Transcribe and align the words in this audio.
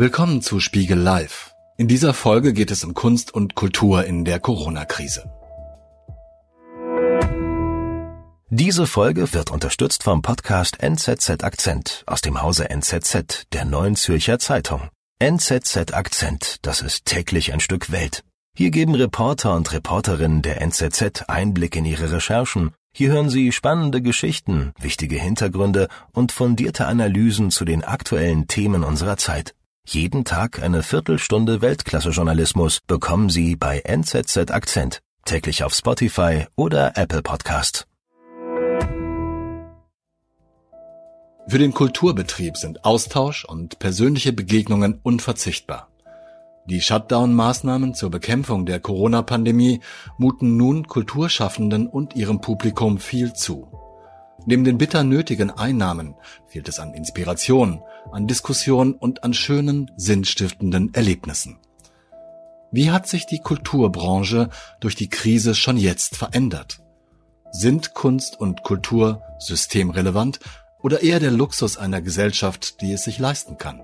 Willkommen 0.00 0.42
zu 0.42 0.60
Spiegel 0.60 0.96
Live. 0.96 1.56
In 1.76 1.88
dieser 1.88 2.14
Folge 2.14 2.52
geht 2.52 2.70
es 2.70 2.84
um 2.84 2.94
Kunst 2.94 3.34
und 3.34 3.56
Kultur 3.56 4.04
in 4.04 4.24
der 4.24 4.38
Corona-Krise. 4.38 5.28
Diese 8.48 8.86
Folge 8.86 9.32
wird 9.32 9.50
unterstützt 9.50 10.04
vom 10.04 10.22
Podcast 10.22 10.80
NZZ 10.80 11.42
Akzent 11.42 12.04
aus 12.06 12.20
dem 12.20 12.40
Hause 12.40 12.70
NZZ, 12.70 13.46
der 13.52 13.64
Neuen 13.64 13.96
Zürcher 13.96 14.38
Zeitung. 14.38 14.82
NZZ 15.18 15.92
Akzent, 15.92 16.58
das 16.62 16.80
ist 16.80 17.04
täglich 17.04 17.52
ein 17.52 17.58
Stück 17.58 17.90
Welt. 17.90 18.22
Hier 18.56 18.70
geben 18.70 18.94
Reporter 18.94 19.56
und 19.56 19.72
Reporterinnen 19.72 20.42
der 20.42 20.62
NZZ 20.62 21.24
Einblick 21.26 21.74
in 21.74 21.84
ihre 21.84 22.12
Recherchen. 22.12 22.70
Hier 22.94 23.10
hören 23.10 23.30
Sie 23.30 23.50
spannende 23.50 24.00
Geschichten, 24.00 24.74
wichtige 24.78 25.18
Hintergründe 25.18 25.88
und 26.12 26.30
fundierte 26.30 26.86
Analysen 26.86 27.50
zu 27.50 27.64
den 27.64 27.82
aktuellen 27.82 28.46
Themen 28.46 28.84
unserer 28.84 29.16
Zeit. 29.16 29.56
Jeden 29.90 30.26
Tag 30.26 30.62
eine 30.62 30.82
Viertelstunde 30.82 31.62
Weltklasse-Journalismus 31.62 32.80
bekommen 32.86 33.30
Sie 33.30 33.56
bei 33.56 33.78
NZZ 33.78 34.50
Akzent, 34.50 35.00
täglich 35.24 35.64
auf 35.64 35.72
Spotify 35.72 36.44
oder 36.56 36.98
Apple 36.98 37.22
Podcast. 37.22 37.86
Für 41.46 41.56
den 41.58 41.72
Kulturbetrieb 41.72 42.58
sind 42.58 42.84
Austausch 42.84 43.46
und 43.46 43.78
persönliche 43.78 44.34
Begegnungen 44.34 45.00
unverzichtbar. 45.02 45.88
Die 46.66 46.82
Shutdown-Maßnahmen 46.82 47.94
zur 47.94 48.10
Bekämpfung 48.10 48.66
der 48.66 48.80
Corona-Pandemie 48.80 49.80
muten 50.18 50.58
nun 50.58 50.86
Kulturschaffenden 50.86 51.86
und 51.86 52.14
ihrem 52.14 52.42
Publikum 52.42 52.98
viel 52.98 53.32
zu. 53.32 53.72
Neben 54.44 54.64
den 54.64 54.76
bitter 54.78 55.02
nötigen 55.02 55.50
Einnahmen 55.50 56.14
fehlt 56.46 56.68
es 56.68 56.78
an 56.78 56.94
Inspiration, 56.94 57.82
an 58.12 58.26
Diskussion 58.26 58.94
und 58.94 59.24
an 59.24 59.34
schönen, 59.34 59.90
sinnstiftenden 59.96 60.94
Erlebnissen. 60.94 61.58
Wie 62.70 62.90
hat 62.90 63.08
sich 63.08 63.26
die 63.26 63.38
Kulturbranche 63.38 64.50
durch 64.80 64.94
die 64.94 65.08
Krise 65.08 65.54
schon 65.54 65.76
jetzt 65.76 66.16
verändert? 66.16 66.80
Sind 67.50 67.94
Kunst 67.94 68.38
und 68.38 68.62
Kultur 68.62 69.22
systemrelevant 69.38 70.40
oder 70.82 71.02
eher 71.02 71.20
der 71.20 71.30
Luxus 71.30 71.78
einer 71.78 72.02
Gesellschaft, 72.02 72.80
die 72.82 72.92
es 72.92 73.04
sich 73.04 73.18
leisten 73.18 73.56
kann? 73.56 73.80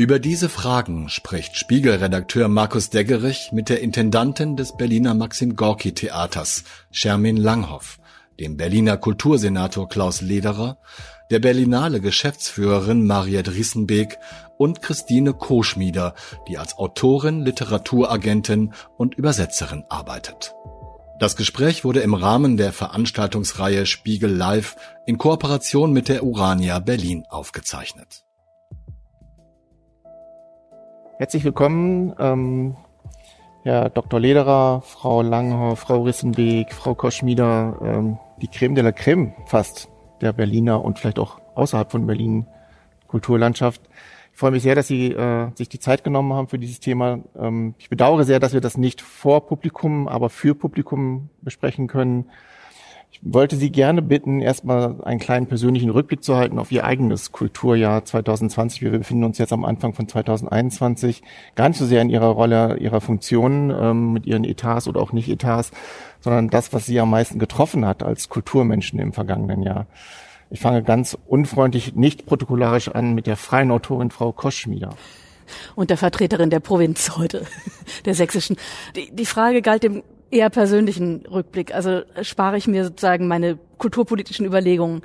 Über 0.00 0.18
diese 0.18 0.48
Fragen 0.48 1.10
spricht 1.10 1.56
Spiegelredakteur 1.56 2.48
Markus 2.48 2.88
Deggerich 2.88 3.52
mit 3.52 3.68
der 3.68 3.82
Intendantin 3.82 4.56
des 4.56 4.74
Berliner 4.76 5.12
Maxim 5.12 5.56
Gorki 5.56 5.92
Theaters, 5.92 6.64
Shermin 6.90 7.36
Langhoff, 7.36 7.99
dem 8.40 8.56
Berliner 8.56 8.96
Kultursenator 8.96 9.88
Klaus 9.88 10.22
Lederer, 10.22 10.78
der 11.30 11.38
Berlinale 11.38 12.00
Geschäftsführerin 12.00 13.06
Mariette 13.06 13.54
Riesenbeek 13.54 14.18
und 14.56 14.82
Christine 14.82 15.34
Koschmieder, 15.34 16.14
die 16.48 16.58
als 16.58 16.76
Autorin, 16.78 17.42
Literaturagentin 17.42 18.72
und 18.96 19.14
Übersetzerin 19.14 19.84
arbeitet. 19.88 20.54
Das 21.18 21.36
Gespräch 21.36 21.84
wurde 21.84 22.00
im 22.00 22.14
Rahmen 22.14 22.56
der 22.56 22.72
Veranstaltungsreihe 22.72 23.84
Spiegel 23.84 24.30
Live 24.30 24.76
in 25.04 25.18
Kooperation 25.18 25.92
mit 25.92 26.08
der 26.08 26.24
Urania 26.24 26.78
Berlin 26.78 27.24
aufgezeichnet. 27.28 28.24
Herzlich 31.18 31.44
willkommen, 31.44 32.14
ähm, 32.18 32.76
Herr 33.64 33.90
Dr. 33.90 34.18
Lederer, 34.18 34.80
Frau 34.80 35.20
Langhoff, 35.20 35.80
Frau 35.80 36.04
Rissenbeek, 36.04 36.72
Frau 36.72 36.94
Koschmieder, 36.94 37.76
ähm, 37.82 38.18
die 38.40 38.48
Creme 38.48 38.74
de 38.74 38.84
la 38.84 38.92
Creme 38.92 39.32
fast 39.46 39.88
der 40.20 40.32
Berliner 40.32 40.84
und 40.84 40.98
vielleicht 40.98 41.18
auch 41.18 41.40
außerhalb 41.54 41.90
von 41.90 42.06
Berlin 42.06 42.46
Kulturlandschaft. 43.06 43.82
Ich 44.32 44.38
freue 44.38 44.52
mich 44.52 44.62
sehr, 44.62 44.74
dass 44.74 44.86
Sie 44.86 45.12
äh, 45.12 45.50
sich 45.54 45.68
die 45.68 45.80
Zeit 45.80 46.04
genommen 46.04 46.32
haben 46.32 46.48
für 46.48 46.58
dieses 46.58 46.80
Thema. 46.80 47.20
Ähm, 47.38 47.74
ich 47.78 47.90
bedauere 47.90 48.24
sehr, 48.24 48.40
dass 48.40 48.52
wir 48.52 48.60
das 48.60 48.78
nicht 48.78 49.02
vor 49.02 49.46
Publikum, 49.46 50.08
aber 50.08 50.30
für 50.30 50.54
Publikum 50.54 51.28
besprechen 51.42 51.88
können. 51.88 52.30
Ich 53.12 53.20
wollte 53.22 53.56
Sie 53.56 53.72
gerne 53.72 54.02
bitten, 54.02 54.40
erstmal 54.40 55.02
einen 55.02 55.18
kleinen 55.18 55.46
persönlichen 55.46 55.90
Rückblick 55.90 56.22
zu 56.22 56.36
halten 56.36 56.60
auf 56.60 56.70
Ihr 56.70 56.84
eigenes 56.84 57.32
Kulturjahr 57.32 58.04
2020. 58.04 58.82
Wir 58.82 58.90
befinden 58.92 59.24
uns 59.24 59.38
jetzt 59.38 59.52
am 59.52 59.64
Anfang 59.64 59.94
von 59.94 60.06
2021, 60.06 61.22
gar 61.56 61.68
nicht 61.68 61.78
so 61.78 61.86
sehr 61.86 62.02
in 62.02 62.08
Ihrer 62.08 62.28
Rolle, 62.28 62.76
Ihrer 62.78 63.00
Funktion 63.00 63.70
ähm, 63.70 64.12
mit 64.12 64.26
Ihren 64.26 64.44
Etats 64.44 64.86
oder 64.86 65.00
auch 65.00 65.12
Nicht-Etats, 65.12 65.72
sondern 66.20 66.48
das, 66.48 66.72
was 66.72 66.86
Sie 66.86 67.00
am 67.00 67.10
meisten 67.10 67.40
getroffen 67.40 67.84
hat 67.84 68.04
als 68.04 68.28
Kulturmenschen 68.28 69.00
im 69.00 69.12
vergangenen 69.12 69.62
Jahr. 69.62 69.86
Ich 70.50 70.60
fange 70.60 70.82
ganz 70.84 71.18
unfreundlich, 71.26 71.96
nicht 71.96 72.26
protokollarisch 72.26 72.88
an 72.88 73.14
mit 73.14 73.26
der 73.26 73.36
freien 73.36 73.72
Autorin 73.72 74.10
Frau 74.10 74.32
Koschmieder 74.32 74.90
und 75.74 75.90
der 75.90 75.96
Vertreterin 75.96 76.50
der 76.50 76.60
Provinz 76.60 77.16
heute, 77.16 77.44
der 78.04 78.14
sächsischen. 78.14 78.56
Die, 78.94 79.10
die 79.12 79.26
Frage 79.26 79.62
galt 79.62 79.82
dem 79.82 80.02
eher 80.30 80.50
persönlichen 80.50 81.26
Rückblick. 81.26 81.74
Also 81.74 82.02
spare 82.22 82.56
ich 82.56 82.66
mir 82.66 82.84
sozusagen 82.84 83.28
meine 83.28 83.58
kulturpolitischen 83.78 84.46
Überlegungen. 84.46 85.02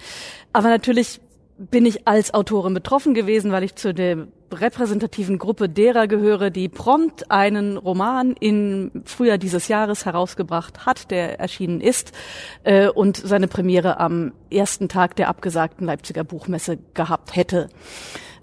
Aber 0.53 0.69
natürlich 0.69 1.19
bin 1.57 1.85
ich 1.85 2.07
als 2.07 2.33
Autorin 2.33 2.73
betroffen 2.73 3.13
gewesen, 3.13 3.51
weil 3.51 3.63
ich 3.63 3.75
zu 3.75 3.93
der 3.93 4.27
repräsentativen 4.51 5.39
Gruppe 5.39 5.69
derer 5.69 6.07
gehöre, 6.07 6.49
die 6.49 6.69
prompt 6.69 7.31
einen 7.31 7.77
Roman 7.77 8.35
im 8.39 8.91
Frühjahr 9.05 9.37
dieses 9.37 9.67
Jahres 9.67 10.05
herausgebracht 10.05 10.85
hat, 10.85 11.11
der 11.11 11.39
erschienen 11.39 11.81
ist 11.81 12.11
äh, 12.63 12.87
und 12.87 13.17
seine 13.17 13.47
Premiere 13.47 13.99
am 13.99 14.33
ersten 14.51 14.87
Tag 14.89 15.15
der 15.15 15.29
abgesagten 15.29 15.85
Leipziger 15.85 16.23
Buchmesse 16.23 16.77
gehabt 16.93 17.35
hätte. 17.35 17.69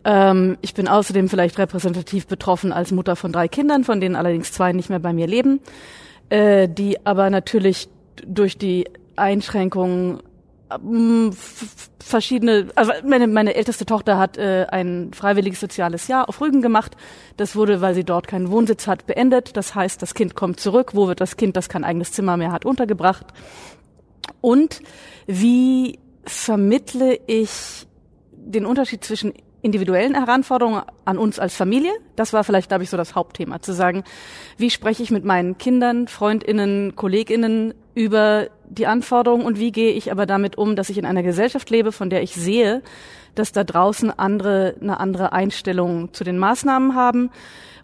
Ähm, 0.05 0.59
ich 0.61 0.75
bin 0.75 0.89
außerdem 0.89 1.29
vielleicht 1.29 1.59
repräsentativ 1.59 2.27
betroffen 2.27 2.73
als 2.73 2.93
Mutter 2.93 3.15
von 3.15 3.33
drei 3.33 3.47
Kindern, 3.47 3.85
von 3.85 4.01
denen 4.01 4.17
allerdings 4.17 4.53
zwei 4.53 4.73
nicht 4.73 4.91
mehr 4.91 4.99
bei 4.99 5.13
mir 5.13 5.27
leben 5.27 5.61
äh, 6.33 6.67
die 6.67 7.05
aber 7.05 7.29
natürlich 7.29 7.91
durch 8.27 8.57
die 8.57 8.89
Einschränkungen 9.17 10.23
ähm, 10.71 11.31
verschiedene, 11.99 12.69
also 12.75 12.93
meine, 13.05 13.27
meine 13.27 13.55
älteste 13.55 13.85
Tochter 13.85 14.17
hat 14.17 14.39
äh, 14.39 14.67
ein 14.71 15.13
freiwilliges 15.13 15.61
soziales 15.61 16.09
Jahr 16.09 16.31
auf 16.31 16.41
Rügen 16.41 16.63
gemacht. 16.63 16.97
Das 17.37 17.55
wurde, 17.55 17.83
weil 17.83 17.95
sie 17.95 18.05
dort 18.05 18.29
keinen 18.29 18.51
Wohnsitz 18.51 18.87
hat, 18.87 19.07
beendet. 19.07 19.59
Das 19.59 19.75
heißt, 19.75 20.01
das 20.01 20.15
Kind 20.15 20.35
kommt 20.35 20.59
zurück. 20.59 20.93
Wo 20.95 21.07
wird 21.07 21.21
das 21.21 21.37
Kind, 21.37 21.55
das 21.55 21.69
kein 21.69 21.85
eigenes 21.85 22.13
Zimmer 22.13 22.39
mehr 22.39 22.51
hat, 22.51 22.65
untergebracht? 22.65 23.27
Und 24.41 24.81
wie 25.27 25.99
vermittle 26.25 27.21
ich 27.27 27.87
den 28.33 28.65
Unterschied 28.65 29.05
zwischen 29.05 29.35
individuellen 29.63 30.15
Heranforderungen 30.15 30.83
an 31.05 31.19
uns 31.19 31.39
als 31.39 31.55
Familie. 31.55 31.93
Das 32.17 32.33
war 32.33 32.45
vielleicht, 32.45 32.69
glaube 32.69 32.85
ich, 32.85 32.91
so 32.91 32.97
das 32.97 33.15
Hauptthema, 33.15 33.63
zu 33.63 33.73
sagen, 33.73 34.03
wie 34.59 34.71
spreche 34.71 35.03
ich 35.03 35.11
mit 35.11 35.25
meinen 35.25 35.57
Kindern, 35.57 36.09
Freundinnen, 36.09 36.97
Kolleginnen 36.97 37.73
über 37.95 38.49
die 38.69 38.87
Anforderungen 38.87 39.47
und 39.47 39.59
wie 39.59 39.71
gehe 39.71 39.93
ich 39.93 40.11
aber 40.11 40.27
damit 40.27 40.59
um, 40.59 40.77
dass 40.77 40.91
ich 40.91 40.99
in 40.99 41.07
einer 41.07 41.23
Gesellschaft 41.23 41.71
lebe, 41.71 41.93
von 41.93 42.11
der 42.11 42.23
ich 42.23 42.35
sehe, 42.35 42.83
dass 43.35 43.53
da 43.53 43.65
draußen 43.65 44.11
andere 44.11 44.75
eine 44.81 44.99
andere 44.99 45.33
Einstellung 45.33 46.13
zu 46.13 46.25
den 46.25 46.39
Maßnahmen 46.39 46.95
haben 46.95 47.31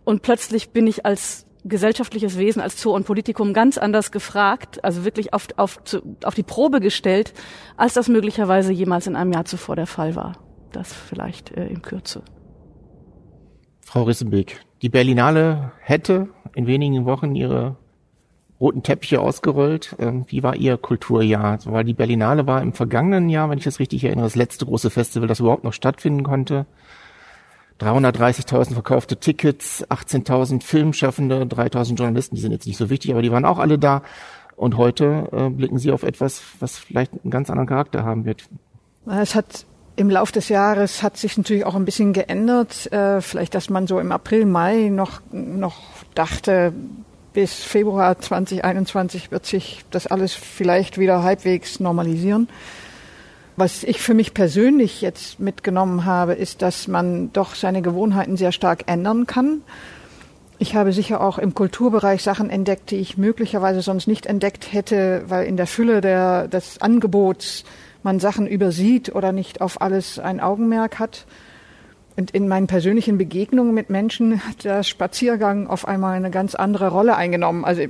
und 0.05 0.23
plötzlich 0.23 0.71
bin 0.71 0.87
ich 0.87 1.07
als 1.07 1.47
gesellschaftliches 1.65 2.39
Wesen 2.39 2.63
als 2.63 2.81
Zoo 2.81 2.95
und 2.95 3.07
Politikum 3.07 3.53
ganz 3.53 3.79
anders 3.79 4.11
gefragt, 4.11 4.83
also 4.83 5.05
wirklich 5.05 5.35
auf, 5.35 5.49
auf, 5.57 5.81
auf 6.25 6.35
die 6.35 6.43
Probe 6.43 6.81
gestellt, 6.81 7.35
als 7.77 7.95
das 7.95 8.09
möglicherweise 8.09 8.73
jemals 8.73 9.07
in 9.07 9.17
einem 9.17 9.33
Jahr 9.33 9.45
zuvor 9.45 9.77
der 9.77 9.87
Fall 9.87 10.17
war. 10.17 10.48
Das 10.73 10.93
vielleicht 10.93 11.57
äh, 11.57 11.67
in 11.67 11.83
Kürze. 11.83 12.23
Frau 13.81 14.03
Rissenbeck, 14.03 14.61
die 14.83 14.91
Berlinale 14.91 15.73
hätte 15.81 16.29
in 16.55 16.67
wenigen 16.67 17.05
Wochen 17.07 17.35
ihre 17.35 17.77
roten 18.61 18.83
Teppiche 18.83 19.21
ausgerollt. 19.21 19.97
Ähm, 19.99 20.25
wie 20.29 20.43
war 20.43 20.57
Ihr 20.57 20.77
Kulturjahr? 20.77 21.59
Weil 21.65 21.85
die 21.85 21.95
Berlinale 21.95 22.47
war 22.47 22.61
im 22.63 22.73
vergangenen 22.73 23.29
Jahr, 23.29 23.49
wenn 23.51 23.59
ich 23.59 23.65
das 23.65 23.79
richtig 23.79 24.05
erinnere, 24.05 24.27
das 24.27 24.37
letzte 24.37 24.67
große 24.67 24.91
Festival, 24.91 25.29
das 25.29 25.41
überhaupt 25.41 25.65
noch 25.65 25.73
stattfinden 25.73 26.23
konnte. 26.23 26.67
330.000 27.81 28.73
verkaufte 28.73 29.19
Tickets, 29.19 29.87
18.000 29.89 30.65
Filmschaffende, 30.65 31.43
3.000 31.45 31.95
Journalisten, 31.95 32.35
die 32.35 32.41
sind 32.41 32.51
jetzt 32.51 32.67
nicht 32.67 32.77
so 32.77 32.91
wichtig, 32.91 33.13
aber 33.13 33.23
die 33.23 33.31
waren 33.31 33.45
auch 33.45 33.59
alle 33.59 33.79
da. 33.79 34.03
Und 34.57 34.77
heute 34.77 35.29
äh, 35.31 35.49
blicken 35.49 35.79
Sie 35.79 35.93
auf 35.93 36.03
etwas, 36.03 36.43
was 36.59 36.79
vielleicht 36.79 37.13
einen 37.13 37.31
ganz 37.31 37.49
anderen 37.49 37.69
Charakter 37.69 38.05
haben 38.05 38.25
wird. 38.25 38.49
Es 39.07 39.37
hat 39.37 39.65
im 39.99 40.11
Lauf 40.11 40.31
des 40.31 40.49
Jahres 40.49 41.03
hat 41.03 41.17
sich 41.17 41.37
natürlich 41.37 41.67
auch 41.67 41.75
ein 41.75 41.85
bisschen 41.85 42.13
geändert. 42.13 42.91
Äh, 42.93 43.21
vielleicht, 43.21 43.55
dass 43.57 43.69
man 43.69 43.89
so 43.89 43.99
im 43.99 44.13
April, 44.13 44.47
Mai 44.47 44.91
noch, 44.91 45.21
noch 45.33 45.83
dachte, 46.15 46.73
bis 47.33 47.55
Februar 47.55 48.17
2021 48.19 49.33
wird 49.33 49.45
sich 49.45 49.85
das 49.91 50.07
alles 50.07 50.35
vielleicht 50.35 50.99
wieder 50.99 51.25
halbwegs 51.25 51.81
normalisieren. 51.81 52.49
Was 53.57 53.83
ich 53.83 54.01
für 54.01 54.15
mich 54.15 54.35
persönlich 54.35 55.01
jetzt 55.01 55.41
mitgenommen 55.41 56.05
habe, 56.05 56.35
ist, 56.35 56.63
dass 56.63 56.87
man 56.87 57.33
doch 57.33 57.57
seine 57.57 57.83
Gewohnheiten 57.83 58.37
sehr 58.37 58.53
stark 58.53 58.85
ändern 58.87 59.27
kann. 59.27 59.63
Ich 60.61 60.77
habe 60.77 60.93
sicher 60.93 61.21
auch 61.21 61.39
im 61.39 61.55
Kulturbereich 61.55 62.23
Sachen 62.23 62.51
entdeckt, 62.51 62.93
die 62.93 62.97
ich 62.99 63.19
möglicherweise 63.19 63.83
sonst 63.83 64.07
nicht 64.07 64.27
entdeckt 64.27 64.73
hätte, 64.73 65.25
weil 65.27 65.47
in 65.47 65.57
der 65.57 65.67
Fülle 65.67 66.01
der, 66.01 66.47
des 66.47 66.81
Angebots 66.81 67.65
man 68.03 68.21
Sachen 68.21 68.47
übersieht 68.47 69.15
oder 69.15 69.33
nicht 69.33 69.61
auf 69.61 69.81
alles 69.81 70.19
ein 70.19 70.41
Augenmerk 70.41 70.99
hat. 70.99 71.27
Und 72.19 72.33
in 72.33 72.49
meinen 72.49 72.67
persönlichen 72.67 73.17
Begegnungen 73.17 73.73
mit 73.73 73.91
Menschen 73.91 74.45
hat 74.45 74.65
der 74.65 74.83
Spaziergang 74.83 75.69
auf 75.69 75.87
einmal 75.87 76.17
eine 76.17 76.33
ganz 76.33 76.57
andere 76.57 76.89
Rolle 76.89 77.15
eingenommen. 77.15 77.65
Also 77.65 77.83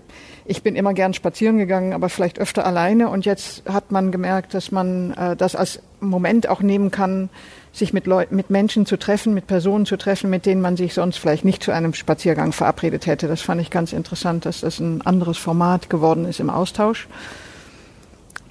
ich 0.44 0.62
bin 0.62 0.76
immer 0.76 0.92
gern 0.92 1.14
spazieren 1.14 1.56
gegangen, 1.56 1.94
aber 1.94 2.10
vielleicht 2.10 2.38
öfter 2.38 2.66
alleine. 2.66 3.08
Und 3.08 3.24
jetzt 3.24 3.62
hat 3.66 3.90
man 3.90 4.12
gemerkt, 4.12 4.52
dass 4.52 4.70
man 4.70 5.12
äh, 5.12 5.34
das 5.34 5.56
als 5.56 5.80
Moment 6.00 6.46
auch 6.46 6.60
nehmen 6.60 6.90
kann, 6.90 7.30
sich 7.72 7.94
mit 7.94 8.06
Leuten, 8.06 8.36
mit 8.36 8.50
Menschen 8.50 8.84
zu 8.84 8.98
treffen, 8.98 9.32
mit 9.32 9.46
Personen 9.46 9.86
zu 9.86 9.96
treffen, 9.96 10.28
mit 10.28 10.44
denen 10.44 10.60
man 10.60 10.76
sich 10.76 10.92
sonst 10.92 11.16
vielleicht 11.16 11.46
nicht 11.46 11.62
zu 11.62 11.72
einem 11.72 11.94
Spaziergang 11.94 12.52
verabredet 12.52 13.06
hätte. 13.06 13.28
Das 13.28 13.40
fand 13.40 13.62
ich 13.62 13.70
ganz 13.70 13.94
interessant, 13.94 14.44
dass 14.44 14.60
das 14.60 14.78
ein 14.78 15.00
anderes 15.00 15.38
Format 15.38 15.88
geworden 15.88 16.26
ist 16.26 16.38
im 16.38 16.50
Austausch. 16.50 17.08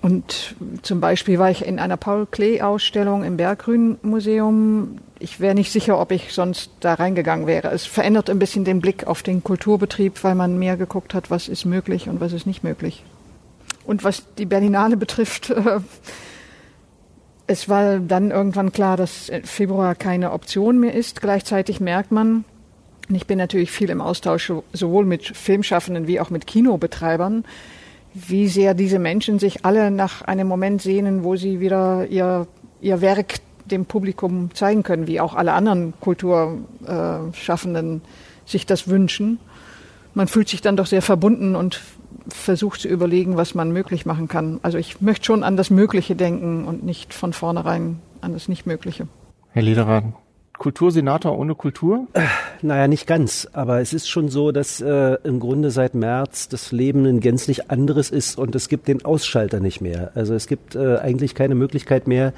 Und 0.02 0.56
zum 0.84 1.02
Beispiel 1.02 1.40
war 1.40 1.50
ich 1.50 1.66
in 1.66 1.80
einer 1.80 1.98
Paul 1.98 2.28
Klee-Ausstellung 2.28 3.24
im 3.24 3.38
Berggrün-Museum. 3.38 5.00
Ich 5.20 5.40
wäre 5.40 5.56
nicht 5.56 5.72
sicher, 5.72 6.00
ob 6.00 6.12
ich 6.12 6.34
sonst 6.34 6.72
da 6.80 6.94
reingegangen 6.94 7.48
wäre. 7.48 7.70
Es 7.72 7.86
verändert 7.86 8.30
ein 8.30 8.40
bisschen 8.40 8.64
den 8.64 8.80
Blick 8.80 9.08
auf 9.08 9.24
den 9.24 9.44
Kulturbetrieb, 9.44 10.24
weil 10.24 10.36
man 10.36 10.60
mehr 10.60 10.78
geguckt 10.78 11.14
hat, 11.14 11.32
was 11.32 11.48
ist 11.48 11.66
möglich 11.66 12.08
und 12.10 12.22
was 12.22 12.34
ist 12.34 12.46
nicht 12.46 12.64
möglich. 12.64 13.04
Und 13.86 14.04
was 14.04 14.24
die 14.38 14.46
Berlinale 14.46 14.98
betrifft, 14.98 15.50
äh, 15.50 15.80
es 17.48 17.70
war 17.70 18.00
dann 18.00 18.30
irgendwann 18.32 18.74
klar, 18.74 18.98
dass 18.98 19.32
Februar 19.44 19.96
keine 19.96 20.34
Option 20.34 20.80
mehr 20.80 20.94
ist. 20.94 21.22
Gleichzeitig 21.22 21.80
merkt 21.80 22.12
man, 22.12 22.44
und 23.10 23.16
ich 23.16 23.26
bin 23.26 23.38
natürlich 23.38 23.72
viel 23.72 23.90
im 23.90 24.02
Austausch 24.02 24.52
sowohl 24.74 25.06
mit 25.06 25.26
Filmschaffenden 25.26 26.08
wie 26.08 26.20
auch 26.20 26.30
mit 26.30 26.46
Kinobetreibern, 26.46 27.46
wie 28.28 28.48
sehr 28.48 28.74
diese 28.74 29.00
Menschen 29.00 29.40
sich 29.40 29.66
alle 29.66 29.92
nach 29.92 30.22
einem 30.24 30.48
Moment 30.48 30.82
sehnen, 30.82 31.24
wo 31.24 31.36
sie 31.36 31.60
wieder 31.60 32.08
ihr, 32.08 32.48
ihr 32.82 33.02
Werk 33.02 33.36
dem 33.66 33.86
Publikum 33.86 34.54
zeigen 34.54 34.84
können, 34.84 35.08
wie 35.08 35.20
auch 35.20 35.36
alle 35.36 35.54
anderen 35.54 35.94
Kulturschaffenden 36.00 38.02
sich 38.46 38.66
das 38.66 38.88
wünschen. 38.88 39.40
Man 40.14 40.28
fühlt 40.28 40.50
sich 40.50 40.62
dann 40.62 40.78
doch 40.78 40.88
sehr 40.88 41.02
verbunden 41.02 41.56
und 41.56 41.82
versucht 42.30 42.82
zu 42.82 42.88
überlegen, 42.88 43.38
was 43.38 43.56
man 43.56 43.72
möglich 43.72 44.06
machen 44.06 44.28
kann. 44.28 44.60
Also 44.64 44.78
ich 44.78 45.02
möchte 45.02 45.26
schon 45.26 45.44
an 45.44 45.58
das 45.58 45.70
Mögliche 45.70 46.16
denken 46.16 46.66
und 46.66 46.84
nicht 46.84 47.14
von 47.14 47.34
vornherein 47.34 48.00
an 48.22 48.34
das 48.34 48.48
Nichtmögliche. 48.48 49.08
Herr 49.52 49.62
Lederer, 49.62 50.04
Kultursenator 50.58 51.38
ohne 51.38 51.56
Kultur? 51.56 52.08
Naja, 52.62 52.88
nicht 52.88 53.06
ganz. 53.06 53.48
Aber 53.54 53.82
es 53.82 53.94
ist 53.94 54.10
schon 54.10 54.30
so, 54.30 54.52
dass 54.52 54.82
äh, 54.82 55.18
im 55.24 55.40
Grunde 55.40 55.70
seit 55.70 55.94
März 55.94 56.48
das 56.50 56.72
Leben 56.72 57.06
ein 57.06 57.20
gänzlich 57.20 57.70
anderes 57.70 58.10
ist 58.10 58.38
und 58.38 58.56
es 58.56 58.68
gibt 58.68 58.88
den 58.88 59.06
Ausschalter 59.06 59.60
nicht 59.60 59.80
mehr. 59.82 60.12
Also 60.16 60.34
es 60.34 60.48
gibt 60.48 60.76
äh, 60.76 60.98
eigentlich 60.98 61.36
keine 61.36 61.56
Möglichkeit 61.56 62.08
mehr 62.08 62.34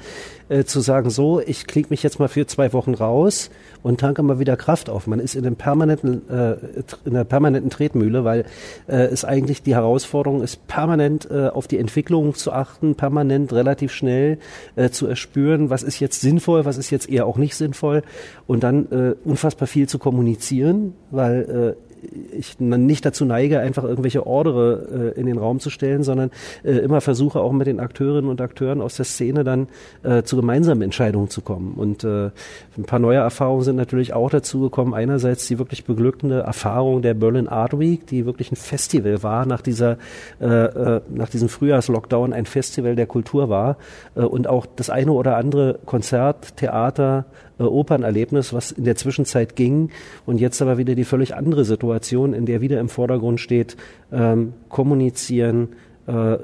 äh, 0.50 0.64
zu 0.64 0.80
sagen, 0.80 1.10
so, 1.10 1.40
ich 1.40 1.66
klinge 1.66 1.88
mich 1.90 2.02
jetzt 2.02 2.18
mal 2.18 2.28
für 2.28 2.46
zwei 2.46 2.72
Wochen 2.72 2.94
raus 2.94 3.50
und 3.82 4.00
tanke 4.00 4.22
mal 4.22 4.38
wieder 4.38 4.56
Kraft 4.56 4.90
auf. 4.90 5.06
Man 5.06 5.20
ist 5.20 5.34
in, 5.34 5.46
einem 5.46 5.56
permanenten, 5.56 6.28
äh, 6.28 6.56
in 7.04 7.14
einer 7.14 7.24
permanenten 7.24 7.70
Tretmühle, 7.70 8.24
weil 8.24 8.44
äh, 8.86 9.04
es 9.06 9.24
eigentlich 9.24 9.62
die 9.62 9.74
Herausforderung 9.74 10.42
ist, 10.42 10.66
permanent 10.66 11.30
äh, 11.30 11.48
auf 11.48 11.66
die 11.66 11.78
Entwicklung 11.78 12.34
zu 12.34 12.52
achten, 12.52 12.94
permanent 12.94 13.52
relativ 13.52 13.92
schnell 13.92 14.38
äh, 14.76 14.90
zu 14.90 15.06
erspüren, 15.06 15.70
was 15.70 15.82
ist 15.82 16.00
jetzt 16.00 16.20
sinnvoll, 16.20 16.64
was 16.64 16.78
ist 16.78 16.90
jetzt 16.90 17.08
eher 17.08 17.26
auch 17.26 17.36
nicht 17.36 17.56
sinnvoll 17.56 18.02
und 18.46 18.62
dann 18.62 18.90
äh, 18.90 19.14
unfassbar 19.24 19.66
viel 19.66 19.88
zu 19.88 19.98
kommunizieren, 19.98 20.94
weil 21.10 21.76
äh, 21.76 21.89
ich 22.32 22.58
nicht 22.60 23.04
dazu 23.04 23.24
neige, 23.24 23.60
einfach 23.60 23.84
irgendwelche 23.84 24.26
Ordere 24.26 25.12
äh, 25.16 25.20
in 25.20 25.26
den 25.26 25.38
Raum 25.38 25.60
zu 25.60 25.70
stellen, 25.70 26.02
sondern 26.02 26.30
äh, 26.64 26.72
immer 26.72 27.00
versuche 27.00 27.40
auch 27.40 27.52
mit 27.52 27.66
den 27.66 27.80
Akteurinnen 27.80 28.30
und 28.30 28.40
Akteuren 28.40 28.80
aus 28.80 28.96
der 28.96 29.04
Szene 29.04 29.44
dann 29.44 29.68
äh, 30.02 30.22
zu 30.22 30.36
gemeinsamen 30.36 30.82
Entscheidungen 30.82 31.28
zu 31.28 31.42
kommen. 31.42 31.74
Und 31.74 32.04
äh, 32.04 32.30
ein 32.76 32.84
paar 32.86 32.98
neue 32.98 33.18
Erfahrungen 33.18 33.62
sind 33.62 33.76
natürlich 33.76 34.12
auch 34.12 34.30
dazu 34.30 34.60
gekommen. 34.60 34.94
Einerseits 34.94 35.46
die 35.46 35.58
wirklich 35.58 35.84
beglückende 35.84 36.40
Erfahrung 36.40 37.02
der 37.02 37.14
Berlin 37.14 37.48
Art 37.48 37.78
Week, 37.78 38.06
die 38.06 38.26
wirklich 38.26 38.52
ein 38.52 38.56
Festival 38.56 39.22
war 39.22 39.46
nach 39.46 39.60
dieser 39.60 39.98
äh, 40.40 40.46
äh, 40.46 41.00
nach 41.08 41.28
diesem 41.28 41.48
Frühjahrslockdown 41.48 42.32
ein 42.32 42.46
Festival 42.46 42.96
der 42.96 43.06
Kultur 43.06 43.48
war 43.48 43.76
äh, 44.14 44.20
und 44.20 44.46
auch 44.46 44.66
das 44.66 44.90
eine 44.90 45.12
oder 45.12 45.36
andere 45.36 45.78
Konzert, 45.84 46.56
Theater, 46.56 47.26
äh, 47.60 47.62
Opernerlebnis, 47.62 48.52
was 48.52 48.72
in 48.72 48.84
der 48.84 48.96
Zwischenzeit 48.96 49.54
ging 49.54 49.90
und 50.26 50.40
jetzt 50.40 50.60
aber 50.62 50.78
wieder 50.78 50.94
die 50.94 51.04
völlig 51.04 51.36
andere 51.36 51.64
Situation, 51.64 52.32
in 52.32 52.46
der 52.46 52.60
wieder 52.60 52.80
im 52.80 52.88
Vordergrund 52.88 53.38
steht, 53.38 53.76
ähm, 54.10 54.54
kommunizieren, 54.68 55.68
äh, 56.06 56.38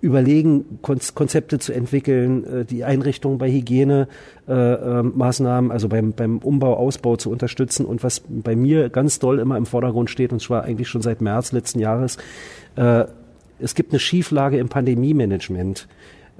überlegen, 0.00 0.78
Konzepte 0.82 1.58
zu 1.58 1.74
entwickeln, 1.74 2.44
äh, 2.44 2.64
die 2.64 2.84
Einrichtung 2.84 3.36
bei 3.38 3.50
Hygienemaßnahmen, 3.50 5.70
äh, 5.70 5.72
also 5.72 5.88
beim, 5.88 6.12
beim 6.12 6.38
Umbau, 6.38 6.74
Ausbau 6.74 7.16
zu 7.16 7.30
unterstützen. 7.30 7.84
Und 7.84 8.02
was 8.02 8.22
bei 8.26 8.56
mir 8.56 8.88
ganz 8.88 9.18
doll 9.18 9.40
immer 9.40 9.58
im 9.58 9.66
Vordergrund 9.66 10.08
steht, 10.08 10.32
und 10.32 10.40
zwar 10.40 10.64
eigentlich 10.64 10.88
schon 10.88 11.02
seit 11.02 11.20
März 11.20 11.52
letzten 11.52 11.80
Jahres, 11.80 12.16
äh, 12.76 13.04
es 13.58 13.74
gibt 13.74 13.92
eine 13.92 13.98
Schieflage 13.98 14.56
im 14.56 14.70
Pandemie-Management. 14.70 15.86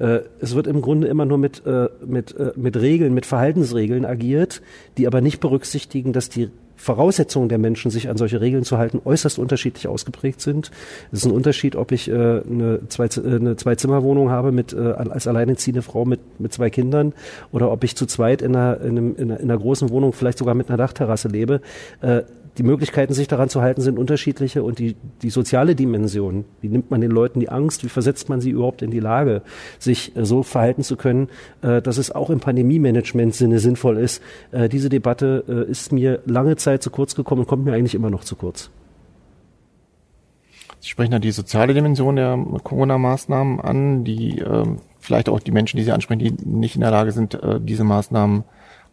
Äh, 0.00 0.20
es 0.40 0.54
wird 0.54 0.66
im 0.66 0.80
Grunde 0.80 1.06
immer 1.06 1.26
nur 1.26 1.38
mit, 1.38 1.64
äh, 1.66 1.88
mit, 2.04 2.34
äh, 2.36 2.52
mit 2.56 2.76
Regeln, 2.76 3.14
mit 3.14 3.26
Verhaltensregeln 3.26 4.04
agiert, 4.04 4.62
die 4.96 5.06
aber 5.06 5.20
nicht 5.20 5.40
berücksichtigen, 5.40 6.12
dass 6.12 6.28
die 6.28 6.50
Voraussetzungen 6.80 7.50
der 7.50 7.58
Menschen, 7.58 7.90
sich 7.90 8.08
an 8.08 8.16
solche 8.16 8.40
Regeln 8.40 8.64
zu 8.64 8.78
halten, 8.78 9.02
äußerst 9.04 9.38
unterschiedlich 9.38 9.86
ausgeprägt 9.86 10.40
sind. 10.40 10.70
Es 11.12 11.18
ist 11.18 11.26
ein 11.26 11.32
Unterschied, 11.32 11.76
ob 11.76 11.92
ich 11.92 12.08
äh, 12.08 12.14
eine, 12.14 12.80
zwei, 12.88 13.06
eine 13.22 13.54
Zwei-Zimmer-Wohnung 13.56 14.30
habe 14.30 14.50
mit, 14.50 14.72
äh, 14.72 14.78
als 14.78 15.26
alleinerziehende 15.26 15.82
Frau 15.82 16.06
mit, 16.06 16.20
mit 16.40 16.54
zwei 16.54 16.70
Kindern 16.70 17.12
oder 17.52 17.70
ob 17.70 17.84
ich 17.84 17.96
zu 17.96 18.06
zweit 18.06 18.40
in 18.40 18.56
einer, 18.56 18.80
in, 18.80 18.96
einem, 18.96 19.16
in, 19.16 19.30
einer, 19.30 19.40
in 19.40 19.50
einer 19.50 19.60
großen 19.60 19.90
Wohnung 19.90 20.14
vielleicht 20.14 20.38
sogar 20.38 20.54
mit 20.54 20.68
einer 20.68 20.78
Dachterrasse 20.78 21.28
lebe. 21.28 21.60
Äh, 22.00 22.22
die 22.58 22.62
Möglichkeiten, 22.62 23.14
sich 23.14 23.28
daran 23.28 23.48
zu 23.48 23.62
halten, 23.62 23.80
sind 23.80 23.98
unterschiedliche 23.98 24.62
und 24.62 24.78
die, 24.78 24.96
die 25.22 25.30
soziale 25.30 25.74
Dimension, 25.74 26.44
wie 26.60 26.68
nimmt 26.68 26.90
man 26.90 27.00
den 27.00 27.10
Leuten 27.10 27.40
die 27.40 27.48
Angst, 27.48 27.84
wie 27.84 27.88
versetzt 27.88 28.28
man 28.28 28.40
sie 28.40 28.50
überhaupt 28.50 28.82
in 28.82 28.90
die 28.90 29.00
Lage, 29.00 29.42
sich 29.78 30.16
äh, 30.16 30.24
so 30.24 30.42
verhalten 30.42 30.82
zu 30.82 30.96
können, 30.96 31.28
äh, 31.62 31.80
dass 31.80 31.98
es 31.98 32.10
auch 32.10 32.30
im 32.30 32.40
Pandemie-Management-Sinne 32.40 33.58
sinnvoll 33.58 33.98
ist. 33.98 34.22
Äh, 34.52 34.68
diese 34.68 34.88
Debatte 34.88 35.44
äh, 35.48 35.70
ist 35.70 35.92
mir 35.92 36.20
lange 36.26 36.56
Zeit 36.56 36.82
zu 36.82 36.90
kurz 36.90 37.14
gekommen 37.14 37.42
und 37.42 37.46
kommt 37.46 37.64
mir 37.64 37.72
eigentlich 37.72 37.94
immer 37.94 38.10
noch 38.10 38.24
zu 38.24 38.36
kurz. 38.36 38.70
Sie 40.80 40.88
sprechen 40.88 41.10
da 41.10 41.18
die 41.18 41.30
soziale 41.30 41.74
Dimension 41.74 42.16
der 42.16 42.38
Corona-Maßnahmen 42.64 43.60
an, 43.60 44.04
die 44.04 44.38
äh, 44.38 44.64
vielleicht 44.98 45.28
auch 45.28 45.40
die 45.40 45.52
Menschen, 45.52 45.76
die 45.76 45.82
Sie 45.82 45.92
ansprechen, 45.92 46.20
die 46.20 46.32
nicht 46.44 46.74
in 46.74 46.80
der 46.80 46.90
Lage 46.90 47.12
sind, 47.12 47.34
äh, 47.34 47.60
diese 47.60 47.84
Maßnahmen 47.84 48.44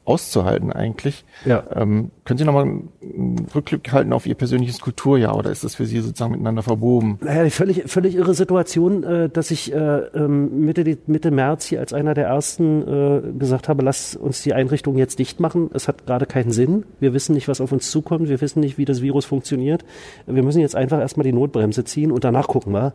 auszuhalten 0.08 0.72
eigentlich. 0.72 1.26
Ja. 1.46 1.64
Ähm, 1.76 2.12
können 2.24 2.38
Sie 2.38 2.46
nochmal 2.46 2.64
einen 2.64 3.46
Rückblick 3.54 3.92
halten 3.92 4.14
auf 4.14 4.26
Ihr 4.26 4.36
persönliches 4.36 4.80
Kulturjahr 4.80 5.36
oder 5.36 5.52
ist 5.52 5.64
das 5.64 5.76
für 5.76 5.86
Sie 5.86 6.00
sozusagen 6.00 6.32
miteinander 6.32 6.64
verwoben? 6.64 7.20
Naja, 7.22 7.44
die 7.44 7.50
völlig, 7.50 7.84
völlig 7.88 8.16
irre 8.16 8.34
Situation, 8.34 9.04
äh, 9.04 9.30
dass 9.30 9.52
ich 9.52 9.74
äh, 9.74 9.78
ähm, 9.78 10.66
Mitte, 10.66 10.98
Mitte 11.08 11.32
März 11.32 11.66
hier 11.66 11.82
als 11.82 11.92
einer 11.92 12.14
der 12.14 12.28
ersten 12.28 12.82
äh, 12.82 13.22
gesagt 13.38 13.68
habe, 13.68 13.84
lass 13.84 14.16
uns 14.16 14.42
die 14.44 14.54
Einrichtung 14.54 14.98
jetzt 14.98 15.20
dicht 15.20 15.42
machen. 15.42 15.70
Es 15.74 15.90
hat 15.90 16.06
gerade 16.06 16.26
keinen 16.26 16.52
Sinn. 16.52 16.86
Wir 17.00 17.14
wissen 17.14 17.36
nicht, 17.36 17.50
was 17.50 17.60
auf 17.60 17.74
uns 17.74 17.92
zukommt. 17.92 18.30
Wir 18.30 18.40
wissen 18.40 18.62
nicht, 18.62 18.78
wie 18.78 18.86
das 18.86 19.02
Virus 19.02 19.26
funktioniert. 19.26 19.84
Wir 20.26 20.44
müssen 20.44 20.62
jetzt 20.62 20.76
einfach 20.76 21.00
erstmal 21.00 21.26
die 21.26 21.34
Notbremse 21.34 21.84
ziehen 21.84 22.12
und 22.12 22.24
danach 22.24 22.48
gucken 22.48 22.74
wir. 22.74 22.94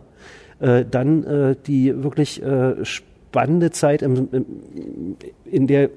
Äh, 0.61 0.87
dann 0.90 1.25
äh, 1.25 1.57
die 1.66 2.02
wirklich 2.02 2.42
äh, 2.42 2.85
spannende 2.85 3.71
Zeit, 3.71 4.00
im, 4.00 4.28
im, 4.33 4.45
in 5.45 5.66
der 5.66 5.90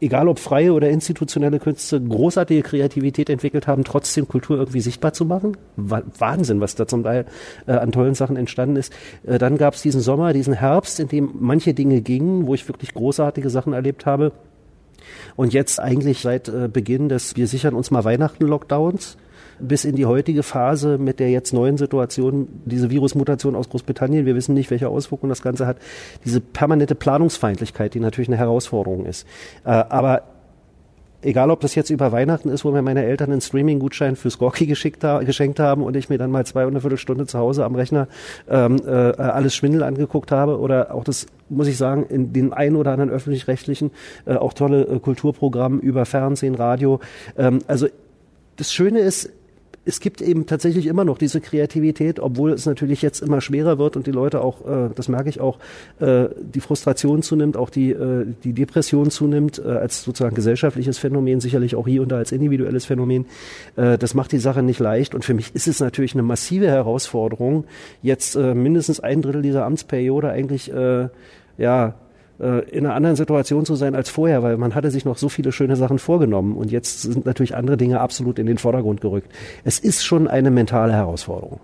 egal 0.00 0.28
ob 0.28 0.38
freie 0.38 0.72
oder 0.72 0.90
institutionelle 0.90 1.58
Künste, 1.58 2.00
großartige 2.00 2.62
Kreativität 2.62 3.30
entwickelt 3.30 3.66
haben, 3.66 3.84
trotzdem 3.84 4.28
Kultur 4.28 4.58
irgendwie 4.58 4.80
sichtbar 4.80 5.12
zu 5.12 5.24
machen. 5.24 5.56
Wahnsinn, 5.76 6.60
was 6.60 6.74
da 6.74 6.86
zum 6.86 7.02
Teil 7.02 7.26
äh, 7.66 7.72
an 7.72 7.92
tollen 7.92 8.14
Sachen 8.14 8.36
entstanden 8.36 8.76
ist. 8.76 8.92
Äh, 9.26 9.38
dann 9.38 9.56
gab 9.56 9.74
es 9.74 9.82
diesen 9.82 10.00
Sommer, 10.00 10.32
diesen 10.32 10.54
Herbst, 10.54 11.00
in 11.00 11.08
dem 11.08 11.30
manche 11.40 11.74
Dinge 11.74 12.00
gingen, 12.00 12.46
wo 12.46 12.54
ich 12.54 12.68
wirklich 12.68 12.94
großartige 12.94 13.50
Sachen 13.50 13.72
erlebt 13.72 14.06
habe. 14.06 14.32
Und 15.36 15.52
jetzt 15.52 15.80
eigentlich 15.80 16.20
seit 16.20 16.48
äh, 16.48 16.68
Beginn 16.72 17.08
des 17.08 17.36
Wir 17.36 17.46
sichern 17.46 17.74
uns 17.74 17.90
mal 17.90 18.04
Weihnachten-Lockdowns 18.04 19.16
bis 19.58 19.84
in 19.84 19.96
die 19.96 20.06
heutige 20.06 20.42
Phase 20.42 20.98
mit 20.98 21.20
der 21.20 21.30
jetzt 21.30 21.52
neuen 21.52 21.76
Situation, 21.76 22.48
diese 22.64 22.90
Virusmutation 22.90 23.54
aus 23.54 23.68
Großbritannien, 23.68 24.26
wir 24.26 24.34
wissen 24.34 24.54
nicht, 24.54 24.70
welche 24.70 24.88
Auswirkungen 24.88 25.30
das 25.30 25.42
Ganze 25.42 25.66
hat, 25.66 25.78
diese 26.24 26.40
permanente 26.40 26.94
Planungsfeindlichkeit, 26.94 27.94
die 27.94 28.00
natürlich 28.00 28.28
eine 28.28 28.38
Herausforderung 28.38 29.06
ist. 29.06 29.26
Äh, 29.64 29.70
aber 29.70 30.22
egal 31.24 31.50
ob 31.50 31.60
das 31.60 31.74
jetzt 31.74 31.90
über 31.90 32.12
Weihnachten 32.12 32.48
ist, 32.48 32.64
wo 32.64 32.70
mir 32.70 32.82
meine 32.82 33.04
Eltern 33.04 33.32
einen 33.32 33.40
Streaming-Gutschein 33.40 34.16
fürs 34.16 34.38
Gorki 34.38 34.66
ha 34.66 35.18
geschenkt 35.22 35.60
haben 35.60 35.82
und 35.82 35.96
ich 35.96 36.08
mir 36.08 36.18
dann 36.18 36.30
mal 36.30 36.44
zwei 36.46 36.64
und 36.64 36.72
eine 36.72 36.80
Viertelstunde 36.80 37.26
zu 37.26 37.38
Hause 37.38 37.64
am 37.64 37.74
Rechner 37.74 38.08
ähm, 38.48 38.80
äh, 38.86 38.90
alles 38.90 39.54
Schwindel 39.54 39.82
angeguckt 39.82 40.30
habe 40.30 40.58
oder 40.58 40.94
auch 40.94 41.04
das, 41.04 41.26
muss 41.48 41.66
ich 41.66 41.76
sagen, 41.76 42.04
in 42.08 42.32
den 42.32 42.52
einen 42.52 42.76
oder 42.76 42.92
anderen 42.92 43.10
öffentlich-rechtlichen 43.10 43.90
äh, 44.26 44.34
auch 44.34 44.52
tolle 44.52 44.82
äh, 44.82 44.98
Kulturprogramme 44.98 45.80
über 45.80 46.04
Fernsehen, 46.04 46.54
Radio. 46.54 47.00
Ähm, 47.36 47.60
also 47.66 47.86
das 48.56 48.72
Schöne 48.72 49.00
ist, 49.00 49.30
es 49.84 50.00
gibt 50.00 50.20
eben 50.20 50.46
tatsächlich 50.46 50.86
immer 50.86 51.04
noch 51.04 51.18
diese 51.18 51.40
Kreativität, 51.40 52.20
obwohl 52.20 52.52
es 52.52 52.66
natürlich 52.66 53.02
jetzt 53.02 53.20
immer 53.20 53.40
schwerer 53.40 53.78
wird 53.78 53.96
und 53.96 54.06
die 54.06 54.12
Leute 54.12 54.40
auch, 54.40 54.66
äh, 54.66 54.90
das 54.94 55.08
merke 55.08 55.28
ich 55.28 55.40
auch, 55.40 55.58
äh, 56.00 56.26
die 56.40 56.60
Frustration 56.60 57.22
zunimmt, 57.22 57.56
auch 57.56 57.70
die, 57.70 57.90
äh, 57.90 58.26
die 58.44 58.52
Depression 58.52 59.10
zunimmt, 59.10 59.60
äh, 59.64 59.68
als 59.68 60.02
sozusagen 60.02 60.34
gesellschaftliches 60.34 60.98
Phänomen, 60.98 61.40
sicherlich 61.40 61.76
auch 61.76 61.86
hier 61.86 62.02
und 62.02 62.08
da 62.08 62.16
als 62.16 62.32
individuelles 62.32 62.84
Phänomen. 62.86 63.26
Äh, 63.76 63.98
das 63.98 64.14
macht 64.14 64.32
die 64.32 64.38
Sache 64.38 64.62
nicht 64.62 64.80
leicht 64.80 65.14
und 65.14 65.24
für 65.24 65.34
mich 65.34 65.54
ist 65.54 65.68
es 65.68 65.80
natürlich 65.80 66.14
eine 66.14 66.22
massive 66.22 66.66
Herausforderung, 66.68 67.64
jetzt 68.02 68.36
äh, 68.36 68.54
mindestens 68.54 69.00
ein 69.00 69.22
Drittel 69.22 69.42
dieser 69.42 69.64
Amtsperiode 69.66 70.30
eigentlich 70.30 70.72
äh, 70.72 71.08
ja 71.58 71.94
in 72.38 72.84
einer 72.84 72.94
anderen 72.94 73.14
Situation 73.14 73.64
zu 73.64 73.76
sein 73.76 73.94
als 73.94 74.10
vorher, 74.10 74.42
weil 74.42 74.56
man 74.56 74.74
hatte 74.74 74.90
sich 74.90 75.04
noch 75.04 75.18
so 75.18 75.28
viele 75.28 75.52
schöne 75.52 75.76
Sachen 75.76 76.00
vorgenommen 76.00 76.56
und 76.56 76.72
jetzt 76.72 77.02
sind 77.02 77.24
natürlich 77.26 77.54
andere 77.54 77.76
Dinge 77.76 78.00
absolut 78.00 78.40
in 78.40 78.46
den 78.46 78.58
Vordergrund 78.58 79.00
gerückt. 79.00 79.30
Es 79.62 79.78
ist 79.78 80.04
schon 80.04 80.26
eine 80.26 80.50
mentale 80.50 80.92
Herausforderung. 80.92 81.60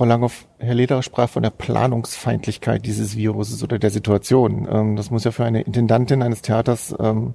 Frau 0.00 0.06
Langhoff, 0.06 0.46
Herr 0.58 0.74
Lederer 0.74 1.02
sprach 1.02 1.28
von 1.28 1.42
der 1.42 1.50
Planungsfeindlichkeit 1.50 2.86
dieses 2.86 3.18
Viruses 3.18 3.62
oder 3.62 3.78
der 3.78 3.90
Situation. 3.90 4.66
Ähm, 4.70 4.96
das 4.96 5.10
muss 5.10 5.24
ja 5.24 5.30
für 5.30 5.44
eine 5.44 5.60
Intendantin 5.60 6.22
eines 6.22 6.40
Theaters 6.40 6.94
ähm, 6.98 7.34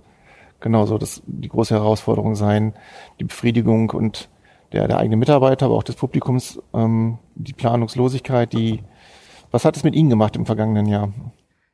genauso 0.60 0.98
das, 0.98 1.22
die 1.28 1.48
große 1.48 1.76
Herausforderung 1.76 2.34
sein, 2.34 2.74
die 3.20 3.26
Befriedigung 3.26 3.92
und 3.92 4.30
der, 4.72 4.88
der 4.88 4.98
eigenen 4.98 5.20
Mitarbeiter, 5.20 5.68
aber 5.68 5.76
auch 5.76 5.84
des 5.84 5.96
Publikums, 5.96 6.60
ähm, 6.74 7.20
die 7.36 7.54
Planungslosigkeit, 7.54 8.52
die, 8.52 8.82
was 9.52 9.64
hat 9.64 9.78
es 9.78 9.84
mit 9.84 9.94
Ihnen 9.94 10.10
gemacht 10.10 10.36
im 10.36 10.48
vergangenen 10.48 10.88
Jahr? 10.88 11.14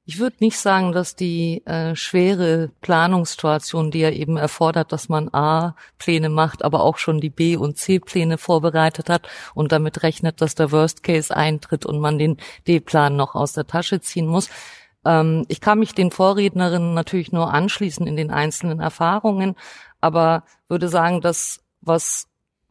Ich 0.05 0.19
würde 0.19 0.37
nicht 0.39 0.57
sagen, 0.57 0.93
dass 0.93 1.15
die 1.15 1.65
äh, 1.65 1.95
schwere 1.95 2.71
Planungssituation, 2.81 3.91
die 3.91 3.99
ja 3.99 4.09
eben 4.09 4.35
erfordert, 4.35 4.91
dass 4.91 5.09
man 5.09 5.29
A-Pläne 5.29 6.29
macht, 6.29 6.63
aber 6.65 6.81
auch 6.81 6.97
schon 6.97 7.21
die 7.21 7.29
B- 7.29 7.55
und 7.55 7.77
C-Pläne 7.77 8.39
vorbereitet 8.39 9.09
hat 9.09 9.29
und 9.53 9.71
damit 9.71 10.01
rechnet, 10.01 10.41
dass 10.41 10.55
der 10.55 10.71
Worst 10.71 11.03
Case 11.03 11.35
eintritt 11.35 11.85
und 11.85 11.99
man 11.99 12.17
den 12.17 12.37
D-Plan 12.67 13.15
noch 13.15 13.35
aus 13.35 13.53
der 13.53 13.67
Tasche 13.67 14.01
ziehen 14.01 14.25
muss. 14.25 14.49
Ähm, 15.05 15.45
ich 15.49 15.61
kann 15.61 15.77
mich 15.79 15.93
den 15.93 16.09
Vorrednerinnen 16.09 16.95
natürlich 16.95 17.31
nur 17.31 17.53
anschließen 17.53 18.07
in 18.07 18.15
den 18.15 18.31
einzelnen 18.31 18.79
Erfahrungen, 18.79 19.55
aber 19.99 20.43
würde 20.67 20.89
sagen, 20.89 21.21
dass 21.21 21.63
was 21.81 22.27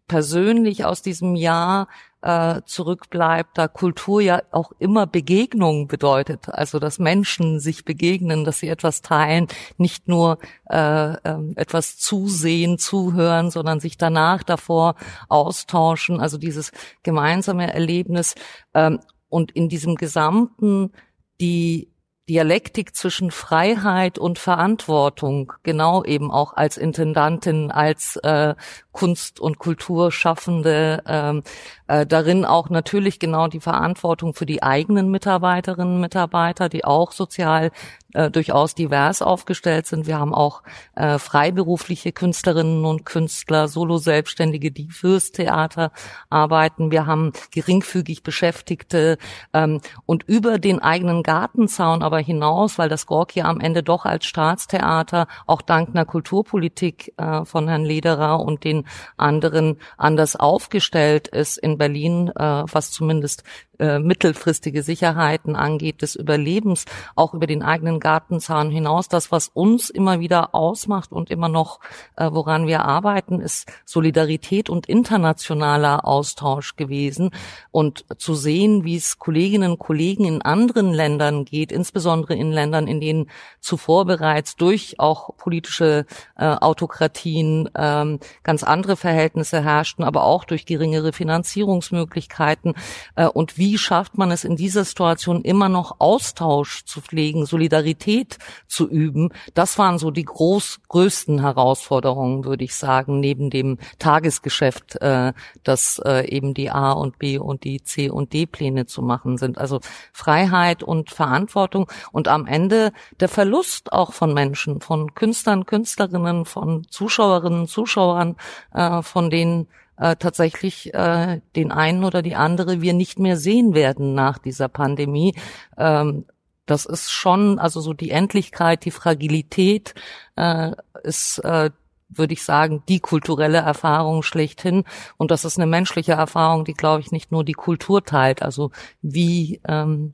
persönlich 0.09 0.85
aus 0.85 1.01
diesem 1.01 1.37
Jahr 1.37 1.87
äh, 2.23 2.61
zurückbleibt, 2.65 3.57
da 3.57 3.69
Kultur 3.69 4.21
ja 4.21 4.43
auch 4.51 4.73
immer 4.79 5.07
Begegnung 5.07 5.89
bedeutet, 5.89 6.49
also 6.49 6.79
dass 6.79 6.99
Menschen 6.99 7.61
sich 7.61 7.85
begegnen, 7.85 8.45
dass 8.45 8.59
sie 8.59 8.69
etwas 8.69 9.03
teilen, 9.03 9.49
nicht 9.79 10.09
nur 10.09 10.39
äh, 10.69 11.13
äh, 11.13 11.53
etwas 11.57 11.99
zusehen, 11.99 12.79
zuhören, 12.79 13.51
sondern 13.51 13.81
sich 13.81 13.97
danach 13.97 14.43
davor 14.43 14.97
austauschen, 15.29 16.21
also 16.21 16.39
dieses 16.39 16.73
gemeinsame 17.03 17.73
Erlebnis 17.73 18.35
ähm, 18.75 19.01
und 19.29 19.53
in 19.53 19.69
diesem 19.69 19.95
gesamten 19.95 20.93
die 21.41 21.90
Dialektik 22.31 22.95
zwischen 22.95 23.33
Freiheit 23.33 24.17
und 24.17 24.39
Verantwortung, 24.39 25.53
genau 25.65 26.05
eben 26.05 26.31
auch 26.31 26.53
als 26.53 26.77
Intendantin, 26.77 27.73
als 27.73 28.15
äh, 28.23 28.55
Kunst- 28.93 29.41
und 29.41 29.59
Kulturschaffende, 29.59 31.03
ähm, 31.09 31.43
äh, 31.89 32.07
darin 32.07 32.45
auch 32.45 32.71
natürlich 32.71 33.19
genau 33.19 33.49
die 33.49 33.59
Verantwortung 33.59 34.33
für 34.33 34.47
die 34.47 34.63
eigenen 34.63 35.11
Mitarbeiterinnen 35.11 35.97
und 35.97 36.01
Mitarbeiter, 36.01 36.69
die 36.69 36.85
auch 36.85 37.11
sozial 37.11 37.73
äh, 38.15 38.31
durchaus 38.31 38.75
divers 38.75 39.23
aufgestellt 39.23 39.87
sind. 39.87 40.07
Wir 40.07 40.19
haben 40.19 40.35
auch 40.35 40.63
äh, 40.95 41.19
freiberufliche 41.19 42.13
Künstlerinnen 42.13 42.85
und 42.85 43.05
Künstler, 43.05 43.69
Solo-Selbstständige, 43.69 44.71
die 44.71 44.89
fürs 44.91 45.33
Theater 45.33 45.93
arbeiten. 46.29 46.91
Wir 46.91 47.07
haben 47.07 47.33
geringfügig 47.51 48.23
Beschäftigte 48.23 49.19
ähm, 49.53 49.81
und 50.07 50.25
über 50.25 50.59
den 50.59 50.81
eigenen 50.81 51.23
Gartenzaun 51.23 52.03
aber 52.03 52.19
hinaus, 52.19 52.79
weil 52.79 52.89
das 52.89 53.07
Gorki 53.07 53.43
am 53.43 53.61
Ende 53.61 53.83
doch 53.83 54.05
als 54.05 54.27
Staatstheater 54.27 55.27
auch 55.47 55.63
dank 55.63 55.91
einer 55.91 56.05
Kulturpolitik 56.05 57.15
äh, 57.17 57.45
von 57.45 57.69
Herrn 57.69 57.85
Lederer 57.85 58.41
und 58.41 58.65
den 58.65 58.87
anderen 59.17 59.79
anders 59.97 60.37
aufgestellt 60.37 61.29
ist 61.29 61.59
in 61.59 61.79
Berlin, 61.79 62.29
äh, 62.35 62.65
was 62.67 62.91
zumindest 62.91 63.45
äh, 63.81 63.99
mittelfristige 63.99 64.83
Sicherheiten 64.83 65.57
angeht, 65.57 66.03
des 66.03 66.15
Überlebens, 66.15 66.85
auch 67.17 67.33
über 67.33 67.47
den 67.47 67.63
eigenen 67.63 67.99
Gartenzaun 67.99 68.71
hinaus. 68.71 69.09
Das, 69.09 69.33
was 69.33 69.49
uns 69.49 69.89
immer 69.89 70.21
wieder 70.21 70.55
ausmacht 70.55 71.13
und 71.13 71.31
immer 71.31 71.49
noch, 71.49 71.81
äh, 72.17 72.29
woran 72.31 72.67
wir 72.67 72.85
arbeiten, 72.85 73.41
ist 73.41 73.73
Solidarität 73.87 74.69
und 74.69 74.87
internationaler 74.87 76.07
Austausch 76.07 76.77
gewesen 76.77 77.31
und 77.71 78.05
zu 78.19 78.35
sehen, 78.35 78.85
wie 78.85 78.97
es 78.97 79.19
Kolleginnen 79.19 79.73
und 79.73 79.79
Kollegen 79.79 80.27
in 80.27 80.43
anderen 80.43 80.93
Ländern 80.93 81.47
geht, 81.47 81.73
insbesondere 81.73 82.35
in 82.35 82.53
Ländern, 82.53 82.87
in 82.87 83.01
denen 83.01 83.31
zuvor 83.61 84.05
bereits 84.05 84.57
durch 84.57 84.97
auch 84.99 85.37
politische 85.37 86.05
äh, 86.37 86.45
Autokratien 86.45 87.71
ähm, 87.75 88.21
ganz 88.43 88.63
andere 88.63 88.97
Verhältnisse 88.97 89.65
herrschten, 89.65 90.05
aber 90.05 90.25
auch 90.25 90.45
durch 90.45 90.67
geringere 90.67 91.15
Finanzierungsmöglichkeiten 91.15 92.75
äh, 93.17 93.27
und 93.27 93.57
wie 93.57 93.70
wie 93.71 93.79
schafft 93.79 94.19
man 94.19 94.33
es 94.33 94.43
in 94.43 94.57
dieser 94.57 94.83
Situation 94.83 95.43
immer 95.43 95.69
noch 95.69 96.01
Austausch 96.01 96.85
zu 96.87 97.01
pflegen, 97.01 97.47
Solidarität 97.47 98.39
zu 98.67 98.89
üben? 98.89 99.33
Das 99.55 99.79
waren 99.79 100.01
so 100.01 100.11
die 100.11 100.25
groß, 100.25 100.81
größten 100.89 101.41
Herausforderungen, 101.41 102.45
würde 102.45 102.65
ich 102.65 102.75
sagen, 102.75 103.21
neben 103.21 103.49
dem 103.49 103.79
Tagesgeschäft, 104.01 104.97
äh, 105.01 105.33
dass 105.63 106.03
äh, 106.05 106.29
eben 106.29 106.53
die 106.53 106.69
A 106.69 106.91
und 106.91 107.21
B 107.21 107.39
und 107.39 107.63
die 107.63 107.81
C 107.81 108.11
und 108.11 108.33
D 108.33 108.47
Pläne 108.47 108.87
zu 108.87 109.03
machen 109.03 109.39
sind. 109.39 109.57
Also 109.57 109.79
Freiheit 110.13 110.83
und 110.83 111.11
Verantwortung 111.11 111.89
und 112.11 112.27
am 112.27 112.49
Ende 112.49 112.93
der 113.21 113.29
Verlust 113.29 113.93
auch 113.93 114.13
von 114.13 114.35
Menschen, 114.35 114.81
von 114.81 115.15
Künstlern, 115.15 115.65
Künstlerinnen, 115.65 116.45
von 116.45 116.89
Zuschauerinnen, 116.91 117.69
Zuschauern, 117.69 118.35
äh, 118.75 119.01
von 119.03 119.31
denen 119.31 119.69
äh, 120.01 120.17
tatsächlich 120.17 120.93
äh, 120.95 121.41
den 121.55 121.71
einen 121.71 122.05
oder 122.05 122.23
die 122.23 122.35
andere 122.35 122.81
wir 122.81 122.95
nicht 122.95 123.19
mehr 123.19 123.37
sehen 123.37 123.75
werden 123.75 124.15
nach 124.15 124.39
dieser 124.39 124.69
Pandemie. 124.69 125.35
Ähm, 125.77 126.25
das 126.67 126.87
ist 126.87 127.11
schon, 127.11 127.59
also 127.59 127.81
so 127.81 127.93
die 127.93 128.11
Endlichkeit, 128.11 128.85
die 128.85 128.91
Fragilität 128.91 129.95
äh, 130.37 130.73
ist, 131.03 131.39
äh, 131.45 131.71
würde 132.09 132.33
ich 132.33 132.43
sagen, 132.43 132.83
die 132.89 133.01
kulturelle 133.01 133.59
Erfahrung 133.59 134.23
schlechthin. 134.23 134.85
Und 135.17 135.31
das 135.31 135.45
ist 135.45 135.59
eine 135.59 135.67
menschliche 135.67 136.13
Erfahrung, 136.13 136.65
die, 136.65 136.75
glaube 136.75 137.01
ich, 137.01 137.13
nicht 137.13 137.31
nur 137.31 137.45
die 137.45 137.53
Kultur 137.53 138.05
teilt. 138.05 138.43
Also 138.43 138.71
wie 139.03 139.61
ähm, 139.69 140.13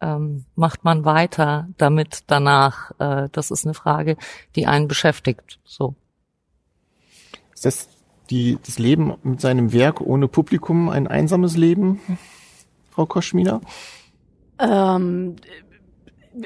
ähm, 0.00 0.44
macht 0.54 0.84
man 0.84 1.04
weiter 1.04 1.68
damit 1.76 2.24
danach? 2.26 2.92
Äh, 2.98 3.28
das 3.32 3.50
ist 3.50 3.64
eine 3.64 3.74
Frage, 3.74 4.16
die 4.54 4.66
einen 4.66 4.88
beschäftigt. 4.88 5.58
So. 5.64 5.94
Ist 7.54 7.64
das 7.64 7.95
die, 8.30 8.58
das 8.64 8.78
Leben 8.78 9.14
mit 9.22 9.40
seinem 9.40 9.72
Werk 9.72 10.00
ohne 10.00 10.28
Publikum 10.28 10.88
ein 10.88 11.06
einsames 11.06 11.56
Leben, 11.56 12.00
Frau 12.90 13.06
Koschmina? 13.06 13.60
Ähm, 14.58 15.36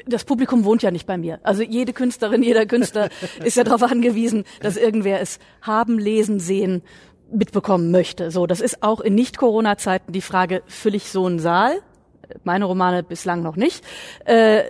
das 0.05 0.23
Publikum 0.23 0.63
wohnt 0.63 0.83
ja 0.83 0.91
nicht 0.91 1.05
bei 1.05 1.17
mir. 1.17 1.39
Also 1.43 1.63
jede 1.63 1.93
Künstlerin, 1.93 2.43
jeder 2.43 2.65
Künstler 2.65 3.09
ist 3.43 3.57
ja 3.57 3.63
darauf 3.63 3.83
angewiesen, 3.83 4.45
dass 4.61 4.77
irgendwer 4.77 5.21
es 5.21 5.39
haben, 5.61 5.99
lesen, 5.99 6.39
sehen, 6.39 6.81
mitbekommen 7.31 7.91
möchte. 7.91 8.31
So, 8.31 8.45
das 8.45 8.61
ist 8.61 8.83
auch 8.83 8.99
in 8.99 9.15
Nicht-Corona-Zeiten 9.15 10.11
die 10.11 10.21
Frage, 10.21 10.63
fülle 10.67 10.97
ich 10.97 11.09
so 11.09 11.25
einen 11.25 11.39
Saal? 11.39 11.81
Meine 12.43 12.65
Romane 12.65 13.03
bislang 13.03 13.41
noch 13.41 13.55
nicht. 13.55 13.83
Äh, 14.25 14.61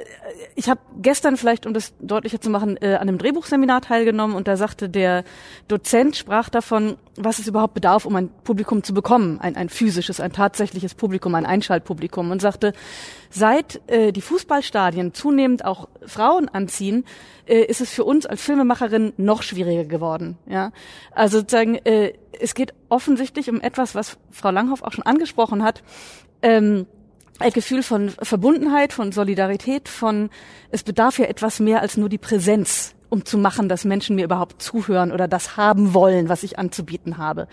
ich 0.55 0.69
habe 0.69 0.81
gestern 1.01 1.37
vielleicht, 1.37 1.65
um 1.65 1.73
das 1.73 1.93
deutlicher 1.99 2.41
zu 2.41 2.49
machen, 2.49 2.77
äh, 2.81 2.95
an 2.95 3.07
einem 3.07 3.17
Drehbuchseminar 3.17 3.81
teilgenommen 3.81 4.35
und 4.35 4.47
da 4.47 4.57
sagte 4.57 4.89
der 4.89 5.23
Dozent, 5.67 6.15
sprach 6.15 6.49
davon, 6.49 6.97
was 7.17 7.39
es 7.39 7.47
überhaupt 7.47 7.73
bedarf, 7.73 8.05
um 8.05 8.15
ein 8.15 8.29
Publikum 8.43 8.83
zu 8.83 8.93
bekommen, 8.93 9.39
ein, 9.41 9.55
ein 9.55 9.69
physisches, 9.69 10.19
ein 10.19 10.31
tatsächliches 10.31 10.95
Publikum, 10.95 11.35
ein 11.35 11.45
Einschaltpublikum 11.45 12.31
und 12.31 12.41
sagte, 12.41 12.73
seit 13.29 13.81
äh, 13.87 14.11
die 14.11 14.21
Fußballstadien 14.21 15.13
zunehmend 15.13 15.65
auch 15.65 15.87
Frauen 16.05 16.49
anziehen, 16.49 17.05
äh, 17.45 17.63
ist 17.63 17.81
es 17.81 17.91
für 17.91 18.03
uns 18.03 18.25
als 18.25 18.41
Filmemacherin 18.41 19.13
noch 19.17 19.43
schwieriger 19.43 19.85
geworden. 19.85 20.37
Ja, 20.47 20.71
also 21.11 21.39
sozusagen, 21.39 21.75
äh, 21.75 22.13
es 22.39 22.53
geht 22.53 22.73
offensichtlich 22.89 23.49
um 23.49 23.61
etwas, 23.61 23.95
was 23.95 24.17
Frau 24.31 24.51
Langhoff 24.51 24.83
auch 24.83 24.91
schon 24.91 25.05
angesprochen 25.05 25.63
hat. 25.63 25.83
Ähm, 26.41 26.87
ein 27.41 27.51
Gefühl 27.51 27.83
von 27.83 28.09
Verbundenheit, 28.21 28.93
von 28.93 29.11
Solidarität, 29.11 29.89
von 29.89 30.29
es 30.69 30.83
bedarf 30.83 31.19
ja 31.19 31.25
etwas 31.25 31.59
mehr 31.59 31.81
als 31.81 31.97
nur 31.97 32.09
die 32.09 32.17
Präsenz, 32.17 32.95
um 33.09 33.25
zu 33.25 33.37
machen, 33.37 33.69
dass 33.69 33.85
Menschen 33.85 34.15
mir 34.15 34.25
überhaupt 34.25 34.61
zuhören 34.61 35.11
oder 35.11 35.27
das 35.27 35.57
haben 35.57 35.93
wollen, 35.93 36.29
was 36.29 36.43
ich 36.43 36.57
anzubieten 36.57 37.17
habe. 37.17 37.47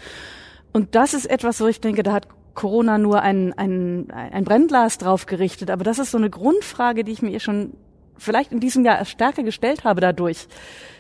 Und 0.73 0.95
das 0.95 1.15
ist 1.15 1.27
etwas, 1.27 1.61
wo 1.61 1.67
ich 1.67 1.81
denke, 1.81 2.03
da 2.03 2.13
hat 2.13 2.29
Corona 2.55 2.99
nur 2.99 3.23
ein, 3.23 3.53
ein, 3.55 4.11
ein 4.11 4.45
Brennglas 4.45 4.99
drauf 4.99 5.27
gerichtet. 5.27 5.71
Aber 5.71 5.85
das 5.85 5.99
ist 5.99 6.11
so 6.11 6.19
eine 6.19 6.31
Grundfrage, 6.31 7.05
die 7.05 7.13
ich 7.13 7.23
mir 7.23 7.41
schon 7.41 7.73
vielleicht 8.19 8.53
in 8.53 8.61
diesem 8.61 8.85
Jahr 8.85 9.05
stärker 9.05 9.43
gestellt 9.43 9.85
habe 9.85 10.01
dadurch, 10.01 10.49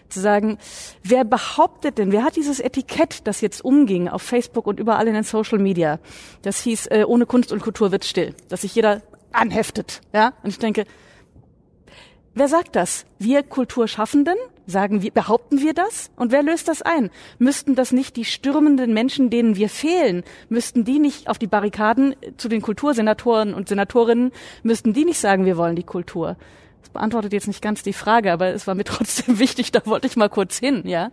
zu 0.08 0.20
sagen, 0.20 0.58
wer 1.02 1.24
behauptet 1.24 1.98
denn, 1.98 2.12
wer 2.12 2.24
hat 2.24 2.36
dieses 2.36 2.60
Etikett, 2.60 3.26
das 3.26 3.40
jetzt 3.40 3.64
umging 3.64 4.08
auf 4.08 4.22
Facebook 4.22 4.66
und 4.66 4.80
überall 4.80 5.06
in 5.06 5.14
den 5.14 5.24
Social 5.24 5.58
Media, 5.58 5.98
das 6.42 6.60
hieß, 6.60 6.86
äh, 6.86 7.04
ohne 7.06 7.26
Kunst 7.26 7.52
und 7.52 7.62
Kultur 7.62 7.92
wird 7.92 8.04
still, 8.04 8.34
dass 8.48 8.62
sich 8.62 8.74
jeder 8.74 9.02
anheftet, 9.32 10.00
ja? 10.12 10.32
Und 10.42 10.50
ich 10.50 10.58
denke, 10.58 10.84
wer 12.34 12.48
sagt 12.48 12.76
das? 12.76 13.04
Wir 13.18 13.42
Kulturschaffenden? 13.42 14.36
Sagen 14.66 15.00
wir, 15.00 15.10
behaupten 15.10 15.60
wir 15.60 15.72
das? 15.72 16.10
Und 16.16 16.30
wer 16.30 16.42
löst 16.42 16.68
das 16.68 16.82
ein? 16.82 17.10
Müssten 17.38 17.74
das 17.74 17.90
nicht 17.90 18.16
die 18.16 18.26
stürmenden 18.26 18.92
Menschen, 18.92 19.30
denen 19.30 19.56
wir 19.56 19.70
fehlen, 19.70 20.24
müssten 20.50 20.84
die 20.84 20.98
nicht 20.98 21.28
auf 21.28 21.38
die 21.38 21.46
Barrikaden 21.46 22.14
zu 22.36 22.48
den 22.48 22.60
Kultursenatoren 22.60 23.54
und 23.54 23.68
Senatorinnen, 23.68 24.30
müssten 24.62 24.92
die 24.92 25.06
nicht 25.06 25.20
sagen, 25.20 25.46
wir 25.46 25.56
wollen 25.56 25.76
die 25.76 25.84
Kultur? 25.84 26.36
Das 26.82 26.90
beantwortet 26.90 27.32
jetzt 27.32 27.48
nicht 27.48 27.62
ganz 27.62 27.82
die 27.82 27.92
Frage, 27.92 28.32
aber 28.32 28.48
es 28.48 28.66
war 28.66 28.74
mir 28.74 28.84
trotzdem 28.84 29.38
wichtig, 29.38 29.72
da 29.72 29.84
wollte 29.84 30.06
ich 30.06 30.16
mal 30.16 30.28
kurz 30.28 30.58
hin, 30.58 30.82
ja. 30.84 31.10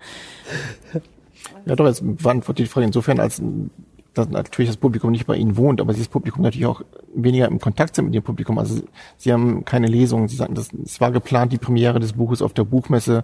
Ja, 1.66 1.76
doch, 1.76 1.86
es 1.86 2.02
beantwortet 2.02 2.66
die 2.66 2.70
Frage 2.70 2.88
insofern, 2.88 3.20
als 3.20 3.42
dass 4.16 4.30
natürlich 4.30 4.70
das 4.70 4.78
Publikum 4.78 5.12
nicht 5.12 5.28
bei 5.28 5.36
Ihnen 5.36 5.58
wohnt, 5.58 5.82
aber 5.82 5.94
dieses 5.94 6.08
Publikum 6.08 6.42
natürlich 6.42 6.66
auch 6.66 6.82
weniger 7.14 7.48
im 7.48 7.60
Kontakt 7.60 7.96
sind 7.96 8.06
mit 8.06 8.16
dem 8.16 8.24
Publikum. 8.24 8.58
Also 8.58 8.82
Sie 9.18 9.32
haben 9.32 9.66
keine 9.66 9.88
Lesung. 9.88 10.28
Sie 10.28 10.36
sagten, 10.36 10.56
das, 10.56 10.70
es 10.74 11.02
war 11.02 11.12
geplant, 11.12 11.52
die 11.52 11.58
Premiere 11.58 12.00
des 12.00 12.14
Buches 12.14 12.42
auf 12.42 12.54
der 12.54 12.64
Buchmesse. 12.64 13.24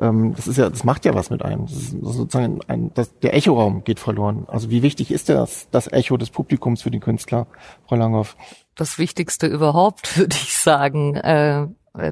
Ähm, 0.00 0.34
das 0.34 0.48
ist 0.48 0.56
ja, 0.56 0.70
das 0.70 0.84
macht 0.84 1.04
ja 1.04 1.14
was 1.14 1.30
mit 1.30 1.42
einem. 1.42 1.66
Das 1.66 1.72
ist 1.72 1.90
sozusagen 2.00 2.60
ein, 2.68 2.92
das, 2.94 3.18
der 3.18 3.34
Echoraum 3.34 3.84
geht 3.84 4.00
verloren. 4.00 4.44
Also 4.48 4.70
wie 4.70 4.82
wichtig 4.82 5.10
ist 5.10 5.28
das, 5.28 5.68
das 5.70 5.92
Echo 5.92 6.16
des 6.16 6.30
Publikums 6.30 6.82
für 6.82 6.90
den 6.90 7.00
Künstler, 7.00 7.46
Frau 7.86 7.96
Langhoff? 7.96 8.36
Das 8.74 8.98
Wichtigste 8.98 9.46
überhaupt, 9.46 10.16
würde 10.16 10.36
ich 10.36 10.56
sagen. 10.56 11.16
Äh 11.16 11.66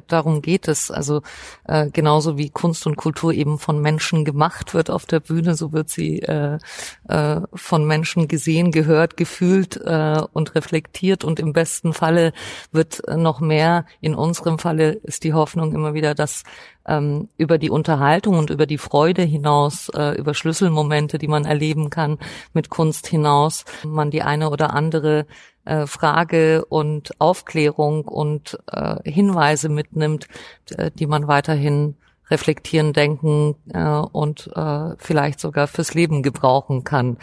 darum 0.07 0.41
geht 0.41 0.67
es. 0.67 0.91
Also 0.91 1.21
äh, 1.65 1.89
genauso 1.89 2.37
wie 2.37 2.49
Kunst 2.49 2.85
und 2.85 2.95
Kultur 2.95 3.33
eben 3.33 3.57
von 3.57 3.81
Menschen 3.81 4.25
gemacht 4.25 4.73
wird 4.73 4.89
auf 4.89 5.05
der 5.05 5.19
Bühne, 5.19 5.55
so 5.55 5.73
wird 5.73 5.89
sie 5.89 6.19
äh, 6.19 6.59
äh, 7.07 7.41
von 7.53 7.85
Menschen 7.85 8.27
gesehen, 8.27 8.71
gehört, 8.71 9.17
gefühlt 9.17 9.77
äh, 9.77 10.21
und 10.33 10.55
reflektiert. 10.55 11.23
Und 11.23 11.39
im 11.39 11.53
besten 11.53 11.93
Falle 11.93 12.33
wird 12.71 13.01
noch 13.15 13.39
mehr, 13.39 13.85
in 14.01 14.15
unserem 14.15 14.59
Falle 14.59 14.91
ist 14.91 15.23
die 15.23 15.33
Hoffnung 15.33 15.73
immer 15.73 15.93
wieder, 15.93 16.13
dass 16.13 16.43
ähm, 16.87 17.29
über 17.37 17.57
die 17.57 17.69
Unterhaltung 17.69 18.37
und 18.37 18.49
über 18.49 18.65
die 18.65 18.77
Freude 18.77 19.21
hinaus, 19.23 19.89
äh, 19.89 20.17
über 20.17 20.33
Schlüsselmomente, 20.33 21.17
die 21.17 21.27
man 21.27 21.45
erleben 21.45 21.89
kann 21.89 22.17
mit 22.53 22.69
Kunst 22.69 23.07
hinaus, 23.07 23.65
man 23.83 24.11
die 24.11 24.23
eine 24.23 24.49
oder 24.49 24.73
andere 24.73 25.25
äh, 25.65 25.85
Frage 25.87 26.65
und 26.65 27.19
Aufklärung 27.19 28.05
und 28.07 28.57
äh, 28.71 28.97
Hinweise 29.09 29.69
mitnimmt, 29.69 30.27
äh, 30.69 30.91
die 30.91 31.07
man 31.07 31.27
weiterhin 31.27 31.95
reflektieren, 32.29 32.93
denken 32.93 33.55
äh, 33.73 33.83
und 33.83 34.49
äh, 34.55 34.95
vielleicht 34.97 35.39
sogar 35.39 35.67
fürs 35.67 35.93
Leben 35.93 36.23
gebrauchen 36.23 36.83
kann. 36.83 37.17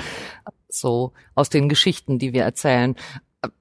So 0.68 1.12
aus 1.34 1.48
den 1.48 1.68
Geschichten, 1.68 2.18
die 2.18 2.32
wir 2.32 2.44
erzählen 2.44 2.94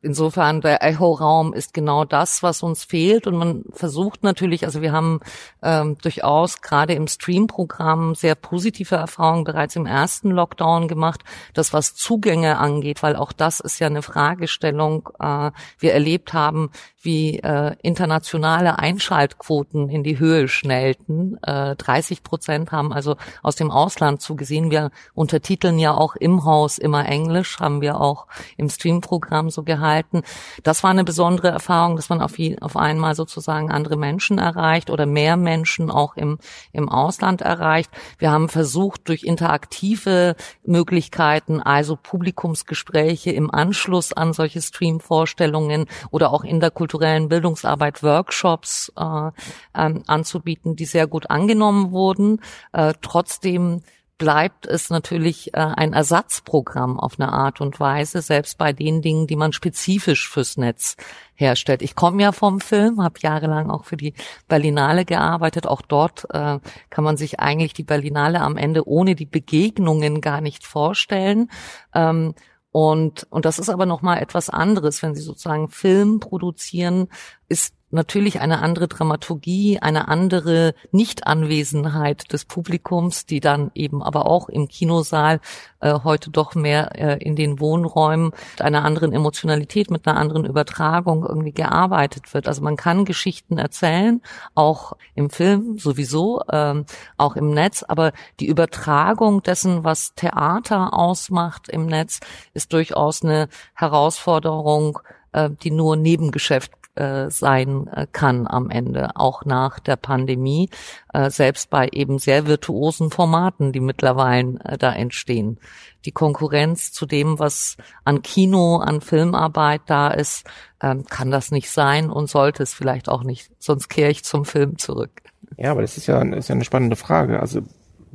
insofern 0.01 0.61
der 0.61 0.83
Echo-Raum 0.83 1.53
ist 1.53 1.73
genau 1.73 2.03
das, 2.03 2.41
was 2.41 2.63
uns 2.63 2.83
fehlt. 2.83 3.27
Und 3.27 3.37
man 3.37 3.63
versucht 3.71 4.23
natürlich, 4.23 4.65
also 4.65 4.81
wir 4.81 4.91
haben 4.91 5.19
ähm, 5.61 5.97
durchaus 6.01 6.61
gerade 6.61 6.93
im 6.93 7.07
Stream-Programm 7.07 8.15
sehr 8.15 8.35
positive 8.35 8.95
Erfahrungen 8.95 9.43
bereits 9.43 9.75
im 9.75 9.85
ersten 9.85 10.31
Lockdown 10.31 10.87
gemacht, 10.87 11.23
das 11.53 11.73
was 11.73 11.95
Zugänge 11.95 12.57
angeht, 12.57 13.03
weil 13.03 13.15
auch 13.15 13.31
das 13.31 13.59
ist 13.59 13.79
ja 13.79 13.87
eine 13.87 14.01
Fragestellung. 14.01 15.09
Äh, 15.19 15.51
wir 15.79 15.93
erlebt 15.93 16.33
haben, 16.33 16.71
wie 17.07 17.39
äh, 17.39 17.73
internationale 17.81 18.79
Einschaltquoten 18.79 19.89
in 19.89 20.03
die 20.03 20.19
Höhe 20.19 20.49
schnellten. 20.49 21.37
Äh, 21.41 21.77
30 21.77 22.21
Prozent 22.21 22.73
haben 22.73 22.91
also 22.91 23.15
aus 23.41 23.55
dem 23.55 23.71
Ausland 23.71 24.21
zugesehen. 24.21 24.71
Wir 24.71 24.91
untertiteln 25.13 25.79
ja 25.79 25.93
auch 25.93 26.17
im 26.17 26.43
Haus 26.43 26.77
immer 26.77 27.05
Englisch, 27.05 27.61
haben 27.61 27.79
wir 27.79 28.01
auch 28.01 28.27
im 28.57 28.69
Stream-Programm 28.69 29.49
so 29.49 29.63
gehalten. 29.63 30.23
Das 30.63 30.83
war 30.83 30.89
eine 30.89 31.05
besondere 31.05 31.47
Erfahrung, 31.47 31.95
dass 31.95 32.09
man 32.09 32.21
auf, 32.21 32.33
auf 32.59 32.75
einmal 32.75 33.15
sozusagen 33.15 33.71
andere 33.71 33.95
Menschen 33.95 34.37
erreicht 34.37 34.89
oder 34.89 35.05
mehr 35.05 35.37
Menschen 35.37 35.89
auch 35.89 36.17
im, 36.17 36.39
im 36.73 36.89
Ausland 36.89 37.41
erreicht. 37.41 37.89
Wir 38.17 38.31
haben 38.31 38.49
versucht, 38.49 39.07
durch 39.07 39.23
interaktive 39.23 40.35
Möglichkeiten, 40.65 41.61
also 41.61 41.95
Publikumsgespräche 41.95 43.31
im 43.31 43.49
Anschluss 43.49 44.11
an 44.11 44.33
solche 44.33 44.61
Stream-Vorstellungen 44.61 45.85
oder 46.11 46.33
auch 46.33 46.43
in 46.43 46.59
der 46.97 47.07
kulturellen 47.07 47.29
Bildungsarbeit 47.29 48.03
Workshops 48.03 48.91
äh, 48.97 49.31
ähm, 49.75 50.03
anzubieten, 50.07 50.75
die 50.75 50.85
sehr 50.85 51.07
gut 51.07 51.29
angenommen 51.29 51.91
wurden. 51.91 52.41
Äh, 52.73 52.93
trotzdem 53.01 53.81
bleibt 54.17 54.65
es 54.65 54.89
natürlich 54.89 55.53
äh, 55.53 55.59
ein 55.59 55.93
Ersatzprogramm 55.93 56.99
auf 56.99 57.19
eine 57.19 57.31
Art 57.31 57.61
und 57.61 57.79
Weise, 57.79 58.21
selbst 58.21 58.57
bei 58.57 58.73
den 58.73 59.01
Dingen, 59.03 59.27
die 59.27 59.35
man 59.35 59.53
spezifisch 59.53 60.27
fürs 60.27 60.57
Netz 60.57 60.95
herstellt. 61.35 61.83
Ich 61.83 61.93
komme 61.93 62.23
ja 62.23 62.31
vom 62.31 62.59
Film, 62.59 63.03
habe 63.03 63.19
jahrelang 63.21 63.69
auch 63.69 63.85
für 63.85 63.97
die 63.97 64.15
Berlinale 64.47 65.05
gearbeitet. 65.05 65.67
Auch 65.67 65.83
dort 65.83 66.25
äh, 66.31 66.59
kann 66.89 67.03
man 67.03 67.15
sich 67.15 67.39
eigentlich 67.39 67.73
die 67.73 67.83
Berlinale 67.83 68.41
am 68.41 68.57
Ende 68.57 68.87
ohne 68.87 69.13
die 69.13 69.27
Begegnungen 69.27 70.19
gar 70.19 70.41
nicht 70.41 70.65
vorstellen. 70.65 71.51
Ähm, 71.93 72.33
und, 72.77 73.25
und 73.31 73.45
das 73.45 73.57
ist 73.57 73.69
aber 73.69 73.87
nochmal 73.87 74.21
etwas 74.21 74.51
anderes, 74.51 75.01
wenn 75.01 75.15
Sie 75.15 75.23
sozusagen 75.23 75.67
Film 75.67 76.19
produzieren, 76.19 77.07
ist 77.49 77.73
natürlich 77.89 78.41
eine 78.41 78.61
andere 78.61 78.87
Dramaturgie, 78.87 79.79
eine 79.79 80.07
andere 80.07 80.73
Nichtanwesenheit 80.91 82.33
des 82.33 82.45
Publikums, 82.45 83.25
die 83.25 83.39
dann 83.39 83.71
eben 83.75 84.03
aber 84.03 84.27
auch 84.27 84.49
im 84.49 84.67
Kinosaal 84.67 85.39
äh, 85.79 85.99
heute 86.03 86.29
doch 86.29 86.55
mehr 86.55 86.95
äh, 86.95 87.23
in 87.23 87.35
den 87.35 87.59
Wohnräumen 87.59 88.31
mit 88.51 88.61
einer 88.61 88.83
anderen 88.83 89.13
Emotionalität, 89.13 89.89
mit 89.89 90.07
einer 90.07 90.17
anderen 90.17 90.45
Übertragung 90.45 91.25
irgendwie 91.25 91.53
gearbeitet 91.53 92.33
wird. 92.33 92.47
Also 92.47 92.61
man 92.61 92.75
kann 92.75 93.05
Geschichten 93.05 93.57
erzählen, 93.57 94.21
auch 94.53 94.93
im 95.15 95.29
Film 95.29 95.77
sowieso, 95.77 96.41
ähm, 96.51 96.85
auch 97.17 97.35
im 97.35 97.51
Netz, 97.51 97.83
aber 97.87 98.11
die 98.39 98.47
Übertragung 98.47 99.43
dessen, 99.43 99.83
was 99.83 100.13
Theater 100.15 100.93
ausmacht 100.93 101.69
im 101.69 101.85
Netz, 101.85 102.19
ist 102.53 102.73
durchaus 102.73 103.23
eine 103.23 103.47
Herausforderung, 103.75 104.99
äh, 105.31 105.49
die 105.63 105.71
nur 105.71 105.95
Nebengeschäft 105.95 106.76
äh, 106.97 107.29
sein 107.29 107.87
äh, 107.87 108.07
kann 108.11 108.47
am 108.47 108.69
Ende, 108.69 109.15
auch 109.15 109.45
nach 109.45 109.79
der 109.79 109.95
Pandemie, 109.95 110.69
äh, 111.13 111.29
selbst 111.29 111.69
bei 111.69 111.89
eben 111.91 112.19
sehr 112.19 112.47
virtuosen 112.47 113.11
Formaten, 113.11 113.71
die 113.71 113.79
mittlerweile 113.79 114.59
äh, 114.63 114.77
da 114.77 114.93
entstehen. 114.93 115.59
Die 116.05 116.11
Konkurrenz 116.11 116.91
zu 116.91 117.05
dem, 117.05 117.39
was 117.39 117.77
an 118.03 118.21
Kino, 118.21 118.77
an 118.77 119.01
Filmarbeit 119.01 119.81
da 119.85 120.09
ist, 120.09 120.47
ähm, 120.81 121.05
kann 121.05 121.31
das 121.31 121.51
nicht 121.51 121.69
sein 121.69 122.09
und 122.09 122.29
sollte 122.29 122.63
es 122.63 122.73
vielleicht 122.73 123.09
auch 123.09 123.23
nicht. 123.23 123.51
Sonst 123.59 123.89
kehre 123.89 124.11
ich 124.11 124.23
zum 124.23 124.45
Film 124.45 124.77
zurück. 124.77 125.21
Ja, 125.57 125.71
aber 125.71 125.81
das 125.81 125.97
ist 125.97 126.07
ja, 126.07 126.21
ist 126.21 126.49
ja 126.49 126.55
eine 126.55 126.65
spannende 126.65 126.95
Frage. 126.95 127.39
Also 127.39 127.61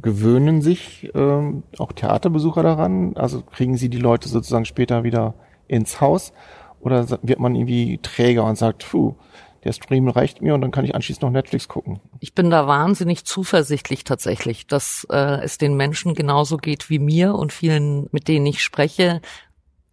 gewöhnen 0.00 0.62
sich 0.62 1.10
ähm, 1.14 1.62
auch 1.78 1.92
Theaterbesucher 1.92 2.62
daran? 2.62 3.16
Also 3.16 3.42
kriegen 3.42 3.76
sie 3.76 3.88
die 3.88 3.98
Leute 3.98 4.28
sozusagen 4.28 4.64
später 4.64 5.04
wieder 5.04 5.34
ins 5.68 6.00
Haus? 6.00 6.32
Oder 6.82 7.08
wird 7.22 7.38
man 7.38 7.54
irgendwie 7.54 7.98
träger 8.02 8.44
und 8.44 8.58
sagt, 8.58 8.90
puh, 8.90 9.14
der 9.64 9.72
Stream 9.72 10.08
reicht 10.08 10.42
mir 10.42 10.54
und 10.54 10.60
dann 10.60 10.72
kann 10.72 10.84
ich 10.84 10.94
anschließend 10.94 11.22
noch 11.22 11.30
Netflix 11.30 11.68
gucken. 11.68 12.00
Ich 12.18 12.34
bin 12.34 12.50
da 12.50 12.66
wahnsinnig 12.66 13.24
zuversichtlich 13.24 14.04
tatsächlich, 14.04 14.66
dass 14.66 15.06
äh, 15.10 15.40
es 15.42 15.58
den 15.58 15.76
Menschen 15.76 16.14
genauso 16.14 16.56
geht 16.56 16.90
wie 16.90 16.98
mir 16.98 17.34
und 17.34 17.52
vielen, 17.52 18.08
mit 18.10 18.26
denen 18.26 18.46
ich 18.46 18.62
spreche. 18.62 19.20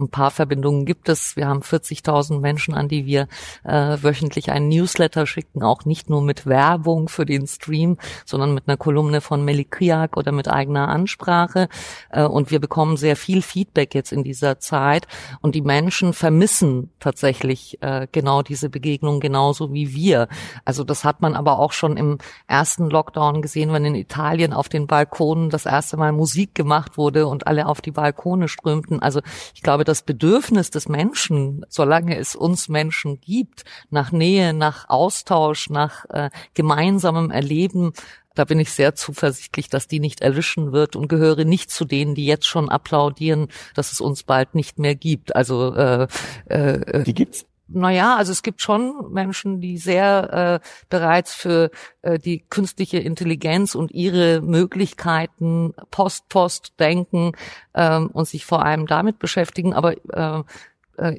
Ein 0.02 0.10
paar 0.10 0.32
Verbindungen 0.32 0.86
gibt 0.86 1.10
es. 1.10 1.36
Wir 1.36 1.50
haben 1.50 1.60
40.000 1.60 2.40
Menschen, 2.40 2.74
an 2.74 2.88
die 2.88 3.06
wir 3.06 3.28
äh, 3.66 3.98
wöchentlich 4.02 4.50
einen 4.50 4.70
Newsletter 4.70 5.28
schicken, 5.28 5.62
auch 5.62 5.84
nicht 5.84 6.10
nur 6.10 6.22
mit 6.22 6.46
Werbung 6.46 7.10
für 7.10 7.26
den 7.26 7.48
Stream, 7.48 7.98
sondern 8.26 8.54
mit 8.54 8.70
einer 8.70 8.78
Kolumne 8.78 9.20
von 9.20 9.44
Melikiak 9.44 10.16
oder 10.16 10.32
mit 10.32 10.48
eigener 10.48 10.88
Ansprache. 10.88 11.68
Äh, 12.12 12.24
und 12.24 12.50
wir 12.50 12.62
bekommen 12.62 12.96
sehr 12.96 13.18
viel 13.18 13.42
Feedback 13.42 13.94
jetzt 13.94 14.14
in 14.14 14.24
dieser 14.24 14.60
Zeit. 14.60 15.06
Und 15.42 15.54
die 15.54 15.62
Menschen 15.62 16.14
vermissen 16.14 16.92
tatsächlich 17.02 17.78
äh, 17.82 18.08
genau 18.10 18.42
diese 18.42 18.70
Begegnung 18.70 19.20
genauso 19.20 19.74
wie 19.74 19.94
wir. 19.94 20.30
Also 20.64 20.86
das 20.86 21.04
hat 21.04 21.20
man 21.20 21.36
aber 21.36 21.60
auch 21.60 21.74
schon 21.74 21.98
im 21.98 22.20
ersten 22.48 22.90
Lockdown 22.90 23.42
gesehen, 23.42 23.74
wenn 23.74 23.84
in 23.84 23.96
Italien 23.96 24.54
auf 24.54 24.70
den 24.70 24.88
Balkonen 24.88 25.50
das 25.50 25.66
erste 25.66 25.98
Mal 25.98 26.14
Musik 26.14 26.56
gemacht 26.56 26.98
wurde 26.98 27.28
und 27.28 27.48
alle 27.48 27.66
auf 27.66 27.82
die 27.82 27.92
Balkone 27.92 28.48
strömten. 28.48 29.02
Also 29.02 29.20
ich 29.54 29.62
glaube, 29.62 29.89
das 29.90 30.04
Bedürfnis 30.04 30.70
des 30.70 30.88
Menschen, 30.88 31.66
solange 31.68 32.18
es 32.18 32.36
uns 32.36 32.70
Menschen 32.70 33.20
gibt, 33.20 33.66
nach 33.90 34.12
Nähe, 34.12 34.54
nach 34.54 34.88
Austausch, 34.88 35.70
nach 35.70 36.06
äh, 36.10 36.30
gemeinsamem 36.54 37.32
Erleben, 37.32 37.94
da 38.36 38.46
bin 38.46 38.60
ich 38.60 38.72
sehr 38.72 38.96
zuversichtlich, 38.96 39.68
dass 39.68 39.88
die 39.88 40.00
nicht 40.00 40.22
erlischen 40.22 40.72
wird 40.72 40.96
und 40.96 41.10
gehöre 41.10 41.44
nicht 41.44 41.72
zu 41.72 41.84
denen, 41.84 42.16
die 42.16 42.26
jetzt 42.26 42.48
schon 42.48 42.70
applaudieren, 42.70 43.48
dass 43.74 43.92
es 43.92 44.00
uns 44.00 44.24
bald 44.24 44.56
nicht 44.56 44.80
mehr 44.80 44.96
gibt. 44.96 45.36
Also 45.36 45.74
äh, 45.74 46.08
äh, 46.46 47.04
die 47.04 47.14
gibt's. 47.14 47.49
Naja, 47.72 48.16
also 48.16 48.32
es 48.32 48.44
gibt 48.44 48.62
schon 48.62 49.12
Menschen, 49.12 49.62
die 49.62 49.78
sehr 49.78 50.62
äh, 50.62 50.68
bereits 50.90 51.34
für 51.34 51.72
äh, 52.02 52.18
die 52.18 52.44
künstliche 52.50 52.98
Intelligenz 53.00 53.76
und 53.76 53.92
ihre 53.92 54.42
Möglichkeiten 54.42 55.74
Post-Post 55.92 56.80
denken 56.80 57.34
ähm, 57.74 58.08
und 58.08 58.28
sich 58.28 58.46
vor 58.46 58.66
allem 58.66 58.88
damit 58.88 59.20
beschäftigen. 59.20 59.74
Aber 59.74 59.94
äh, 59.94 60.44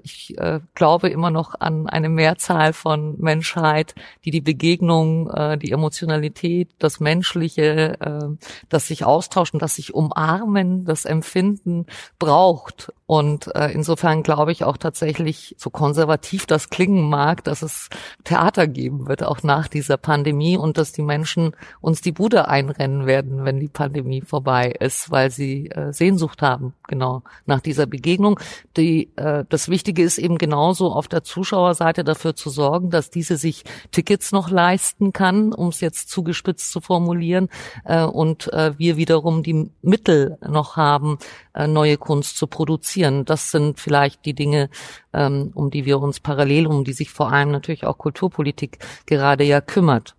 ich 0.02 0.36
äh, 0.38 0.60
glaube 0.74 1.08
immer 1.08 1.30
noch 1.30 1.54
an 1.58 1.88
eine 1.88 2.08
Mehrzahl 2.08 2.72
von 2.72 3.18
Menschheit, 3.18 3.94
die 4.24 4.30
die 4.30 4.40
Begegnung, 4.40 5.30
äh, 5.30 5.58
die 5.58 5.72
Emotionalität, 5.72 6.70
das 6.78 7.00
Menschliche, 7.00 8.00
äh, 8.00 8.46
das 8.68 8.86
sich 8.86 9.04
austauschen, 9.04 9.58
das 9.58 9.76
sich 9.76 9.94
umarmen, 9.94 10.84
das 10.84 11.04
Empfinden 11.04 11.86
braucht. 12.18 12.92
Und 13.06 13.54
äh, 13.56 13.72
insofern 13.72 14.22
glaube 14.22 14.52
ich 14.52 14.62
auch 14.62 14.76
tatsächlich, 14.76 15.56
so 15.58 15.70
konservativ 15.70 16.46
das 16.46 16.70
klingen 16.70 17.08
mag, 17.08 17.42
dass 17.42 17.62
es 17.62 17.88
Theater 18.22 18.68
geben 18.68 19.08
wird, 19.08 19.24
auch 19.24 19.42
nach 19.42 19.66
dieser 19.66 19.96
Pandemie 19.96 20.56
und 20.56 20.78
dass 20.78 20.92
die 20.92 21.02
Menschen 21.02 21.56
uns 21.80 22.02
die 22.02 22.12
Bude 22.12 22.46
einrennen 22.46 23.06
werden, 23.06 23.44
wenn 23.44 23.58
die 23.58 23.68
Pandemie 23.68 24.20
vorbei 24.20 24.70
ist, 24.78 25.10
weil 25.10 25.30
sie 25.30 25.70
äh, 25.70 25.92
Sehnsucht 25.92 26.40
haben, 26.42 26.74
genau, 26.86 27.22
nach 27.46 27.60
dieser 27.60 27.86
Begegnung. 27.86 28.38
Die, 28.76 29.10
äh, 29.16 29.44
das 29.48 29.69
Wichtige 29.70 30.02
ist 30.02 30.18
eben 30.18 30.38
genauso 30.38 30.92
auf 30.92 31.08
der 31.08 31.22
Zuschauerseite 31.22 32.04
dafür 32.04 32.34
zu 32.34 32.50
sorgen, 32.50 32.90
dass 32.90 33.10
diese 33.10 33.36
sich 33.36 33.64
Tickets 33.90 34.32
noch 34.32 34.50
leisten 34.50 35.12
kann, 35.12 35.52
um 35.52 35.68
es 35.68 35.80
jetzt 35.80 36.10
zugespitzt 36.10 36.70
zu 36.70 36.80
formulieren, 36.80 37.48
äh, 37.84 38.04
und 38.04 38.52
äh, 38.52 38.78
wir 38.78 38.96
wiederum 38.96 39.42
die 39.42 39.70
Mittel 39.82 40.38
noch 40.46 40.76
haben, 40.76 41.18
äh, 41.54 41.66
neue 41.66 41.96
Kunst 41.96 42.36
zu 42.36 42.46
produzieren. 42.46 43.24
Das 43.24 43.50
sind 43.50 43.80
vielleicht 43.80 44.24
die 44.24 44.34
Dinge, 44.34 44.70
ähm, 45.12 45.52
um 45.54 45.70
die 45.70 45.84
wir 45.84 46.00
uns 46.00 46.20
parallel, 46.20 46.66
um 46.66 46.84
die 46.84 46.92
sich 46.92 47.10
vor 47.10 47.32
allem 47.32 47.50
natürlich 47.50 47.86
auch 47.86 47.98
Kulturpolitik 47.98 48.78
gerade 49.06 49.44
ja 49.44 49.60
kümmert. 49.60 50.16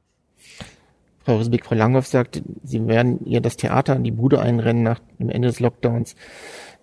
Frau 1.24 1.38
Risbeck, 1.38 1.66
Frau 1.66 1.76
Langhoff 1.76 2.08
sagt, 2.08 2.42
Sie 2.64 2.88
werden 2.88 3.24
ihr 3.26 3.42
das 3.42 3.56
Theater 3.56 3.94
an 3.96 4.04
die 4.04 4.12
Bude 4.12 4.42
einrennen 4.42 4.84
nach 4.84 5.00
dem 5.20 5.30
Ende 5.30 5.50
des 5.50 5.60
Lockdowns. 5.60 6.16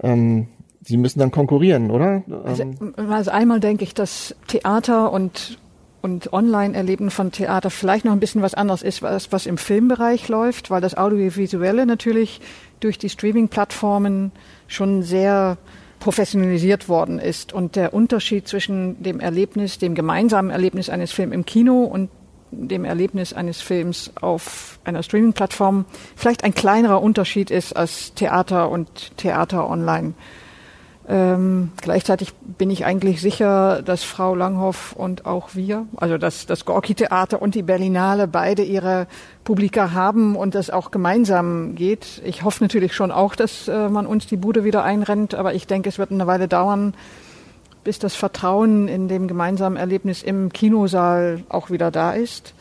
Ähm, 0.00 0.48
Sie 0.88 0.96
müssen 0.96 1.18
dann 1.18 1.30
konkurrieren, 1.30 1.90
oder? 1.90 2.22
Also, 2.44 2.64
also 2.96 3.30
einmal 3.30 3.60
denke 3.60 3.84
ich, 3.84 3.92
dass 3.92 4.34
Theater 4.46 5.12
und 5.12 5.58
und 6.00 6.32
Online-Erleben 6.32 7.10
von 7.10 7.32
Theater 7.32 7.70
vielleicht 7.70 8.04
noch 8.04 8.12
ein 8.12 8.20
bisschen 8.20 8.40
was 8.40 8.54
anderes 8.54 8.82
ist, 8.82 9.02
was, 9.02 9.32
was 9.32 9.46
im 9.46 9.58
Filmbereich 9.58 10.28
läuft, 10.28 10.70
weil 10.70 10.80
das 10.80 10.96
Audiovisuelle 10.96 11.86
natürlich 11.86 12.40
durch 12.80 12.98
die 12.98 13.08
Streaming-Plattformen 13.08 14.32
schon 14.68 15.02
sehr 15.02 15.58
professionalisiert 15.98 16.88
worden 16.88 17.18
ist. 17.18 17.52
Und 17.52 17.76
der 17.76 17.92
Unterschied 17.92 18.46
zwischen 18.46 19.02
dem 19.02 19.20
Erlebnis, 19.20 19.78
dem 19.78 19.94
gemeinsamen 19.94 20.50
Erlebnis 20.50 20.88
eines 20.88 21.12
Films 21.12 21.34
im 21.34 21.44
Kino 21.44 21.82
und 21.82 22.08
dem 22.50 22.84
Erlebnis 22.84 23.34
eines 23.34 23.60
Films 23.60 24.12
auf 24.20 24.78
einer 24.84 25.02
Streaming-Plattform 25.02 25.84
vielleicht 26.16 26.44
ein 26.44 26.54
kleinerer 26.54 27.02
Unterschied 27.02 27.50
ist 27.50 27.76
als 27.76 28.14
Theater 28.14 28.70
und 28.70 29.16
Theater 29.18 29.68
online. 29.68 30.14
Ähm, 31.10 31.72
gleichzeitig 31.80 32.34
bin 32.34 32.68
ich 32.68 32.84
eigentlich 32.84 33.22
sicher, 33.22 33.80
dass 33.82 34.02
Frau 34.04 34.34
Langhoff 34.34 34.92
und 34.92 35.24
auch 35.24 35.54
wir, 35.54 35.86
also 35.96 36.18
dass 36.18 36.44
das 36.44 36.66
Gorki-Theater 36.66 37.40
und 37.40 37.54
die 37.54 37.62
Berlinale 37.62 38.28
beide 38.28 38.62
ihre 38.62 39.06
Publika 39.42 39.92
haben 39.92 40.36
und 40.36 40.54
das 40.54 40.68
auch 40.68 40.90
gemeinsam 40.90 41.76
geht. 41.76 42.20
Ich 42.26 42.44
hoffe 42.44 42.62
natürlich 42.62 42.94
schon 42.94 43.10
auch, 43.10 43.34
dass 43.36 43.68
äh, 43.68 43.88
man 43.88 44.04
uns 44.04 44.26
die 44.26 44.36
Bude 44.36 44.64
wieder 44.64 44.84
einrennt, 44.84 45.34
aber 45.34 45.54
ich 45.54 45.66
denke, 45.66 45.88
es 45.88 45.98
wird 45.98 46.12
eine 46.12 46.26
Weile 46.26 46.46
dauern, 46.46 46.92
bis 47.84 47.98
das 47.98 48.14
Vertrauen 48.14 48.86
in 48.86 49.08
dem 49.08 49.28
gemeinsamen 49.28 49.78
Erlebnis 49.78 50.22
im 50.22 50.52
Kinosaal 50.52 51.42
auch 51.48 51.70
wieder 51.70 51.90
da 51.90 52.12
ist. 52.12 52.52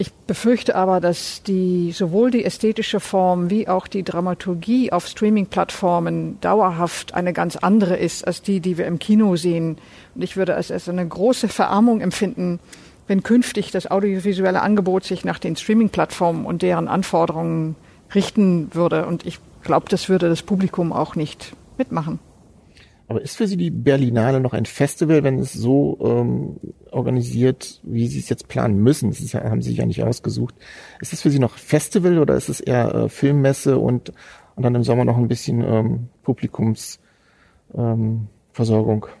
Ich 0.00 0.14
befürchte 0.14 0.76
aber, 0.76 0.98
dass 0.98 1.42
die, 1.42 1.92
sowohl 1.92 2.30
die 2.30 2.46
ästhetische 2.46 3.00
Form 3.00 3.50
wie 3.50 3.68
auch 3.68 3.86
die 3.86 4.02
Dramaturgie 4.02 4.90
auf 4.92 5.06
Streaming-Plattformen 5.06 6.40
dauerhaft 6.40 7.12
eine 7.12 7.34
ganz 7.34 7.56
andere 7.56 7.98
ist 7.98 8.26
als 8.26 8.40
die, 8.40 8.60
die 8.60 8.78
wir 8.78 8.86
im 8.86 8.98
Kino 8.98 9.36
sehen. 9.36 9.76
Und 10.14 10.22
ich 10.24 10.38
würde 10.38 10.54
es 10.54 10.70
als 10.70 10.88
eine 10.88 11.06
große 11.06 11.48
Verarmung 11.48 12.00
empfinden, 12.00 12.60
wenn 13.08 13.22
künftig 13.22 13.72
das 13.72 13.90
audiovisuelle 13.90 14.62
Angebot 14.62 15.04
sich 15.04 15.26
nach 15.26 15.38
den 15.38 15.54
Streaming-Plattformen 15.54 16.46
und 16.46 16.62
deren 16.62 16.88
Anforderungen 16.88 17.76
richten 18.14 18.70
würde. 18.72 19.04
Und 19.04 19.26
ich 19.26 19.38
glaube, 19.64 19.90
das 19.90 20.08
würde 20.08 20.30
das 20.30 20.40
Publikum 20.40 20.94
auch 20.94 21.14
nicht 21.14 21.52
mitmachen. 21.76 22.20
Aber 23.10 23.20
ist 23.22 23.36
für 23.36 23.48
Sie 23.48 23.56
die 23.56 23.72
Berlinale 23.72 24.38
noch 24.38 24.52
ein 24.52 24.66
Festival, 24.66 25.24
wenn 25.24 25.40
es 25.40 25.52
so 25.52 25.98
ähm, 26.00 26.60
organisiert, 26.92 27.80
wie 27.82 28.06
Sie 28.06 28.20
es 28.20 28.28
jetzt 28.28 28.46
planen 28.46 28.84
müssen? 28.84 29.10
Das 29.10 29.32
ja, 29.32 29.42
haben 29.42 29.62
Sie 29.62 29.70
sich 29.70 29.78
ja 29.78 29.86
nicht 29.86 30.04
ausgesucht. 30.04 30.54
Ist 31.00 31.12
es 31.12 31.20
für 31.20 31.32
Sie 31.32 31.40
noch 31.40 31.58
Festival 31.58 32.20
oder 32.20 32.36
ist 32.36 32.48
es 32.48 32.60
eher 32.60 32.94
äh, 32.94 33.08
Filmmesse 33.08 33.78
und, 33.78 34.12
und 34.54 34.62
dann 34.62 34.76
im 34.76 34.84
Sommer 34.84 35.04
noch 35.04 35.16
ein 35.16 35.26
bisschen 35.26 35.60
ähm, 35.60 36.08
Publikumsversorgung? 36.22 39.06
Ähm, 39.06 39.12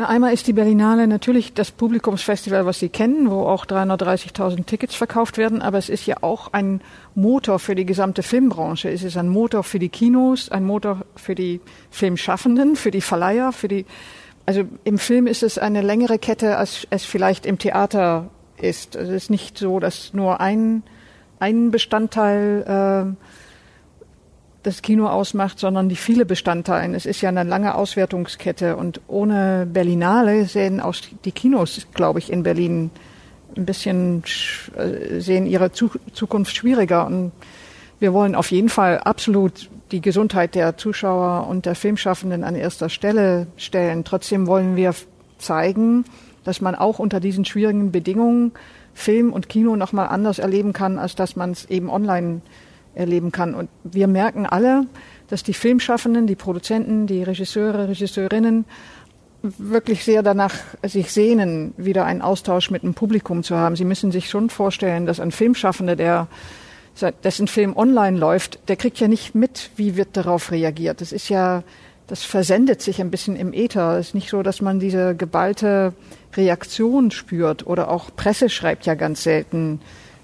na, 0.00 0.08
einmal 0.08 0.32
ist 0.32 0.46
die 0.46 0.54
Berlinale 0.54 1.06
natürlich 1.06 1.52
das 1.52 1.70
Publikumsfestival, 1.70 2.64
was 2.64 2.78
Sie 2.78 2.88
kennen, 2.88 3.30
wo 3.30 3.42
auch 3.42 3.66
330.000 3.66 4.64
Tickets 4.64 4.94
verkauft 4.94 5.36
werden, 5.36 5.60
aber 5.60 5.76
es 5.76 5.90
ist 5.90 6.06
ja 6.06 6.16
auch 6.22 6.54
ein 6.54 6.80
Motor 7.14 7.58
für 7.58 7.74
die 7.74 7.84
gesamte 7.84 8.22
Filmbranche. 8.22 8.88
Es 8.88 9.02
ist 9.02 9.18
ein 9.18 9.28
Motor 9.28 9.62
für 9.62 9.78
die 9.78 9.90
Kinos, 9.90 10.48
ein 10.48 10.64
Motor 10.64 11.02
für 11.16 11.34
die 11.34 11.60
Filmschaffenden, 11.90 12.76
für 12.76 12.90
die 12.90 13.02
Verleiher, 13.02 13.52
für 13.52 13.68
die, 13.68 13.84
also 14.46 14.64
im 14.84 14.96
Film 14.96 15.26
ist 15.26 15.42
es 15.42 15.58
eine 15.58 15.82
längere 15.82 16.18
Kette, 16.18 16.56
als 16.56 16.86
es 16.88 17.04
vielleicht 17.04 17.44
im 17.44 17.58
Theater 17.58 18.30
ist. 18.56 18.96
Es 18.96 19.10
ist 19.10 19.28
nicht 19.28 19.58
so, 19.58 19.80
dass 19.80 20.14
nur 20.14 20.40
ein, 20.40 20.82
ein 21.40 21.70
Bestandteil 21.70 23.16
äh, 23.18 23.29
das 24.62 24.82
Kino 24.82 25.06
ausmacht, 25.08 25.58
sondern 25.58 25.88
die 25.88 25.96
viele 25.96 26.26
Bestandteile. 26.26 26.96
Es 26.96 27.06
ist 27.06 27.20
ja 27.22 27.30
eine 27.30 27.44
lange 27.44 27.74
Auswertungskette 27.74 28.76
und 28.76 29.00
ohne 29.08 29.66
Berlinale 29.70 30.44
sehen 30.44 30.80
auch 30.80 30.94
die 31.24 31.32
Kinos, 31.32 31.86
glaube 31.94 32.18
ich, 32.18 32.30
in 32.30 32.42
Berlin 32.42 32.90
ein 33.56 33.64
bisschen 33.64 34.22
äh, 34.76 35.20
sehen 35.20 35.46
ihre 35.46 35.72
Zukunft 35.72 36.54
schwieriger 36.54 37.06
und 37.06 37.32
wir 37.98 38.12
wollen 38.12 38.34
auf 38.34 38.50
jeden 38.50 38.68
Fall 38.68 38.98
absolut 38.98 39.68
die 39.92 40.00
Gesundheit 40.00 40.54
der 40.54 40.76
Zuschauer 40.76 41.46
und 41.48 41.66
der 41.66 41.74
Filmschaffenden 41.74 42.44
an 42.44 42.54
erster 42.54 42.88
Stelle 42.88 43.46
stellen. 43.56 44.04
Trotzdem 44.04 44.46
wollen 44.46 44.76
wir 44.76 44.94
zeigen, 45.38 46.04
dass 46.44 46.60
man 46.60 46.74
auch 46.74 46.98
unter 46.98 47.20
diesen 47.20 47.44
schwierigen 47.44 47.92
Bedingungen 47.92 48.52
Film 48.94 49.32
und 49.32 49.48
Kino 49.48 49.76
nochmal 49.76 50.08
anders 50.08 50.38
erleben 50.38 50.72
kann, 50.72 50.98
als 50.98 51.14
dass 51.14 51.36
man 51.36 51.52
es 51.52 51.64
eben 51.66 51.90
online 51.90 52.40
erleben 52.94 53.32
kann. 53.32 53.54
Und 53.54 53.68
wir 53.84 54.06
merken 54.06 54.46
alle, 54.46 54.86
dass 55.28 55.42
die 55.42 55.54
Filmschaffenden, 55.54 56.26
die 56.26 56.36
Produzenten, 56.36 57.06
die 57.06 57.22
Regisseure, 57.22 57.88
Regisseurinnen 57.88 58.64
wirklich 59.42 60.04
sehr 60.04 60.22
danach 60.22 60.54
sich 60.82 61.12
sehnen, 61.12 61.72
wieder 61.76 62.04
einen 62.04 62.20
Austausch 62.20 62.70
mit 62.70 62.82
dem 62.82 62.94
Publikum 62.94 63.42
zu 63.42 63.56
haben. 63.56 63.76
Sie 63.76 63.84
müssen 63.84 64.12
sich 64.12 64.28
schon 64.28 64.50
vorstellen, 64.50 65.06
dass 65.06 65.20
ein 65.20 65.30
Filmschaffender, 65.30 65.96
der 65.96 66.28
dessen 67.24 67.46
Film 67.46 67.76
online 67.76 68.18
läuft, 68.18 68.58
der 68.68 68.76
kriegt 68.76 69.00
ja 69.00 69.08
nicht 69.08 69.34
mit, 69.34 69.70
wie 69.76 69.96
wird 69.96 70.16
darauf 70.16 70.50
reagiert. 70.50 71.00
Das 71.00 71.12
ist 71.12 71.28
ja, 71.30 71.62
das 72.08 72.24
versendet 72.24 72.82
sich 72.82 73.00
ein 73.00 73.10
bisschen 73.10 73.36
im 73.36 73.54
Äther. 73.54 73.98
Es 73.98 74.08
ist 74.08 74.14
nicht 74.14 74.28
so, 74.28 74.42
dass 74.42 74.60
man 74.60 74.80
diese 74.80 75.14
geballte 75.14 75.94
Reaktion 76.34 77.10
spürt 77.10 77.66
oder 77.66 77.90
auch 77.90 78.10
Presse 78.14 78.50
schreibt 78.50 78.84
ja 78.84 78.94
ganz 78.94 79.22
selten 79.22 79.80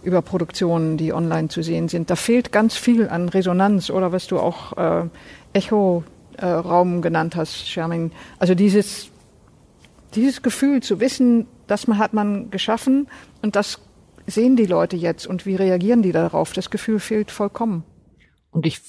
über 0.07 0.23
Produktionen, 0.23 0.97
die 0.97 1.13
online 1.13 1.49
zu 1.49 1.63
sehen 1.63 1.89
sind. 1.89 2.09
Da 2.09 2.17
fehlt 2.17 2.53
ganz 2.53 2.77
viel 2.77 3.09
an 3.09 3.29
Resonanz 3.29 3.91
oder 3.91 4.13
was 4.13 4.29
du 4.29 4.39
auch 4.39 4.77
äh, 4.77 5.09
Echo-Raum 5.53 6.99
äh, 6.99 7.01
genannt 7.01 7.35
hast, 7.35 7.67
Sherming. 7.69 8.13
Also 8.39 8.55
dieses, 8.55 9.11
dieses 10.15 10.43
Gefühl 10.43 10.81
zu 10.81 11.01
wissen, 11.01 11.49
das 11.67 11.89
hat 11.89 12.15
man 12.15 12.51
geschaffen 12.51 13.09
und 13.43 13.57
das 13.57 13.81
sehen 14.27 14.55
die 14.55 14.67
Leute 14.67 14.97
jetzt 14.97 15.27
und 15.27 15.45
wie 15.45 15.57
reagieren 15.57 16.03
die 16.03 16.13
darauf, 16.13 16.53
das 16.53 16.71
Gefühl 16.71 17.01
fehlt 17.01 17.33
vollkommen. 17.33 17.83
Und 18.53 18.65
ich 18.65 18.81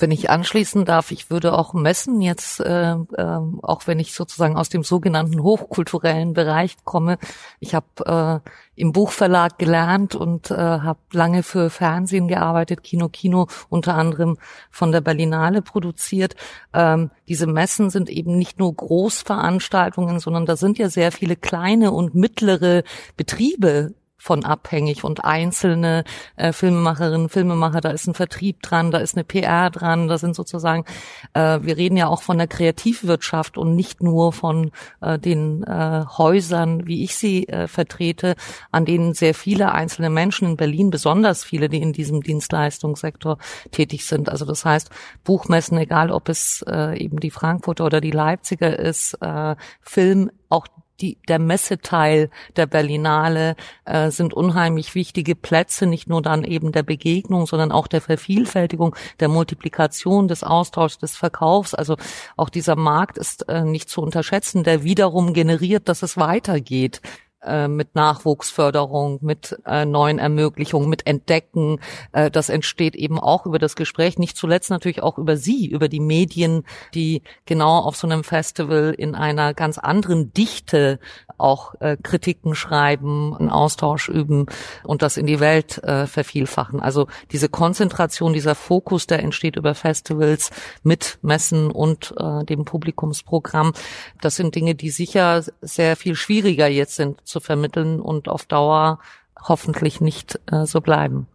wenn 0.00 0.10
ich 0.10 0.30
anschließen 0.30 0.84
darf, 0.84 1.10
ich 1.10 1.30
würde 1.30 1.56
auch 1.56 1.74
messen 1.74 2.20
jetzt, 2.20 2.60
äh, 2.60 2.92
äh, 2.92 3.40
auch 3.62 3.86
wenn 3.86 3.98
ich 3.98 4.14
sozusagen 4.14 4.56
aus 4.56 4.68
dem 4.68 4.82
sogenannten 4.82 5.42
hochkulturellen 5.42 6.32
Bereich 6.32 6.76
komme. 6.84 7.18
Ich 7.58 7.74
habe 7.74 8.42
äh, 8.44 8.50
im 8.80 8.92
Buchverlag 8.92 9.58
gelernt 9.58 10.14
und 10.14 10.50
äh, 10.50 10.54
habe 10.54 11.00
lange 11.12 11.42
für 11.42 11.70
Fernsehen 11.70 12.28
gearbeitet, 12.28 12.82
Kino 12.82 13.08
Kino 13.08 13.46
unter 13.68 13.94
anderem 13.94 14.38
von 14.70 14.92
der 14.92 15.02
Berlinale 15.02 15.62
produziert. 15.62 16.34
Ähm, 16.72 17.10
diese 17.28 17.46
Messen 17.46 17.90
sind 17.90 18.08
eben 18.08 18.36
nicht 18.36 18.58
nur 18.58 18.74
Großveranstaltungen, 18.74 20.18
sondern 20.20 20.46
da 20.46 20.56
sind 20.56 20.78
ja 20.78 20.88
sehr 20.88 21.12
viele 21.12 21.36
kleine 21.36 21.92
und 21.92 22.14
mittlere 22.14 22.82
Betriebe 23.16 23.94
von 24.20 24.44
abhängig 24.44 25.02
und 25.02 25.24
einzelne 25.24 26.04
äh, 26.36 26.52
Filmemacherinnen, 26.52 27.30
Filmemacher, 27.30 27.80
da 27.80 27.90
ist 27.90 28.06
ein 28.06 28.14
Vertrieb 28.14 28.60
dran, 28.62 28.90
da 28.90 28.98
ist 28.98 29.16
eine 29.16 29.24
PR 29.24 29.70
dran, 29.70 30.08
da 30.08 30.18
sind 30.18 30.36
sozusagen, 30.36 30.84
äh, 31.32 31.58
wir 31.62 31.78
reden 31.78 31.96
ja 31.96 32.06
auch 32.06 32.20
von 32.20 32.36
der 32.36 32.46
Kreativwirtschaft 32.46 33.56
und 33.56 33.74
nicht 33.74 34.02
nur 34.02 34.32
von 34.34 34.72
äh, 35.00 35.18
den 35.18 35.62
äh, 35.62 36.04
Häusern, 36.18 36.86
wie 36.86 37.02
ich 37.02 37.16
sie 37.16 37.48
äh, 37.48 37.66
vertrete, 37.66 38.36
an 38.70 38.84
denen 38.84 39.14
sehr 39.14 39.34
viele 39.34 39.72
einzelne 39.72 40.10
Menschen 40.10 40.48
in 40.48 40.56
Berlin, 40.56 40.90
besonders 40.90 41.42
viele, 41.42 41.70
die 41.70 41.80
in 41.80 41.94
diesem 41.94 42.22
Dienstleistungssektor 42.22 43.38
tätig 43.70 44.04
sind. 44.04 44.28
Also 44.28 44.44
das 44.44 44.66
heißt, 44.66 44.90
Buchmessen, 45.24 45.78
egal 45.78 46.10
ob 46.10 46.28
es 46.28 46.62
äh, 46.68 47.02
eben 47.02 47.20
die 47.20 47.30
Frankfurter 47.30 47.86
oder 47.86 48.02
die 48.02 48.10
Leipziger 48.10 48.78
ist, 48.78 49.14
äh, 49.22 49.56
Film, 49.80 50.30
auch 50.50 50.66
die, 51.00 51.18
der 51.28 51.38
Messeteil 51.38 52.30
der 52.56 52.66
Berlinale 52.66 53.56
äh, 53.84 54.10
sind 54.10 54.34
unheimlich 54.34 54.94
wichtige 54.94 55.34
Plätze, 55.34 55.86
nicht 55.86 56.08
nur 56.08 56.22
dann 56.22 56.44
eben 56.44 56.72
der 56.72 56.82
Begegnung, 56.82 57.46
sondern 57.46 57.72
auch 57.72 57.86
der 57.86 58.00
Vervielfältigung, 58.00 58.94
der 59.20 59.28
Multiplikation, 59.28 60.28
des 60.28 60.44
Austauschs, 60.44 60.98
des 60.98 61.16
Verkaufs. 61.16 61.74
Also 61.74 61.96
auch 62.36 62.48
dieser 62.48 62.76
Markt 62.76 63.18
ist 63.18 63.48
äh, 63.48 63.64
nicht 63.64 63.88
zu 63.88 64.02
unterschätzen, 64.02 64.64
der 64.64 64.84
wiederum 64.84 65.32
generiert, 65.32 65.88
dass 65.88 66.02
es 66.02 66.16
weitergeht. 66.16 67.00
Äh, 67.42 67.68
mit 67.68 67.94
Nachwuchsförderung, 67.94 69.20
mit 69.22 69.58
äh, 69.64 69.86
neuen 69.86 70.18
Ermöglichungen, 70.18 70.90
mit 70.90 71.06
Entdecken. 71.06 71.80
Äh, 72.12 72.30
das 72.30 72.50
entsteht 72.50 72.94
eben 72.94 73.18
auch 73.18 73.46
über 73.46 73.58
das 73.58 73.76
Gespräch, 73.76 74.18
nicht 74.18 74.36
zuletzt 74.36 74.68
natürlich 74.68 75.02
auch 75.02 75.16
über 75.16 75.38
Sie, 75.38 75.66
über 75.66 75.88
die 75.88 76.00
Medien, 76.00 76.64
die 76.92 77.22
genau 77.46 77.78
auf 77.78 77.96
so 77.96 78.06
einem 78.06 78.24
Festival 78.24 78.94
in 78.94 79.14
einer 79.14 79.54
ganz 79.54 79.78
anderen 79.78 80.34
Dichte 80.34 81.00
auch 81.38 81.80
äh, 81.80 81.96
Kritiken 82.02 82.54
schreiben, 82.54 83.34
einen 83.34 83.48
Austausch 83.48 84.10
üben 84.10 84.44
und 84.84 85.00
das 85.00 85.16
in 85.16 85.24
die 85.24 85.40
Welt 85.40 85.82
äh, 85.82 86.06
vervielfachen. 86.06 86.78
Also 86.80 87.06
diese 87.32 87.48
Konzentration, 87.48 88.34
dieser 88.34 88.54
Fokus, 88.54 89.06
der 89.06 89.20
entsteht 89.22 89.56
über 89.56 89.74
Festivals 89.74 90.50
mit 90.82 91.18
Messen 91.22 91.70
und 91.70 92.14
dem 92.20 92.64
Publikumsprogramm, 92.64 93.72
das 94.20 94.36
sind 94.36 94.54
Dinge, 94.54 94.74
die 94.74 94.90
sicher 94.90 95.42
sehr 95.62 95.96
viel 95.96 96.14
schwieriger 96.14 96.66
jetzt 96.66 96.96
sind 96.96 97.18
zu 97.30 97.40
vermitteln 97.40 98.00
und 98.00 98.28
auf 98.28 98.44
Dauer 98.44 98.98
hoffentlich 99.40 100.00
nicht 100.00 100.38
äh, 100.50 100.66
so 100.66 100.80
bleiben. 100.80 101.26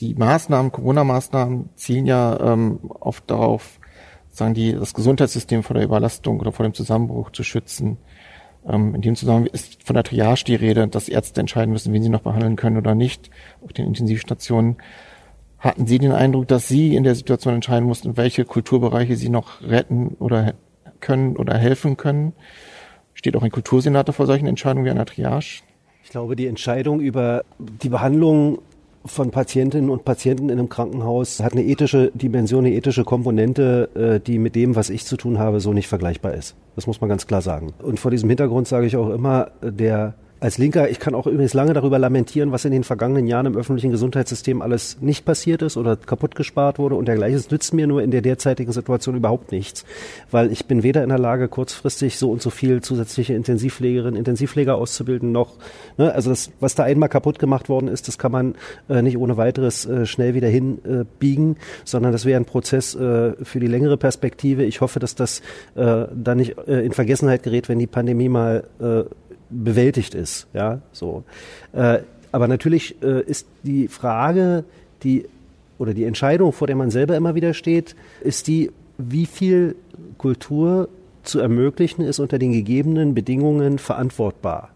Die 0.00 0.14
Maßnahmen, 0.14 0.72
Corona-Maßnahmen 0.72 1.70
zielen 1.74 2.06
ja 2.06 2.38
ähm, 2.40 2.80
oft 3.00 3.30
darauf, 3.30 3.80
sagen 4.30 4.52
die, 4.52 4.72
das 4.74 4.92
Gesundheitssystem 4.92 5.62
vor 5.62 5.74
der 5.74 5.84
Überlastung 5.84 6.38
oder 6.40 6.52
vor 6.52 6.64
dem 6.64 6.74
Zusammenbruch 6.74 7.30
zu 7.30 7.42
schützen. 7.42 7.96
Ähm, 8.68 8.94
in 8.94 9.00
dem 9.00 9.16
Zusammenhang 9.16 9.46
ist 9.46 9.82
von 9.82 9.94
der 9.94 10.04
Triage 10.04 10.44
die 10.44 10.54
Rede, 10.54 10.86
dass 10.88 11.08
Ärzte 11.08 11.40
entscheiden 11.40 11.72
müssen, 11.72 11.94
wen 11.94 12.02
sie 12.02 12.10
noch 12.10 12.20
behandeln 12.20 12.56
können 12.56 12.76
oder 12.76 12.94
nicht 12.94 13.30
auf 13.62 13.72
den 13.72 13.86
Intensivstationen. 13.86 14.76
Hatten 15.58 15.86
Sie 15.86 15.98
den 15.98 16.12
Eindruck, 16.12 16.48
dass 16.48 16.68
Sie 16.68 16.94
in 16.94 17.02
der 17.02 17.14
Situation 17.14 17.54
entscheiden 17.54 17.88
mussten, 17.88 18.18
welche 18.18 18.44
Kulturbereiche 18.44 19.16
Sie 19.16 19.30
noch 19.30 19.62
retten 19.62 20.08
oder 20.18 20.54
können 21.00 21.36
oder 21.36 21.56
helfen 21.56 21.96
können? 21.96 22.34
Steht 23.16 23.34
auch 23.34 23.42
ein 23.42 23.50
Kultursenator 23.50 24.12
vor 24.12 24.26
solchen 24.26 24.46
Entscheidungen 24.46 24.84
wie 24.84 24.90
einer 24.90 25.06
Triage? 25.06 25.62
Ich 26.04 26.10
glaube, 26.10 26.36
die 26.36 26.46
Entscheidung 26.46 27.00
über 27.00 27.44
die 27.58 27.88
Behandlung 27.88 28.58
von 29.06 29.30
Patientinnen 29.30 29.88
und 29.88 30.04
Patienten 30.04 30.50
in 30.50 30.58
einem 30.58 30.68
Krankenhaus 30.68 31.40
hat 31.40 31.52
eine 31.52 31.64
ethische 31.64 32.10
Dimension, 32.12 32.66
eine 32.66 32.74
ethische 32.74 33.04
Komponente, 33.04 33.88
äh, 33.94 34.20
die 34.20 34.38
mit 34.38 34.54
dem, 34.54 34.76
was 34.76 34.90
ich 34.90 35.06
zu 35.06 35.16
tun 35.16 35.38
habe, 35.38 35.60
so 35.60 35.72
nicht 35.72 35.88
vergleichbar 35.88 36.34
ist. 36.34 36.56
Das 36.74 36.86
muss 36.86 37.00
man 37.00 37.08
ganz 37.08 37.26
klar 37.26 37.40
sagen. 37.40 37.72
Und 37.82 37.98
vor 37.98 38.10
diesem 38.10 38.28
Hintergrund 38.28 38.68
sage 38.68 38.86
ich 38.86 38.96
auch 38.96 39.08
immer, 39.08 39.50
der 39.62 40.14
als 40.38 40.58
Linker, 40.58 40.90
ich 40.90 40.98
kann 40.98 41.14
auch 41.14 41.26
übrigens 41.26 41.54
lange 41.54 41.72
darüber 41.72 41.98
lamentieren, 41.98 42.52
was 42.52 42.64
in 42.66 42.72
den 42.72 42.84
vergangenen 42.84 43.26
Jahren 43.26 43.46
im 43.46 43.56
öffentlichen 43.56 43.90
Gesundheitssystem 43.90 44.60
alles 44.60 44.98
nicht 45.00 45.24
passiert 45.24 45.62
ist 45.62 45.78
oder 45.78 45.96
kaputt 45.96 46.34
gespart 46.34 46.78
wurde 46.78 46.94
und 46.94 47.08
dergleichen. 47.08 47.38
Es 47.38 47.50
nützt 47.50 47.72
mir 47.72 47.86
nur 47.86 48.02
in 48.02 48.10
der 48.10 48.20
derzeitigen 48.20 48.70
Situation 48.70 49.16
überhaupt 49.16 49.50
nichts, 49.50 49.86
weil 50.30 50.52
ich 50.52 50.66
bin 50.66 50.82
weder 50.82 51.02
in 51.02 51.08
der 51.08 51.18
Lage, 51.18 51.48
kurzfristig 51.48 52.18
so 52.18 52.30
und 52.30 52.42
so 52.42 52.50
viel 52.50 52.82
zusätzliche 52.82 53.32
Intensivpflegerinnen, 53.32 54.16
Intensivpfleger 54.16 54.76
auszubilden, 54.76 55.32
noch, 55.32 55.54
ne, 55.96 56.12
also 56.12 56.30
das, 56.30 56.50
was 56.60 56.74
da 56.74 56.84
einmal 56.84 57.08
kaputt 57.08 57.38
gemacht 57.38 57.70
worden 57.70 57.88
ist, 57.88 58.06
das 58.06 58.18
kann 58.18 58.32
man 58.32 58.54
äh, 58.90 59.00
nicht 59.00 59.16
ohne 59.16 59.38
weiteres 59.38 59.86
äh, 59.86 60.04
schnell 60.04 60.34
wieder 60.34 60.48
hinbiegen, 60.48 61.52
äh, 61.52 61.58
sondern 61.84 62.12
das 62.12 62.26
wäre 62.26 62.38
ein 62.38 62.44
Prozess 62.44 62.94
äh, 62.94 63.32
für 63.42 63.60
die 63.60 63.68
längere 63.68 63.96
Perspektive. 63.96 64.64
Ich 64.64 64.82
hoffe, 64.82 64.98
dass 64.98 65.14
das 65.14 65.40
äh, 65.76 66.04
dann 66.14 66.36
nicht 66.36 66.56
äh, 66.68 66.84
in 66.84 66.92
Vergessenheit 66.92 67.42
gerät, 67.42 67.70
wenn 67.70 67.78
die 67.78 67.86
Pandemie 67.86 68.28
mal 68.28 68.64
äh, 68.80 69.04
bewältigt 69.50 70.14
ist. 70.14 70.46
Ja, 70.52 70.80
so. 70.92 71.24
Äh, 71.72 72.00
aber 72.32 72.48
natürlich 72.48 73.00
äh, 73.02 73.22
ist 73.22 73.46
die 73.62 73.88
Frage, 73.88 74.64
die 75.02 75.26
oder 75.78 75.94
die 75.94 76.04
Entscheidung, 76.04 76.52
vor 76.52 76.66
der 76.66 76.76
man 76.76 76.90
selber 76.90 77.16
immer 77.16 77.34
wieder 77.34 77.54
steht, 77.54 77.94
ist 78.22 78.46
die, 78.46 78.70
wie 78.98 79.26
viel 79.26 79.76
Kultur 80.16 80.88
zu 81.22 81.40
ermöglichen 81.40 82.02
ist 82.02 82.18
unter 82.18 82.38
den 82.38 82.52
gegebenen 82.52 83.14
Bedingungen 83.14 83.78
verantwortbar. 83.78 84.70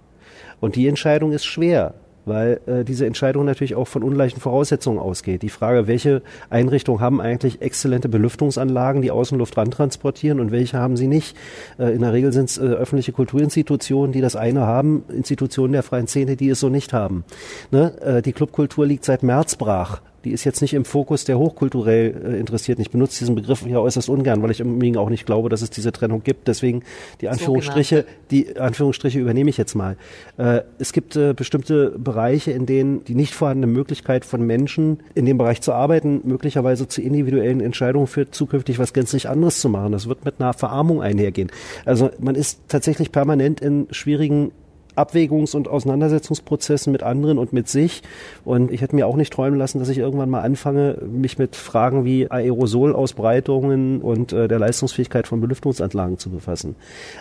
Und 0.61 0.77
die 0.77 0.89
Entscheidung 0.89 1.33
ist 1.33 1.45
schwer 1.45 1.95
weil 2.25 2.61
äh, 2.67 2.85
diese 2.85 3.07
Entscheidung 3.07 3.45
natürlich 3.45 3.75
auch 3.75 3.89
von 3.89 4.03
ungleichen 4.03 4.41
Voraussetzungen 4.41 4.99
ausgeht. 4.99 5.43
Die 5.43 5.49
Frage, 5.49 5.87
welche 5.87 6.23
Einrichtungen 6.49 7.01
haben 7.01 7.21
eigentlich 7.21 7.63
exzellente 7.63 8.09
Belüftungsanlagen, 8.09 9.03
die 9.03 9.11
Außenluft 9.11 9.57
rantransportieren 9.57 10.41
und 10.41 10.53
welche 10.53 10.79
haben 10.79 10.97
sie 10.97 11.07
nicht. 11.07 11.37
Äh, 11.79 11.95
in 11.95 12.01
der 12.01 12.13
Regel 12.13 12.33
sind 12.33 12.51
es 12.51 12.59
äh, 12.59 12.63
öffentliche 12.63 13.13
Kulturinstitutionen, 13.13 14.13
die 14.13 14.21
das 14.21 14.37
eine 14.37 14.63
haben, 14.63 15.05
Institutionen 15.09 15.73
der 15.73 15.83
freien 15.83 16.07
Szene, 16.07 16.37
die 16.37 16.49
es 16.49 16.61
so 16.61 16.69
nicht 16.69 16.93
haben. 16.93 17.25
Ne? 17.71 18.01
Äh, 18.01 18.23
die 18.23 18.33
Clubkultur 18.33 18.87
liegt 18.87 19.05
seit 19.05 19.23
März 19.23 19.57
brach 19.57 20.01
die 20.25 20.33
ist 20.33 20.45
jetzt 20.45 20.61
nicht 20.61 20.75
im 20.75 20.85
Fokus 20.85 21.25
der 21.25 21.39
hochkulturell 21.39 22.35
äh, 22.35 22.39
Interessierten. 22.39 22.83
Ich 22.83 22.91
benutze 22.91 23.19
diesen 23.19 23.35
Begriff 23.35 23.67
ja 23.67 23.79
äußerst 23.79 24.09
ungern, 24.09 24.43
weil 24.43 24.51
ich 24.51 24.61
im 24.61 24.77
Übrigen 24.77 24.97
auch 24.97 25.11
nicht 25.11 25.27
glaube, 25.27 25.49
dass 25.49 25.63
es 25.63 25.71
diese 25.71 25.93
Trennung 25.93 26.23
gibt. 26.23 26.49
Deswegen 26.49 26.83
die 27.21 27.29
Anführungsstriche, 27.29 28.05
die 28.31 28.59
Anführungsstriche 28.59 29.19
übernehme 29.19 29.51
ich 29.51 29.57
jetzt 29.57 29.75
mal. 29.75 29.97
Äh, 30.37 30.63
es 30.79 30.93
gibt 30.93 31.17
äh, 31.17 31.33
bestimmte 31.33 31.99
Bereiche, 31.99 32.53
in 32.53 32.67
denen 32.67 33.05
die 33.05 33.15
nicht 33.15 33.35
vorhandene 33.35 33.73
Möglichkeit 33.73 34.25
von 34.25 34.47
Menschen 34.47 35.01
in 35.15 35.25
dem 35.25 35.39
Bereich 35.39 35.61
zu 35.61 35.73
arbeiten, 35.73 36.21
möglicherweise 36.25 36.89
zu 36.89 37.01
individuellen 37.01 37.61
Entscheidungen 37.61 38.07
führt, 38.07 38.35
zukünftig 38.35 38.79
was 38.79 38.93
gänzlich 38.93 39.29
anderes 39.29 39.61
zu 39.61 39.69
machen. 39.69 39.93
Das 39.93 40.09
wird 40.09 40.25
mit 40.25 40.35
einer 40.39 40.53
Verarmung 40.53 41.03
einhergehen. 41.03 41.51
Also 41.85 42.11
man 42.19 42.35
ist 42.35 42.61
tatsächlich 42.69 43.13
permanent 43.13 43.61
in 43.61 43.87
schwierigen 43.91 44.53
Abwägungs- 44.97 45.55
und 45.55 45.69
Auseinandersetzungsprozessen 45.69 46.93
mit 46.93 47.03
anderen 47.03 47.39
und 47.39 47.53
mit 47.53 47.69
sich. 47.69 48.03
Und 48.45 48.71
ich 48.71 48.81
hätte 48.81 48.95
mir 48.95 49.07
auch 49.07 49.17
nicht 49.17 49.33
träumen 49.33 49.59
lassen, 49.59 49.79
dass 49.79 49.89
ich 49.89 49.99
irgendwann 49.99 50.31
mal 50.31 50.41
anfange, 50.41 50.99
mich 51.11 51.39
mit 51.39 51.57
Fragen 51.57 52.05
wie 52.05 52.31
Aerosolausbreitungen 52.31 54.01
und 54.01 54.33
äh, 54.33 54.49
der 54.49 54.59
Leistungsfähigkeit 54.59 55.27
von 55.27 55.41
Belüftungsanlagen 55.41 56.19
zu 56.19 56.31
befassen. 56.31 56.77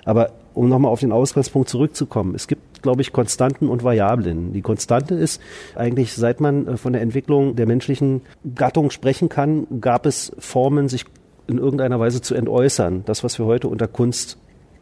Aber 0.06 0.32
um 0.54 0.70
nochmal 0.70 0.92
auf 0.92 1.00
den 1.00 1.12
Ausgangspunkt 1.12 1.70
zurückzukommen, 1.70 2.36
es 2.36 2.48
gibt, 2.48 2.82
glaube 2.82 3.02
ich, 3.02 3.12
Konstanten 3.12 3.70
und 3.70 3.84
Variablen. 3.84 4.54
Die 4.54 4.62
Konstante 4.62 5.16
ist 5.16 5.42
eigentlich, 5.76 6.14
seit 6.14 6.42
man 6.42 6.68
äh, 6.68 6.78
von 6.78 6.94
der 6.94 7.02
Entwicklung 7.02 7.56
der 7.56 7.68
menschlichen 7.68 8.22
Gattung 8.56 8.92
sprechen 8.92 9.30
kann, 9.30 9.68
gab 9.82 10.06
es 10.06 10.32
Formen, 10.40 10.90
sich 10.90 11.06
in 11.48 11.58
irgendeiner 11.58 12.00
Weise 12.00 12.22
zu 12.22 12.36
entäußern. 12.36 13.04
Das, 13.06 13.24
was 13.24 13.40
wir 13.40 13.46
heute 13.46 13.68
unter 13.68 13.88
Kunst 13.88 14.38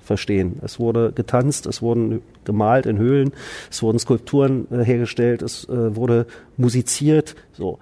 verstehen. 0.08 0.60
Es 0.64 0.80
wurde 0.80 1.12
getanzt, 1.12 1.68
es 1.68 1.82
wurden 1.82 2.22
gemalt 2.46 2.86
in 2.86 2.98
Höhlen, 2.98 3.32
es 3.70 3.84
wurden 3.84 4.00
Skulpturen 4.00 4.68
äh, 4.72 4.84
hergestellt, 4.84 5.42
es 5.42 5.66
äh, 5.66 5.96
wurde 5.96 6.26
musiziert. 6.58 7.36
So. 7.54 7.80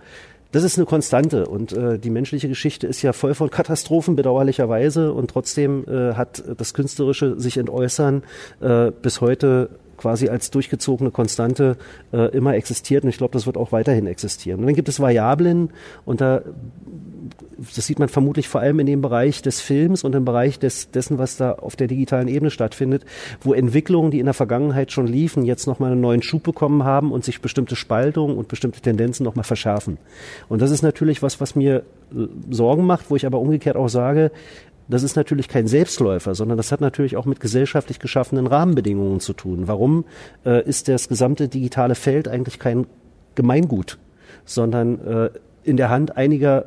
Das 0.51 0.63
ist 0.63 0.77
eine 0.77 0.85
Konstante 0.85 1.47
und 1.47 1.73
äh, 1.73 1.99
die 1.99 2.09
menschliche 2.09 2.47
Geschichte 2.47 2.87
ist 2.87 3.01
ja 3.01 3.11
voll 3.11 3.33
von 3.33 3.49
Katastrophen 3.49 4.15
bedauerlicherweise 4.15 5.11
und 5.11 5.29
trotzdem 5.29 5.83
äh, 5.85 6.13
hat 6.13 6.43
das 6.57 6.73
künstlerische 6.73 7.37
sich 7.37 7.57
entäußern 7.57 8.23
äh, 8.61 8.91
bis 8.91 9.19
heute 9.19 9.69
quasi 9.97 10.29
als 10.29 10.51
durchgezogene 10.51 11.11
Konstante 11.11 11.77
äh, 12.11 12.35
immer 12.35 12.55
existiert 12.55 13.03
und 13.03 13.09
ich 13.09 13.17
glaube, 13.17 13.33
das 13.33 13.45
wird 13.45 13.57
auch 13.57 13.71
weiterhin 13.71 14.07
existieren. 14.07 14.59
Und 14.61 14.67
dann 14.67 14.75
gibt 14.75 14.89
es 14.89 14.99
Variablen 14.99 15.69
und 16.05 16.21
da 16.21 16.41
das 17.57 17.85
sieht 17.85 17.99
man 17.99 18.09
vermutlich 18.09 18.47
vor 18.47 18.61
allem 18.61 18.79
in 18.79 18.85
dem 18.85 19.01
Bereich 19.01 19.41
des 19.41 19.61
Films 19.61 20.03
und 20.03 20.15
im 20.15 20.25
Bereich 20.25 20.59
des, 20.59 20.91
dessen, 20.91 21.17
was 21.17 21.37
da 21.37 21.53
auf 21.53 21.75
der 21.75 21.87
digitalen 21.87 22.27
Ebene 22.27 22.51
stattfindet, 22.51 23.05
wo 23.41 23.53
Entwicklungen, 23.53 24.11
die 24.11 24.19
in 24.19 24.25
der 24.25 24.33
Vergangenheit 24.33 24.91
schon 24.91 25.07
liefen, 25.07 25.45
jetzt 25.45 25.67
nochmal 25.67 25.91
einen 25.91 26.01
neuen 26.01 26.21
Schub 26.21 26.43
bekommen 26.43 26.83
haben 26.83 27.11
und 27.11 27.23
sich 27.23 27.41
bestimmte 27.41 27.75
Spaltungen 27.75 28.37
und 28.37 28.47
bestimmte 28.47 28.81
Tendenzen 28.81 29.23
nochmal 29.23 29.43
verschärfen. 29.43 29.97
Und 30.49 30.61
das 30.61 30.71
ist 30.71 30.81
natürlich 30.81 31.21
was, 31.21 31.39
was 31.39 31.55
mir 31.55 31.83
äh, 32.13 32.27
Sorgen 32.49 32.85
macht, 32.85 33.09
wo 33.09 33.15
ich 33.15 33.25
aber 33.25 33.39
umgekehrt 33.39 33.77
auch 33.77 33.89
sage, 33.89 34.31
das 34.87 35.03
ist 35.03 35.15
natürlich 35.15 35.47
kein 35.47 35.67
Selbstläufer, 35.67 36.35
sondern 36.35 36.57
das 36.57 36.71
hat 36.71 36.81
natürlich 36.81 37.17
auch 37.17 37.25
mit 37.25 37.39
gesellschaftlich 37.39 37.99
geschaffenen 37.99 38.47
Rahmenbedingungen 38.47 39.19
zu 39.19 39.33
tun. 39.33 39.67
Warum 39.67 40.05
äh, 40.45 40.63
ist 40.67 40.87
das 40.87 41.07
gesamte 41.07 41.47
digitale 41.47 41.95
Feld 41.95 42.27
eigentlich 42.27 42.59
kein 42.59 42.87
Gemeingut, 43.35 43.97
sondern 44.45 44.99
äh, 45.05 45.29
in 45.63 45.77
der 45.77 45.89
Hand 45.89 46.15
einiger 46.17 46.65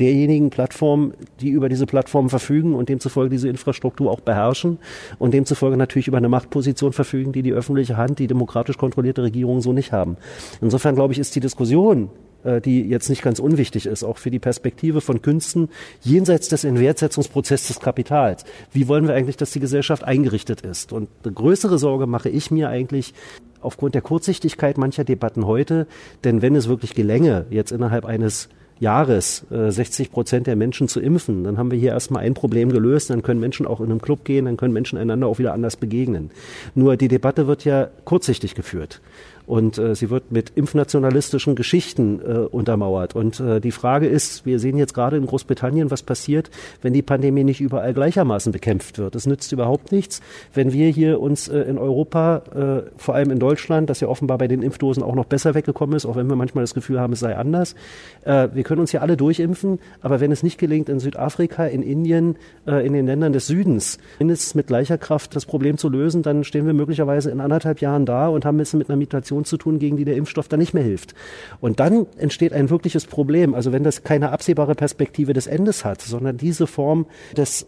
derjenigen 0.00 0.50
Plattformen, 0.50 1.12
die 1.40 1.50
über 1.50 1.68
diese 1.68 1.86
Plattformen 1.86 2.30
verfügen 2.30 2.74
und 2.74 2.88
demzufolge 2.88 3.30
diese 3.30 3.48
Infrastruktur 3.48 4.10
auch 4.10 4.20
beherrschen 4.20 4.78
und 5.18 5.34
demzufolge 5.34 5.76
natürlich 5.76 6.08
über 6.08 6.16
eine 6.16 6.28
Machtposition 6.28 6.92
verfügen, 6.92 7.32
die 7.32 7.42
die 7.42 7.52
öffentliche 7.52 7.96
Hand, 7.96 8.18
die 8.18 8.26
demokratisch 8.26 8.78
kontrollierte 8.78 9.22
Regierungen 9.22 9.60
so 9.60 9.72
nicht 9.72 9.92
haben. 9.92 10.16
Insofern 10.60 10.94
glaube 10.94 11.12
ich, 11.12 11.18
ist 11.18 11.36
die 11.36 11.40
Diskussion 11.40 12.08
die 12.44 12.82
jetzt 12.82 13.08
nicht 13.08 13.22
ganz 13.22 13.38
unwichtig 13.38 13.86
ist, 13.86 14.04
auch 14.04 14.18
für 14.18 14.30
die 14.30 14.38
Perspektive 14.38 15.00
von 15.00 15.22
Künsten 15.22 15.68
jenseits 16.02 16.48
des 16.48 16.64
Inwertsetzungsprozesses 16.64 17.68
des 17.68 17.80
Kapitals. 17.80 18.44
Wie 18.72 18.88
wollen 18.88 19.06
wir 19.06 19.14
eigentlich, 19.14 19.36
dass 19.36 19.50
die 19.50 19.60
Gesellschaft 19.60 20.04
eingerichtet 20.04 20.62
ist? 20.62 20.92
Und 20.92 21.08
eine 21.24 21.32
größere 21.32 21.78
Sorge 21.78 22.06
mache 22.06 22.28
ich 22.28 22.50
mir 22.50 22.68
eigentlich 22.68 23.14
aufgrund 23.60 23.94
der 23.94 24.02
Kurzsichtigkeit 24.02 24.78
mancher 24.78 25.04
Debatten 25.04 25.46
heute, 25.46 25.86
denn 26.24 26.42
wenn 26.42 26.56
es 26.56 26.68
wirklich 26.68 26.94
gelänge, 26.94 27.46
jetzt 27.50 27.72
innerhalb 27.72 28.04
eines 28.04 28.48
Jahres 28.80 29.44
äh, 29.50 29.70
60 29.70 30.10
Prozent 30.10 30.46
der 30.46 30.56
Menschen 30.56 30.88
zu 30.88 31.00
impfen, 31.00 31.44
dann 31.44 31.58
haben 31.58 31.70
wir 31.70 31.78
hier 31.78 31.90
erstmal 31.90 32.24
ein 32.24 32.32
Problem 32.32 32.70
gelöst, 32.70 33.10
dann 33.10 33.22
können 33.22 33.38
Menschen 33.38 33.66
auch 33.66 33.80
in 33.80 33.90
einem 33.90 34.00
Club 34.00 34.24
gehen, 34.24 34.46
dann 34.46 34.56
können 34.56 34.72
Menschen 34.72 34.98
einander 34.98 35.26
auch 35.26 35.38
wieder 35.38 35.52
anders 35.52 35.76
begegnen. 35.76 36.30
Nur 36.74 36.96
die 36.96 37.08
Debatte 37.08 37.46
wird 37.46 37.66
ja 37.66 37.90
kurzsichtig 38.04 38.54
geführt 38.54 39.02
und 39.50 39.78
äh, 39.78 39.96
sie 39.96 40.10
wird 40.10 40.30
mit 40.30 40.52
impfnationalistischen 40.54 41.56
Geschichten 41.56 42.20
äh, 42.20 42.38
untermauert. 42.38 43.16
Und 43.16 43.40
äh, 43.40 43.60
die 43.60 43.72
Frage 43.72 44.06
ist, 44.06 44.46
wir 44.46 44.60
sehen 44.60 44.76
jetzt 44.78 44.94
gerade 44.94 45.16
in 45.16 45.26
Großbritannien, 45.26 45.90
was 45.90 46.04
passiert, 46.04 46.50
wenn 46.82 46.92
die 46.92 47.02
Pandemie 47.02 47.42
nicht 47.42 47.60
überall 47.60 47.92
gleichermaßen 47.92 48.52
bekämpft 48.52 48.98
wird. 48.98 49.16
Es 49.16 49.26
nützt 49.26 49.50
überhaupt 49.50 49.90
nichts, 49.90 50.20
wenn 50.54 50.72
wir 50.72 50.88
hier 50.90 51.20
uns 51.20 51.48
äh, 51.48 51.62
in 51.62 51.78
Europa, 51.78 52.42
äh, 52.54 52.90
vor 52.96 53.16
allem 53.16 53.32
in 53.32 53.40
Deutschland, 53.40 53.90
das 53.90 53.98
ja 53.98 54.06
offenbar 54.06 54.38
bei 54.38 54.46
den 54.46 54.62
Impfdosen 54.62 55.02
auch 55.02 55.16
noch 55.16 55.24
besser 55.24 55.56
weggekommen 55.56 55.96
ist, 55.96 56.06
auch 56.06 56.14
wenn 56.14 56.28
wir 56.28 56.36
manchmal 56.36 56.62
das 56.62 56.72
Gefühl 56.72 57.00
haben, 57.00 57.14
es 57.14 57.20
sei 57.20 57.36
anders. 57.36 57.74
Äh, 58.22 58.50
wir 58.54 58.62
können 58.62 58.80
uns 58.80 58.92
ja 58.92 59.00
alle 59.00 59.16
durchimpfen, 59.16 59.80
aber 60.00 60.20
wenn 60.20 60.30
es 60.30 60.44
nicht 60.44 60.58
gelingt, 60.58 60.88
in 60.88 61.00
Südafrika, 61.00 61.66
in 61.66 61.82
Indien, 61.82 62.36
äh, 62.68 62.86
in 62.86 62.92
den 62.92 63.06
Ländern 63.06 63.32
des 63.32 63.48
Südens, 63.48 63.98
mindestens 64.20 64.54
mit 64.54 64.68
gleicher 64.68 64.96
Kraft 64.96 65.34
das 65.34 65.44
Problem 65.44 65.76
zu 65.76 65.88
lösen, 65.88 66.22
dann 66.22 66.44
stehen 66.44 66.66
wir 66.66 66.72
möglicherweise 66.72 67.32
in 67.32 67.40
anderthalb 67.40 67.80
Jahren 67.80 68.06
da 68.06 68.28
und 68.28 68.44
haben 68.44 68.60
es 68.60 68.74
mit 68.74 68.88
einer 68.88 68.96
Mutation 68.96 69.39
Infektion 69.40 69.44
zu 69.44 69.56
tun, 69.56 69.78
gegen 69.78 69.96
die 69.96 70.04
der 70.04 70.16
Impfstoff 70.16 70.48
dann 70.48 70.60
nicht 70.60 70.74
mehr 70.74 70.82
hilft. 70.82 71.14
Und 71.60 71.80
dann 71.80 72.06
entsteht 72.16 72.52
ein 72.52 72.70
wirkliches 72.70 73.06
Problem. 73.06 73.54
Also 73.54 73.72
wenn 73.72 73.82
das 73.82 74.02
keine 74.02 74.30
absehbare 74.30 74.74
Perspektive 74.74 75.32
des 75.32 75.46
Endes 75.46 75.84
hat, 75.84 76.00
sondern 76.00 76.36
diese 76.36 76.66
Form 76.66 77.06
des 77.36 77.66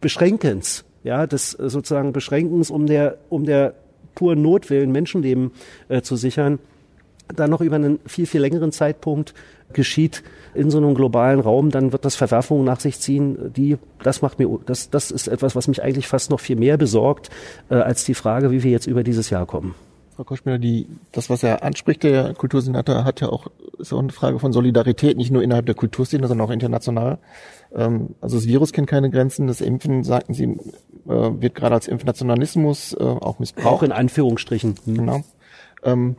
Beschränkens, 0.00 0.84
ja, 1.04 1.26
des 1.26 1.50
sozusagen 1.52 2.12
Beschränkens 2.12 2.70
um 2.70 2.86
der, 2.86 3.18
um 3.28 3.44
der 3.44 3.74
puren 4.14 4.42
Notwillen 4.42 4.92
Menschenleben 4.92 5.52
äh, 5.88 6.02
zu 6.02 6.16
sichern, 6.16 6.58
dann 7.34 7.50
noch 7.50 7.60
über 7.60 7.76
einen 7.76 7.98
viel, 8.06 8.26
viel 8.26 8.40
längeren 8.40 8.72
Zeitpunkt 8.72 9.32
geschieht 9.72 10.22
in 10.54 10.70
so 10.70 10.76
einem 10.78 10.94
globalen 10.94 11.40
Raum, 11.40 11.70
dann 11.70 11.92
wird 11.92 12.04
das 12.04 12.14
Verwerfungen 12.14 12.64
nach 12.64 12.80
sich 12.80 13.00
ziehen, 13.00 13.52
die, 13.56 13.78
das 14.02 14.20
macht 14.20 14.38
mir, 14.38 14.48
das, 14.66 14.90
das 14.90 15.10
ist 15.10 15.28
etwas, 15.28 15.56
was 15.56 15.66
mich 15.66 15.82
eigentlich 15.82 16.08
fast 16.08 16.30
noch 16.30 16.40
viel 16.40 16.56
mehr 16.56 16.76
besorgt, 16.76 17.30
äh, 17.70 17.76
als 17.76 18.04
die 18.04 18.12
Frage, 18.12 18.50
wie 18.50 18.62
wir 18.62 18.70
jetzt 18.70 18.86
über 18.86 19.02
dieses 19.02 19.30
Jahr 19.30 19.46
kommen. 19.46 19.74
Frau 20.22 20.28
Koschmiller, 20.36 20.58
die, 20.58 20.86
das, 21.10 21.30
was 21.30 21.42
er 21.42 21.64
anspricht, 21.64 22.04
der 22.04 22.32
Kultursenator, 22.34 23.04
hat 23.04 23.20
ja 23.20 23.28
auch, 23.28 23.48
ist 23.78 23.92
auch 23.92 23.98
eine 23.98 24.12
Frage 24.12 24.38
von 24.38 24.52
Solidarität, 24.52 25.16
nicht 25.16 25.32
nur 25.32 25.42
innerhalb 25.42 25.66
der 25.66 25.74
Kulturszene, 25.74 26.28
sondern 26.28 26.46
auch 26.46 26.52
international. 26.52 27.18
Ähm, 27.74 28.14
also 28.20 28.36
das 28.36 28.46
Virus 28.46 28.72
kennt 28.72 28.86
keine 28.86 29.10
Grenzen, 29.10 29.48
das 29.48 29.60
Impfen, 29.60 30.04
sagten 30.04 30.32
Sie, 30.32 30.44
äh, 30.44 30.60
wird 31.06 31.56
gerade 31.56 31.74
als 31.74 31.88
Impfnationalismus 31.88 32.92
äh, 32.92 33.02
auch 33.02 33.40
missbraucht. 33.40 33.66
Auch 33.66 33.82
in 33.82 33.90
Anführungsstrichen. 33.90 34.76
Hm. 34.84 34.94
Genau. 34.94 35.24
Ähm, 35.82 36.14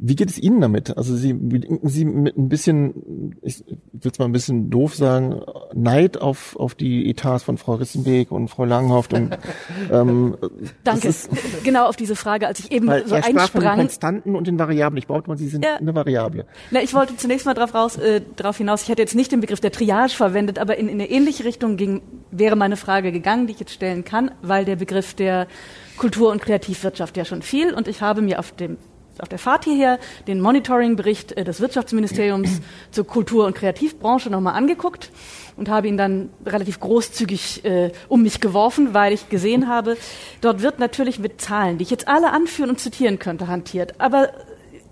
wie 0.00 0.14
geht 0.14 0.30
es 0.30 0.38
Ihnen 0.38 0.60
damit? 0.60 0.96
Also 0.96 1.16
Sie 1.16 1.34
denken 1.34 1.88
Sie 1.88 2.04
mit 2.04 2.38
ein 2.38 2.48
bisschen, 2.48 3.34
ich 3.42 3.64
will 3.66 4.12
es 4.12 4.18
mal 4.20 4.26
ein 4.26 4.32
bisschen 4.32 4.70
doof 4.70 4.94
sagen, 4.94 5.40
Neid 5.74 6.20
auf, 6.20 6.54
auf 6.54 6.76
die 6.76 7.10
Etats 7.10 7.42
von 7.42 7.58
Frau 7.58 7.74
Rissenbeek 7.74 8.30
und 8.30 8.46
Frau 8.46 8.64
Langhoff. 8.64 9.08
Und, 9.12 9.36
ähm, 9.92 10.36
Danke. 10.84 11.08
Ist, 11.08 11.30
genau 11.64 11.86
auf 11.88 11.96
diese 11.96 12.14
Frage, 12.14 12.46
als 12.46 12.60
ich 12.60 12.70
eben 12.70 12.86
so 12.86 13.14
er 13.14 13.24
einsprang. 13.24 13.48
Von 13.48 13.60
den 13.62 13.74
Konstanten 13.74 14.36
und 14.36 14.46
den 14.46 14.58
Variablen. 14.58 14.98
Ich 14.98 15.08
behaupte 15.08 15.30
mal, 15.30 15.36
Sie 15.36 15.48
sind 15.48 15.64
ja. 15.64 15.76
eine 15.76 15.94
Variable. 15.94 16.46
Na, 16.70 16.80
ich 16.80 16.94
wollte 16.94 17.16
zunächst 17.16 17.44
mal 17.44 17.54
darauf 17.54 17.74
raus, 17.74 17.96
äh, 17.96 18.20
darauf 18.36 18.56
hinaus. 18.56 18.82
Ich 18.82 18.88
hätte 18.88 19.02
jetzt 19.02 19.16
nicht 19.16 19.32
den 19.32 19.40
Begriff 19.40 19.60
der 19.60 19.72
Triage 19.72 20.14
verwendet, 20.14 20.60
aber 20.60 20.76
in, 20.76 20.88
in 20.88 20.94
eine 20.94 21.10
ähnliche 21.10 21.42
Richtung 21.42 21.76
ging, 21.76 22.02
wäre 22.30 22.54
meine 22.54 22.76
Frage 22.76 23.10
gegangen, 23.10 23.48
die 23.48 23.54
ich 23.54 23.60
jetzt 23.60 23.72
stellen 23.72 24.04
kann, 24.04 24.30
weil 24.42 24.64
der 24.64 24.76
Begriff 24.76 25.14
der 25.14 25.48
Kultur- 25.96 26.30
und 26.30 26.40
Kreativwirtschaft 26.40 27.16
ja 27.16 27.24
schon 27.24 27.42
viel 27.42 27.74
und 27.74 27.88
ich 27.88 28.00
habe 28.00 28.22
mir 28.22 28.38
auf 28.38 28.52
dem 28.52 28.76
auf 29.20 29.28
der 29.28 29.38
Fahrt 29.38 29.64
hierher 29.64 29.98
den 30.26 30.40
Monitoring-Bericht 30.40 31.32
äh, 31.32 31.44
des 31.44 31.60
Wirtschaftsministeriums 31.60 32.60
zur 32.90 33.06
Kultur- 33.06 33.46
und 33.46 33.54
Kreativbranche 33.54 34.30
nochmal 34.30 34.54
angeguckt 34.54 35.10
und 35.56 35.68
habe 35.68 35.88
ihn 35.88 35.96
dann 35.96 36.30
relativ 36.46 36.80
großzügig 36.80 37.64
äh, 37.64 37.92
um 38.08 38.22
mich 38.22 38.40
geworfen, 38.40 38.94
weil 38.94 39.12
ich 39.12 39.28
gesehen 39.28 39.68
habe, 39.68 39.96
dort 40.40 40.62
wird 40.62 40.78
natürlich 40.78 41.18
mit 41.18 41.40
Zahlen, 41.40 41.78
die 41.78 41.82
ich 41.82 41.90
jetzt 41.90 42.08
alle 42.08 42.30
anführen 42.30 42.70
und 42.70 42.80
zitieren 42.80 43.18
könnte, 43.18 43.48
hantiert. 43.48 44.00
Aber 44.00 44.30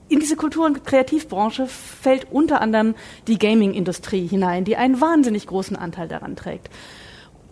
in 0.09 0.21
diese 0.21 0.37
Kultur- 0.37 0.67
und 0.67 0.85
Kreativbranche 0.85 1.67
fällt 1.67 2.29
unter 2.31 2.61
anderem 2.61 2.95
die 3.27 3.39
Gaming-Industrie 3.39 4.27
hinein, 4.27 4.65
die 4.65 4.77
einen 4.77 5.01
wahnsinnig 5.01 5.47
großen 5.47 5.77
Anteil 5.77 6.09
daran 6.09 6.37
trägt. 6.37 6.69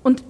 Und 0.02 0.22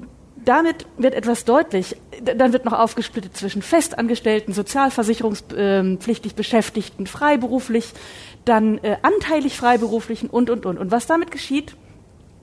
damit 0.44 0.86
wird 0.96 1.14
etwas 1.14 1.44
deutlich. 1.44 1.96
Dann 2.22 2.52
wird 2.52 2.64
noch 2.64 2.72
aufgesplittet 2.72 3.36
zwischen 3.36 3.62
Festangestellten, 3.62 4.52
sozialversicherungspflichtig 4.52 6.34
Beschäftigten, 6.34 7.06
freiberuflich, 7.06 7.92
dann 8.44 8.78
äh, 8.78 8.96
anteilig 9.02 9.56
Freiberuflichen 9.56 10.30
und, 10.30 10.50
und, 10.50 10.66
und. 10.66 10.78
Und 10.78 10.90
was 10.90 11.06
damit 11.06 11.30
geschieht, 11.30 11.76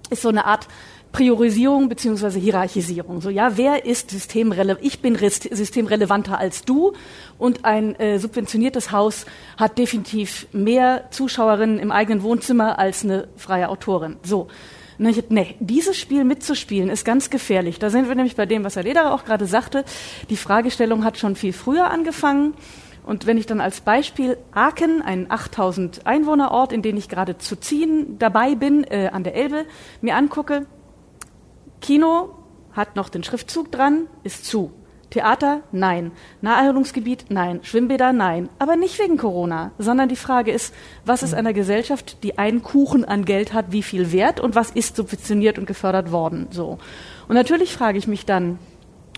ist 0.09 0.21
so 0.21 0.29
eine 0.29 0.45
Art 0.45 0.67
Priorisierung 1.11 1.89
beziehungsweise 1.89 2.39
Hierarchisierung. 2.39 3.21
So, 3.21 3.29
ja, 3.29 3.57
wer 3.57 3.85
ist 3.85 4.11
systemrelevant? 4.11 4.85
Ich 4.85 5.01
bin 5.01 5.17
systemrelevanter 5.17 6.37
als 6.37 6.63
du 6.63 6.93
und 7.37 7.65
ein 7.65 7.95
äh, 7.95 8.17
subventioniertes 8.17 8.91
Haus 8.91 9.25
hat 9.57 9.77
definitiv 9.77 10.47
mehr 10.53 11.05
Zuschauerinnen 11.11 11.79
im 11.79 11.91
eigenen 11.91 12.23
Wohnzimmer 12.23 12.79
als 12.79 13.03
eine 13.03 13.27
freie 13.35 13.69
Autorin. 13.69 14.17
So. 14.23 14.47
Und 14.97 15.05
ich, 15.07 15.23
nee, 15.29 15.55
dieses 15.59 15.97
Spiel 15.97 16.23
mitzuspielen 16.23 16.89
ist 16.89 17.05
ganz 17.05 17.29
gefährlich. 17.29 17.79
Da 17.79 17.89
sind 17.89 18.07
wir 18.07 18.15
nämlich 18.15 18.35
bei 18.35 18.45
dem, 18.45 18.63
was 18.63 18.75
Herr 18.75 18.83
Lederer 18.83 19.13
auch 19.13 19.25
gerade 19.25 19.45
sagte. 19.45 19.83
Die 20.29 20.37
Fragestellung 20.37 21.03
hat 21.03 21.17
schon 21.17 21.35
viel 21.35 21.53
früher 21.53 21.89
angefangen. 21.89 22.53
Und 23.03 23.25
wenn 23.25 23.37
ich 23.37 23.47
dann 23.47 23.61
als 23.61 23.81
Beispiel 23.81 24.37
Aachen, 24.51 25.01
ein 25.01 25.31
8000 25.31 26.05
Einwohnerort, 26.05 26.71
in 26.71 26.81
den 26.81 26.97
ich 26.97 27.09
gerade 27.09 27.37
zu 27.37 27.55
ziehen 27.55 28.19
dabei 28.19 28.55
bin, 28.55 28.83
äh, 28.83 29.09
an 29.11 29.23
der 29.23 29.35
Elbe, 29.35 29.65
mir 30.01 30.15
angucke, 30.15 30.67
Kino 31.81 32.35
hat 32.73 32.95
noch 32.95 33.09
den 33.09 33.23
Schriftzug 33.23 33.71
dran, 33.71 34.07
ist 34.23 34.45
zu. 34.45 34.71
Theater? 35.11 35.61
Nein. 35.71 36.11
Naherholungsgebiet? 36.41 37.25
Nein. 37.29 37.59
Schwimmbäder? 37.63 38.13
Nein. 38.13 38.49
Aber 38.59 38.75
nicht 38.75 38.97
wegen 38.97 39.17
Corona, 39.17 39.71
sondern 39.77 40.09
die 40.09 40.15
Frage 40.15 40.51
ist, 40.51 40.73
was 41.05 41.21
ist 41.21 41.33
einer 41.33 41.53
Gesellschaft, 41.53 42.23
die 42.23 42.37
einen 42.37 42.63
Kuchen 42.63 43.05
an 43.05 43.25
Geld 43.25 43.53
hat, 43.53 43.71
wie 43.71 43.83
viel 43.83 44.11
wert 44.11 44.39
und 44.39 44.55
was 44.55 44.71
ist 44.71 44.95
subventioniert 44.95 45.59
und 45.59 45.67
gefördert 45.67 46.11
worden? 46.11 46.47
So. 46.49 46.79
Und 47.27 47.35
natürlich 47.35 47.73
frage 47.73 47.97
ich 47.97 48.07
mich 48.07 48.25
dann, 48.25 48.57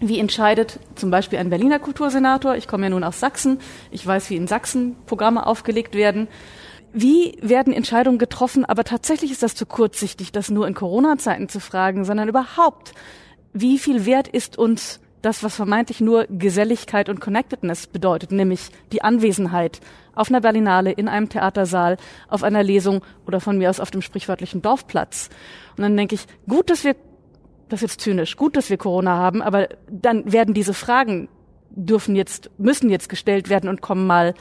wie 0.02 0.20
entscheidet 0.20 0.80
zum 0.96 1.12
Beispiel 1.12 1.40
ein 1.40 1.52
Berliner 1.52 1.80
Kultursenator? 1.80 2.56
Ich 2.56 2.68
komme 2.68 2.86
ja 2.86 2.90
nun 2.90 3.04
aus 3.04 3.20
Sachsen. 3.20 3.60
Ich 3.92 4.06
weiß, 4.06 4.30
wie 4.32 4.36
in 4.36 4.48
Sachsen 4.48 4.96
Programme 5.06 5.46
aufgelegt 5.46 5.94
werden. 5.94 6.28
Wie 6.92 7.38
werden 7.42 7.72
Entscheidungen 7.72 8.18
getroffen? 8.18 8.66
Aber 8.66 8.84
tatsächlich 8.84 9.32
ist 9.32 9.44
das 9.44 9.56
zu 9.56 9.66
kurzsichtig, 9.66 10.32
das 10.32 10.50
nur 10.50 10.68
in 10.68 10.74
Corona-Zeiten 10.74 11.50
zu 11.50 11.60
fragen, 11.60 12.04
sondern 12.04 12.28
überhaupt, 12.28 12.94
wie 13.54 13.78
viel 13.78 14.06
Wert 14.06 14.28
ist 14.28 14.58
uns 14.58 15.00
das, 15.24 15.42
was 15.42 15.56
vermeintlich 15.56 16.02
nur 16.02 16.28
Geselligkeit 16.30 17.08
und 17.08 17.22
Connectedness 17.22 17.88
bedeutet, 17.88 18.32
nämlich 18.32 18.70
die 18.92 19.02
Anwesenheit 19.02 19.80
auf 20.14 20.30
einer 20.30 20.42
Berlinale, 20.42 20.92
in 20.92 21.08
einem 21.08 21.30
Theatersaal, 21.30 21.98
auf 22.28 22.44
einer 22.44 22.62
Lesung 22.62 23.02
oder 23.26 23.40
von 23.40 23.58
mir 23.58 23.70
aus 23.70 23.80
auf 23.80 23.90
dem 23.90 24.02
sprichwörtlichen 24.02 24.62
Dorfplatz. 24.62 25.30
Und 25.78 25.84
dann 25.84 25.96
denke 25.96 26.16
ich, 26.16 26.26
gut, 26.48 26.70
dass 26.70 26.84
wir, 26.84 26.96
das 27.70 27.82
ist 27.82 27.94
jetzt 27.94 28.02
zynisch, 28.02 28.36
gut, 28.36 28.58
dass 28.58 28.70
wir 28.70 28.78
Corona 28.78 29.16
haben, 29.16 29.42
aber 29.42 29.70
dann 29.90 30.32
werden 30.32 30.54
diese 30.54 30.74
Fragen 30.74 31.30
dürfen 31.70 32.16
jetzt, 32.18 32.52
müssen 32.58 32.90
jetzt 32.90 33.08
gestellt 33.08 33.50
werden 33.50 33.70
und 33.70 33.82
kommen 33.82 34.06
mal 34.06 34.34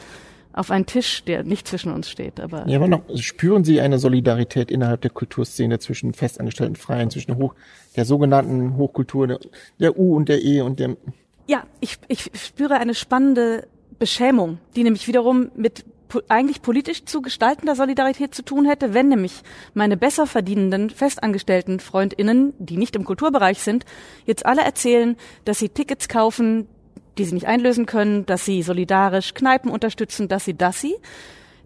auf 0.52 0.70
einen 0.70 0.86
Tisch, 0.86 1.24
der 1.24 1.44
nicht 1.44 1.66
zwischen 1.66 1.92
uns 1.92 2.08
steht. 2.08 2.40
Aber 2.40 2.66
ja, 2.68 2.76
aber 2.76 2.88
noch 2.88 3.02
spüren 3.16 3.64
Sie 3.64 3.80
eine 3.80 3.98
Solidarität 3.98 4.70
innerhalb 4.70 5.00
der 5.00 5.10
Kulturszene 5.10 5.78
zwischen 5.78 6.14
festangestellten 6.14 6.76
Freien, 6.76 7.10
zwischen 7.10 7.36
Hoch, 7.36 7.54
der 7.96 8.04
sogenannten 8.04 8.76
Hochkultur, 8.76 9.26
der, 9.26 9.40
der 9.78 9.98
U 9.98 10.16
und 10.16 10.28
der 10.28 10.42
E 10.42 10.60
und 10.60 10.80
der 10.80 10.96
Ja, 11.46 11.64
ich, 11.80 11.98
ich 12.08 12.30
spüre 12.34 12.74
eine 12.74 12.94
spannende 12.94 13.66
Beschämung, 13.98 14.58
die 14.76 14.84
nämlich 14.84 15.06
wiederum 15.08 15.50
mit 15.56 15.84
eigentlich 16.28 16.62
politisch 16.62 17.04
zu 17.04 17.22
gestaltender 17.22 17.74
Solidarität 17.74 18.34
zu 18.34 18.42
tun 18.44 18.66
hätte, 18.66 18.94
wenn 18.94 19.08
nämlich 19.08 19.42
meine 19.74 19.96
besser 19.96 20.26
verdienenden 20.26 20.90
festangestellten 20.90 21.80
Freundinnen, 21.80 22.52
die 22.58 22.76
nicht 22.76 22.96
im 22.96 23.04
Kulturbereich 23.04 23.60
sind, 23.60 23.84
jetzt 24.26 24.44
alle 24.44 24.62
erzählen, 24.62 25.16
dass 25.44 25.58
sie 25.58 25.68
Tickets 25.70 26.08
kaufen, 26.08 26.68
die 27.18 27.24
sie 27.24 27.34
nicht 27.34 27.46
einlösen 27.46 27.86
können, 27.86 28.26
dass 28.26 28.44
sie 28.44 28.62
solidarisch 28.62 29.34
Kneipen 29.34 29.70
unterstützen, 29.70 30.28
dass 30.28 30.44
sie, 30.44 30.54
dass 30.54 30.80
sie, 30.80 30.94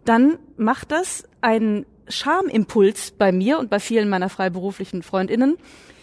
dann 0.05 0.39
macht 0.57 0.93
das 0.93 1.29
einen 1.41 1.87
Schamimpuls 2.09 3.13
bei 3.13 3.33
mir 3.33 3.59
und 3.59 3.71
bei 3.71 3.81
vielen 3.81 4.09
meiner 4.09 4.29
freiberuflichen 4.29 5.03
Freundinnen, 5.03 5.57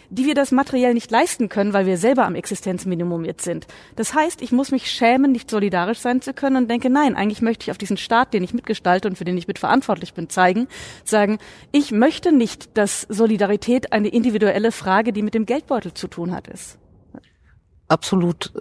die 0.10 0.26
wir 0.26 0.36
das 0.36 0.52
materiell 0.52 0.94
nicht 0.94 1.10
leisten 1.10 1.50
können, 1.50 1.74
weil 1.74 1.88
wir 1.88 1.98
selber 1.98 2.26
am 2.26 2.36
Existenzminimum 2.36 3.26
jetzt 3.26 3.44
sind. 3.44 3.66
Das 3.96 4.14
heißt, 4.14 4.42
ich 4.44 4.52
muss 4.52 4.72
mich 4.72 4.92
schämen, 4.92 5.32
nicht 5.32 5.50
solidarisch 5.50 6.00
sein 6.00 6.22
zu 6.22 6.34
können 6.34 6.58
und 6.58 6.70
denke, 6.70 6.90
nein, 6.90 7.16
eigentlich 7.16 7.42
möchte 7.42 7.64
ich 7.64 7.72
auf 7.72 7.80
diesen 7.80 7.98
Staat, 7.98 8.34
den 8.34 8.44
ich 8.44 8.54
mitgestalte 8.54 9.08
und 9.08 9.18
für 9.18 9.24
den 9.24 9.38
ich 9.38 9.48
mitverantwortlich 9.48 10.14
bin, 10.14 10.30
zeigen, 10.30 10.68
sagen, 11.04 11.40
ich 11.72 11.92
möchte 11.92 12.32
nicht, 12.32 12.78
dass 12.78 13.08
Solidarität 13.10 13.92
eine 13.92 14.10
individuelle 14.10 14.72
Frage, 14.72 15.14
die 15.14 15.24
mit 15.24 15.34
dem 15.34 15.48
Geldbeutel 15.48 15.94
zu 15.94 16.08
tun 16.08 16.32
hat, 16.32 16.48
ist. 16.48 16.78
Absolut. 17.88 18.52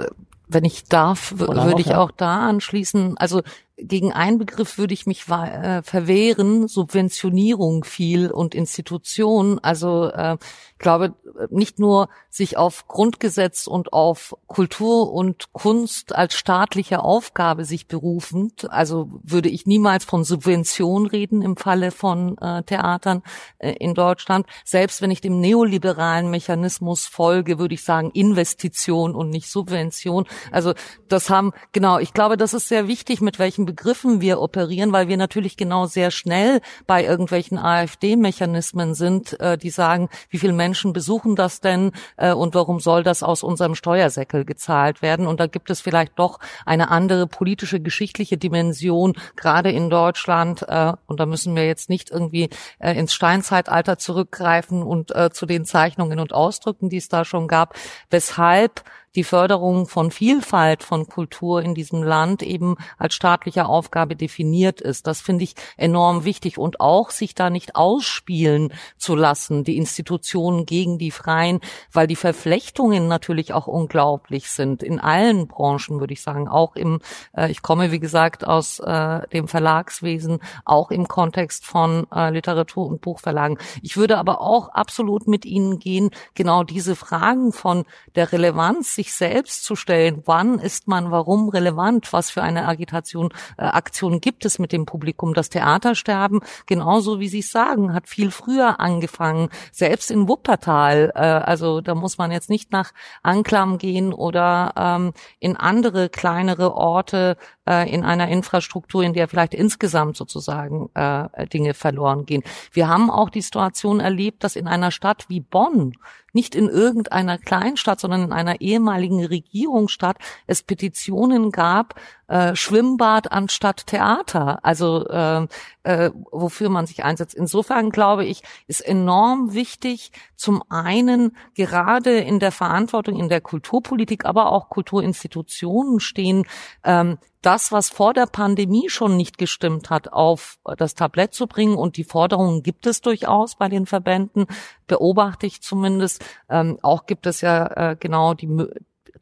Wenn 0.53 0.65
ich 0.65 0.85
darf, 0.85 1.35
würde 1.37 1.81
ich 1.81 1.95
auch 1.95 2.11
da 2.11 2.49
anschließen. 2.49 3.17
Also 3.19 3.43
gegen 3.77 4.13
einen 4.13 4.39
Begriff 4.39 4.79
würde 4.79 4.95
ich 4.95 5.07
mich 5.07 5.29
äh, 5.29 5.83
verwehren, 5.83 6.69
Subventionierung 6.69 7.85
viel 7.85 8.31
und 8.31 8.55
Institutionen. 8.55 9.59
Also 9.59 10.11
äh, 10.11 10.37
glaube, 10.83 11.15
nicht 11.51 11.79
nur 11.79 12.09
sich 12.29 12.57
auf 12.57 12.89
Grundgesetz 12.89 13.67
und 13.67 13.93
auf 13.93 14.37
Kultur 14.47 15.13
und 15.13 15.53
Kunst 15.53 16.15
als 16.15 16.35
staatliche 16.35 17.03
Aufgabe 17.03 17.65
sich 17.65 17.87
berufend, 17.87 18.71
also 18.71 19.09
würde 19.23 19.49
ich 19.49 19.67
niemals 19.67 20.05
von 20.05 20.25
Subvention 20.25 21.07
reden 21.07 21.43
im 21.43 21.57
Falle 21.57 21.91
von 21.91 22.37
äh, 22.39 22.63
Theatern 22.65 23.23
äh, 23.59 23.73
in 23.73 23.95
Deutschland. 23.95 24.47
Selbst 24.65 25.03
wenn 25.03 25.11
ich 25.11 25.21
dem 25.21 25.41
neoliberalen 25.41 26.31
Mechanismus 26.31 27.07
folge, 27.07 27.59
würde 27.59 27.75
ich 27.75 27.85
sagen 27.85 28.11
Investition 28.11 29.15
und 29.15 29.31
nicht 29.31 29.49
Subvention. 29.49 30.27
Also 30.51 30.75
das 31.09 31.31
haben, 31.31 31.53
genau, 31.73 31.99
ich 31.99 32.13
glaube, 32.13 32.37
das 32.37 32.55
ist 32.55 32.69
sehr 32.69 32.89
wichtig, 32.89 33.21
mit 33.21 33.39
welchen 33.39 33.65
Begriffen 33.65 34.21
wir 34.21 34.41
operieren, 34.41 34.93
weil 34.93 35.09
wir 35.09 35.17
natürlich 35.17 35.57
genau 35.57 35.87
sehr 35.87 36.11
schnell 36.11 36.61
bei 36.87 37.05
irgendwelchen 37.05 37.59
AfD-Mechanismen 37.59 38.95
sind, 38.95 39.39
äh, 39.41 39.57
die 39.57 39.71
sagen, 39.71 40.09
wie 40.29 40.39
viele 40.39 40.53
Menschen 40.53 40.72
besuchen 40.93 41.37
das 41.37 41.61
denn 41.61 41.93
äh, 42.17 42.33
und 42.33 42.55
warum 42.55 42.81
soll 42.81 43.03
das 43.03 43.23
aus 43.23 43.43
unserem 43.43 43.75
Steuersäckel 43.75 44.45
gezahlt 44.45 45.03
werden? 45.03 45.27
Und 45.27 45.41
da 45.41 45.47
gibt 45.47 45.71
es 45.71 45.81
vielleicht 45.81 46.19
doch 46.19 46.39
eine 46.67 46.91
andere 46.91 47.27
politische, 47.27 47.81
geschichtliche 47.81 48.37
Dimension, 48.37 49.15
gerade 49.37 49.71
in 49.71 49.91
Deutschland. 49.91 50.63
Äh, 50.69 50.93
und 51.07 51.21
da 51.21 51.27
müssen 51.27 51.55
wir 51.57 51.67
jetzt 51.67 51.91
nicht 51.91 52.11
irgendwie 52.11 52.51
äh, 52.79 52.93
ins 52.99 53.15
Steinzeitalter 53.15 53.99
zurückgreifen 53.99 54.83
und 54.83 55.15
äh, 55.15 55.31
zu 55.31 55.47
den 55.47 55.65
Zeichnungen 55.65 56.19
und 56.19 56.33
Ausdrücken, 56.33 56.89
die 56.89 56.97
es 56.97 57.09
da 57.09 57.25
schon 57.25 57.49
gab, 57.49 57.75
weshalb 58.11 58.83
die 59.15 59.25
Förderung 59.25 59.87
von 59.87 60.11
Vielfalt 60.11 60.83
von 60.83 61.07
Kultur 61.07 61.63
in 61.63 61.75
diesem 61.75 62.03
Land 62.03 62.43
eben 62.43 62.77
als 62.99 63.15
staatliche 63.15 63.67
Aufgabe 63.67 64.17
definiert 64.17 64.81
ist. 64.81 65.07
Das 65.07 65.21
finde 65.21 65.45
ich 65.45 65.55
enorm 65.77 66.25
wichtig 66.25 66.59
und 66.59 66.81
auch 66.81 67.11
sich 67.11 67.35
da 67.35 67.51
nicht 67.51 67.77
ausspielen 67.77 68.73
zu 68.97 69.15
lassen, 69.15 69.65
die 69.65 69.77
Institutionen 69.77 70.67
gegen 70.67 70.99
die 70.99 71.11
Freien, 71.11 71.61
weil 71.93 72.07
die 72.07 72.17
Verflechtungen 72.17 73.09
natürlich 73.09 73.53
auch 73.53 73.67
unglaublich 73.67 74.51
sind 74.51 74.83
in 74.83 75.01
allen 75.01 75.47
Branchen, 75.47 76.01
würde 76.01 76.13
ich 76.13 76.23
sagen, 76.23 76.49
auch 76.49 76.77
im, 76.77 77.01
äh, 77.37 77.51
ich 77.51 77.63
komme 77.63 77.93
wie 77.93 78.01
gesagt 78.01 78.47
aus 78.47 78.79
äh, 78.81 79.27
dem 79.29 79.49
Verlagswesen, 79.49 80.41
auch 80.65 80.91
im 80.91 81.09
Kontext 81.09 81.67
von 81.67 82.07
äh, 82.15 82.31
Literatur 82.31 82.87
und 82.87 83.01
Buchverlagen. 83.01 83.59
Ich 83.83 83.97
würde 83.97 84.19
aber 84.19 84.41
auch 84.41 84.69
absolut 84.69 85.27
mit 85.27 85.45
Ihnen 85.45 85.79
gehen, 85.79 86.11
genau 86.35 86.65
diese 86.65 86.97
Fragen 86.97 87.53
von 87.53 87.85
der 88.15 88.33
Relevanz 88.33 88.95
sich 89.03 89.15
selbst 89.15 89.65
zu 89.65 89.75
stellen, 89.75 90.23
wann 90.27 90.59
ist 90.59 90.87
man 90.87 91.11
warum 91.11 91.49
relevant, 91.49 92.13
was 92.13 92.31
für 92.31 92.43
eine 92.43 92.69
Agitation, 92.69 93.31
äh, 93.59 93.65
Aktion 93.65 94.21
gibt 94.21 94.45
es 94.45 94.59
mit 94.61 94.71
dem 94.71 94.87
Publikum. 94.87 95.35
Das 95.35 95.49
Theatersterben, 95.49 96.41
genauso 96.67 97.19
wie 97.19 97.29
Sie 97.29 97.43
sagen, 97.43 97.95
hat 97.95 98.09
viel 98.09 98.31
früher 98.31 98.79
angefangen, 98.79 99.49
selbst 99.73 100.11
in 100.11 100.29
Wuppertal. 100.29 101.13
Äh, 101.15 101.19
also 101.19 101.81
da 101.81 101.95
muss 101.95 102.17
man 102.19 102.31
jetzt 102.31 102.49
nicht 102.49 102.71
nach 102.71 102.93
Anklam 103.23 103.79
gehen 103.79 104.13
oder 104.13 104.73
ähm, 104.77 105.13
in 105.41 105.57
andere 105.57 106.09
kleinere 106.09 106.75
Orte 106.75 107.37
äh, 107.69 107.93
in 107.93 108.05
einer 108.05 108.29
Infrastruktur, 108.29 109.03
in 109.03 109.15
der 109.15 109.27
vielleicht 109.27 109.55
insgesamt 109.55 110.17
sozusagen 110.17 110.91
äh, 110.95 111.47
Dinge 111.49 111.75
verloren 111.75 112.25
gehen. 112.25 112.45
Wir 112.71 112.89
haben 112.89 113.11
auch 113.11 113.31
die 113.31 113.43
Situation 113.43 113.99
erlebt, 113.99 114.45
dass 114.45 114.55
in 114.55 114.69
einer 114.69 114.93
Stadt 114.93 115.25
wie 115.29 115.41
Bonn 115.41 115.95
nicht 116.33 116.55
in 116.55 116.69
irgendeiner 116.69 117.39
Kleinstadt, 117.39 118.01
sondern 118.01 118.25
in 118.25 118.33
einer 118.33 118.61
ehemaligen 118.61 119.25
Regierungsstadt 119.25 120.17
es 120.47 120.63
Petitionen 120.63 121.51
gab, 121.51 121.95
äh, 122.29 122.57
Schwimmbad 122.57 123.31
anstatt 123.31 123.87
Theater, 123.87 124.61
also 124.63 125.07
äh, 125.09 125.47
äh, 125.83 126.11
wofür 126.31 126.69
man 126.69 126.87
sich 126.87 127.05
einsetzt. 127.05 127.35
Insofern 127.35 127.91
glaube 127.91 128.25
ich, 128.25 128.43
ist 128.67 128.81
enorm 128.81 129.55
wichtig, 129.55 130.13
zum 130.37 130.63
einen 130.71 131.37
gerade 131.55 132.19
in 132.19 132.39
der 132.39 132.53
Verantwortung 132.53 133.19
in 133.19 133.29
der 133.29 133.41
Kulturpolitik, 133.41 134.25
aber 134.25 134.51
auch 134.51 134.69
Kulturinstitutionen 134.69 136.01
stehen, 136.01 136.45
ähm, 136.85 137.19
das, 137.43 137.73
was 137.73 137.91
vor 137.91 138.15
der 138.15 138.27
Pandemie 138.27 138.89
schon 138.89 139.17
nicht 139.17 139.37
gestimmt 139.37 139.91
hat, 139.91 140.13
auf 140.13 140.59
das 140.79 140.95
Tablett 140.95 141.35
zu 141.35 141.47
bringen. 141.47 141.77
Und 141.77 141.97
die 141.97 142.05
Forderungen 142.05 142.63
gibt 142.63 142.87
es 142.87 143.01
durchaus 143.01 143.57
bei 143.57 143.69
den 143.69 143.87
Verbänden, 143.87 144.47
beobachte 144.87 145.47
ich 145.47 145.61
zumindest. 145.61 146.25
Ähm, 146.49 146.79
auch 146.83 147.07
gibt 147.07 147.27
es 147.27 147.41
ja 147.41 147.67
äh, 147.91 147.97
genau 147.99 148.35
die, 148.35 148.49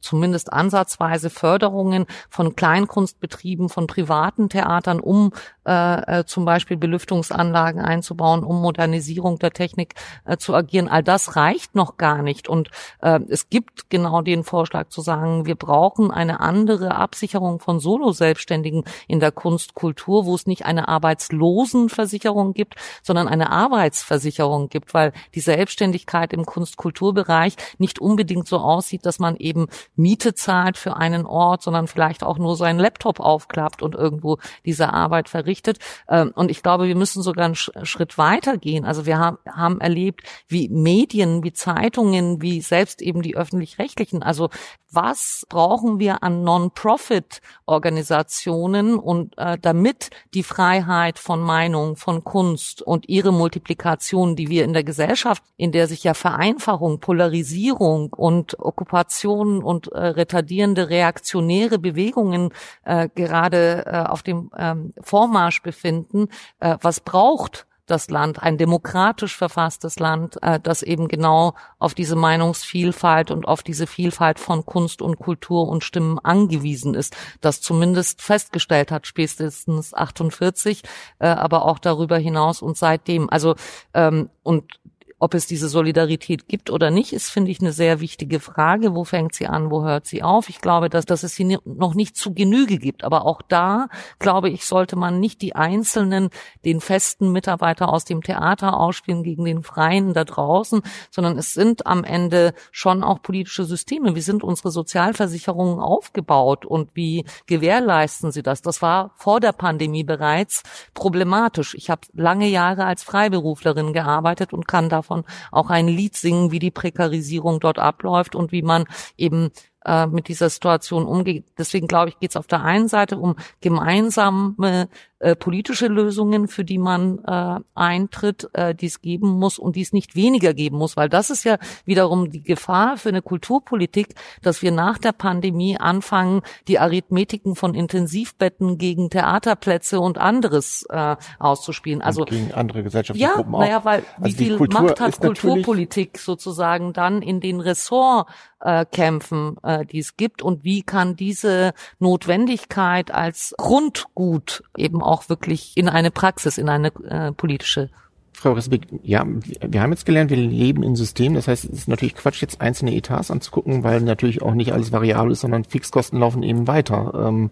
zumindest 0.00 0.52
ansatzweise 0.52 1.30
Förderungen 1.30 2.06
von 2.28 2.56
Kleinkunstbetrieben, 2.56 3.68
von 3.68 3.86
privaten 3.86 4.48
Theatern, 4.48 5.00
um 5.00 5.32
äh, 5.66 6.20
äh, 6.20 6.24
zum 6.24 6.44
Beispiel 6.44 6.76
Belüftungsanlagen 6.76 7.80
einzubauen, 7.80 8.44
um 8.44 8.60
Modernisierung 8.60 9.38
der 9.38 9.52
Technik 9.52 9.94
äh, 10.24 10.36
zu 10.36 10.54
agieren. 10.54 10.88
All 10.88 11.02
das 11.02 11.36
reicht 11.36 11.74
noch 11.74 11.96
gar 11.96 12.22
nicht. 12.22 12.48
Und 12.48 12.70
äh, 13.02 13.20
es 13.28 13.50
gibt 13.50 13.90
genau 13.90 14.22
den 14.22 14.42
Vorschlag 14.42 14.88
zu 14.88 15.00
sagen, 15.02 15.46
wir 15.46 15.54
brauchen 15.54 16.10
eine 16.10 16.40
andere 16.40 16.94
Absicherung 16.94 17.60
von 17.60 17.78
Solo-Selbstständigen 17.78 18.84
in 19.06 19.20
der 19.20 19.32
Kunstkultur, 19.32 20.26
wo 20.26 20.34
es 20.34 20.46
nicht 20.46 20.64
eine 20.64 20.88
Arbeitslosenversicherung 20.88 22.54
gibt, 22.54 22.76
sondern 23.02 23.28
eine 23.28 23.50
Arbeitsversicherung 23.50 24.70
gibt, 24.70 24.94
weil 24.94 25.12
die 25.34 25.40
Selbstständigkeit 25.40 26.32
im 26.32 26.46
Kunstkulturbereich 26.46 27.56
nicht 27.78 27.98
unbedingt 27.98 28.48
so 28.48 28.58
aussieht, 28.58 29.04
dass 29.06 29.18
man 29.18 29.36
eben 29.36 29.68
Miete 29.96 30.34
zahlt 30.34 30.76
für 30.76 30.96
einen 30.96 31.26
Ort, 31.26 31.62
sondern 31.62 31.86
vielleicht 31.86 32.22
auch 32.22 32.38
nur 32.38 32.56
seinen 32.56 32.78
Laptop 32.78 33.20
aufklappt 33.20 33.82
und 33.82 33.94
irgendwo 33.94 34.38
diese 34.64 34.92
Arbeit 34.92 35.28
verrichtet. 35.28 35.78
Ähm, 36.08 36.32
und 36.34 36.50
ich 36.50 36.62
glaube, 36.62 36.88
wir 36.88 36.96
müssen 36.96 37.22
sogar 37.22 37.46
einen 37.46 37.54
Schritt 37.54 38.18
weiter 38.18 38.56
gehen. 38.56 38.84
Also 38.84 39.06
wir 39.06 39.18
haben 39.18 39.80
erlebt, 39.80 40.22
wie 40.48 40.68
Medien, 40.68 41.44
wie 41.44 41.52
Zeitungen, 41.52 42.42
wie 42.42 42.60
selbst 42.60 43.02
eben 43.02 43.22
die 43.22 43.36
öffentlich-rechtlichen, 43.36 44.22
also 44.22 44.50
was 44.92 45.46
brauchen 45.48 46.00
wir 46.00 46.22
an 46.22 46.42
Non-Profit-Organisationen 46.42 48.98
und 48.98 49.38
äh, 49.38 49.56
damit 49.60 50.10
die 50.34 50.42
Freiheit 50.42 51.20
von 51.20 51.40
Meinung, 51.40 51.96
von 51.96 52.24
Kunst 52.24 52.82
und 52.82 53.08
ihre 53.08 53.32
Multiplikation, 53.32 54.34
die 54.34 54.48
wir 54.48 54.64
in 54.64 54.72
der 54.72 54.82
Gesellschaft, 54.82 55.44
in 55.56 55.70
der 55.72 55.86
sich 55.86 56.02
ja 56.02 56.14
Vereinfachung, 56.14 56.98
Polarisierung 57.00 58.12
und 58.12 58.58
Okkupation 58.58 59.62
und 59.62 59.79
äh, 59.88 59.98
retardierende 59.98 60.88
reaktionäre 60.88 61.78
Bewegungen 61.78 62.50
äh, 62.84 63.08
gerade 63.14 63.84
äh, 63.86 64.08
auf 64.08 64.22
dem 64.22 64.50
ähm, 64.56 64.94
Vormarsch 65.00 65.62
befinden, 65.62 66.28
äh, 66.60 66.76
was 66.80 67.00
braucht 67.00 67.66
das 67.90 68.08
Land, 68.08 68.42
ein 68.42 68.56
demokratisch 68.56 69.36
verfasstes 69.36 69.98
Land, 69.98 70.38
äh, 70.42 70.60
das 70.60 70.82
eben 70.82 71.08
genau 71.08 71.54
auf 71.78 71.94
diese 71.94 72.16
Meinungsvielfalt 72.16 73.30
und 73.30 73.46
auf 73.46 73.62
diese 73.62 73.86
Vielfalt 73.86 74.38
von 74.38 74.64
Kunst 74.64 75.02
und 75.02 75.18
Kultur 75.18 75.68
und 75.68 75.84
Stimmen 75.84 76.18
angewiesen 76.18 76.94
ist, 76.94 77.16
das 77.40 77.60
zumindest 77.60 78.22
festgestellt 78.22 78.90
hat, 78.92 79.06
spätestens 79.06 79.92
48, 79.92 80.82
äh, 81.18 81.26
aber 81.26 81.64
auch 81.64 81.78
darüber 81.78 82.16
hinaus 82.16 82.62
und 82.62 82.76
seitdem. 82.76 83.28
Also 83.28 83.56
ähm, 83.92 84.30
und 84.42 84.80
ob 85.20 85.34
es 85.34 85.46
diese 85.46 85.68
Solidarität 85.68 86.48
gibt 86.48 86.70
oder 86.70 86.90
nicht, 86.90 87.12
ist, 87.12 87.28
finde 87.28 87.50
ich, 87.50 87.60
eine 87.60 87.72
sehr 87.72 88.00
wichtige 88.00 88.40
Frage. 88.40 88.94
Wo 88.94 89.04
fängt 89.04 89.34
sie 89.34 89.46
an, 89.46 89.70
wo 89.70 89.84
hört 89.84 90.06
sie 90.06 90.22
auf? 90.22 90.48
Ich 90.48 90.62
glaube, 90.62 90.88
dass, 90.88 91.04
dass 91.04 91.22
es 91.22 91.34
sie 91.34 91.58
noch 91.66 91.94
nicht 91.94 92.16
zu 92.16 92.32
Genüge 92.32 92.78
gibt. 92.78 93.04
Aber 93.04 93.26
auch 93.26 93.42
da, 93.42 93.88
glaube 94.18 94.48
ich, 94.48 94.64
sollte 94.64 94.96
man 94.96 95.20
nicht 95.20 95.42
die 95.42 95.54
Einzelnen, 95.54 96.30
den 96.64 96.80
festen 96.80 97.32
Mitarbeiter 97.32 97.90
aus 97.90 98.06
dem 98.06 98.22
Theater 98.22 98.80
ausspielen 98.80 99.22
gegen 99.22 99.44
den 99.44 99.62
Freien 99.62 100.14
da 100.14 100.24
draußen, 100.24 100.80
sondern 101.10 101.36
es 101.36 101.52
sind 101.52 101.86
am 101.86 102.02
Ende 102.02 102.54
schon 102.72 103.04
auch 103.04 103.20
politische 103.20 103.64
Systeme. 103.64 104.16
Wie 104.16 104.22
sind 104.22 104.42
unsere 104.42 104.70
Sozialversicherungen 104.70 105.80
aufgebaut 105.80 106.64
und 106.64 106.88
wie 106.94 107.26
gewährleisten 107.44 108.32
sie 108.32 108.42
das? 108.42 108.62
Das 108.62 108.80
war 108.80 109.10
vor 109.16 109.40
der 109.40 109.52
Pandemie 109.52 110.02
bereits 110.02 110.62
problematisch. 110.94 111.74
Ich 111.74 111.90
habe 111.90 112.00
lange 112.14 112.46
Jahre 112.46 112.86
als 112.86 113.02
Freiberuflerin 113.02 113.92
gearbeitet 113.92 114.54
und 114.54 114.66
kann 114.66 114.88
davon 114.88 115.09
davon 115.10 115.24
auch 115.50 115.70
ein 115.70 115.88
Lied 115.88 116.16
singen, 116.16 116.50
wie 116.50 116.58
die 116.58 116.70
Prekarisierung 116.70 117.60
dort 117.60 117.78
abläuft 117.78 118.34
und 118.34 118.52
wie 118.52 118.62
man 118.62 118.84
eben 119.16 119.50
äh, 119.84 120.06
mit 120.06 120.28
dieser 120.28 120.48
Situation 120.48 121.04
umgeht. 121.04 121.44
Deswegen 121.58 121.86
glaube 121.86 122.10
ich, 122.10 122.18
geht 122.18 122.30
es 122.30 122.36
auf 122.36 122.46
der 122.46 122.62
einen 122.62 122.88
Seite 122.88 123.18
um 123.18 123.36
gemeinsame 123.60 124.88
äh, 125.20 125.36
politische 125.36 125.86
Lösungen, 125.86 126.48
für 126.48 126.64
die 126.64 126.78
man 126.78 127.18
äh, 127.24 127.60
eintritt, 127.74 128.48
äh, 128.54 128.74
die 128.74 128.86
es 128.86 129.02
geben 129.02 129.28
muss 129.28 129.58
und 129.58 129.76
die 129.76 129.82
es 129.82 129.92
nicht 129.92 130.16
weniger 130.16 130.54
geben 130.54 130.78
muss, 130.78 130.96
weil 130.96 131.08
das 131.08 131.28
ist 131.28 131.44
ja 131.44 131.58
wiederum 131.84 132.30
die 132.30 132.42
Gefahr 132.42 132.96
für 132.96 133.10
eine 133.10 133.20
Kulturpolitik, 133.22 134.14
dass 134.42 134.62
wir 134.62 134.72
nach 134.72 134.96
der 134.96 135.12
Pandemie 135.12 135.76
anfangen, 135.78 136.40
die 136.68 136.78
Arithmetiken 136.78 137.54
von 137.54 137.74
Intensivbetten 137.74 138.78
gegen 138.78 139.10
Theaterplätze 139.10 140.00
und 140.00 140.16
anderes 140.16 140.86
äh, 140.88 141.16
auszuspielen. 141.38 142.00
Also 142.00 142.22
und 142.22 142.30
gegen 142.30 142.54
andere 142.54 142.82
gesellschaftliche 142.82 143.28
ja, 143.28 143.36
Gruppen 143.36 143.54
auch. 143.54 143.60
naja, 143.60 143.84
weil 143.84 144.04
Also 144.16 144.24
wie 144.24 144.32
viel 144.32 144.56
Kultur 144.56 144.82
Macht 144.82 145.00
hat 145.00 145.20
Kulturpolitik 145.20 146.18
sozusagen 146.18 146.94
dann 146.94 147.20
in 147.20 147.40
den 147.40 147.60
Ressortkämpfen, 147.60 148.50
äh, 148.60 148.86
Kämpfen, 148.86 149.56
äh, 149.62 149.84
die 149.84 149.98
es 149.98 150.16
gibt 150.16 150.42
und 150.42 150.64
wie 150.64 150.82
kann 150.82 151.16
diese 151.16 151.72
Notwendigkeit 151.98 153.10
als 153.10 153.54
Grundgut 153.58 154.62
eben 154.76 155.02
auch 155.02 155.09
wirklich 155.28 155.72
in 155.76 155.88
eine 155.88 156.10
Praxis, 156.10 156.58
in 156.58 156.68
eine 156.68 156.88
äh, 157.08 157.32
politische 157.32 157.90
Frau 158.32 158.52
Risbeck, 158.52 158.86
ja, 159.02 159.26
wir 159.60 159.82
haben 159.82 159.90
jetzt 159.90 160.06
gelernt, 160.06 160.30
wir 160.30 160.38
leben 160.38 160.82
in 160.82 160.96
Systemen. 160.96 161.34
Das 161.34 161.46
heißt, 161.46 161.64
es 161.64 161.70
ist 161.70 161.88
natürlich 161.88 162.14
Quatsch, 162.14 162.40
jetzt 162.40 162.60
einzelne 162.62 162.94
Etats 162.94 163.30
anzugucken, 163.30 163.84
weil 163.84 164.00
natürlich 164.00 164.40
auch 164.40 164.54
nicht 164.54 164.72
alles 164.72 164.92
variabel 164.92 165.32
ist, 165.32 165.40
sondern 165.40 165.64
Fixkosten 165.64 166.18
laufen 166.18 166.42
eben 166.42 166.66
weiter. 166.66 167.12
Ähm, 167.14 167.50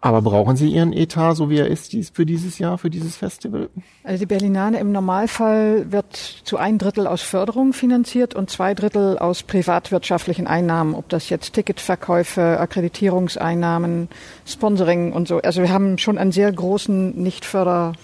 aber 0.00 0.22
brauchen 0.22 0.56
Sie 0.56 0.68
Ihren 0.68 0.92
Etat, 0.92 1.34
so 1.34 1.50
wie 1.50 1.58
er 1.58 1.66
ist, 1.66 1.94
für 2.14 2.24
dieses 2.24 2.58
Jahr, 2.58 2.78
für 2.78 2.88
dieses 2.88 3.16
Festival? 3.16 3.68
Also 4.04 4.20
die 4.20 4.26
Berlinale 4.26 4.78
im 4.78 4.92
Normalfall 4.92 5.90
wird 5.90 6.14
zu 6.16 6.56
ein 6.56 6.78
Drittel 6.78 7.06
aus 7.06 7.22
Förderung 7.22 7.72
finanziert 7.72 8.34
und 8.34 8.48
zwei 8.48 8.74
Drittel 8.74 9.18
aus 9.18 9.42
privatwirtschaftlichen 9.42 10.46
Einnahmen, 10.46 10.94
ob 10.94 11.08
das 11.08 11.30
jetzt 11.30 11.52
Ticketverkäufe, 11.52 12.60
Akkreditierungseinnahmen, 12.60 14.08
Sponsoring 14.46 15.12
und 15.12 15.26
so. 15.26 15.38
Also 15.38 15.62
wir 15.62 15.70
haben 15.70 15.98
schon 15.98 16.16
einen 16.16 16.32
sehr 16.32 16.52
großen, 16.52 17.20
nicht 17.20 17.44
förder 17.44 17.94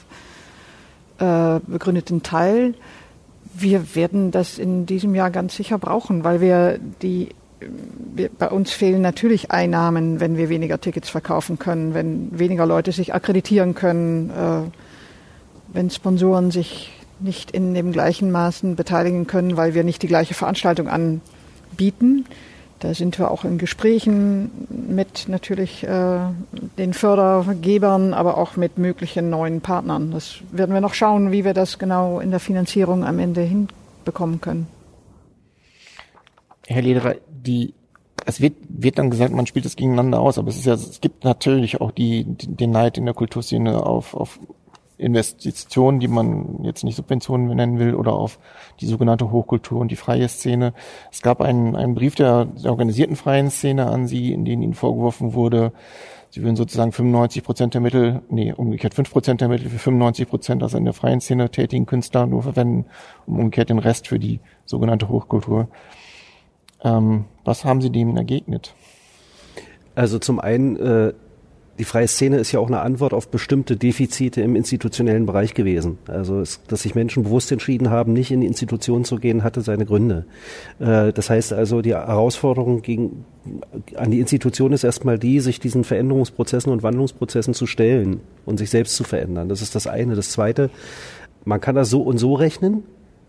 äh, 1.19 1.61
Teil. 2.23 2.75
Wir 3.57 3.95
werden 3.95 4.33
das 4.33 4.59
in 4.59 4.85
diesem 4.87 5.15
Jahr 5.15 5.31
ganz 5.31 5.55
sicher 5.55 5.79
brauchen, 5.79 6.25
weil 6.25 6.41
wir 6.41 6.81
die 7.03 7.29
bei 8.39 8.49
uns 8.49 8.73
fehlen 8.73 9.03
natürlich 9.03 9.51
Einnahmen, 9.51 10.21
wenn 10.21 10.37
wir 10.37 10.49
weniger 10.49 10.81
Tickets 10.81 11.09
verkaufen 11.09 11.59
können, 11.59 11.95
wenn 11.95 12.39
weniger 12.39 12.67
Leute 12.67 12.93
sich 12.93 13.15
akkreditieren 13.15 13.75
können, 13.75 14.31
äh, 14.31 14.71
wenn 15.73 15.91
Sponsoren 15.91 16.51
sich 16.51 16.93
nicht 17.21 17.51
in 17.51 17.75
dem 17.75 17.93
gleichen 17.93 18.31
Maßen 18.31 18.77
beteiligen 18.77 19.27
können, 19.27 19.57
weil 19.57 19.75
wir 19.75 19.85
nicht 19.85 20.03
die 20.03 20.09
gleiche 20.09 20.35
Veranstaltung 20.35 20.89
anbieten. 20.89 22.27
Da 22.81 22.93
sind 22.93 23.19
wir 23.19 23.31
auch 23.31 23.45
in 23.45 23.57
Gesprächen 23.57 24.51
mit 24.69 25.29
natürlich 25.29 25.85
äh, 25.85 26.19
den 26.77 26.93
Fördergebern, 26.93 28.13
aber 28.13 28.37
auch 28.37 28.57
mit 28.57 28.79
möglichen 28.79 29.31
neuen 29.31 29.61
Partnern. 29.61 30.11
Das 30.11 30.37
werden 30.53 30.75
wir 30.75 30.81
noch 30.81 30.95
schauen, 30.95 31.33
wie 31.33 31.45
wir 31.45 31.55
das 31.55 31.79
genau 31.79 32.21
in 32.21 32.31
der 32.31 32.41
Finanzierung 32.41 33.05
am 33.05 33.19
Ende 33.19 33.41
hinbekommen 33.41 34.41
können. 34.41 34.67
Herr 36.67 36.83
Lederer, 36.83 37.17
die, 37.29 37.75
es 38.27 38.41
wird, 38.41 38.55
wird 38.69 38.99
dann 38.99 39.11
gesagt, 39.11 39.35
man 39.35 39.47
spielt 39.47 39.67
es 39.67 39.77
gegeneinander 39.77 40.21
aus, 40.21 40.39
aber 40.39 40.49
es 40.49 40.57
ist 40.57 40.67
ja, 40.67 40.75
es 40.75 41.01
gibt 41.01 41.25
natürlich 41.25 41.81
auch 41.81 41.91
die, 41.91 42.25
die 42.25 42.55
den 42.55 42.71
Neid 42.71 42.99
in 42.99 43.05
der 43.05 43.15
Kulturszene 43.15 43.85
auf, 43.85 44.15
auf 44.15 44.41
Investitionen, 44.97 46.01
die 46.01 46.09
man 46.09 46.63
jetzt 46.63 46.85
nicht 46.85 46.97
Subventionen 46.97 47.55
nennen 47.55 47.79
will, 47.79 47.95
oder 47.95 48.15
auf 48.15 48.39
die 48.81 48.87
sogenannte 48.87 49.31
Hochkultur 49.31 49.81
und 49.81 49.91
die 49.91 49.97
freie 49.97 50.29
Szene. 50.29 50.73
Es 51.11 51.21
gab 51.21 51.41
einen, 51.41 51.75
einen 51.77 51.95
Brief 51.95 52.15
der, 52.15 52.45
der 52.45 52.71
organisierten 52.71 53.17
freien 53.17 53.51
Szene 53.51 53.87
an 53.87 54.07
Sie, 54.07 54.33
in 54.33 54.45
dem 54.45 54.63
Ihnen 54.63 54.75
vorgeworfen 54.75 55.35
wurde, 55.35 55.73
Sie 56.35 56.43
würden 56.43 56.57
sozusagen 56.57 56.91
95 56.91 57.45
Prozent 57.45 57.75
der 57.75 57.81
Mittel, 57.81 58.21
nee, 58.29 58.53
umgekehrt 58.53 58.93
5 58.95 59.09
Prozent 59.09 59.41
der 59.41 59.47
Mittel 59.47 59.71
für 59.71 59.79
95 59.79 60.29
Prozent, 60.29 60.63
also 60.65 60.77
in 60.77 60.85
der 60.85 60.93
freien 60.93 61.21
Szene 61.21 61.49
tätigen 61.49 61.87
Künstler 61.87 62.27
nur 62.27 62.43
verwenden, 62.43 62.87
um 63.25 63.39
umgekehrt 63.39 63.71
den 63.71 63.79
Rest 63.79 64.09
für 64.09 64.19
die 64.19 64.41
sogenannte 64.65 65.09
Hochkultur. 65.09 65.69
Ähm, 66.85 67.25
was 67.45 67.65
haben 67.65 67.81
Sie 67.81 67.91
dem 67.91 68.17
ergegnet? 68.17 68.75
Also 69.95 70.19
zum 70.19 70.39
einen, 70.39 70.77
äh, 70.77 71.13
die 71.79 71.85
freie 71.85 72.07
Szene 72.07 72.37
ist 72.37 72.53
ja 72.53 72.61
auch 72.61 72.69
eine 72.69 72.81
Antwort 72.81 73.13
auf 73.13 73.29
bestimmte 73.29 73.77
Defizite 73.77 74.41
im 74.43 74.55
institutionellen 74.55 75.27
Bereich 75.27 75.55
gewesen. 75.55 75.99
Also 76.07 76.41
es, 76.41 76.61
dass 76.69 76.83
sich 76.83 76.95
Menschen 76.95 77.25
bewusst 77.25 77.51
entschieden 77.51 77.91
haben, 77.91 78.13
nicht 78.13 78.31
in 78.31 78.41
die 78.43 78.47
Institution 78.47 79.05
zu 79.05 79.17
gehen, 79.17 79.43
hatte 79.43 79.61
seine 79.61 79.87
Gründe. 79.87 80.27
Äh, 80.79 81.13
das 81.13 81.31
heißt 81.31 81.53
also, 81.53 81.81
die 81.81 81.95
Herausforderung 81.95 82.83
gegen, 82.83 83.25
an 83.97 84.11
die 84.11 84.21
Institution 84.21 84.73
ist 84.73 84.85
erstmal 84.85 85.19
die, 85.19 85.41
sich 85.41 85.59
diesen 85.59 85.85
Veränderungsprozessen 85.85 86.71
und 86.71 86.83
Wandlungsprozessen 86.83 87.55
zu 87.55 87.67
stellen 87.67 88.21
und 88.47 88.59
sich 88.59 88.71
selbst 88.71 88.95
zu 88.97 89.05
verändern. 89.05 89.49
Das 89.49 89.63
ist 89.63 89.75
das 89.75 89.87
eine. 89.87 90.15
Das 90.15 90.31
zweite, 90.31 90.71
man 91.45 91.61
kann 91.61 91.75
das 91.75 91.91
so 91.91 92.03
und 92.03 92.19
so 92.19 92.35
rechnen. 92.35 92.85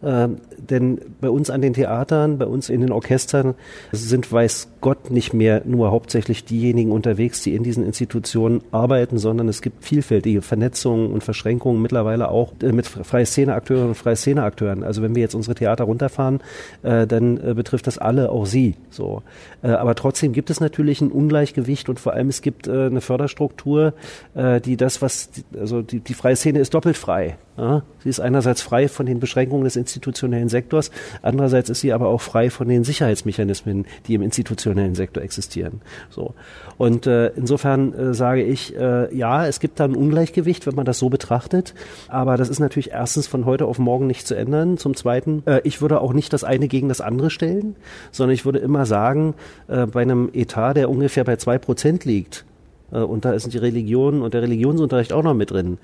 Ähm, 0.06 0.38
denn 0.58 1.02
bei 1.20 1.30
uns 1.30 1.50
an 1.50 1.62
den 1.62 1.74
Theatern, 1.74 2.38
bei 2.38 2.46
uns 2.46 2.70
in 2.70 2.82
den 2.82 2.92
Orchestern 2.92 3.56
sind, 3.92 4.32
weiß 4.32 4.70
Gott, 4.82 5.10
nicht 5.10 5.34
mehr 5.34 5.64
nur 5.66 5.92
hauptsächlich 5.92 6.46
diejenigen 6.46 6.92
unterwegs, 6.92 7.42
die 7.42 7.56
in 7.56 7.64
diesen 7.64 7.84
Institutionen 7.84 8.62
arbeiten, 8.72 9.18
sondern 9.18 9.50
es 9.50 9.62
gibt 9.62 9.84
vielfältige 9.84 10.44
Vernetzungen 10.44 11.12
und 11.12 11.24
Verschränkungen 11.24 11.82
mittlerweile 11.82 12.30
auch 12.30 12.54
äh, 12.62 12.72
mit 12.72 12.86
freie 12.86 13.26
Szeneakteuren 13.26 13.90
und 13.90 13.96
freie 13.96 14.16
Szeneakteuren. 14.16 14.84
Also 14.84 15.02
wenn 15.02 15.16
wir 15.16 15.24
jetzt 15.24 15.34
unsere 15.34 15.56
Theater 15.56 15.86
runterfahren, 15.86 16.40
äh, 16.84 17.08
dann 17.08 17.38
äh, 17.38 17.54
betrifft 17.56 17.88
das 17.88 17.98
alle, 17.98 18.30
auch 18.30 18.46
Sie. 18.46 18.76
So, 18.92 19.24
äh, 19.64 19.70
aber 19.70 19.96
trotzdem 19.96 20.34
gibt 20.34 20.52
es 20.52 20.60
natürlich 20.60 21.02
ein 21.02 21.12
Ungleichgewicht 21.12 21.90
und 21.90 22.00
vor 22.00 22.14
allem 22.14 22.30
es 22.30 22.42
gibt 22.42 22.68
äh, 22.68 22.86
eine 22.86 23.02
Förderstruktur, 23.02 23.94
äh, 24.36 24.62
die 24.62 24.78
das, 24.78 25.02
was 25.02 25.30
also 25.60 25.82
die, 25.82 26.00
die 26.00 26.14
freie 26.14 26.36
Szene 26.36 26.60
ist 26.60 26.76
doppelt 26.76 26.98
frei. 26.98 27.38
Ja? 27.58 27.84
Sie 28.04 28.10
ist 28.10 28.20
einerseits 28.20 28.62
frei 28.62 28.88
von 28.88 29.06
den 29.06 29.20
Beschränkungen 29.20 29.64
des 29.64 29.76
institutionellen 29.76 30.50
Sektors, 30.50 30.92
andererseits 31.22 31.70
ist 31.70 31.82
sie 31.82 31.94
aber 31.94 32.08
auch 32.08 32.22
frei 32.22 32.50
von 32.50 32.68
den 32.68 32.84
Sicherheitsmechanismen, 32.84 33.86
die 34.08 34.16
im 34.16 34.22
institutionellen 34.22 34.96
Sektor 34.96 35.24
existieren. 35.24 35.82
So 36.10 36.34
und 36.78 37.08
äh, 37.08 37.28
insofern 37.36 37.94
äh, 37.94 38.14
sage 38.14 38.44
ich, 38.44 38.76
äh, 38.76 39.16
ja, 39.16 39.48
es 39.48 39.60
gibt 39.60 39.80
da 39.80 39.86
ein 39.86 39.96
Ungleichgewicht, 39.96 40.68
wenn 40.68 40.76
man 40.76 40.86
das 40.86 41.00
so 41.00 41.10
betrachtet, 41.10 41.74
aber 42.08 42.38
das 42.38 42.50
ist 42.50 42.60
natürlich 42.60 42.92
erstens 42.92 43.28
von 43.28 43.46
heute 43.46 43.66
auf 43.66 43.80
morgen 43.80 44.08
nicht 44.08 44.28
zu 44.28 44.36
ändern. 44.36 44.78
Zum 44.78 44.96
Zweiten, 44.96 45.44
äh, 45.46 45.62
ich 45.64 45.82
würde 45.82 46.02
auch 46.02 46.14
nicht 46.14 46.34
das 46.34 46.44
eine 46.44 46.68
gegen 46.68 46.90
das 46.90 47.02
andere 47.02 47.30
stellen, 47.30 47.76
sondern 48.12 48.34
ich 48.34 48.46
würde 48.46 48.60
immer 48.60 48.86
sagen, 48.86 49.36
äh, 49.68 49.86
bei 49.86 50.02
einem 50.02 50.30
Etat, 50.34 50.74
der 50.74 50.90
ungefähr 50.90 51.24
bei 51.24 51.38
zwei 51.38 51.58
Prozent 51.58 52.06
liegt, 52.06 52.46
und 52.92 53.26
da 53.26 53.34
ist 53.34 53.52
die 53.52 53.58
Religion 53.58 54.22
und 54.22 54.34
der 54.34 54.42
Religionsunterricht 54.42 55.14
auch 55.14 55.24
noch 55.24 55.34
mit 55.34 55.52
drin, 55.52 55.78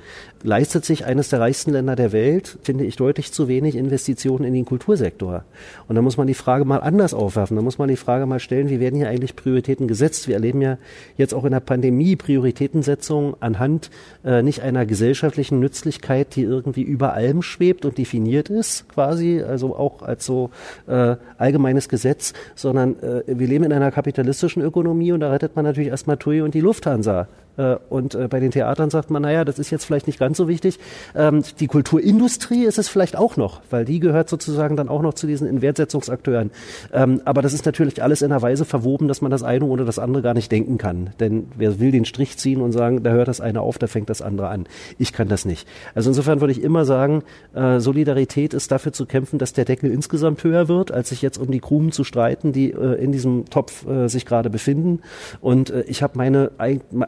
leistet 0.44 0.86
sich 0.86 1.06
eines 1.06 1.30
der 1.30 1.40
reichsten 1.40 1.72
Länder 1.72 1.96
der 1.96 2.12
Welt, 2.12 2.58
finde 2.62 2.86
ich, 2.86 2.96
deutlich 2.96 3.32
zu 3.32 3.48
wenig 3.48 3.76
Investitionen 3.76 4.46
in 4.46 4.54
den 4.54 4.66
Kultursektor. 4.66 5.44
Und 5.88 5.96
da 5.96 6.02
muss 6.02 6.18
man 6.18 6.28
die 6.28 6.34
Frage 6.34 6.66
mal 6.66 6.78
anders 6.78 7.14
aufwerfen. 7.14 7.58
Da 7.58 7.64
muss 7.64 7.78
man 7.78 7.90
die 7.90 7.96
Frage 7.96 8.26
mal 8.26 8.40
stellen, 8.40 8.70
wie 8.70 8.80
werden 8.80 8.96
hier 8.96 9.10
eigentlich 9.10 9.36
Prioritäten 9.36 9.88
gesetzt? 9.88 10.28
Wir 10.28 10.36
erleben 10.36 10.62
ja 10.62 10.78
jetzt 11.18 11.34
auch 11.34 11.44
in 11.44 11.52
der 11.52 11.60
Pandemie 11.60 12.16
Prioritätensetzung 12.16 13.36
anhand 13.40 13.90
äh, 14.24 14.42
nicht 14.42 14.62
einer 14.62 14.86
gesellschaftlichen 14.86 15.60
Nützlichkeit, 15.60 16.36
die 16.36 16.44
irgendwie 16.44 16.84
über 16.84 17.14
allem 17.14 17.42
schwebt 17.42 17.86
und 17.86 17.98
definiert 17.98 18.50
ist, 18.50 18.88
quasi, 18.90 19.42
also 19.42 19.76
auch 19.76 20.02
als 20.02 20.26
so 20.26 20.52
äh, 20.88 21.16
allgemeines 21.38 21.90
Gesetz, 21.90 22.34
sondern 22.56 23.00
äh, 23.00 23.24
wir 23.26 23.48
leben 23.48 23.66
in 23.66 23.74
einer 23.74 23.92
kapitalistischen 23.92 24.62
Ökonomie 24.62 25.12
und 25.12 25.22
da 25.22 25.32
rettet 25.32 25.56
man 25.56 25.66
natürlich 25.66 25.90
erstmal 25.90 26.18
TUI 26.18 26.42
und 26.42 26.54
die 26.54 26.62
Lufthansa. 26.62 26.91
Äh, 26.92 27.26
Und 27.90 28.16
äh, 28.16 28.28
bei 28.28 28.40
den 28.40 28.52
Theatern 28.52 28.90
sagt 28.90 29.12
man, 29.12 29.22
naja, 29.22 29.46
das 29.46 29.60
ist 29.60 29.70
jetzt 29.70 29.86
vielleicht 29.86 30.08
nicht 30.08 30.20
ganz 30.20 30.38
so 30.38 30.48
wichtig. 30.48 30.80
Ähm, 31.16 31.44
Die 31.60 31.68
Kulturindustrie 31.68 32.66
ist 32.66 32.78
es 32.78 32.90
vielleicht 32.90 33.16
auch 33.16 33.38
noch, 33.38 33.62
weil 33.70 33.86
die 33.86 34.00
gehört 34.00 34.30
sozusagen 34.30 34.76
dann 34.76 34.90
auch 34.90 35.02
noch 35.02 35.14
zu 35.14 35.28
diesen 35.28 35.48
Inwertsetzungsakteuren. 35.48 36.52
Ähm, 36.94 37.22
Aber 37.26 37.42
das 37.42 37.54
ist 37.54 37.66
natürlich 37.66 38.02
alles 38.02 38.22
in 38.22 38.32
einer 38.32 38.42
Weise 38.42 38.66
verwoben, 38.66 39.08
dass 39.08 39.22
man 39.22 39.32
das 39.32 39.44
eine 39.44 39.66
ohne 39.66 39.86
das 39.86 40.00
andere 40.00 40.24
gar 40.24 40.34
nicht 40.34 40.52
denken 40.52 40.78
kann. 40.78 41.12
Denn 41.20 41.48
wer 41.56 41.80
will 41.80 41.92
den 41.92 42.06
Strich 42.06 42.38
ziehen 42.38 42.62
und 42.62 42.72
sagen, 42.72 43.04
da 43.04 43.12
hört 43.12 43.28
das 43.28 43.42
eine 43.42 43.62
auf, 43.62 43.78
da 43.78 43.88
fängt 43.88 44.10
das 44.10 44.22
andere 44.22 44.48
an. 44.48 44.66
Ich 44.98 45.12
kann 45.14 45.28
das 45.28 45.46
nicht. 45.46 45.68
Also 45.94 46.10
insofern 46.10 46.42
würde 46.42 46.54
ich 46.54 46.64
immer 46.64 46.86
sagen, 46.86 47.24
äh, 47.54 47.80
Solidarität 47.80 48.54
ist 48.54 48.72
dafür 48.72 48.94
zu 48.94 49.06
kämpfen, 49.06 49.38
dass 49.40 49.54
der 49.54 49.66
Deckel 49.66 49.92
insgesamt 49.92 50.44
höher 50.44 50.68
wird, 50.68 50.92
als 50.92 51.10
sich 51.10 51.22
jetzt 51.22 51.38
um 51.38 51.52
die 51.52 51.60
Krumen 51.60 51.92
zu 51.92 52.04
streiten, 52.04 52.54
die 52.54 52.72
äh, 52.72 53.04
in 53.04 53.12
diesem 53.12 53.46
Topf 53.50 53.86
äh, 53.88 54.08
sich 54.08 54.26
gerade 54.26 54.50
befinden. 54.50 55.02
Und 55.42 55.70
äh, 55.70 55.84
ich 55.88 56.02
habe 56.02 56.18
meine, 56.18 56.52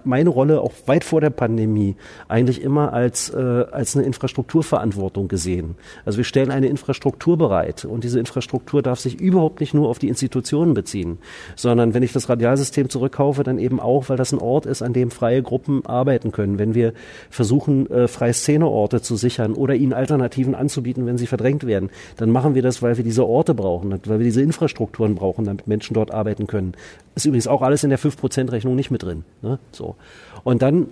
meine 0.03 0.29
Rolle 0.29 0.42
auch 0.51 0.73
weit 0.85 1.03
vor 1.03 1.21
der 1.21 1.29
Pandemie 1.29 1.95
eigentlich 2.27 2.61
immer 2.61 2.93
als, 2.93 3.29
äh, 3.29 3.65
als 3.71 3.95
eine 3.95 4.05
Infrastrukturverantwortung 4.05 5.27
gesehen. 5.27 5.75
Also 6.05 6.17
wir 6.17 6.23
stellen 6.23 6.51
eine 6.51 6.67
Infrastruktur 6.67 7.37
bereit 7.37 7.85
und 7.85 8.03
diese 8.03 8.19
Infrastruktur 8.19 8.81
darf 8.81 8.99
sich 8.99 9.19
überhaupt 9.19 9.59
nicht 9.59 9.73
nur 9.73 9.89
auf 9.89 9.99
die 9.99 10.07
Institutionen 10.07 10.73
beziehen, 10.73 11.17
sondern 11.55 11.93
wenn 11.93 12.03
ich 12.03 12.13
das 12.13 12.29
Radialsystem 12.29 12.89
zurückkaufe, 12.89 13.43
dann 13.43 13.59
eben 13.59 13.79
auch, 13.79 14.09
weil 14.09 14.17
das 14.17 14.31
ein 14.31 14.39
Ort 14.39 14.65
ist, 14.65 14.81
an 14.81 14.93
dem 14.93 15.11
freie 15.11 15.41
Gruppen 15.41 15.85
arbeiten 15.85 16.31
können. 16.31 16.59
Wenn 16.59 16.75
wir 16.75 16.93
versuchen, 17.29 17.89
äh, 17.89 18.07
freie 18.07 18.33
Szeneorte 18.33 19.01
zu 19.01 19.15
sichern 19.15 19.53
oder 19.53 19.75
ihnen 19.75 19.93
Alternativen 19.93 20.55
anzubieten, 20.55 21.05
wenn 21.05 21.17
sie 21.17 21.27
verdrängt 21.27 21.65
werden, 21.65 21.89
dann 22.17 22.29
machen 22.29 22.55
wir 22.55 22.61
das, 22.61 22.81
weil 22.81 22.97
wir 22.97 23.03
diese 23.03 23.25
Orte 23.25 23.53
brauchen, 23.53 23.91
weil 24.05 24.19
wir 24.19 24.25
diese 24.25 24.41
Infrastrukturen 24.41 25.15
brauchen, 25.15 25.45
damit 25.45 25.67
Menschen 25.67 25.93
dort 25.93 26.11
arbeiten 26.11 26.47
können. 26.47 26.73
Ist 27.15 27.25
übrigens 27.25 27.47
auch 27.47 27.61
alles 27.61 27.83
in 27.83 27.89
der 27.89 27.99
5%-Rechnung 27.99 28.75
nicht 28.75 28.91
mit 28.91 29.03
drin. 29.03 29.23
Ne? 29.41 29.59
So. 29.71 29.95
Und 30.43 30.61
dann 30.61 30.87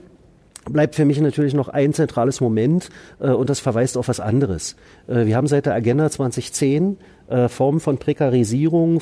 bleibt 0.70 0.96
für 0.96 1.06
mich 1.06 1.20
natürlich 1.20 1.54
noch 1.54 1.70
ein 1.70 1.94
zentrales 1.94 2.42
Moment 2.42 2.90
äh, 3.20 3.30
und 3.30 3.50
das 3.50 3.60
verweist 3.60 3.98
auf 3.98 4.08
was 4.08 4.20
anderes. 4.20 4.76
Äh, 5.08 5.26
wir 5.26 5.36
haben 5.36 5.48
seit 5.48 5.66
der 5.66 5.74
Agenda 5.74 6.10
2010 6.10 6.98
äh, 7.30 7.48
Formen 7.48 7.80
von 7.80 7.98
Prekarisierung, 7.98 9.02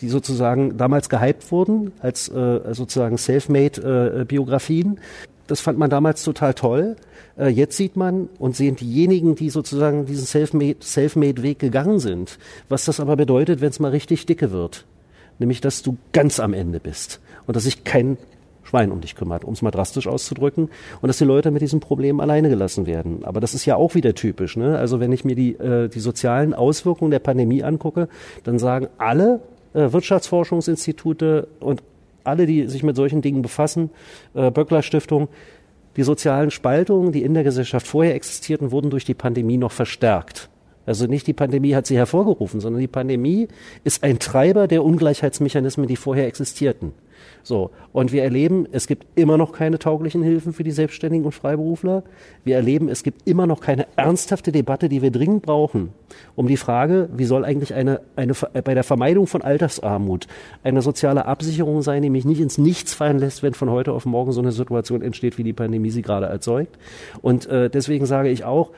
die 0.00 0.08
sozusagen 0.08 0.76
damals 0.76 1.08
gehypt 1.08 1.50
wurden 1.50 1.92
als 2.00 2.28
äh, 2.28 2.74
sozusagen 2.74 3.16
Selfmade-Biografien. 3.16 4.96
Äh, 4.96 5.00
das 5.46 5.60
fand 5.60 5.78
man 5.78 5.90
damals 5.90 6.22
total 6.22 6.54
toll. 6.54 6.96
Äh, 7.38 7.48
jetzt 7.48 7.76
sieht 7.76 7.96
man 7.96 8.28
und 8.38 8.56
sehen 8.56 8.76
diejenigen, 8.76 9.34
die 9.34 9.50
sozusagen 9.50 10.06
diesen 10.06 10.26
Selfmade-Weg 10.26 10.82
Selfmade 10.82 11.54
gegangen 11.54 11.98
sind, 11.98 12.38
was 12.68 12.84
das 12.84 13.00
aber 13.00 13.16
bedeutet, 13.16 13.60
wenn 13.60 13.70
es 13.70 13.80
mal 13.80 13.90
richtig 13.90 14.26
dicke 14.26 14.50
wird. 14.50 14.84
Nämlich, 15.38 15.60
dass 15.60 15.82
du 15.82 15.96
ganz 16.12 16.40
am 16.40 16.54
Ende 16.54 16.78
bist 16.78 17.20
und 17.46 17.56
dass 17.56 17.64
sich 17.64 17.84
kein 17.84 18.18
Schwein 18.72 18.90
um 18.90 19.02
dich 19.02 19.14
kümmert, 19.14 19.44
um 19.44 19.52
es 19.52 19.60
mal 19.60 19.70
drastisch 19.70 20.06
auszudrücken, 20.06 20.70
und 21.02 21.06
dass 21.06 21.18
die 21.18 21.24
Leute 21.24 21.50
mit 21.50 21.60
diesem 21.60 21.80
Problem 21.80 22.20
alleine 22.20 22.48
gelassen 22.48 22.86
werden. 22.86 23.22
Aber 23.22 23.38
das 23.38 23.52
ist 23.52 23.66
ja 23.66 23.76
auch 23.76 23.94
wieder 23.94 24.14
typisch. 24.14 24.56
Ne? 24.56 24.78
Also 24.78 24.98
wenn 24.98 25.12
ich 25.12 25.26
mir 25.26 25.34
die, 25.34 25.52
äh, 25.56 25.88
die 25.88 26.00
sozialen 26.00 26.54
Auswirkungen 26.54 27.10
der 27.10 27.18
Pandemie 27.18 27.62
angucke, 27.62 28.08
dann 28.44 28.58
sagen 28.58 28.88
alle 28.96 29.40
äh, 29.74 29.92
Wirtschaftsforschungsinstitute 29.92 31.48
und 31.60 31.82
alle, 32.24 32.46
die 32.46 32.66
sich 32.66 32.82
mit 32.82 32.96
solchen 32.96 33.20
Dingen 33.20 33.42
befassen, 33.42 33.90
äh, 34.32 34.50
Böckler 34.50 34.82
Stiftung, 34.82 35.28
die 35.96 36.02
sozialen 36.02 36.50
Spaltungen, 36.50 37.12
die 37.12 37.22
in 37.22 37.34
der 37.34 37.44
Gesellschaft 37.44 37.86
vorher 37.86 38.14
existierten, 38.14 38.70
wurden 38.70 38.88
durch 38.88 39.04
die 39.04 39.12
Pandemie 39.12 39.58
noch 39.58 39.72
verstärkt. 39.72 40.48
Also 40.86 41.06
nicht 41.06 41.26
die 41.26 41.34
Pandemie 41.34 41.74
hat 41.74 41.86
sie 41.86 41.96
hervorgerufen, 41.96 42.60
sondern 42.60 42.80
die 42.80 42.88
Pandemie 42.88 43.48
ist 43.84 44.02
ein 44.02 44.18
Treiber 44.18 44.66
der 44.66 44.82
Ungleichheitsmechanismen, 44.82 45.86
die 45.86 45.96
vorher 45.96 46.26
existierten. 46.26 46.92
So. 47.42 47.70
Und 47.92 48.12
wir 48.12 48.22
erleben, 48.22 48.66
es 48.70 48.86
gibt 48.86 49.06
immer 49.14 49.36
noch 49.36 49.52
keine 49.52 49.78
tauglichen 49.78 50.22
Hilfen 50.22 50.52
für 50.52 50.62
die 50.62 50.70
Selbstständigen 50.70 51.24
und 51.24 51.32
Freiberufler. 51.32 52.04
Wir 52.44 52.56
erleben, 52.56 52.88
es 52.88 53.02
gibt 53.02 53.28
immer 53.28 53.46
noch 53.46 53.60
keine 53.60 53.86
ernsthafte 53.96 54.52
Debatte, 54.52 54.88
die 54.88 55.02
wir 55.02 55.10
dringend 55.10 55.42
brauchen, 55.42 55.90
um 56.36 56.46
die 56.46 56.56
Frage, 56.56 57.08
wie 57.14 57.24
soll 57.24 57.44
eigentlich 57.44 57.74
eine, 57.74 58.00
eine, 58.16 58.34
bei 58.34 58.74
der 58.74 58.84
Vermeidung 58.84 59.26
von 59.26 59.42
Altersarmut 59.42 60.26
eine 60.62 60.82
soziale 60.82 61.26
Absicherung 61.26 61.82
sein, 61.82 62.02
die 62.02 62.10
mich 62.10 62.24
nicht 62.24 62.40
ins 62.40 62.58
Nichts 62.58 62.94
fallen 62.94 63.18
lässt, 63.18 63.42
wenn 63.42 63.54
von 63.54 63.70
heute 63.70 63.92
auf 63.92 64.06
morgen 64.06 64.32
so 64.32 64.40
eine 64.40 64.52
Situation 64.52 65.02
entsteht, 65.02 65.38
wie 65.38 65.44
die 65.44 65.52
Pandemie 65.52 65.90
sie 65.90 66.02
gerade 66.02 66.26
erzeugt. 66.26 66.78
Und 67.20 67.46
äh, 67.46 67.68
deswegen 67.68 68.06
sage 68.06 68.28
ich 68.28 68.44
auch, 68.44 68.70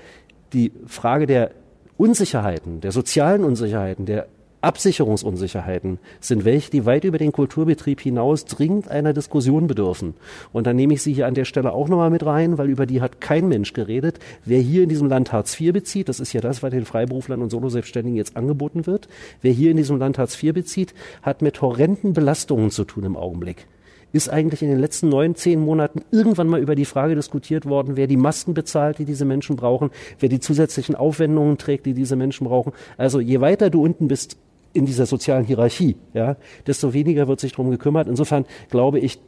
die 0.53 0.73
Frage 0.87 1.27
der 1.27 1.51
Unsicherheiten, 1.97 2.81
der 2.81 2.93
sozialen 2.93 3.45
Unsicherheiten, 3.45 4.07
der 4.07 4.27
Absicherungsunsicherheiten 4.65 5.99
sind 6.21 6.45
welche, 6.45 6.71
die 6.71 6.87
weit 6.87 7.05
über 7.05 7.19
den 7.19 7.33
Kulturbetrieb 7.33 8.01
hinaus 8.01 8.45
dringend 8.45 8.89
einer 8.89 9.13
Diskussion 9.13 9.67
bedürfen. 9.67 10.15
Und 10.53 10.67
dann 10.67 10.77
nehme 10.77 10.95
ich 10.95 11.03
sie 11.03 11.13
hier 11.13 11.27
an 11.27 11.35
der 11.35 11.45
Stelle 11.45 11.73
auch 11.73 11.89
nochmal 11.89 12.11
mit 12.11 12.25
rein, 12.25 12.59
weil 12.59 12.69
über 12.69 12.87
die 12.87 13.01
hat 13.01 13.21
kein 13.21 13.49
Mensch 13.49 13.73
geredet. 13.73 14.19
Wer 14.45 14.61
hier 14.61 14.83
in 14.83 14.89
diesem 14.89 15.09
Land 15.09 15.33
Hartz 15.33 15.61
IV 15.61 15.73
bezieht, 15.73 16.09
das 16.09 16.21
ist 16.21 16.33
ja 16.33 16.41
das, 16.41 16.63
was 16.63 16.71
den 16.71 16.85
Freiberuflern 16.85 17.43
und 17.43 17.51
Soloselbstständigen 17.51 18.17
jetzt 18.17 18.37
angeboten 18.37 18.87
wird, 18.87 19.09
wer 19.43 19.53
hier 19.53 19.71
in 19.71 19.77
diesem 19.77 19.99
Land 19.99 20.19
Hartz 20.19 20.43
IV 20.43 20.55
bezieht, 20.55 20.95
hat 21.23 21.43
mit 21.43 21.61
horrenden 21.61 22.13
Belastungen 22.13 22.71
zu 22.71 22.85
tun 22.85 23.05
im 23.05 23.17
Augenblick 23.17 23.67
ist 24.15 24.29
eigentlich 24.29 24.63
in 24.63 24.69
den 24.69 24.79
letzten 24.79 25.09
neun, 25.09 25.35
zehn 25.35 25.61
Monaten 25.61 26.03
irgendwann 26.13 26.47
mal 26.47 26.61
über 26.61 26.77
die 26.77 26.85
Frage 26.85 27.17
diskutiert 27.17 27.67
worden, 27.67 27.97
wer 27.97 28.07
die 28.07 28.17
Masken 28.17 28.55
bezahlt, 28.55 28.99
die 28.99 29.05
diese 29.05 29.25
Menschen 29.25 29.57
brauchen, 29.57 29.91
wer 30.21 30.29
die 30.29 30.39
zusätzlichen 30.39 30.95
Aufwendungen 30.95 31.59
trägt, 31.59 31.85
die 31.85 31.95
diese 31.95 32.15
Menschen 32.15 32.47
brauchen. 32.47 32.73
Also 32.97 33.19
je 33.19 33.41
weiter 33.41 33.71
du 33.71 33.83
unten 33.83 34.07
bist 34.07 34.37
in 34.75 34.85
dieser 34.85 35.07
sozialen 35.07 35.45
Hierarchie, 35.45 35.97
ja, 36.13 36.37
desto 36.67 36.93
weniger 36.93 37.29
wird 37.29 37.41
sich 37.41 37.53
darum 37.53 37.71
gekümmert. 37.71 38.09
Insofern 38.09 38.45
glaube 38.69 38.99
ich, 38.99 39.19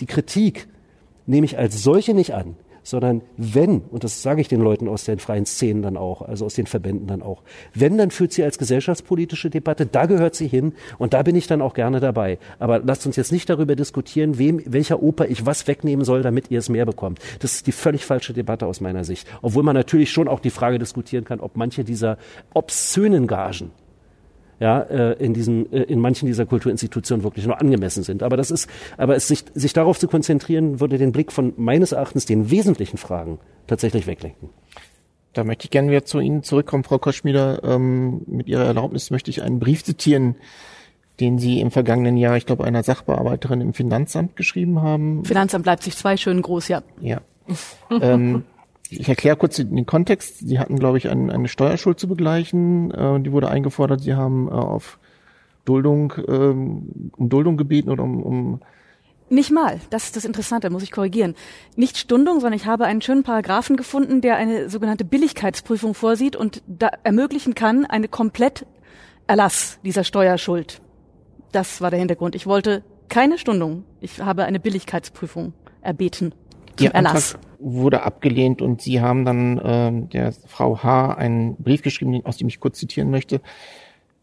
die 0.00 0.06
Kritik 0.06 0.68
nehme 1.26 1.44
ich 1.44 1.58
als 1.58 1.82
solche 1.82 2.14
nicht 2.14 2.32
an, 2.32 2.56
sondern 2.84 3.22
wenn, 3.36 3.80
und 3.80 4.04
das 4.04 4.22
sage 4.22 4.40
ich 4.40 4.48
den 4.48 4.60
Leuten 4.60 4.88
aus 4.88 5.04
den 5.04 5.18
freien 5.18 5.46
Szenen 5.46 5.82
dann 5.82 5.96
auch, 5.96 6.22
also 6.22 6.44
aus 6.44 6.54
den 6.54 6.66
Verbänden 6.66 7.06
dann 7.06 7.22
auch, 7.22 7.42
wenn, 7.72 7.98
dann 7.98 8.10
führt 8.10 8.32
sie 8.32 8.44
als 8.44 8.58
gesellschaftspolitische 8.58 9.50
Debatte, 9.50 9.86
da 9.86 10.06
gehört 10.06 10.34
sie 10.34 10.46
hin 10.46 10.74
und 10.98 11.14
da 11.14 11.22
bin 11.22 11.34
ich 11.34 11.46
dann 11.46 11.62
auch 11.62 11.74
gerne 11.74 11.98
dabei. 11.98 12.38
Aber 12.58 12.78
lasst 12.80 13.06
uns 13.06 13.16
jetzt 13.16 13.32
nicht 13.32 13.48
darüber 13.48 13.74
diskutieren, 13.74 14.38
wem, 14.38 14.60
welcher 14.66 15.02
Oper 15.02 15.26
ich 15.28 15.46
was 15.46 15.66
wegnehmen 15.66 16.04
soll, 16.04 16.22
damit 16.22 16.50
ihr 16.50 16.58
es 16.58 16.68
mehr 16.68 16.86
bekommt. 16.86 17.18
Das 17.40 17.54
ist 17.54 17.66
die 17.66 17.72
völlig 17.72 18.04
falsche 18.04 18.34
Debatte 18.34 18.66
aus 18.66 18.80
meiner 18.80 19.04
Sicht. 19.04 19.26
Obwohl 19.42 19.62
man 19.62 19.74
natürlich 19.74 20.12
schon 20.12 20.28
auch 20.28 20.40
die 20.40 20.50
Frage 20.50 20.78
diskutieren 20.78 21.24
kann, 21.24 21.40
ob 21.40 21.56
manche 21.56 21.84
dieser 21.84 22.18
obszönen 22.52 23.26
Gagen, 23.26 23.70
ja, 24.64 24.80
äh, 24.80 25.12
in 25.22 25.34
diesen, 25.34 25.70
äh, 25.74 25.82
in 25.82 26.00
manchen 26.00 26.24
dieser 26.24 26.46
Kulturinstitutionen 26.46 27.22
wirklich 27.22 27.46
nur 27.46 27.60
angemessen 27.60 28.02
sind. 28.02 28.22
Aber 28.22 28.38
das 28.38 28.50
ist, 28.50 28.66
aber 28.96 29.14
es 29.14 29.28
sich, 29.28 29.44
sich 29.52 29.74
darauf 29.74 29.98
zu 29.98 30.08
konzentrieren, 30.08 30.80
würde 30.80 30.96
den 30.96 31.12
Blick 31.12 31.32
von 31.32 31.52
meines 31.58 31.92
Erachtens 31.92 32.24
den 32.24 32.50
wesentlichen 32.50 32.96
Fragen 32.96 33.40
tatsächlich 33.66 34.06
weglenken. 34.06 34.48
Da 35.34 35.44
möchte 35.44 35.66
ich 35.66 35.70
gerne 35.70 35.90
wieder 35.90 36.06
zu 36.06 36.18
Ihnen 36.18 36.42
zurückkommen, 36.42 36.82
Frau 36.82 36.98
Koschmieder. 36.98 37.62
Ähm, 37.62 38.22
mit 38.26 38.48
Ihrer 38.48 38.64
Erlaubnis 38.64 39.10
möchte 39.10 39.30
ich 39.30 39.42
einen 39.42 39.58
Brief 39.58 39.84
zitieren, 39.84 40.36
den 41.20 41.38
Sie 41.38 41.60
im 41.60 41.70
vergangenen 41.70 42.16
Jahr, 42.16 42.38
ich 42.38 42.46
glaube, 42.46 42.64
einer 42.64 42.82
Sachbearbeiterin 42.82 43.60
im 43.60 43.74
Finanzamt 43.74 44.34
geschrieben 44.34 44.80
haben. 44.80 45.26
Finanzamt 45.26 45.66
Leipzig 45.66 45.94
2, 45.94 46.16
schön 46.16 46.40
groß, 46.40 46.68
ja. 46.68 46.82
Ja. 47.02 47.20
ähm, 48.00 48.44
ich 48.90 49.08
erkläre 49.08 49.36
kurz 49.36 49.56
den 49.56 49.86
Kontext. 49.86 50.38
Sie 50.46 50.58
hatten, 50.58 50.78
glaube 50.78 50.98
ich, 50.98 51.08
ein, 51.08 51.30
eine 51.30 51.48
Steuerschuld 51.48 51.98
zu 51.98 52.08
begleichen. 52.08 52.90
Äh, 52.90 53.20
die 53.20 53.32
wurde 53.32 53.48
eingefordert. 53.48 54.00
Sie 54.00 54.14
haben 54.14 54.48
äh, 54.48 54.52
auf 54.52 54.98
Duldung, 55.64 56.12
ähm, 56.28 57.10
um 57.16 57.28
Duldung 57.28 57.56
gebeten 57.56 57.90
oder 57.90 58.02
um, 58.02 58.22
um 58.22 58.60
nicht 59.30 59.50
mal, 59.50 59.80
das 59.88 60.04
ist 60.04 60.16
das 60.16 60.26
Interessante, 60.26 60.68
muss 60.68 60.82
ich 60.82 60.92
korrigieren. 60.92 61.34
Nicht 61.76 61.96
Stundung, 61.96 62.40
sondern 62.40 62.52
ich 62.52 62.66
habe 62.66 62.84
einen 62.84 63.00
schönen 63.00 63.22
Paragraphen 63.22 63.76
gefunden, 63.76 64.20
der 64.20 64.36
eine 64.36 64.68
sogenannte 64.68 65.04
Billigkeitsprüfung 65.04 65.94
vorsieht 65.94 66.36
und 66.36 66.62
da 66.66 66.90
ermöglichen 67.04 67.54
kann 67.54 67.86
eine 67.86 68.06
komplett 68.06 68.66
Erlass 69.26 69.80
dieser 69.82 70.04
Steuerschuld. 70.04 70.82
Das 71.52 71.80
war 71.80 71.90
der 71.90 71.98
Hintergrund. 71.98 72.34
Ich 72.34 72.46
wollte 72.46 72.84
keine 73.08 73.38
Stundung. 73.38 73.84
Ich 74.00 74.20
habe 74.20 74.44
eine 74.44 74.60
Billigkeitsprüfung 74.60 75.54
erbeten 75.80 76.34
zum 76.76 76.86
Ihr 76.86 76.94
Erlass. 76.94 77.34
Antrag 77.34 77.50
wurde 77.58 78.02
abgelehnt 78.02 78.60
und 78.60 78.82
Sie 78.82 79.00
haben 79.00 79.24
dann 79.24 79.58
äh, 79.58 80.08
der 80.08 80.32
Frau 80.46 80.82
H. 80.82 81.14
einen 81.14 81.56
Brief 81.56 81.82
geschrieben, 81.82 82.24
aus 82.24 82.36
dem 82.36 82.48
ich 82.48 82.60
kurz 82.60 82.78
zitieren 82.78 83.10
möchte. 83.10 83.40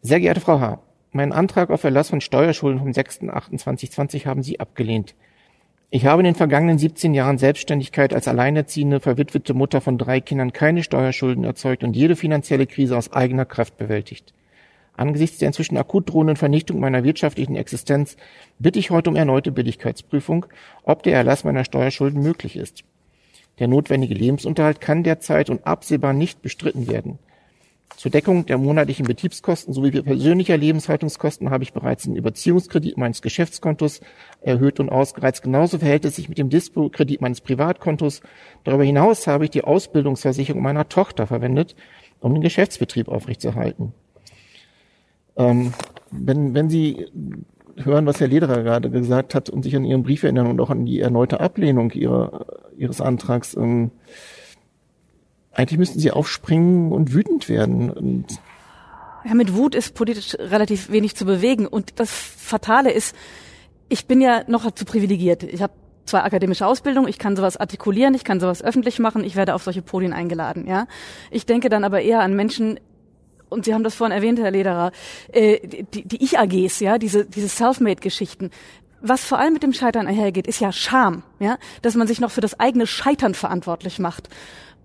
Sehr 0.00 0.20
geehrte 0.20 0.40
Frau 0.40 0.60
H., 0.60 0.80
meinen 1.12 1.32
Antrag 1.32 1.70
auf 1.70 1.84
Erlass 1.84 2.10
von 2.10 2.20
Steuerschulden 2.20 2.80
vom 2.80 2.90
6.8.2020 2.90 4.26
haben 4.26 4.42
Sie 4.42 4.60
abgelehnt. 4.60 5.14
Ich 5.90 6.06
habe 6.06 6.22
in 6.22 6.24
den 6.24 6.34
vergangenen 6.34 6.78
17 6.78 7.12
Jahren 7.12 7.36
Selbstständigkeit 7.36 8.14
als 8.14 8.26
alleinerziehende, 8.26 8.98
verwitwete 8.98 9.52
Mutter 9.52 9.82
von 9.82 9.98
drei 9.98 10.20
Kindern 10.20 10.54
keine 10.54 10.82
Steuerschulden 10.82 11.44
erzeugt 11.44 11.84
und 11.84 11.94
jede 11.94 12.16
finanzielle 12.16 12.66
Krise 12.66 12.96
aus 12.96 13.12
eigener 13.12 13.44
Kraft 13.44 13.76
bewältigt. 13.76 14.32
Angesichts 14.96 15.38
der 15.38 15.48
inzwischen 15.48 15.76
akut 15.76 16.10
drohenden 16.10 16.36
Vernichtung 16.36 16.78
meiner 16.78 17.04
wirtschaftlichen 17.04 17.56
Existenz 17.56 18.16
bitte 18.58 18.78
ich 18.78 18.90
heute 18.90 19.10
um 19.10 19.16
erneute 19.16 19.50
Billigkeitsprüfung, 19.50 20.46
ob 20.82 21.02
der 21.02 21.14
Erlass 21.14 21.44
meiner 21.44 21.64
Steuerschulden 21.64 22.22
möglich 22.22 22.56
ist. 22.56 22.84
Der 23.58 23.68
notwendige 23.68 24.14
Lebensunterhalt 24.14 24.80
kann 24.80 25.02
derzeit 25.02 25.50
und 25.50 25.66
absehbar 25.66 26.12
nicht 26.12 26.42
bestritten 26.42 26.88
werden. 26.88 27.18
Zur 27.96 28.10
Deckung 28.10 28.46
der 28.46 28.58
monatlichen 28.58 29.06
Betriebskosten 29.06 29.74
sowie 29.74 29.90
persönlicher 29.90 30.56
Lebenshaltungskosten 30.56 31.50
habe 31.50 31.62
ich 31.62 31.72
bereits 31.72 32.04
den 32.04 32.16
Überziehungskredit 32.16 32.96
meines 32.96 33.22
Geschäftskontos 33.22 34.00
erhöht 34.40 34.80
und 34.80 34.88
ausgereizt. 34.88 35.42
Genauso 35.42 35.78
verhält 35.78 36.04
es 36.04 36.16
sich 36.16 36.28
mit 36.28 36.38
dem 36.38 36.48
Dispo-Kredit 36.48 37.20
meines 37.20 37.42
Privatkontos. 37.42 38.22
Darüber 38.64 38.84
hinaus 38.84 39.26
habe 39.26 39.44
ich 39.44 39.50
die 39.50 39.64
Ausbildungsversicherung 39.64 40.62
meiner 40.62 40.88
Tochter 40.88 41.26
verwendet, 41.26 41.76
um 42.20 42.32
den 42.34 42.42
Geschäftsbetrieb 42.42 43.08
aufrechtzuerhalten. 43.08 43.92
Ähm, 45.36 45.72
wenn, 46.10 46.54
wenn 46.54 46.68
Sie 46.68 47.06
hören, 47.76 48.06
was 48.06 48.20
Herr 48.20 48.28
Lederer 48.28 48.62
gerade 48.62 48.90
gesagt 48.90 49.34
hat 49.34 49.48
und 49.48 49.62
sich 49.62 49.74
an 49.76 49.84
Ihren 49.84 50.02
Brief 50.02 50.22
erinnern 50.22 50.46
und 50.46 50.60
auch 50.60 50.70
an 50.70 50.84
die 50.84 51.00
erneute 51.00 51.40
Ablehnung 51.40 51.90
ihrer, 51.92 52.46
Ihres 52.76 53.00
Antrags, 53.00 53.54
ähm, 53.54 53.90
eigentlich 55.52 55.78
müssten 55.78 56.00
Sie 56.00 56.10
aufspringen 56.10 56.92
und 56.92 57.14
wütend 57.14 57.48
werden. 57.48 57.90
Und 57.90 58.26
ja, 59.24 59.34
mit 59.34 59.54
Wut 59.54 59.74
ist 59.74 59.94
politisch 59.94 60.34
relativ 60.38 60.90
wenig 60.90 61.16
zu 61.16 61.24
bewegen. 61.24 61.66
Und 61.66 62.00
das 62.00 62.10
Fatale 62.10 62.90
ist, 62.90 63.14
ich 63.88 64.06
bin 64.06 64.20
ja 64.20 64.42
noch 64.48 64.70
zu 64.72 64.84
privilegiert. 64.84 65.42
Ich 65.42 65.62
habe 65.62 65.72
zwar 66.04 66.24
akademische 66.24 66.66
Ausbildung, 66.66 67.06
ich 67.06 67.18
kann 67.18 67.36
sowas 67.36 67.56
artikulieren, 67.56 68.14
ich 68.14 68.24
kann 68.24 68.40
sowas 68.40 68.62
öffentlich 68.62 68.98
machen, 68.98 69.22
ich 69.22 69.36
werde 69.36 69.54
auf 69.54 69.62
solche 69.62 69.82
Podien 69.82 70.12
eingeladen. 70.12 70.66
Ja, 70.66 70.86
ich 71.30 71.46
denke 71.46 71.68
dann 71.68 71.84
aber 71.84 72.00
eher 72.00 72.20
an 72.20 72.34
Menschen 72.34 72.80
und 73.52 73.64
Sie 73.64 73.74
haben 73.74 73.84
das 73.84 73.94
vorhin 73.94 74.16
erwähnt, 74.16 74.38
Herr 74.38 74.50
Lederer, 74.50 74.92
äh, 75.32 75.66
die, 75.66 76.04
die 76.06 76.24
Ich-AGs, 76.24 76.80
ja, 76.80 76.98
diese, 76.98 77.24
diese 77.26 77.48
Selfmade-Geschichten. 77.48 78.50
Was 79.00 79.24
vor 79.24 79.38
allem 79.38 79.52
mit 79.52 79.62
dem 79.62 79.72
Scheitern 79.72 80.06
einhergeht, 80.06 80.46
ist 80.46 80.60
ja 80.60 80.72
Scham, 80.72 81.22
ja, 81.40 81.58
dass 81.82 81.96
man 81.96 82.06
sich 82.06 82.20
noch 82.20 82.30
für 82.30 82.40
das 82.40 82.58
eigene 82.58 82.86
Scheitern 82.86 83.34
verantwortlich 83.34 83.98
macht. 83.98 84.28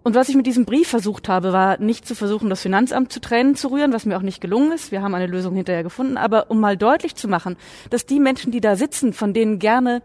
Und 0.03 0.15
was 0.15 0.29
ich 0.29 0.35
mit 0.35 0.47
diesem 0.47 0.63
Brief 0.63 0.87
versucht 0.87 1.27
habe, 1.27 1.51
war 1.51 1.79
nicht 1.79 2.07
zu 2.07 2.15
versuchen, 2.15 2.49
das 2.49 2.61
Finanzamt 2.61 3.11
zu 3.11 3.19
Tränen 3.19 3.55
zu 3.55 3.67
rühren, 3.67 3.91
was 3.91 4.05
mir 4.05 4.17
auch 4.17 4.21
nicht 4.21 4.39
gelungen 4.39 4.71
ist. 4.71 4.91
Wir 4.91 5.01
haben 5.01 5.13
eine 5.13 5.27
Lösung 5.27 5.53
hinterher 5.53 5.83
gefunden, 5.83 6.15
aber 6.15 6.49
um 6.49 6.61
mal 6.61 6.77
deutlich 6.77 7.15
zu 7.15 7.27
machen, 7.27 7.57
dass 7.89 8.05
die 8.05 8.21
Menschen, 8.21 8.51
die 8.53 8.61
da 8.61 8.77
sitzen, 8.77 9.11
von 9.11 9.33
denen 9.33 9.59
gerne 9.59 10.01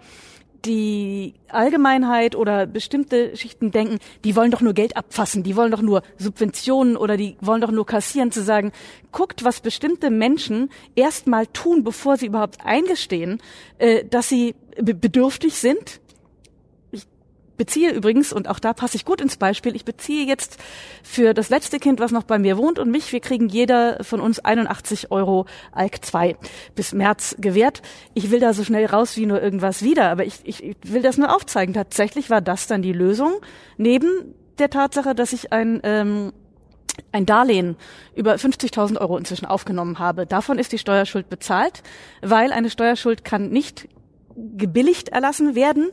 die 0.65 1.35
Allgemeinheit 1.49 2.37
oder 2.37 2.67
bestimmte 2.67 3.37
Schichten 3.37 3.71
denken, 3.71 3.99
die 4.25 4.37
wollen 4.37 4.51
doch 4.51 4.61
nur 4.61 4.75
Geld 4.75 4.97
abfassen, 4.97 5.43
die 5.43 5.57
wollen 5.57 5.71
doch 5.71 5.83
nur 5.83 6.03
Subventionen 6.19 6.97
oder 6.97 7.17
die 7.17 7.37
wollen 7.41 7.61
doch 7.61 7.71
nur 7.71 7.87
kassieren, 7.87 8.31
zu 8.31 8.43
sagen, 8.43 8.73
guckt, 9.11 9.45
was 9.45 9.61
bestimmte 9.61 10.11
Menschen 10.11 10.71
erstmal 10.95 11.47
tun, 11.47 11.85
bevor 11.85 12.17
sie 12.17 12.27
überhaupt 12.27 12.65
eingestehen, 12.65 13.41
äh, 13.79 14.05
dass 14.05 14.29
sie 14.29 14.55
bedürftig 14.77 15.55
sind 15.55 16.01
beziehe 17.63 17.93
übrigens, 17.93 18.33
und 18.33 18.49
auch 18.49 18.59
da 18.59 18.73
passe 18.73 18.97
ich 18.97 19.05
gut 19.05 19.21
ins 19.21 19.37
Beispiel, 19.37 19.77
ich 19.77 19.85
beziehe 19.85 20.27
jetzt 20.27 20.57
für 21.05 21.33
das 21.33 21.49
letzte 21.49 21.79
Kind, 21.79 22.01
was 22.01 22.11
noch 22.11 22.25
bei 22.25 22.37
mir 22.37 22.59
wohnt 22.59 22.81
und 22.81 22.91
mich, 22.91 23.13
wir 23.13 23.21
kriegen 23.21 23.49
jeder 23.49 24.03
von 24.03 24.21
uns 24.21 24.41
81 24.41 25.13
Euro 25.13 25.47
ALK 25.71 26.05
2 26.05 26.37
bis 26.75 26.93
März 26.93 27.37
gewährt. 27.39 27.81
Ich 28.15 28.33
will 28.33 28.41
da 28.41 28.53
so 28.53 28.65
schnell 28.65 28.87
raus 28.87 29.17
wie 29.17 29.27
nur 29.27 29.41
irgendwas 29.41 29.85
wieder, 29.85 30.11
aber 30.11 30.25
ich, 30.25 30.41
ich, 30.43 30.65
ich 30.65 30.77
will 30.83 31.03
das 31.03 31.19
nur 31.19 31.33
aufzeigen. 31.33 31.73
Tatsächlich 31.73 32.31
war 32.31 32.41
das 32.41 32.67
dann 32.67 32.83
die 32.83 32.93
Lösung, 32.93 33.35
neben 33.77 34.35
der 34.59 34.69
Tatsache, 34.69 35.15
dass 35.15 35.33
ich 35.33 35.53
ein 35.53 35.81
ähm, 35.85 36.33
ein 37.11 37.27
Darlehen 37.27 37.77
über 38.15 38.35
50.000 38.35 39.01
Euro 39.01 39.17
inzwischen 39.17 39.47
aufgenommen 39.47 39.99
habe. 39.99 40.27
Davon 40.27 40.59
ist 40.59 40.73
die 40.73 40.79
Steuerschuld 40.79 41.31
bezahlt, 41.31 41.83
weil 42.21 42.53
eine 42.53 42.71
Steuerschuld 42.71 43.25
kann 43.25 43.49
nicht 43.51 43.89
gebilligt 44.37 45.09
erlassen 45.11 45.55
werden, 45.55 45.91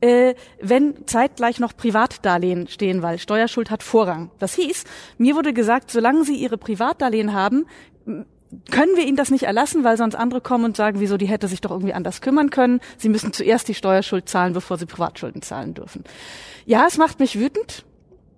äh, 0.00 0.34
wenn 0.60 1.06
zeitgleich 1.06 1.60
noch 1.60 1.76
Privatdarlehen 1.76 2.68
stehen, 2.68 3.02
weil 3.02 3.18
Steuerschuld 3.18 3.70
hat 3.70 3.82
Vorrang. 3.82 4.30
Das 4.38 4.54
hieß, 4.54 4.84
mir 5.18 5.36
wurde 5.36 5.52
gesagt, 5.52 5.90
solange 5.90 6.24
Sie 6.24 6.36
Ihre 6.36 6.58
Privatdarlehen 6.58 7.32
haben, 7.32 7.66
können 8.70 8.96
wir 8.96 9.06
Ihnen 9.06 9.16
das 9.16 9.30
nicht 9.30 9.44
erlassen, 9.44 9.84
weil 9.84 9.96
sonst 9.96 10.14
andere 10.14 10.40
kommen 10.40 10.64
und 10.64 10.76
sagen, 10.76 11.00
wieso, 11.00 11.16
die 11.16 11.28
hätte 11.28 11.48
sich 11.48 11.60
doch 11.60 11.70
irgendwie 11.70 11.92
anders 11.92 12.20
kümmern 12.20 12.50
können. 12.50 12.80
Sie 12.98 13.08
müssen 13.08 13.32
zuerst 13.32 13.68
die 13.68 13.74
Steuerschuld 13.74 14.28
zahlen, 14.28 14.52
bevor 14.52 14.76
Sie 14.76 14.86
Privatschulden 14.86 15.42
zahlen 15.42 15.74
dürfen. 15.74 16.04
Ja, 16.66 16.86
es 16.86 16.98
macht 16.98 17.20
mich 17.20 17.38
wütend, 17.38 17.84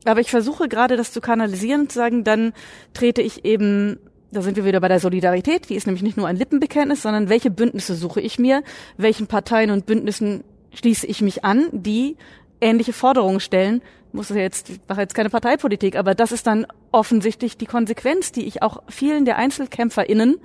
aber 0.04 0.20
ich 0.20 0.30
versuche 0.30 0.68
gerade 0.68 0.96
das 0.96 1.12
zu 1.12 1.20
kanalisieren 1.20 1.82
und 1.82 1.92
zu 1.92 1.98
sagen, 1.98 2.24
dann 2.24 2.52
trete 2.92 3.22
ich 3.22 3.44
eben 3.44 3.98
da 4.32 4.40
sind 4.42 4.56
wir 4.56 4.64
wieder 4.64 4.80
bei 4.80 4.88
der 4.88 4.98
Solidarität, 4.98 5.68
die 5.68 5.74
ist 5.74 5.86
nämlich 5.86 6.02
nicht 6.02 6.16
nur 6.16 6.26
ein 6.26 6.36
Lippenbekenntnis, 6.36 7.02
sondern 7.02 7.28
welche 7.28 7.50
Bündnisse 7.50 7.94
suche 7.94 8.20
ich 8.20 8.38
mir, 8.38 8.62
welchen 8.96 9.26
Parteien 9.26 9.70
und 9.70 9.86
Bündnissen 9.86 10.42
schließe 10.74 11.06
ich 11.06 11.20
mich 11.20 11.44
an, 11.44 11.68
die 11.70 12.16
ähnliche 12.60 12.94
Forderungen 12.94 13.40
stellen. 13.40 13.82
Muss 14.12 14.30
ja 14.30 14.36
jetzt, 14.36 14.70
ich 14.70 14.80
mache 14.88 15.02
jetzt 15.02 15.14
keine 15.14 15.30
Parteipolitik, 15.30 15.96
aber 15.96 16.14
das 16.14 16.32
ist 16.32 16.46
dann 16.46 16.66
offensichtlich 16.92 17.56
die 17.56 17.66
Konsequenz, 17.66 18.32
die 18.32 18.46
ich 18.46 18.62
auch 18.62 18.82
vielen 18.88 19.24
der 19.24 19.36
EinzelkämpferInnen, 19.38 20.36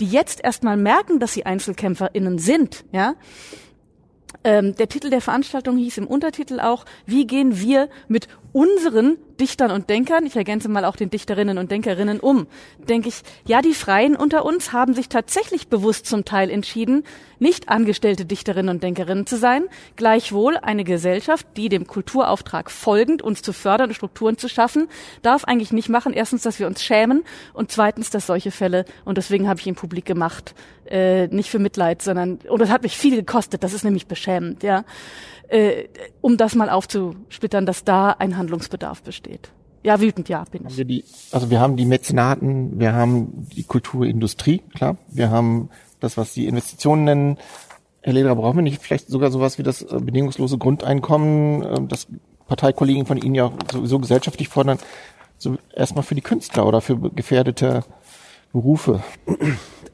die 0.00 0.06
jetzt 0.06 0.42
erstmal 0.42 0.76
merken, 0.76 1.18
dass 1.18 1.32
sie 1.32 1.44
EinzelkämpferInnen 1.44 2.38
sind, 2.38 2.84
ja, 2.92 3.14
ähm, 4.44 4.74
der 4.76 4.88
Titel 4.88 5.10
der 5.10 5.20
Veranstaltung 5.20 5.76
hieß 5.76 5.98
im 5.98 6.06
Untertitel 6.06 6.60
auch, 6.60 6.84
wie 7.04 7.26
gehen 7.26 7.60
wir 7.60 7.88
mit 8.08 8.28
unseren 8.52 9.18
Dichtern 9.40 9.70
und 9.70 9.88
Denkern, 9.88 10.26
ich 10.26 10.36
ergänze 10.36 10.68
mal 10.68 10.84
auch 10.84 10.96
den 10.96 11.10
Dichterinnen 11.10 11.58
und 11.58 11.70
Denkerinnen 11.70 12.20
um, 12.20 12.46
denke 12.78 13.08
ich, 13.08 13.22
ja, 13.46 13.62
die 13.62 13.74
Freien 13.74 14.14
unter 14.14 14.44
uns 14.44 14.72
haben 14.72 14.92
sich 14.92 15.08
tatsächlich 15.08 15.68
bewusst 15.68 16.06
zum 16.06 16.24
Teil 16.24 16.50
entschieden, 16.50 17.04
nicht 17.38 17.70
angestellte 17.70 18.26
Dichterinnen 18.26 18.68
und 18.68 18.82
Denkerinnen 18.82 19.26
zu 19.26 19.38
sein, 19.38 19.64
gleichwohl 19.96 20.58
eine 20.58 20.84
Gesellschaft, 20.84 21.46
die 21.56 21.70
dem 21.70 21.86
Kulturauftrag 21.86 22.70
folgend 22.70 23.22
uns 23.22 23.40
zu 23.40 23.52
fördern 23.54 23.94
Strukturen 23.94 24.36
zu 24.36 24.48
schaffen, 24.48 24.88
darf 25.22 25.44
eigentlich 25.44 25.72
nicht 25.72 25.88
machen, 25.88 26.12
erstens, 26.12 26.42
dass 26.42 26.58
wir 26.58 26.66
uns 26.66 26.82
schämen 26.84 27.24
und 27.54 27.72
zweitens, 27.72 28.10
dass 28.10 28.26
solche 28.26 28.50
Fälle, 28.50 28.84
und 29.06 29.16
deswegen 29.16 29.48
habe 29.48 29.58
ich 29.58 29.66
ihn 29.66 29.74
publik 29.74 30.04
gemacht, 30.04 30.54
äh, 30.84 31.28
nicht 31.28 31.50
für 31.50 31.58
Mitleid, 31.58 32.02
sondern, 32.02 32.40
und 32.48 32.60
das 32.60 32.70
hat 32.70 32.82
mich 32.82 32.96
viel 32.96 33.16
gekostet, 33.16 33.64
das 33.64 33.72
ist 33.72 33.84
nämlich 33.84 34.06
beschämend, 34.06 34.62
ja, 34.62 34.84
äh, 35.48 35.88
um 36.20 36.36
das 36.36 36.54
mal 36.54 36.70
aufzusplittern, 36.70 37.66
dass 37.66 37.84
da 37.84 38.10
ein 38.12 38.36
Handlungsbedarf 38.36 39.02
besteht. 39.02 39.29
Ja, 39.82 40.00
wütend, 40.00 40.28
ja, 40.28 40.44
bin 40.50 40.66
ich. 40.66 40.76
Wir 40.76 40.84
die, 40.84 41.04
also 41.32 41.50
wir 41.50 41.60
haben 41.60 41.76
die 41.76 41.86
Mäzenaten, 41.86 42.78
wir 42.78 42.92
haben 42.92 43.48
die 43.56 43.62
Kulturindustrie, 43.62 44.58
klar. 44.74 44.98
Wir 45.08 45.30
haben 45.30 45.70
das, 46.00 46.16
was 46.16 46.34
die 46.34 46.46
Investitionen 46.46 47.04
nennen. 47.04 47.38
Herr 48.02 48.12
Lederer, 48.12 48.36
brauchen 48.36 48.56
wir 48.56 48.62
nicht 48.62 48.82
vielleicht 48.82 49.08
sogar 49.08 49.30
sowas 49.30 49.58
wie 49.58 49.62
das 49.62 49.82
äh, 49.82 49.98
bedingungslose 50.00 50.58
Grundeinkommen, 50.58 51.62
äh, 51.62 51.86
das 51.86 52.08
Parteikollegen 52.46 53.06
von 53.06 53.16
Ihnen 53.16 53.34
ja 53.34 53.52
sowieso 53.72 53.98
gesellschaftlich 53.98 54.48
fordern, 54.48 54.78
so 55.38 55.56
erstmal 55.74 56.02
für 56.02 56.14
die 56.14 56.20
Künstler 56.20 56.66
oder 56.66 56.80
für 56.80 56.98
gefährdete 56.98 57.84
Berufe? 58.52 59.02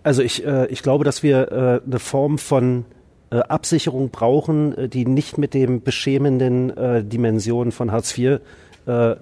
Also 0.03 0.23
ich, 0.23 0.45
äh, 0.45 0.67
ich 0.69 0.83
glaube, 0.83 1.05
dass 1.05 1.23
wir 1.23 1.53
äh, 1.53 1.87
eine 1.87 1.99
Form 1.99 2.39
von 2.39 2.85
äh, 3.31 3.39
Absicherung 3.39 4.11
brauchen, 4.11 4.89
die 4.89 5.05
nicht 5.05 5.37
mit 5.37 5.53
dem 5.53 5.83
beschämenden 5.83 6.77
äh, 6.77 7.05
Dimensionen 7.05 7.73
von 7.73 7.91
Hartz 7.91 8.17
IV 8.17 8.41
äh, 8.87 9.17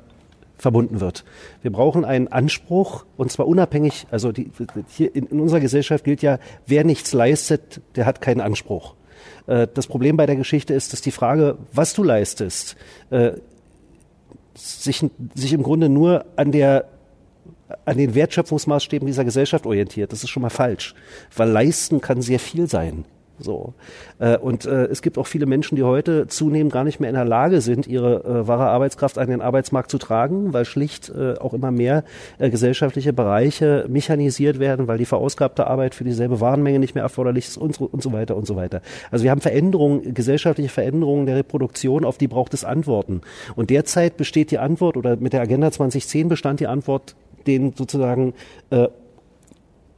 verbunden 0.57 1.01
wird. 1.01 1.25
Wir 1.63 1.73
brauchen 1.73 2.05
einen 2.05 2.29
Anspruch 2.29 3.05
und 3.17 3.31
zwar 3.31 3.47
unabhängig, 3.47 4.07
also 4.11 4.33
die, 4.33 4.51
hier 4.89 5.15
in, 5.15 5.27
in 5.27 5.41
unserer 5.41 5.61
Gesellschaft 5.61 6.05
gilt 6.05 6.23
ja, 6.23 6.39
wer 6.67 6.85
nichts 6.85 7.13
leistet, 7.13 7.81
der 7.97 8.07
hat 8.07 8.21
keinen 8.21 8.41
Anspruch. 8.41 8.95
Äh, 9.47 9.67
das 9.73 9.87
Problem 9.87 10.17
bei 10.17 10.27
der 10.27 10.37
Geschichte 10.37 10.75
ist, 10.75 10.93
dass 10.93 11.01
die 11.01 11.11
Frage, 11.11 11.59
was 11.73 11.95
du 11.95 12.03
leistest, 12.03 12.77
äh, 13.11 13.33
sich, 14.55 15.05
sich 15.35 15.53
im 15.53 15.63
Grunde 15.63 15.89
nur 15.89 16.27
an 16.37 16.53
der 16.53 16.87
an 17.87 17.97
den 17.97 18.15
Wertschöpfungsmaßstäben 18.15 19.07
dieser 19.07 19.25
Gesellschaft 19.25 19.67
orientiert. 19.67 20.13
Das 20.13 20.23
ist 20.23 20.31
schon 20.31 20.43
mal 20.43 20.51
falsch, 20.51 20.95
weil 21.35 21.49
leisten 21.49 22.01
kann 22.01 22.23
sehr 22.23 22.39
viel 22.39 22.69
sein. 22.69 23.05
So. 23.39 23.75
Äh, 24.19 24.39
und 24.39 24.65
äh, 24.65 24.85
es 24.87 25.03
gibt 25.03 25.19
auch 25.19 25.27
viele 25.27 25.47
Menschen, 25.47 25.77
die 25.77 25.83
heute 25.83 26.29
zunehmend 26.29 26.73
gar 26.73 26.85
nicht 26.85 27.01
mehr 27.01 27.11
in 27.11 27.17
der 27.17 27.25
Lage 27.25 27.61
sind, 27.61 27.87
ihre 27.87 28.25
äh, 28.25 28.49
wahre 28.49 28.67
Arbeitskraft 28.67 29.19
an 29.19 29.29
den 29.29 29.41
Arbeitsmarkt 29.41 29.91
zu 29.91 29.99
tragen, 29.99 30.53
weil 30.53 30.65
schlicht 30.65 31.11
äh, 31.11 31.35
auch 31.39 31.53
immer 31.53 31.71
mehr 31.71 32.05
äh, 32.39 32.51
gesellschaftliche 32.51 33.13
Bereiche 33.13 33.87
mechanisiert 33.89 34.61
werden, 34.61 34.87
weil 34.87 34.99
die 34.99 35.05
verausgabte 35.05 35.67
Arbeit 35.67 35.95
für 35.95 36.05
dieselbe 36.05 36.41
Warenmenge 36.41 36.79
nicht 36.79 36.95
mehr 36.95 37.03
erforderlich 37.03 37.49
ist 37.49 37.57
und 37.57 37.75
so, 37.75 37.87
und 37.87 38.03
so 38.03 38.13
weiter 38.13 38.37
und 38.37 38.47
so 38.47 38.55
weiter. 38.57 38.83
Also 39.11 39.25
wir 39.25 39.31
haben 39.31 39.41
Veränderungen, 39.41 40.15
gesellschaftliche 40.15 40.71
Veränderungen 40.71 41.27
der 41.27 41.37
Reproduktion, 41.37 42.05
auf 42.05 42.19
die 42.19 42.29
braucht 42.29 42.55
es 42.55 42.65
Antworten. 42.65 43.23
Und 43.57 43.71
derzeit 43.71 44.17
besteht 44.17 44.51
die 44.51 44.59
Antwort, 44.59 44.97
oder 44.97 45.17
mit 45.17 45.33
der 45.33 45.41
Agenda 45.41 45.71
2010 45.71 46.29
bestand 46.29 46.61
die 46.61 46.67
Antwort, 46.67 47.17
den 47.47 47.73
sozusagen 47.75 48.35
äh, 48.71 48.89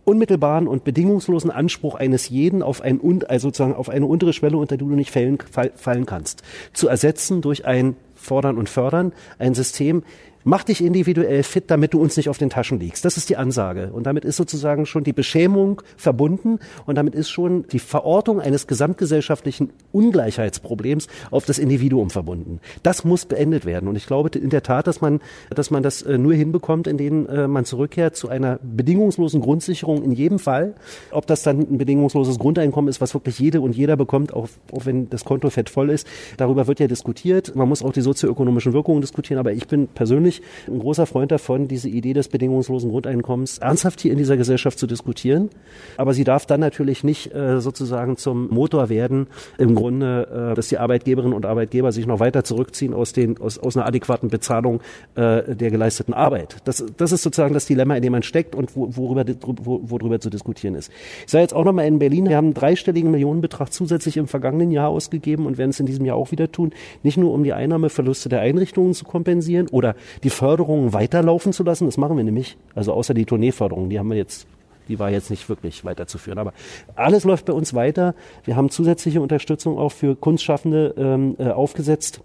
unmittelbaren 0.07 0.69
und 0.69 0.85
bedingungslosen 0.85 1.51
Anspruch 1.51 1.97
eines 1.97 2.29
jeden 2.29 2.63
auf 2.63 2.81
ein 2.81 3.01
also 3.29 3.49
sozusagen 3.49 3.75
auf 3.75 3.89
eine 3.89 4.07
untere 4.07 4.33
Schwelle, 4.33 4.57
unter 4.57 4.77
die 4.77 4.85
du 4.85 4.95
nicht 4.95 5.11
fallen, 5.11 5.39
fallen 5.75 6.07
kannst, 6.07 6.43
zu 6.73 6.89
ersetzen 6.89 7.43
durch 7.43 7.67
ein 7.67 7.97
Fordern 8.15 8.57
und 8.57 8.69
Fördern, 8.69 9.13
ein 9.39 9.55
System, 9.55 10.03
Mach 10.49 10.63
dich 10.63 10.81
individuell 10.81 11.43
fit, 11.43 11.65
damit 11.73 11.93
du 11.93 12.01
uns 12.01 12.17
nicht 12.17 12.29
auf 12.29 12.39
den 12.39 12.51
Taschen 12.51 12.79
liegst. 12.79 13.05
Das 13.05 13.17
ist 13.17 13.29
die 13.29 13.37
Ansage. 13.37 13.91
Und 13.93 14.07
damit 14.07 14.25
ist 14.25 14.37
sozusagen 14.37 14.87
schon 14.87 15.03
die 15.03 15.13
Beschämung 15.13 15.83
verbunden 15.97 16.61
und 16.87 16.95
damit 16.95 17.17
ist 17.17 17.31
schon 17.31 17.67
die 17.73 17.81
Verortung 17.81 18.41
eines 18.41 18.69
gesamtgesellschaftlichen 18.69 19.71
Ungleichheitsproblems 19.91 21.09
auf 21.33 21.47
das 21.47 21.59
Individuum 21.59 22.11
verbunden. 22.11 22.61
Das 22.85 23.05
muss 23.05 23.27
beendet 23.27 23.67
werden. 23.67 23.89
Und 23.89 23.97
ich 23.97 24.07
glaube 24.07 24.39
in 24.39 24.51
der 24.51 24.63
Tat, 24.63 24.87
dass 24.87 25.01
man, 25.01 25.19
dass 25.51 25.73
man 25.73 25.83
das 25.83 26.03
äh, 26.03 26.17
nur 26.17 26.35
hinbekommt, 26.35 26.87
indem 26.87 27.27
äh, 27.27 27.49
man 27.49 27.65
zurückkehrt 27.65 28.15
zu 28.15 28.29
einer 28.29 28.61
bedingungslosen 28.63 29.41
Grundsicherung 29.41 30.05
in 30.05 30.13
jedem 30.13 30.39
Fall. 30.39 30.77
Ob 31.11 31.27
das 31.27 31.43
dann 31.43 31.59
ein 31.59 31.79
bedingungsloses 31.79 32.39
Grundeinkommen 32.39 32.89
ist, 32.89 33.01
was 33.01 33.15
wirklich 33.15 33.41
jede 33.41 33.61
und 33.61 33.77
jeder 33.77 33.97
bekommt, 33.97 34.33
auch, 34.33 34.47
auch 34.71 34.87
wenn 34.87 35.11
das 35.11 35.25
Konto 35.25 35.51
fett 35.51 35.71
voll 35.71 35.91
ist, 35.91 36.07
darüber 36.37 36.69
wird 36.69 36.79
ja 36.79 36.87
diskutiert. 36.87 37.57
Man 37.57 37.69
muss 37.69 37.83
auch 37.83 37.93
die 37.93 38.01
sozioökonomischen 38.01 38.73
Wirkungen 38.73 39.01
diskutieren. 39.01 39.41
Aber 39.41 39.53
ich 39.53 39.67
bin 39.67 39.89
persönlich 39.89 40.36
persönlich 40.37 40.43
ein 40.69 40.79
großer 40.79 41.07
Freund 41.07 41.31
davon, 41.31 41.69
diese 41.69 41.89
Idee 41.89 42.13
des 42.13 42.29
bedingungslosen 42.29 42.91
Grundeinkommens 42.91 43.59
ernsthaft 43.59 44.01
hier 44.01 44.13
in 44.13 44.19
dieser 44.19 44.37
Gesellschaft 44.37 44.79
zu 44.79 44.87
diskutieren. 44.87 45.51
Aber 45.97 46.15
sie 46.15 46.25
darf 46.25 46.47
dann 46.47 46.61
natürlich 46.61 47.05
nicht 47.05 47.35
äh, 47.35 47.61
sozusagen 47.61 48.17
zum 48.17 48.49
Motor 48.49 48.89
werden, 48.89 49.27
im 49.59 49.75
Grunde, 49.75 50.51
äh, 50.53 50.55
dass 50.55 50.69
die 50.69 50.79
Arbeitgeberinnen 50.79 51.35
und 51.35 51.47
Arbeitgeber 51.47 51.93
sich 51.93 52.07
noch 52.07 52.21
weiter 52.21 52.45
zurückziehen 52.45 52.95
aus, 52.95 53.13
den, 53.13 53.39
aus, 53.39 53.59
aus 53.59 53.77
einer 53.77 53.87
adäquaten 53.87 54.29
Bezahlung 54.29 54.81
äh, 55.15 55.55
der 55.55 55.71
geleisteten 55.71 56.15
Arbeit. 56.15 56.57
Das, 56.65 56.85
das 56.97 57.13
ist 57.13 57.23
sozusagen 57.23 57.55
das 57.55 57.67
Dilemma, 57.67 57.97
in 57.97 58.03
dem 58.03 58.13
man 58.13 58.23
steckt 58.23 58.55
und 58.55 58.77
wo, 58.77 58.89
worüber, 58.97 59.25
wo, 59.63 59.81
worüber 59.83 60.21
zu 60.21 60.31
diskutieren 60.31 60.75
ist. 60.75 60.91
Ich 61.25 61.31
sage 61.31 61.43
jetzt 61.43 61.55
auch 61.55 61.65
nochmal 61.65 61.87
in 61.87 61.99
Berlin, 61.99 62.29
wir 62.29 62.37
haben 62.37 62.47
einen 62.47 62.55
dreistelligen 62.55 63.11
Millionenbetrag 63.11 63.73
zusätzlich 63.73 64.17
im 64.17 64.27
vergangenen 64.27 64.71
Jahr 64.71 64.89
ausgegeben 64.89 65.47
und 65.47 65.59
werden 65.59 65.71
es 65.71 65.81
in 65.81 65.87
diesem 65.87 66.05
Jahr 66.05 66.17
auch 66.17 66.33
wieder 66.33 66.51
tun, 66.51 66.73
nicht 67.03 67.17
nur 67.17 67.33
um 67.33 67.45
die 67.45 67.53
Einnahmeverluste 67.53 68.29
der 68.29 68.41
Einrichtungen 68.41 68.95
zu 68.95 69.05
kompensieren 69.05 69.69
oder 69.71 69.95
die 70.23 70.26
Förderungen 70.31 70.93
weiterlaufen 70.93 71.53
zu 71.53 71.63
lassen. 71.63 71.87
Das 71.87 71.97
machen 71.97 72.17
wir 72.17 72.25
nämlich. 72.25 72.57
Also 72.75 72.93
außer 72.93 73.15
die 73.15 73.25
Tourneeförderung, 73.25 73.91
die 73.91 73.99
haben 73.99 74.11
wir 74.11 74.17
jetzt 74.17 74.47
die 74.89 75.01
war 75.01 75.11
jetzt 75.11 75.31
nicht 75.31 75.49
wirklich 75.49 75.85
weiterzuführen. 75.85 76.39
Aber 76.39 76.53
alles 76.95 77.25
läuft 77.25 77.47
bei 77.47 77.53
uns 77.53 77.75
weiter. 77.75 78.15
Wir 78.45 78.55
haben 78.55 78.71
zusätzliche 78.71 79.21
Unterstützung 79.21 79.79
auch 79.79 79.91
für 79.91 80.15
Kunstschaffende 80.15 80.95
ähm, 80.97 81.37
äh, 81.39 81.49
aufgesetzt. 81.49 82.21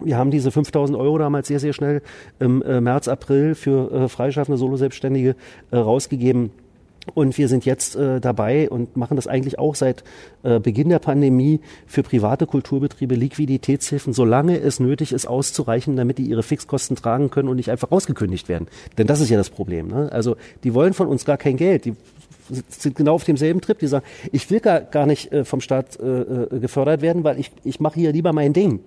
Wir 0.00 0.16
haben 0.16 0.30
diese 0.30 0.52
5000 0.52 0.96
Euro 0.96 1.18
damals 1.18 1.48
sehr, 1.48 1.58
sehr 1.58 1.72
schnell 1.72 2.02
im 2.38 2.62
äh, 2.62 2.80
März, 2.80 3.08
April 3.08 3.54
für 3.56 3.90
äh, 3.90 4.08
freischaffende 4.08 4.56
Solo-Selbstständige 4.56 5.34
äh, 5.72 5.76
rausgegeben. 5.76 6.50
Und 7.14 7.38
wir 7.38 7.48
sind 7.48 7.64
jetzt 7.64 7.96
äh, 7.96 8.20
dabei 8.20 8.68
und 8.70 8.96
machen 8.96 9.16
das 9.16 9.26
eigentlich 9.26 9.58
auch 9.58 9.74
seit 9.74 10.04
äh, 10.42 10.60
Beginn 10.60 10.88
der 10.88 10.98
Pandemie 10.98 11.60
für 11.86 12.02
private 12.02 12.46
Kulturbetriebe 12.46 13.14
Liquiditätshilfen, 13.14 14.12
solange 14.12 14.58
es 14.58 14.80
nötig 14.80 15.12
ist, 15.12 15.26
auszureichen, 15.26 15.96
damit 15.96 16.18
die 16.18 16.24
ihre 16.24 16.42
Fixkosten 16.42 16.96
tragen 16.96 17.30
können 17.30 17.48
und 17.48 17.56
nicht 17.56 17.70
einfach 17.70 17.90
rausgekündigt 17.90 18.48
werden. 18.48 18.68
Denn 18.96 19.06
das 19.06 19.20
ist 19.20 19.30
ja 19.30 19.36
das 19.36 19.50
Problem. 19.50 19.88
Ne? 19.88 20.10
Also 20.12 20.36
die 20.64 20.74
wollen 20.74 20.94
von 20.94 21.08
uns 21.08 21.24
gar 21.24 21.36
kein 21.36 21.56
Geld. 21.56 21.84
Die 21.84 21.94
sind 22.68 22.96
genau 22.96 23.14
auf 23.14 23.24
demselben 23.24 23.60
Trip. 23.60 23.78
Die 23.78 23.86
sagen, 23.86 24.06
ich 24.32 24.50
will 24.50 24.60
gar, 24.60 24.80
gar 24.80 25.06
nicht 25.06 25.32
äh, 25.32 25.44
vom 25.44 25.60
Staat 25.60 25.98
äh, 26.00 26.04
äh 26.04 26.60
gefördert 26.60 27.02
werden, 27.02 27.24
weil 27.24 27.38
ich, 27.38 27.50
ich 27.64 27.80
mache 27.80 28.00
hier 28.00 28.12
lieber 28.12 28.32
mein 28.32 28.52
Ding 28.52 28.80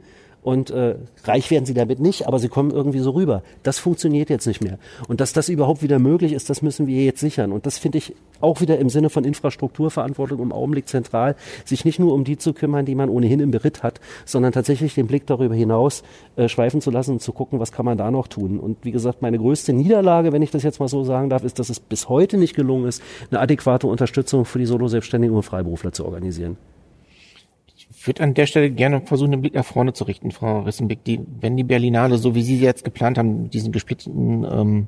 und 0.44 0.72
äh, 0.72 0.96
reich 1.24 1.52
werden 1.52 1.66
sie 1.66 1.76
damit 1.76 2.00
nicht, 2.00 2.28
aber 2.28 2.39
sie 2.39 2.50
kommen 2.50 2.72
irgendwie 2.72 3.00
so 3.00 3.12
rüber. 3.12 3.44
Das 3.62 3.78
funktioniert 3.78 4.30
jetzt 4.30 4.48
nicht 4.48 4.62
mehr. 4.62 4.80
Und 5.08 5.22
dass 5.22 5.34
das 5.34 5.50
überhaupt 5.50 5.84
wieder 5.84 6.00
möglich 6.00 6.34
ist, 6.34 6.50
das 6.50 6.64
müssen 6.64 6.88
wir 6.88 7.04
jetzt 7.04 7.20
sichern. 7.20 7.52
Und 7.52 7.68
das 7.68 7.78
finde 7.78 8.00
ich 8.00 8.16
auch 8.39 8.60
wieder 8.60 8.80
im 8.80 8.89
Sinne 8.89 9.12
von 9.12 9.24
Infrastrukturverantwortung 9.24 10.39
im 10.39 10.52
Augenblick 10.52 10.88
zentral, 10.88 11.36
sich 11.64 11.86
nicht 11.86 12.00
nur 12.00 12.14
um 12.14 12.24
die 12.24 12.38
zu 12.38 12.54
kümmern, 12.54 12.86
die 12.86 12.96
man 12.96 13.10
ohnehin 13.10 13.39
im 13.39 13.52
Beritt 13.52 13.84
hat, 13.84 14.02
sondern 14.26 14.52
tatsächlich 14.52 14.96
den 14.96 15.06
Blick 15.06 15.28
darüber 15.28 15.54
hinaus 15.54 16.02
äh, 16.36 16.48
schweifen 16.48 16.82
zu 16.82 16.89
lassen 16.89 17.12
und 17.12 17.22
zu 17.22 17.34
gucken, 17.34 17.60
was 17.60 17.72
kann 17.72 17.86
man 17.86 18.00
da 18.00 18.10
noch 18.10 18.28
tun. 18.28 18.60
Und 18.60 18.84
wie 18.84 18.92
gesagt, 18.92 19.22
meine 19.22 19.38
größte 19.38 19.74
Niederlage, 19.74 20.32
wenn 20.32 20.42
ich 20.42 20.50
das 20.50 20.64
jetzt 20.64 20.80
mal 20.80 20.88
so 20.88 21.04
sagen 21.04 21.30
darf, 21.30 21.44
ist, 21.44 21.60
dass 21.60 21.70
es 21.70 21.80
bis 21.80 22.10
heute 22.10 22.38
nicht 22.38 22.56
gelungen 22.56 22.88
ist, 22.88 23.04
eine 23.30 23.39
adäquate 23.39 23.86
Unterstützung 23.86 24.46
für 24.46 24.58
die 24.58 24.66
Solo-Selbstständigen 24.66 25.36
und 25.36 25.44
Freiberufler 25.44 25.92
zu 25.92 26.04
organisieren. 26.06 26.58
Ich 28.02 28.08
würde 28.08 28.24
an 28.24 28.34
der 28.34 28.47
Stelle 28.47 28.72
gerne 28.72 29.02
versuchen, 29.02 29.30
den 29.30 29.41
Blick 29.41 29.54
nach 29.54 29.64
vorne 29.64 29.93
zu 29.93 30.06
richten, 30.06 30.32
Frau 30.32 30.62
Rissenbeck. 30.62 31.04
Die, 31.04 31.20
wenn 31.39 31.56
die 31.56 31.64
Berlinale, 31.64 32.18
so 32.18 32.34
wie 32.34 32.41
Sie 32.41 32.56
sie 32.56 32.64
jetzt 32.64 32.84
geplant 32.84 33.20
haben, 33.20 33.43
mit 33.43 33.54
diesem 33.54 33.72
gesplitteten 33.72 34.43
ähm, 34.43 34.88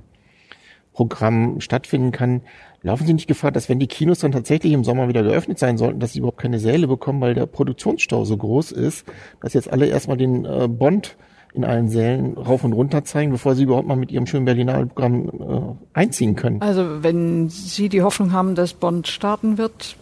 Programm 0.94 1.62
stattfinden 1.62 2.12
kann, 2.12 2.42
laufen 2.82 3.06
Sie 3.06 3.14
nicht 3.14 3.28
Gefahr, 3.28 3.52
dass 3.52 3.70
wenn 3.70 3.78
die 3.78 3.86
Kinos 3.86 4.18
dann 4.18 4.32
tatsächlich 4.32 4.74
im 4.74 4.84
Sommer 4.84 5.10
wieder 5.10 5.22
geöffnet 5.22 5.60
sein 5.60 5.78
sollten, 5.78 6.00
dass 6.00 6.14
sie 6.14 6.20
überhaupt 6.20 6.40
keine 6.40 6.58
Säle 6.58 6.88
bekommen, 6.88 7.22
weil 7.22 7.36
der 7.36 7.46
Produktionsstau 7.46 8.26
so 8.26 8.36
groß 8.36 8.72
ist, 8.72 9.06
dass 9.42 9.54
jetzt 9.54 9.72
alle 9.72 9.86
erstmal 9.86 10.18
den 10.18 10.46
äh, 10.46 10.68
Bond 10.68 11.16
in 11.54 11.66
allen 11.66 11.90
Sälen 11.90 12.36
rauf 12.36 12.64
und 12.64 12.74
runter 12.74 13.04
zeigen, 13.04 13.32
bevor 13.32 13.54
sie 13.54 13.62
überhaupt 13.62 13.88
mal 13.88 13.96
mit 13.96 14.12
ihrem 14.12 14.26
schönen 14.26 14.46
Berlinale 14.46 14.88
Programm 14.88 15.78
äh, 15.94 16.00
einziehen 16.00 16.36
können. 16.36 16.64
Also 16.64 17.04
wenn 17.04 17.48
Sie 17.50 17.90
die 17.90 18.02
Hoffnung 18.02 18.32
haben, 18.32 18.56
dass 18.56 18.74
Bond 18.74 19.08
starten 19.08 19.60
wird, 19.60 19.98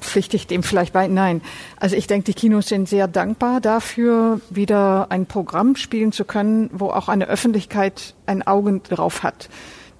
pflichte 0.00 0.36
ich 0.36 0.46
dem 0.46 0.62
vielleicht 0.62 0.92
bei? 0.92 1.08
Nein. 1.08 1.40
Also 1.78 1.96
ich 1.96 2.06
denke, 2.06 2.24
die 2.24 2.34
Kinos 2.34 2.68
sind 2.68 2.88
sehr 2.88 3.08
dankbar 3.08 3.60
dafür, 3.60 4.40
wieder 4.50 5.06
ein 5.10 5.26
Programm 5.26 5.76
spielen 5.76 6.12
zu 6.12 6.24
können, 6.24 6.70
wo 6.72 6.88
auch 6.88 7.08
eine 7.08 7.26
Öffentlichkeit 7.28 8.14
ein 8.26 8.46
Auge 8.46 8.80
drauf 8.80 9.22
hat. 9.22 9.48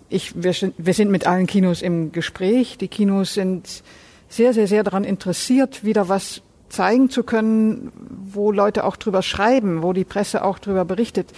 Ich, 0.08 0.40
wir, 0.42 0.52
sind, 0.52 0.74
wir 0.78 0.94
sind 0.94 1.10
mit 1.10 1.26
allen 1.26 1.46
Kinos 1.46 1.82
im 1.82 2.12
Gespräch. 2.12 2.78
Die 2.78 2.88
Kinos 2.88 3.34
sind 3.34 3.82
sehr, 4.28 4.52
sehr, 4.52 4.66
sehr 4.66 4.84
daran 4.84 5.04
interessiert, 5.04 5.84
wieder 5.84 6.08
was 6.08 6.42
zeigen 6.68 7.10
zu 7.10 7.22
können, 7.22 7.92
wo 8.32 8.50
Leute 8.52 8.84
auch 8.84 8.96
drüber 8.96 9.22
schreiben, 9.22 9.82
wo 9.82 9.92
die 9.92 10.04
Presse 10.04 10.44
auch 10.44 10.58
drüber 10.58 10.84
berichtet. 10.84 11.32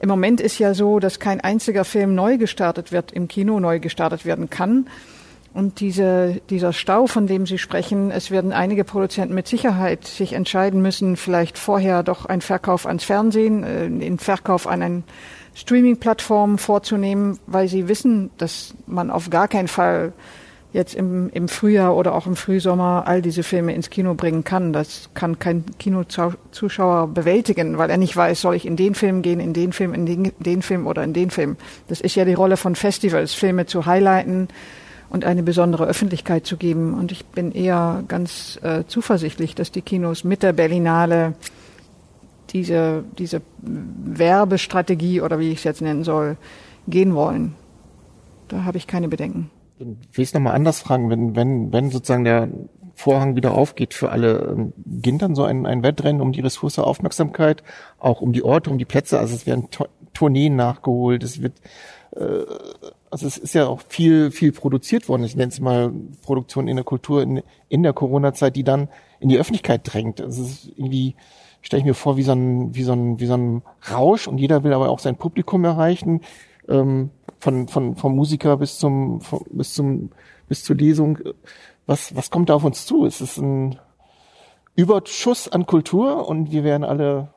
Im 0.00 0.08
Moment 0.08 0.40
ist 0.40 0.58
ja 0.58 0.74
so, 0.74 0.98
dass 0.98 1.20
kein 1.20 1.40
einziger 1.40 1.84
Film 1.84 2.14
neu 2.14 2.36
gestartet 2.36 2.90
wird, 2.90 3.12
im 3.12 3.28
Kino 3.28 3.60
neu 3.60 3.78
gestartet 3.78 4.24
werden 4.24 4.50
kann. 4.50 4.88
Und 5.54 5.80
diese, 5.80 6.40
dieser 6.48 6.72
Stau, 6.72 7.06
von 7.06 7.26
dem 7.26 7.44
Sie 7.44 7.58
sprechen, 7.58 8.10
es 8.10 8.30
werden 8.30 8.52
einige 8.52 8.84
Produzenten 8.84 9.34
mit 9.34 9.46
Sicherheit 9.46 10.06
sich 10.06 10.32
entscheiden 10.32 10.80
müssen, 10.80 11.16
vielleicht 11.16 11.58
vorher 11.58 12.02
doch 12.02 12.24
einen 12.24 12.40
Verkauf 12.40 12.86
ans 12.86 13.04
Fernsehen, 13.04 13.62
äh, 13.62 13.88
den 13.90 14.18
Verkauf 14.18 14.66
an 14.66 14.82
eine 14.82 15.02
Streaming-Plattform 15.54 16.56
vorzunehmen, 16.56 17.38
weil 17.46 17.68
sie 17.68 17.88
wissen, 17.88 18.30
dass 18.38 18.74
man 18.86 19.10
auf 19.10 19.28
gar 19.28 19.48
keinen 19.48 19.68
Fall 19.68 20.12
jetzt 20.72 20.94
im, 20.94 21.28
im 21.30 21.48
Frühjahr 21.48 21.94
oder 21.94 22.14
auch 22.14 22.26
im 22.26 22.34
Frühsommer 22.36 23.04
all 23.06 23.20
diese 23.20 23.42
Filme 23.42 23.74
ins 23.74 23.90
Kino 23.90 24.14
bringen 24.14 24.44
kann. 24.44 24.72
Das 24.72 25.10
kann 25.12 25.38
kein 25.38 25.64
Kinozuschauer 25.78 27.08
bewältigen, 27.08 27.76
weil 27.76 27.90
er 27.90 27.98
nicht 27.98 28.16
weiß, 28.16 28.40
soll 28.40 28.54
ich 28.54 28.64
in 28.64 28.76
den 28.76 28.94
Film 28.94 29.20
gehen, 29.20 29.38
in 29.38 29.52
den 29.52 29.74
Film, 29.74 29.92
in 29.92 30.06
den, 30.06 30.32
den 30.38 30.62
Film 30.62 30.86
oder 30.86 31.04
in 31.04 31.12
den 31.12 31.30
Film. 31.30 31.56
Das 31.88 32.00
ist 32.00 32.14
ja 32.14 32.24
die 32.24 32.32
Rolle 32.32 32.56
von 32.56 32.74
Festivals, 32.74 33.34
Filme 33.34 33.66
zu 33.66 33.84
highlighten, 33.84 34.48
und 35.12 35.26
eine 35.26 35.42
besondere 35.42 35.84
Öffentlichkeit 35.84 36.46
zu 36.46 36.56
geben. 36.56 36.94
Und 36.94 37.12
ich 37.12 37.26
bin 37.26 37.52
eher 37.52 38.02
ganz 38.08 38.58
äh, 38.62 38.84
zuversichtlich, 38.86 39.54
dass 39.54 39.70
die 39.70 39.82
Kinos 39.82 40.24
mit 40.24 40.42
der 40.42 40.54
Berlinale 40.54 41.34
diese, 42.50 43.04
diese 43.18 43.42
Werbestrategie 43.60 45.20
oder 45.20 45.38
wie 45.38 45.50
ich 45.50 45.58
es 45.58 45.64
jetzt 45.64 45.82
nennen 45.82 46.02
soll, 46.02 46.38
gehen 46.88 47.14
wollen. 47.14 47.54
Da 48.48 48.64
habe 48.64 48.78
ich 48.78 48.86
keine 48.86 49.08
Bedenken. 49.08 49.50
Ich 49.78 50.16
will 50.16 50.24
es 50.24 50.32
nochmal 50.32 50.54
anders 50.54 50.80
fragen, 50.80 51.10
wenn, 51.10 51.36
wenn, 51.36 51.72
wenn 51.74 51.90
sozusagen 51.90 52.24
der 52.24 52.48
Vorhang 52.94 53.36
wieder 53.36 53.52
aufgeht 53.52 53.92
für 53.92 54.10
alle, 54.10 54.54
ähm, 54.56 54.72
beginnt 54.76 55.20
dann 55.20 55.34
so 55.34 55.44
ein, 55.44 55.66
ein 55.66 55.82
Wettrennen 55.82 56.22
um 56.22 56.32
die 56.32 56.40
Ressource 56.40 56.78
Aufmerksamkeit, 56.78 57.62
auch 57.98 58.22
um 58.22 58.32
die 58.32 58.44
Orte, 58.44 58.70
um 58.70 58.78
die 58.78 58.86
Plätze. 58.86 59.18
Also 59.18 59.34
es 59.34 59.44
werden 59.44 59.68
Tourneen 60.14 60.56
nachgeholt, 60.56 61.22
es 61.22 61.42
wird 61.42 61.54
äh, 62.16 62.44
also 63.12 63.26
es 63.26 63.36
ist 63.36 63.54
ja 63.54 63.66
auch 63.66 63.82
viel, 63.88 64.30
viel 64.30 64.52
produziert 64.52 65.06
worden. 65.06 65.24
Ich 65.24 65.36
nenne 65.36 65.52
es 65.52 65.60
mal 65.60 65.92
Produktion 66.22 66.66
in 66.66 66.76
der 66.76 66.84
Kultur 66.84 67.22
in, 67.22 67.42
in 67.68 67.82
der 67.82 67.92
Corona-Zeit, 67.92 68.56
die 68.56 68.64
dann 68.64 68.88
in 69.20 69.28
die 69.28 69.38
Öffentlichkeit 69.38 69.82
drängt. 69.84 70.22
Also 70.22 70.42
es 70.42 70.50
ist 70.64 70.72
irgendwie, 70.76 71.14
stelle 71.60 71.80
ich 71.80 71.84
mir 71.84 71.92
vor, 71.92 72.16
wie 72.16 72.22
so 72.22 72.32
ein, 72.32 72.74
wie 72.74 72.84
so 72.84 72.92
ein, 72.92 73.20
wie 73.20 73.26
so 73.26 73.34
ein 73.34 73.62
Rausch 73.90 74.26
und 74.26 74.38
jeder 74.38 74.64
will 74.64 74.72
aber 74.72 74.88
auch 74.88 74.98
sein 74.98 75.16
Publikum 75.16 75.62
erreichen, 75.66 76.22
ähm, 76.70 77.10
von, 77.38 77.68
von, 77.68 77.96
vom 77.96 78.16
Musiker 78.16 78.56
bis 78.56 78.78
zum, 78.78 79.20
vom, 79.20 79.44
bis 79.50 79.74
zum, 79.74 80.08
bis 80.48 80.64
zur 80.64 80.76
Lesung. 80.76 81.18
Was, 81.84 82.16
was 82.16 82.30
kommt 82.30 82.48
da 82.48 82.54
auf 82.54 82.64
uns 82.64 82.86
zu? 82.86 83.04
Es 83.04 83.20
ist 83.20 83.36
ein 83.36 83.78
Überschuss 84.74 85.48
an 85.48 85.66
Kultur 85.66 86.26
und 86.26 86.50
wir 86.50 86.64
werden 86.64 86.84
alle 86.84 87.28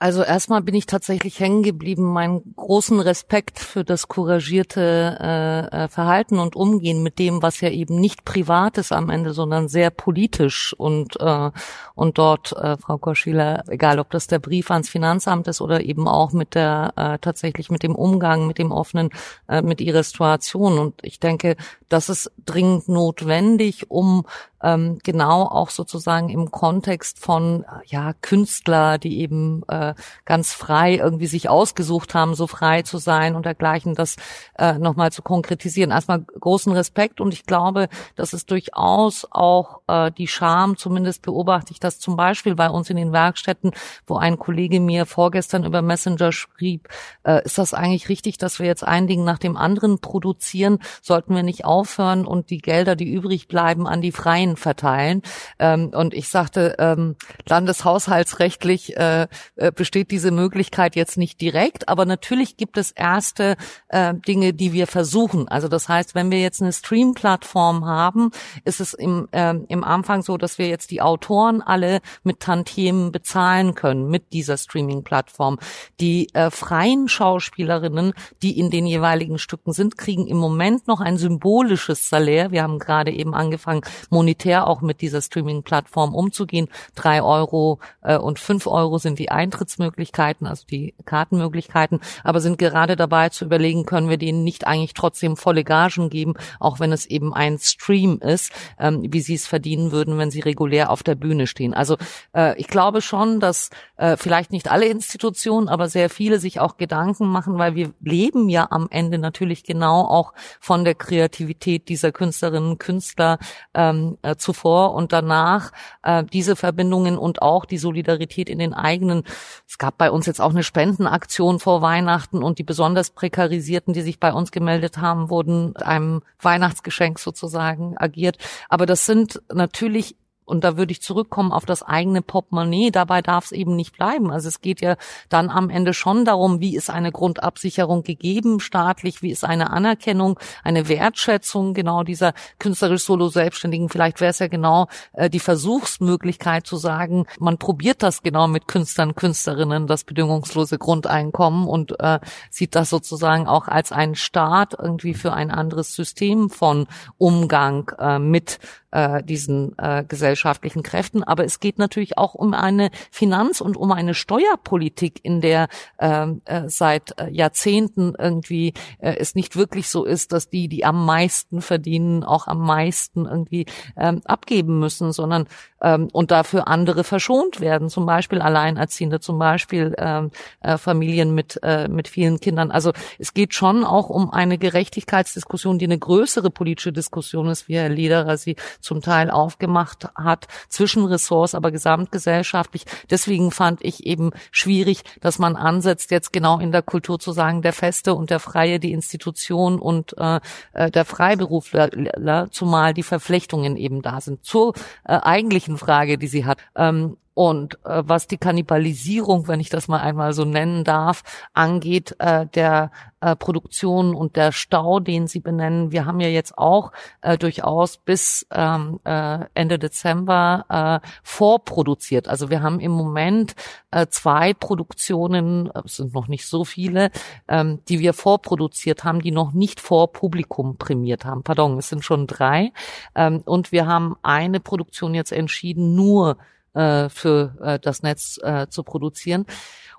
also 0.00 0.24
erstmal 0.24 0.62
bin 0.62 0.74
ich 0.74 0.86
tatsächlich 0.86 1.38
hängen 1.38 1.62
geblieben, 1.62 2.12
meinen 2.12 2.54
großen 2.56 2.98
Respekt 2.98 3.60
für 3.60 3.84
das 3.84 4.08
couragierte 4.08 5.16
äh, 5.20 5.84
äh, 5.84 5.88
Verhalten 5.88 6.40
und 6.40 6.56
Umgehen 6.56 7.04
mit 7.04 7.20
dem, 7.20 7.40
was 7.40 7.60
ja 7.60 7.70
eben 7.70 8.00
nicht 8.00 8.24
privat 8.24 8.78
ist 8.78 8.90
am 8.90 9.10
Ende, 9.10 9.32
sondern 9.32 9.68
sehr 9.68 9.90
politisch 9.90 10.74
und 10.76 11.20
äh, 11.20 11.50
und 11.94 12.18
dort, 12.18 12.52
äh, 12.52 12.78
Frau 12.78 12.98
Korschüler, 12.98 13.62
egal 13.68 14.00
ob 14.00 14.10
das 14.10 14.26
der 14.26 14.38
Brief 14.40 14.70
ans 14.70 14.88
Finanzamt 14.88 15.46
ist 15.46 15.60
oder 15.60 15.82
eben 15.82 16.08
auch 16.08 16.32
mit 16.32 16.54
der 16.54 16.92
äh, 16.96 17.18
tatsächlich 17.18 17.70
mit 17.70 17.82
dem 17.82 17.94
Umgang, 17.94 18.46
mit 18.46 18.58
dem 18.58 18.72
offenen, 18.72 19.10
äh, 19.48 19.62
mit 19.62 19.80
ihrer 19.80 20.02
Situation. 20.02 20.78
Und 20.78 20.94
ich 21.02 21.20
denke, 21.20 21.56
das 21.88 22.08
ist 22.08 22.32
dringend 22.44 22.88
notwendig, 22.88 23.90
um 23.90 24.24
ähm, 24.62 24.98
genau 25.02 25.42
auch 25.42 25.70
sozusagen 25.70 26.28
im 26.28 26.50
Kontext 26.50 27.18
von 27.18 27.64
ja 27.86 28.12
Künstler, 28.20 28.98
die 28.98 29.20
eben 29.20 29.62
äh, 29.68 29.94
ganz 30.24 30.52
frei 30.52 30.96
irgendwie 30.96 31.26
sich 31.26 31.48
ausgesucht 31.48 32.14
haben, 32.14 32.34
so 32.34 32.46
frei 32.46 32.82
zu 32.82 32.98
sein 32.98 33.34
und 33.34 33.46
dergleichen, 33.46 33.94
das 33.94 34.16
äh, 34.58 34.74
nochmal 34.74 35.12
zu 35.12 35.22
konkretisieren. 35.22 35.90
Erstmal 35.90 36.20
großen 36.20 36.72
Respekt 36.72 37.20
und 37.20 37.32
ich 37.32 37.46
glaube, 37.46 37.88
dass 38.16 38.32
es 38.32 38.46
durchaus 38.46 39.26
auch 39.30 39.80
äh, 39.86 40.10
die 40.12 40.28
Scham, 40.28 40.76
zumindest 40.76 41.22
beobachte 41.22 41.72
ich 41.72 41.80
das 41.80 41.98
zum 41.98 42.16
Beispiel 42.16 42.54
bei 42.54 42.68
uns 42.68 42.90
in 42.90 42.96
den 42.96 43.12
Werkstätten, 43.12 43.72
wo 44.06 44.16
ein 44.16 44.38
Kollege 44.38 44.80
mir 44.80 45.06
vorgestern 45.06 45.64
über 45.64 45.82
Messenger 45.82 46.32
schrieb, 46.32 46.88
äh, 47.24 47.44
ist 47.44 47.58
das 47.58 47.74
eigentlich 47.74 48.08
richtig, 48.08 48.38
dass 48.38 48.58
wir 48.58 48.66
jetzt 48.66 48.84
ein 48.84 49.06
Ding 49.06 49.24
nach 49.24 49.38
dem 49.38 49.56
anderen 49.56 50.00
produzieren? 50.00 50.78
Sollten 51.02 51.34
wir 51.34 51.42
nicht 51.42 51.64
aufhören 51.64 52.26
und 52.26 52.50
die 52.50 52.58
Gelder, 52.58 52.96
die 52.96 53.10
übrig 53.10 53.48
bleiben, 53.48 53.86
an 53.86 54.00
die 54.00 54.12
Freien 54.12 54.49
Parteien 54.56 54.80
verteilen. 54.80 55.22
Ähm, 55.58 55.90
und 55.94 56.14
ich 56.14 56.28
sagte, 56.28 56.76
ähm, 56.78 57.16
landeshaushaltsrechtlich 57.46 58.96
äh, 58.96 59.26
äh, 59.56 59.72
besteht 59.72 60.10
diese 60.10 60.30
Möglichkeit 60.30 60.96
jetzt 60.96 61.18
nicht 61.18 61.40
direkt, 61.40 61.88
aber 61.88 62.06
natürlich 62.06 62.56
gibt 62.56 62.78
es 62.78 62.92
erste 62.92 63.56
äh, 63.88 64.14
Dinge, 64.14 64.52
die 64.52 64.72
wir 64.72 64.86
versuchen. 64.86 65.48
Also 65.48 65.68
das 65.68 65.88
heißt, 65.88 66.14
wenn 66.14 66.30
wir 66.30 66.40
jetzt 66.40 66.62
eine 66.62 66.72
Stream-Plattform 66.72 67.84
haben, 67.84 68.30
ist 68.64 68.80
es 68.80 68.94
im, 68.94 69.28
äh, 69.32 69.54
im 69.68 69.84
Anfang 69.84 70.22
so, 70.22 70.36
dass 70.36 70.58
wir 70.58 70.68
jetzt 70.68 70.90
die 70.90 71.02
Autoren 71.02 71.62
alle 71.62 72.00
mit 72.22 72.40
Tantiemen 72.40 73.12
bezahlen 73.12 73.74
können 73.74 74.08
mit 74.08 74.32
dieser 74.32 74.56
Streaming-Plattform. 74.56 75.58
Die 76.00 76.32
äh, 76.34 76.50
freien 76.50 77.08
Schauspielerinnen, 77.08 78.12
die 78.42 78.58
in 78.58 78.70
den 78.70 78.86
jeweiligen 78.86 79.38
Stücken 79.38 79.72
sind, 79.72 79.98
kriegen 79.98 80.26
im 80.26 80.36
Moment 80.36 80.86
noch 80.86 81.00
ein 81.00 81.16
symbolisches 81.16 82.08
Salär. 82.08 82.50
Wir 82.50 82.62
haben 82.62 82.78
gerade 82.78 83.10
eben 83.10 83.34
angefangen, 83.34 83.82
monetär 84.10 84.39
monetär 84.40 84.66
auch 84.66 84.80
mit 84.80 85.00
dieser 85.00 85.20
Streaming-Plattform 85.20 86.14
umzugehen. 86.14 86.68
Drei 86.94 87.22
Euro 87.22 87.78
äh, 88.02 88.16
und 88.16 88.38
fünf 88.38 88.66
Euro 88.66 88.98
sind 88.98 89.18
die 89.18 89.30
Eintrittsmöglichkeiten, 89.30 90.46
also 90.46 90.64
die 90.66 90.94
Kartenmöglichkeiten, 91.04 92.00
aber 92.24 92.40
sind 92.40 92.58
gerade 92.58 92.96
dabei 92.96 93.28
zu 93.28 93.44
überlegen, 93.44 93.84
können 93.84 94.08
wir 94.08 94.16
denen 94.16 94.44
nicht 94.44 94.66
eigentlich 94.66 94.94
trotzdem 94.94 95.36
volle 95.36 95.64
Gagen 95.64 96.10
geben, 96.10 96.34
auch 96.58 96.80
wenn 96.80 96.92
es 96.92 97.06
eben 97.06 97.34
ein 97.34 97.58
Stream 97.58 98.18
ist, 98.20 98.52
ähm, 98.78 99.02
wie 99.08 99.20
sie 99.20 99.34
es 99.34 99.46
verdienen 99.46 99.92
würden, 99.92 100.18
wenn 100.18 100.30
sie 100.30 100.40
regulär 100.40 100.90
auf 100.90 101.02
der 101.02 101.14
Bühne 101.14 101.46
stehen. 101.46 101.74
Also 101.74 101.96
äh, 102.34 102.58
ich 102.58 102.68
glaube 102.68 103.02
schon, 103.02 103.40
dass 103.40 103.70
äh, 103.96 104.16
vielleicht 104.16 104.52
nicht 104.52 104.70
alle 104.70 104.86
Institutionen, 104.86 105.68
aber 105.68 105.88
sehr 105.88 106.08
viele 106.08 106.38
sich 106.38 106.60
auch 106.60 106.76
Gedanken 106.76 107.26
machen, 107.26 107.58
weil 107.58 107.74
wir 107.74 107.92
leben 108.00 108.48
ja 108.48 108.68
am 108.70 108.88
Ende 108.90 109.18
natürlich 109.18 109.64
genau 109.64 110.02
auch 110.02 110.32
von 110.60 110.84
der 110.84 110.94
Kreativität 110.94 111.88
dieser 111.88 112.12
Künstlerinnen 112.12 112.70
und 112.70 112.78
Künstler 112.78 113.38
ähm, 113.74 114.16
äh, 114.30 114.36
zuvor 114.36 114.94
und 114.94 115.12
danach 115.12 115.72
äh, 116.02 116.24
diese 116.24 116.56
Verbindungen 116.56 117.18
und 117.18 117.42
auch 117.42 117.64
die 117.64 117.78
Solidarität 117.78 118.48
in 118.48 118.58
den 118.58 118.74
eigenen. 118.74 119.24
Es 119.68 119.78
gab 119.78 119.98
bei 119.98 120.10
uns 120.10 120.26
jetzt 120.26 120.40
auch 120.40 120.50
eine 120.50 120.62
Spendenaktion 120.62 121.58
vor 121.58 121.82
Weihnachten 121.82 122.42
und 122.42 122.58
die 122.58 122.64
besonders 122.64 123.10
prekarisierten, 123.10 123.94
die 123.94 124.02
sich 124.02 124.20
bei 124.20 124.32
uns 124.32 124.52
gemeldet 124.52 124.98
haben, 124.98 125.30
wurden 125.30 125.76
einem 125.76 126.22
Weihnachtsgeschenk 126.40 127.18
sozusagen 127.18 127.96
agiert. 127.98 128.38
Aber 128.68 128.86
das 128.86 129.06
sind 129.06 129.42
natürlich 129.52 130.16
und 130.50 130.64
da 130.64 130.76
würde 130.76 130.92
ich 130.92 131.00
zurückkommen 131.00 131.52
auf 131.52 131.64
das 131.64 131.82
eigene 131.82 132.22
Portemonnaie. 132.22 132.90
Dabei 132.90 133.22
darf 133.22 133.46
es 133.46 133.52
eben 133.52 133.76
nicht 133.76 133.96
bleiben. 133.96 134.30
Also 134.30 134.48
es 134.48 134.60
geht 134.60 134.80
ja 134.80 134.96
dann 135.28 135.48
am 135.48 135.70
Ende 135.70 135.94
schon 135.94 136.24
darum, 136.24 136.60
wie 136.60 136.76
ist 136.76 136.90
eine 136.90 137.12
Grundabsicherung 137.12 138.02
gegeben 138.02 138.60
staatlich, 138.60 139.22
wie 139.22 139.30
ist 139.30 139.44
eine 139.44 139.70
Anerkennung, 139.70 140.38
eine 140.64 140.88
Wertschätzung 140.88 141.72
genau 141.72 142.02
dieser 142.02 142.34
künstlerisch 142.58 143.04
solo 143.04 143.28
Selbstständigen. 143.28 143.88
Vielleicht 143.88 144.20
wäre 144.20 144.30
es 144.30 144.40
ja 144.40 144.48
genau 144.48 144.88
äh, 145.12 145.30
die 145.30 145.40
Versuchsmöglichkeit 145.40 146.66
zu 146.66 146.76
sagen, 146.76 147.26
man 147.38 147.58
probiert 147.58 148.02
das 148.02 148.22
genau 148.22 148.48
mit 148.48 148.66
Künstlern, 148.66 149.14
Künstlerinnen, 149.14 149.86
das 149.86 150.04
bedingungslose 150.04 150.78
Grundeinkommen 150.78 151.68
und 151.68 151.98
äh, 152.00 152.18
sieht 152.50 152.74
das 152.74 152.90
sozusagen 152.90 153.46
auch 153.46 153.68
als 153.68 153.92
einen 153.92 154.16
Start 154.16 154.74
irgendwie 154.76 155.14
für 155.14 155.32
ein 155.32 155.50
anderes 155.50 155.94
System 155.94 156.50
von 156.50 156.88
Umgang 157.18 157.92
äh, 157.98 158.18
mit 158.18 158.58
äh, 158.90 159.22
diesen 159.22 159.76
äh, 159.78 160.04
gesellschaftlichen 160.04 160.82
Kräften. 160.82 161.22
Aber 161.22 161.44
es 161.44 161.60
geht 161.60 161.78
natürlich 161.78 162.18
auch 162.18 162.34
um 162.34 162.54
eine 162.54 162.90
Finanz- 163.10 163.60
und 163.60 163.76
um 163.76 163.92
eine 163.92 164.14
Steuerpolitik, 164.14 165.20
in 165.22 165.40
der 165.40 165.68
ähm, 165.98 166.42
äh, 166.44 166.68
seit 166.68 167.18
äh, 167.18 167.30
Jahrzehnten 167.30 168.14
irgendwie 168.18 168.74
äh, 168.98 169.16
es 169.16 169.34
nicht 169.34 169.56
wirklich 169.56 169.88
so 169.88 170.04
ist, 170.04 170.32
dass 170.32 170.48
die, 170.48 170.68
die 170.68 170.84
am 170.84 171.04
meisten 171.04 171.60
verdienen, 171.62 172.24
auch 172.24 172.46
am 172.46 172.60
meisten 172.60 173.26
irgendwie 173.26 173.66
ähm, 173.96 174.22
abgeben 174.24 174.78
müssen, 174.78 175.12
sondern 175.12 175.46
ähm, 175.80 176.08
und 176.12 176.30
dafür 176.30 176.68
andere 176.68 177.04
verschont 177.04 177.60
werden, 177.60 177.88
zum 177.88 178.06
Beispiel 178.06 178.40
Alleinerziehende, 178.40 179.20
zum 179.20 179.38
Beispiel 179.38 179.94
ähm, 179.98 180.30
äh, 180.60 180.78
Familien 180.78 181.34
mit, 181.34 181.58
äh, 181.62 181.88
mit 181.88 182.08
vielen 182.08 182.40
Kindern. 182.40 182.70
Also 182.70 182.92
es 183.18 183.34
geht 183.34 183.54
schon 183.54 183.84
auch 183.84 184.08
um 184.10 184.30
eine 184.30 184.58
Gerechtigkeitsdiskussion, 184.58 185.78
die 185.78 185.86
eine 185.86 185.98
größere 185.98 186.50
politische 186.50 186.92
Diskussion 186.92 187.48
ist, 187.48 187.68
wie 187.68 187.76
Herr 187.76 187.88
Lederer 187.88 188.36
sie 188.36 188.56
zum 188.80 189.02
Teil 189.02 189.30
aufgemacht 189.30 190.08
hat, 190.14 190.46
zwischen 190.68 191.04
Ressorts, 191.04 191.54
aber 191.54 191.70
gesamtgesellschaftlich. 191.70 192.84
Deswegen 193.10 193.50
fand 193.50 193.82
ich 193.84 194.06
eben 194.06 194.30
schwierig, 194.50 195.02
dass 195.20 195.38
man 195.38 195.56
ansetzt, 195.56 196.10
jetzt 196.10 196.32
genau 196.32 196.58
in 196.58 196.72
der 196.72 196.82
Kultur 196.82 197.18
zu 197.18 197.32
sagen, 197.32 197.62
der 197.62 197.72
Feste 197.72 198.14
und 198.14 198.30
der 198.30 198.40
Freie, 198.40 198.80
die 198.80 198.92
Institution 198.92 199.78
und 199.78 200.16
äh, 200.18 200.40
äh 200.72 200.90
der 200.90 201.04
Freiberufler, 201.04 202.48
zumal 202.50 202.94
die 202.94 203.02
Verflechtungen 203.02 203.76
eben 203.76 204.02
da 204.02 204.20
sind. 204.20 204.44
Zur 204.44 204.74
äh, 205.04 205.12
eigentlichen 205.14 205.69
Frage, 205.78 206.18
die 206.18 206.26
sie 206.26 206.44
hat. 206.44 206.58
Ähm, 206.76 207.16
und 207.40 207.82
äh, 207.86 208.02
was 208.04 208.26
die 208.26 208.36
Kannibalisierung, 208.36 209.48
wenn 209.48 209.60
ich 209.60 209.70
das 209.70 209.88
mal 209.88 210.00
einmal 210.00 210.34
so 210.34 210.44
nennen 210.44 210.84
darf, 210.84 211.22
angeht, 211.54 212.14
äh, 212.18 212.44
der 212.48 212.90
äh, 213.22 213.34
Produktion 213.34 214.14
und 214.14 214.36
der 214.36 214.52
Stau, 214.52 215.00
den 215.00 215.26
Sie 215.26 215.40
benennen, 215.40 215.90
wir 215.90 216.04
haben 216.04 216.20
ja 216.20 216.28
jetzt 216.28 216.58
auch 216.58 216.92
äh, 217.22 217.38
durchaus 217.38 217.96
bis 217.96 218.46
ähm, 218.50 219.00
äh, 219.04 219.46
Ende 219.54 219.78
Dezember 219.78 221.00
äh, 221.02 221.08
vorproduziert. 221.22 222.28
Also 222.28 222.50
wir 222.50 222.60
haben 222.60 222.78
im 222.78 222.92
Moment 222.92 223.54
äh, 223.90 224.06
zwei 224.08 224.52
Produktionen, 224.52 225.70
es 225.82 225.96
sind 225.96 226.12
noch 226.12 226.28
nicht 226.28 226.44
so 226.44 226.66
viele, 226.66 227.10
ähm, 227.48 227.80
die 227.88 228.00
wir 228.00 228.12
vorproduziert 228.12 229.04
haben, 229.04 229.22
die 229.22 229.32
noch 229.32 229.54
nicht 229.54 229.80
vor 229.80 230.12
Publikum 230.12 230.76
prämiert 230.76 231.24
haben. 231.24 231.42
Pardon, 231.42 231.78
es 231.78 231.88
sind 231.88 232.04
schon 232.04 232.26
drei. 232.26 232.74
Ähm, 233.14 233.40
und 233.46 233.72
wir 233.72 233.86
haben 233.86 234.16
eine 234.22 234.60
Produktion 234.60 235.14
jetzt 235.14 235.32
entschieden, 235.32 235.94
nur 235.94 236.36
äh, 236.74 237.08
für 237.08 237.56
äh, 237.60 237.78
das 237.78 238.02
Netz 238.02 238.38
äh, 238.42 238.66
zu 238.68 238.82
produzieren. 238.82 239.46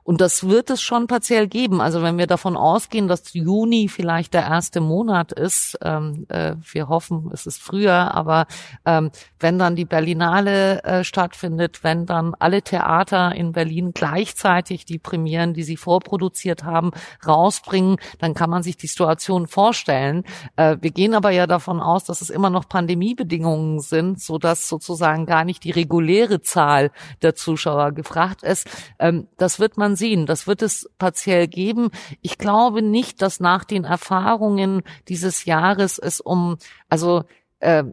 Und 0.04 0.22
das 0.22 0.47
wird 0.47 0.70
es 0.70 0.82
schon 0.82 1.08
partiell 1.08 1.47
geben. 1.47 1.82
Also 1.82 2.02
wenn 2.02 2.18
wir 2.18 2.28
davon 2.28 2.58
ausgehen, 2.58 3.08
dass 3.08 3.34
Juni 3.34 3.88
vielleicht 3.88 4.34
der 4.34 4.43
erste 4.43 4.82
Monat 4.82 5.32
ist, 5.32 5.78
ähm, 5.82 6.26
äh, 6.30 6.56
wir 6.72 6.89
hoffen, 6.89 7.30
es 7.34 7.45
ist 7.45 7.62
früher, 7.62 8.14
aber 8.14 8.47
ähm, 8.86 9.12
wenn 9.39 9.60
dann 9.60 9.76
die 9.76 9.86
Berlinale 9.86 10.84
äh, 10.84 11.04
stattfindet, 11.04 11.84
wenn 11.84 12.06
dann 12.06 12.36
alle 12.39 12.62
Theater 12.62 13.34
in 13.36 13.52
Berlin 13.52 13.91
gleichzeitig 13.93 14.86
die 14.86 14.99
Premieren, 14.99 15.54
die 15.54 15.64
sie 15.64 15.78
vorproduziert 15.78 16.64
haben, 16.64 16.91
rausbringen, 17.26 17.97
dann 18.20 18.34
kann 18.34 18.49
man 18.49 18.64
sich 18.64 18.78
die 18.78 18.88
Situation 18.88 19.47
vorstellen. 19.47 20.24
Äh, 20.56 20.78
wir 20.82 20.91
gehen 20.91 21.14
aber 21.14 21.32
ja 21.32 21.47
davon 21.47 21.80
aus, 21.80 22.04
dass 22.06 22.22
es 22.22 22.30
immer 22.30 22.49
noch 22.49 22.68
Pandemiebedingungen 22.68 23.80
sind, 23.80 24.22
so 24.22 24.38
dass 24.38 24.68
sozusagen 24.68 25.26
gar 25.26 25.45
nicht 25.45 25.64
die 25.64 25.72
reguläre 25.72 26.41
Zahl 26.41 26.91
der 27.22 27.36
Zuschauer 27.36 27.91
gefragt 27.91 28.43
ist. 28.43 28.68
Ähm, 28.99 29.28
das 29.38 29.60
wird 29.60 29.78
man 29.78 29.90
man 29.91 29.95
sehen. 29.95 30.25
Das 30.25 30.47
wird 30.47 30.61
es 30.61 30.89
partiell 30.97 31.47
geben. 31.47 31.91
Ich 32.21 32.37
glaube 32.37 32.81
nicht, 32.81 33.21
dass 33.21 33.39
nach 33.39 33.65
den 33.65 33.83
Erfahrungen 33.83 34.83
dieses 35.07 35.45
Jahres 35.45 35.99
es 35.99 36.21
um, 36.21 36.57
also 36.89 37.23
äh, 37.59 37.83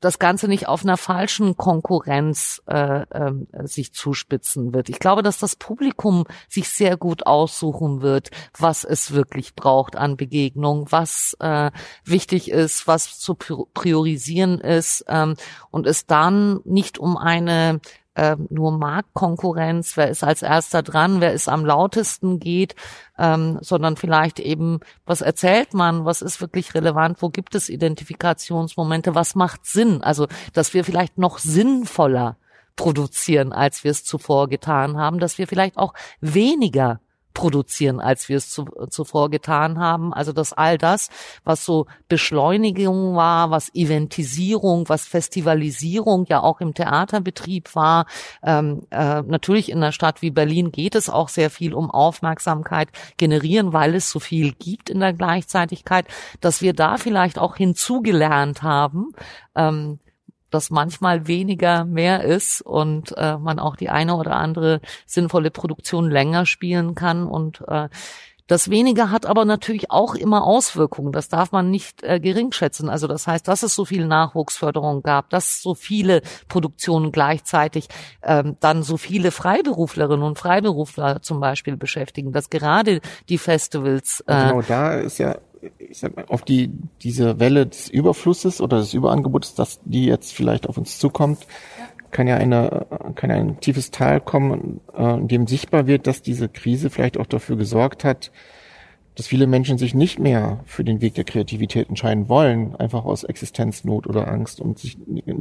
das 0.00 0.18
Ganze 0.18 0.48
nicht 0.48 0.66
auf 0.66 0.82
einer 0.82 0.96
falschen 0.96 1.58
Konkurrenz 1.58 2.62
äh, 2.66 3.02
äh, 3.02 3.32
sich 3.64 3.92
zuspitzen 3.92 4.72
wird. 4.72 4.88
Ich 4.88 4.98
glaube, 4.98 5.22
dass 5.22 5.38
das 5.38 5.56
Publikum 5.56 6.24
sich 6.48 6.70
sehr 6.70 6.96
gut 6.96 7.26
aussuchen 7.26 8.00
wird, 8.00 8.30
was 8.58 8.84
es 8.84 9.12
wirklich 9.12 9.54
braucht 9.54 9.96
an 9.96 10.16
Begegnung, 10.16 10.86
was 10.88 11.36
äh, 11.40 11.70
wichtig 12.02 12.50
ist, 12.50 12.86
was 12.86 13.18
zu 13.18 13.34
priorisieren 13.34 14.58
ist 14.58 15.04
ähm, 15.06 15.34
und 15.70 15.86
es 15.86 16.06
dann 16.06 16.60
nicht 16.64 16.98
um 16.98 17.18
eine 17.18 17.80
äh, 18.20 18.36
nur 18.50 18.72
Marktkonkurrenz, 18.72 19.96
wer 19.96 20.10
ist 20.10 20.22
als 20.22 20.42
erster 20.42 20.82
dran, 20.82 21.22
wer 21.22 21.32
ist 21.32 21.48
am 21.48 21.64
lautesten 21.64 22.38
geht, 22.38 22.74
ähm, 23.18 23.56
sondern 23.62 23.96
vielleicht 23.96 24.40
eben, 24.40 24.80
was 25.06 25.22
erzählt 25.22 25.72
man, 25.72 26.04
was 26.04 26.20
ist 26.20 26.42
wirklich 26.42 26.74
relevant, 26.74 27.22
wo 27.22 27.30
gibt 27.30 27.54
es 27.54 27.70
Identifikationsmomente, 27.70 29.14
was 29.14 29.34
macht 29.36 29.64
Sinn, 29.64 30.02
also 30.02 30.26
dass 30.52 30.74
wir 30.74 30.84
vielleicht 30.84 31.16
noch 31.16 31.38
sinnvoller 31.38 32.36
produzieren, 32.76 33.54
als 33.54 33.84
wir 33.84 33.90
es 33.90 34.04
zuvor 34.04 34.48
getan 34.48 34.98
haben, 34.98 35.18
dass 35.18 35.38
wir 35.38 35.46
vielleicht 35.46 35.78
auch 35.78 35.94
weniger 36.20 37.00
produzieren, 37.34 38.00
als 38.00 38.28
wir 38.28 38.36
es 38.36 38.50
zu, 38.50 38.64
zuvor 38.90 39.30
getan 39.30 39.78
haben. 39.78 40.12
Also 40.12 40.32
dass 40.32 40.52
all 40.52 40.78
das, 40.78 41.10
was 41.44 41.64
so 41.64 41.86
Beschleunigung 42.08 43.14
war, 43.16 43.50
was 43.50 43.74
Eventisierung, 43.74 44.88
was 44.88 45.06
Festivalisierung 45.06 46.26
ja 46.28 46.42
auch 46.42 46.60
im 46.60 46.74
Theaterbetrieb 46.74 47.74
war. 47.74 48.06
Ähm, 48.42 48.82
äh, 48.90 49.22
natürlich 49.22 49.70
in 49.70 49.78
einer 49.78 49.92
Stadt 49.92 50.22
wie 50.22 50.30
Berlin 50.30 50.72
geht 50.72 50.94
es 50.94 51.08
auch 51.08 51.28
sehr 51.28 51.50
viel 51.50 51.74
um 51.74 51.90
Aufmerksamkeit 51.90 52.88
generieren, 53.16 53.72
weil 53.72 53.94
es 53.94 54.10
so 54.10 54.20
viel 54.20 54.52
gibt 54.52 54.90
in 54.90 55.00
der 55.00 55.12
Gleichzeitigkeit, 55.12 56.06
dass 56.40 56.62
wir 56.62 56.72
da 56.72 56.96
vielleicht 56.96 57.38
auch 57.38 57.56
hinzugelernt 57.56 58.62
haben. 58.62 59.12
Ähm, 59.54 59.98
dass 60.50 60.70
manchmal 60.70 61.26
weniger 61.26 61.84
mehr 61.84 62.24
ist 62.24 62.60
und 62.62 63.16
äh, 63.16 63.38
man 63.38 63.58
auch 63.58 63.76
die 63.76 63.90
eine 63.90 64.16
oder 64.16 64.36
andere 64.36 64.80
sinnvolle 65.06 65.50
Produktion 65.50 66.10
länger 66.10 66.46
spielen 66.46 66.94
kann 66.94 67.26
und 67.26 67.62
äh, 67.68 67.88
das 68.50 68.68
Weniger 68.68 69.12
hat 69.12 69.26
aber 69.26 69.44
natürlich 69.44 69.92
auch 69.92 70.16
immer 70.16 70.44
Auswirkungen. 70.44 71.12
Das 71.12 71.28
darf 71.28 71.52
man 71.52 71.70
nicht 71.70 72.02
äh, 72.02 72.18
geringschätzen. 72.18 72.88
Also 72.88 73.06
das 73.06 73.28
heißt, 73.28 73.46
dass 73.46 73.62
es 73.62 73.76
so 73.76 73.84
viel 73.84 74.06
Nachwuchsförderung 74.06 75.04
gab, 75.04 75.30
dass 75.30 75.62
so 75.62 75.76
viele 75.76 76.22
Produktionen 76.48 77.12
gleichzeitig 77.12 77.86
ähm, 78.24 78.56
dann 78.58 78.82
so 78.82 78.96
viele 78.96 79.30
Freiberuflerinnen 79.30 80.24
und 80.24 80.36
Freiberufler 80.36 81.22
zum 81.22 81.38
Beispiel 81.38 81.76
beschäftigen, 81.76 82.32
dass 82.32 82.50
gerade 82.50 83.00
die 83.28 83.38
Festivals. 83.38 84.24
Äh, 84.26 84.48
genau, 84.48 84.62
da 84.62 84.94
ist 84.94 85.18
ja 85.18 85.36
ich 85.78 85.98
sag 85.98 86.16
mal, 86.16 86.24
auf 86.28 86.42
die, 86.42 86.70
diese 87.02 87.38
Welle 87.40 87.66
des 87.66 87.88
Überflusses 87.88 88.60
oder 88.60 88.78
des 88.78 88.94
Überangebots, 88.94 89.54
dass 89.54 89.80
die 89.84 90.06
jetzt 90.06 90.32
vielleicht 90.32 90.68
auf 90.68 90.78
uns 90.78 90.98
zukommt, 90.98 91.46
kann 92.10 92.26
ja 92.26 92.36
eine, 92.36 92.86
kann 93.14 93.30
ja 93.30 93.36
ein 93.36 93.60
tiefes 93.60 93.90
Tal 93.90 94.20
kommen, 94.20 94.80
äh, 94.96 95.14
in 95.14 95.28
dem 95.28 95.46
sichtbar 95.46 95.86
wird, 95.86 96.06
dass 96.06 96.22
diese 96.22 96.48
Krise 96.48 96.90
vielleicht 96.90 97.18
auch 97.18 97.26
dafür 97.26 97.56
gesorgt 97.56 98.04
hat, 98.04 98.32
dass 99.16 99.26
viele 99.26 99.46
Menschen 99.46 99.76
sich 99.76 99.92
nicht 99.94 100.18
mehr 100.18 100.60
für 100.64 100.82
den 100.82 101.00
Weg 101.00 101.14
der 101.14 101.24
Kreativität 101.24 101.88
entscheiden 101.88 102.28
wollen, 102.28 102.74
einfach 102.76 103.04
aus 103.04 103.24
Existenznot 103.24 104.06
oder 104.06 104.28
Angst 104.28 104.60
und 104.60 104.78
sich 104.78 104.96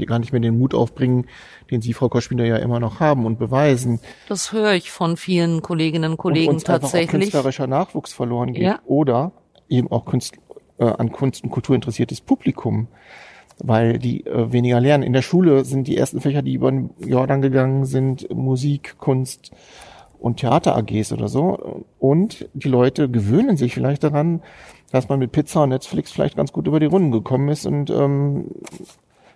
gar 0.05 0.19
nicht 0.19 0.31
mehr 0.31 0.41
den 0.41 0.57
Mut 0.57 0.73
aufbringen, 0.73 1.27
den 1.71 1.81
Sie, 1.81 1.93
Frau 1.93 2.09
Koschmieder, 2.09 2.45
ja 2.45 2.57
immer 2.57 2.79
noch 2.79 2.99
haben 2.99 3.25
und 3.25 3.39
beweisen. 3.39 3.99
Das 4.27 4.51
höre 4.51 4.73
ich 4.73 4.91
von 4.91 5.17
vielen 5.17 5.61
Kolleginnen 5.61 6.11
und 6.11 6.17
Kollegen 6.17 6.49
und 6.49 6.55
uns 6.55 6.63
tatsächlich. 6.63 7.01
Einfach 7.01 7.13
auch 7.13 7.19
künstlerischer 7.19 7.67
Nachwuchs 7.67 8.11
verloren 8.11 8.53
geht 8.53 8.63
Ja. 8.63 8.79
oder 8.85 9.31
eben 9.69 9.91
auch 9.91 10.05
Kunst, 10.05 10.35
äh, 10.77 10.85
an 10.85 11.11
Kunst 11.11 11.43
und 11.43 11.49
Kultur 11.49 11.75
interessiertes 11.75 12.21
Publikum, 12.21 12.87
weil 13.59 13.99
die 13.99 14.25
äh, 14.25 14.51
weniger 14.51 14.79
lernen. 14.79 15.03
In 15.03 15.13
der 15.13 15.21
Schule 15.21 15.65
sind 15.65 15.87
die 15.87 15.97
ersten 15.97 16.21
Fächer, 16.21 16.41
die 16.41 16.53
über 16.53 16.71
den 16.71 16.91
Jordan 16.99 17.41
gegangen 17.41 17.85
sind, 17.85 18.29
Musik, 18.33 18.97
Kunst 18.97 19.51
und 20.19 20.37
Theater-AGs 20.37 21.13
oder 21.13 21.27
so. 21.27 21.85
Und 21.97 22.49
die 22.53 22.67
Leute 22.67 23.09
gewöhnen 23.09 23.57
sich 23.57 23.73
vielleicht 23.73 24.03
daran, 24.03 24.41
dass 24.91 25.07
man 25.09 25.19
mit 25.19 25.31
Pizza 25.31 25.63
und 25.63 25.69
Netflix 25.69 26.11
vielleicht 26.11 26.35
ganz 26.35 26.51
gut 26.51 26.67
über 26.67 26.79
die 26.79 26.87
Runden 26.87 27.11
gekommen 27.11 27.49
ist 27.49 27.65
und 27.65 27.89
ähm, 27.89 28.47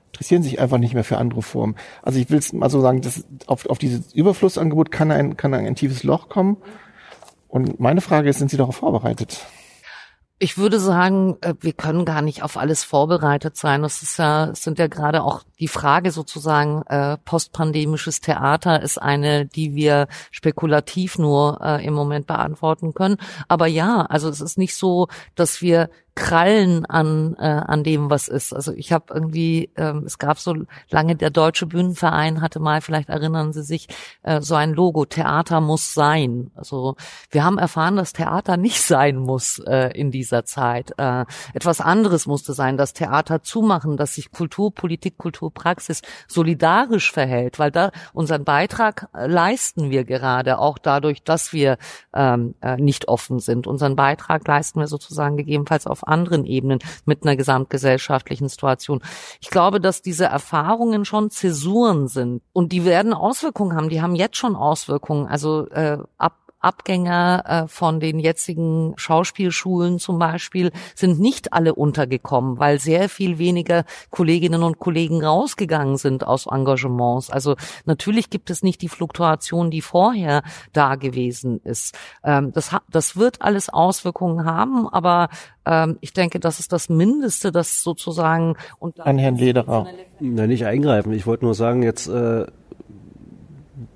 interessieren 0.08 0.44
sich 0.44 0.60
einfach 0.60 0.78
nicht 0.78 0.94
mehr 0.94 1.04
für 1.04 1.18
andere 1.18 1.42
Formen. 1.42 1.76
Also 2.02 2.20
ich 2.20 2.30
will 2.30 2.38
es 2.38 2.54
mal 2.54 2.70
so 2.70 2.82
sagen, 2.82 3.02
dass 3.02 3.26
auf, 3.48 3.66
auf 3.68 3.78
dieses 3.78 4.14
Überflussangebot 4.14 4.92
kann 4.92 5.12
ein, 5.12 5.38
kann 5.38 5.54
ein 5.54 5.76
tiefes 5.76 6.04
Loch 6.04 6.30
kommen. 6.30 6.58
Und 7.48 7.80
meine 7.80 8.02
Frage 8.02 8.30
ist, 8.30 8.40
sind 8.40 8.50
Sie 8.50 8.58
darauf 8.58 8.76
vorbereitet? 8.76 9.46
Ich 10.44 10.58
würde 10.58 10.78
sagen, 10.78 11.38
äh, 11.40 11.54
wir 11.62 11.72
können 11.72 12.04
gar 12.04 12.22
nicht 12.22 12.44
auf 12.44 12.58
alles 12.58 12.84
vorbereitet 12.84 13.56
sein. 13.56 13.82
Das 13.82 14.02
ist 14.04 14.20
ja, 14.20 14.48
es 14.48 14.62
sind 14.62 14.78
ja 14.78 14.88
gerade 14.88 15.24
auch 15.24 15.44
die 15.58 15.70
Frage 15.70 16.12
sozusagen, 16.12 16.82
äh, 16.88 17.16
postpandemisches 17.24 18.20
Theater 18.20 18.82
ist 18.82 19.02
eine, 19.02 19.46
die 19.46 19.74
wir 19.74 20.10
spekulativ 20.32 21.18
nur 21.18 21.62
äh, 21.64 21.86
im 21.86 21.94
Moment 21.94 22.28
beantworten 22.28 22.94
können. 22.94 23.16
Aber 23.48 23.68
ja, 23.68 24.02
also 24.02 24.28
es 24.28 24.42
ist 24.42 24.58
nicht 24.58 24.76
so, 24.76 25.08
dass 25.36 25.62
wir 25.62 25.90
krallen 26.16 26.86
an 26.86 27.36
äh, 27.40 27.44
an 27.44 27.84
dem 27.84 28.10
was 28.10 28.28
ist. 28.28 28.54
Also 28.54 28.72
ich 28.74 28.92
habe 28.92 29.14
irgendwie, 29.14 29.72
ähm, 29.76 30.04
es 30.06 30.18
gab 30.20 30.38
so 30.38 30.56
lange 30.90 31.16
der 31.16 31.32
deutsche 31.32 31.66
Bühnenverein 31.66 32.42
hatte 32.42 32.60
mal, 32.60 32.82
vielleicht 32.82 33.10
erinnern 33.10 33.52
Sie 33.52 33.64
sich, 33.64 33.88
äh, 34.22 34.42
so 34.42 34.56
ein 34.56 34.74
Logo: 34.74 35.06
Theater 35.06 35.60
muss 35.60 35.94
sein. 35.94 36.52
Also 36.56 36.96
wir 37.32 37.44
haben 37.44 37.58
erfahren, 37.58 37.96
dass 37.96 38.14
Theater 38.14 38.58
nicht 38.58 38.82
sein 38.82 39.18
muss 39.18 39.60
äh, 39.60 39.90
in 39.98 40.12
dieser 40.12 40.46
Zeit. 40.46 40.94
Äh, 40.98 41.26
etwas 41.54 41.82
anderes 41.82 42.28
musste 42.28 42.54
sein, 42.54 42.78
das 42.78 42.94
Theater 42.94 43.42
zumachen, 43.42 43.98
dass 43.98 44.16
sich 44.16 44.32
Kulturpolitik, 44.32 45.18
Kulturpraxis 45.18 46.02
solidarisch 46.28 47.12
verhält, 47.12 47.58
weil 47.58 47.72
da 47.72 47.92
unseren 48.14 48.44
Beitrag 48.44 49.08
äh, 49.16 49.26
leisten 49.26 49.90
wir 49.90 50.04
gerade 50.04 50.60
auch 50.60 50.78
dadurch, 50.78 51.24
dass 51.24 51.54
wir 51.54 51.78
ähm, 52.14 52.54
äh, 52.62 52.78
nicht 52.78 53.08
offen 53.08 53.40
sind. 53.40 53.66
Unseren 53.66 53.96
Beitrag 53.96 54.48
leisten 54.48 54.80
wir 54.80 54.88
sozusagen 54.88 55.38
gegebenenfalls 55.38 55.88
auf 55.88 56.03
anderen 56.04 56.46
Ebenen 56.46 56.80
mit 57.06 57.24
einer 57.24 57.36
gesamtgesellschaftlichen 57.36 58.50
Situation. 58.50 59.02
Ich 59.42 59.50
glaube, 59.50 59.80
dass 59.80 60.02
diese 60.02 60.26
Erfahrungen 60.26 61.06
schon 61.06 61.30
Zäsuren 61.30 62.08
sind 62.08 62.42
und 62.54 62.72
die 62.72 62.86
werden 62.86 63.14
Auswirkungen 63.14 63.76
haben. 63.76 63.90
Die 63.90 64.02
haben 64.02 64.16
jetzt 64.16 64.38
schon 64.38 64.56
Auswirkungen. 64.56 65.28
Also 65.28 65.68
äh, 65.70 65.98
ab 66.18 66.43
Abgänger 66.64 67.44
äh, 67.46 67.68
von 67.68 68.00
den 68.00 68.20
jetzigen 68.20 68.94
Schauspielschulen 68.98 70.00
zum 70.00 70.20
Beispiel 70.20 70.72
sind 70.96 71.20
nicht 71.20 71.54
alle 71.54 71.76
untergekommen, 71.76 72.60
weil 72.60 72.80
sehr 72.80 73.10
viel 73.10 73.38
weniger 73.38 73.86
Kolleginnen 74.10 74.64
und 74.64 74.80
Kollegen 74.80 75.24
rausgegangen 75.24 75.98
sind 75.98 76.26
aus 76.26 76.46
Engagements. 76.46 77.30
Also 77.30 77.56
natürlich 77.86 78.30
gibt 78.30 78.50
es 78.50 78.64
nicht 78.64 78.82
die 78.82 78.90
Fluktuation, 78.90 79.72
die 79.72 79.82
vorher 79.82 80.44
da 80.72 80.96
gewesen 80.96 81.60
ist. 81.64 81.98
Ähm, 82.24 82.52
das, 82.54 82.76
das 82.90 83.18
wird 83.18 83.42
alles 83.42 83.70
Auswirkungen 83.70 84.46
haben, 84.46 84.88
aber 84.88 85.30
ähm, 85.66 85.98
ich 86.02 86.14
denke, 86.14 86.40
das 86.40 86.60
ist 86.60 86.74
das 86.74 86.90
Mindeste, 86.90 87.52
das 87.52 87.84
sozusagen 87.84 88.56
und 88.80 89.00
An 89.00 89.18
Herrn 89.18 89.38
Lederer. 89.38 89.88
Na, 90.20 90.48
nicht 90.48 90.66
eingreifen. 90.66 91.12
Ich 91.14 91.26
wollte 91.26 91.46
nur 91.46 91.56
sagen, 91.56 91.84
jetzt, 91.84 92.08
äh, 92.08 92.46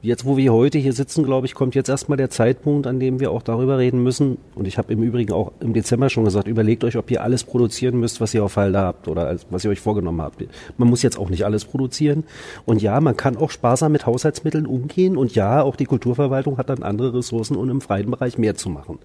jetzt 0.08 0.26
wo 0.26 0.38
wir 0.38 0.54
heute 0.54 0.78
hier 0.78 0.94
sitzen, 0.94 1.24
glaube 1.24 1.46
ich, 1.48 1.54
kommt 1.54 1.76
jetzt 1.76 1.90
erstmal 1.90 2.18
der 2.18 2.30
Zeitpunkt, 2.30 2.88
an 2.88 3.00
dem 3.00 3.20
wir 3.20 3.32
auch 3.32 3.42
darüber 3.42 3.78
reden 3.78 4.02
müssen. 4.02 4.38
Und 4.56 4.66
ich 4.66 4.78
habe 4.78 4.94
im 4.94 5.04
Übrigen 5.04 5.34
auch 5.34 5.52
im 5.60 5.74
Dezember 5.74 6.10
schon 6.10 6.24
gesagt, 6.24 6.48
überlegt 6.48 6.84
euch, 6.86 6.98
ob 6.98 7.12
ihr 7.12 7.22
alles 7.22 7.44
produzieren 7.44 8.00
müsst, 8.00 8.22
was 8.22 8.34
ihr 8.34 8.44
auf 8.44 8.56
Halde 8.56 8.80
habt 8.80 9.08
oder 9.08 9.38
was 9.50 9.66
ihr 9.66 9.70
euch 9.70 9.82
vorgenommen 9.82 10.22
habt. 10.22 10.44
Man 10.78 10.90
muss 10.90 11.04
jetzt 11.04 11.20
auch 11.20 11.30
nicht 11.30 11.46
alles 11.46 11.66
produzieren. 11.66 12.24
Und 12.66 12.82
ja, 12.82 13.00
man 13.02 13.18
kann 13.18 13.36
auch 13.36 13.52
sparsam 13.52 13.92
mit 13.92 14.06
Haushaltsmitteln 14.06 14.66
umgehen. 14.66 15.18
Und 15.18 15.36
ja, 15.36 15.62
auch 15.62 15.76
die 15.76 15.86
Kulturverwaltung 15.86 16.58
hat 16.58 16.70
dann 16.70 16.84
andere 16.84 17.14
Ressourcen, 17.14 17.58
um 17.58 17.70
im 17.70 17.82
freien 17.82 18.10
Bereich 18.10 18.38
mehr 18.38 18.56
zu 18.56 18.70
machen. 18.70 19.00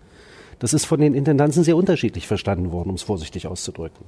Das 0.60 0.72
ist 0.72 0.84
von 0.84 1.00
den 1.00 1.14
Intendanten 1.14 1.64
sehr 1.64 1.76
unterschiedlich 1.76 2.28
verstanden 2.28 2.70
worden, 2.70 2.90
um 2.90 2.94
es 2.94 3.02
vorsichtig 3.02 3.48
auszudrücken. 3.48 4.04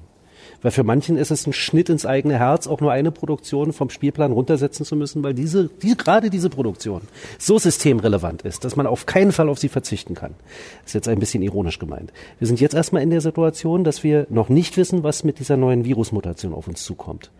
Weil 0.64 0.70
für 0.70 0.82
manchen 0.82 1.18
ist 1.18 1.30
es 1.30 1.46
ein 1.46 1.52
Schnitt 1.52 1.90
ins 1.90 2.06
eigene 2.06 2.38
Herz, 2.38 2.66
auch 2.66 2.80
nur 2.80 2.90
eine 2.90 3.10
Produktion 3.10 3.74
vom 3.74 3.90
Spielplan 3.90 4.32
runtersetzen 4.32 4.86
zu 4.86 4.96
müssen, 4.96 5.22
weil 5.22 5.34
diese, 5.34 5.68
die, 5.68 5.94
gerade 5.94 6.30
diese 6.30 6.48
Produktion 6.48 7.02
so 7.38 7.58
systemrelevant 7.58 8.42
ist, 8.42 8.64
dass 8.64 8.74
man 8.74 8.86
auf 8.86 9.04
keinen 9.04 9.32
Fall 9.32 9.50
auf 9.50 9.58
sie 9.58 9.68
verzichten 9.68 10.14
kann. 10.14 10.34
Das 10.80 10.86
ist 10.86 10.94
jetzt 10.94 11.08
ein 11.08 11.18
bisschen 11.18 11.42
ironisch 11.42 11.78
gemeint. 11.78 12.14
Wir 12.38 12.46
sind 12.46 12.62
jetzt 12.62 12.74
erstmal 12.74 13.02
in 13.02 13.10
der 13.10 13.20
Situation, 13.20 13.84
dass 13.84 14.02
wir 14.04 14.26
noch 14.30 14.48
nicht 14.48 14.78
wissen, 14.78 15.02
was 15.02 15.22
mit 15.22 15.38
dieser 15.38 15.58
neuen 15.58 15.84
Virusmutation 15.84 16.54
auf 16.54 16.66
uns 16.66 16.82
zukommt. 16.82 17.30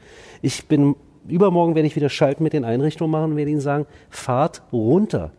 Ich 0.43 0.66
bin, 0.66 0.95
übermorgen 1.27 1.75
werde 1.75 1.87
ich 1.87 1.97
wieder 1.97 2.11
Schalten 2.11 2.45
mit 2.45 2.53
den 2.53 2.66
Einrichtungen 2.66 3.11
machen 3.11 3.31
und 3.31 3.37
werde 3.39 3.53
ihnen 3.53 3.61
sagen, 3.61 3.87
fahrt 4.11 4.61
runter 4.70 5.33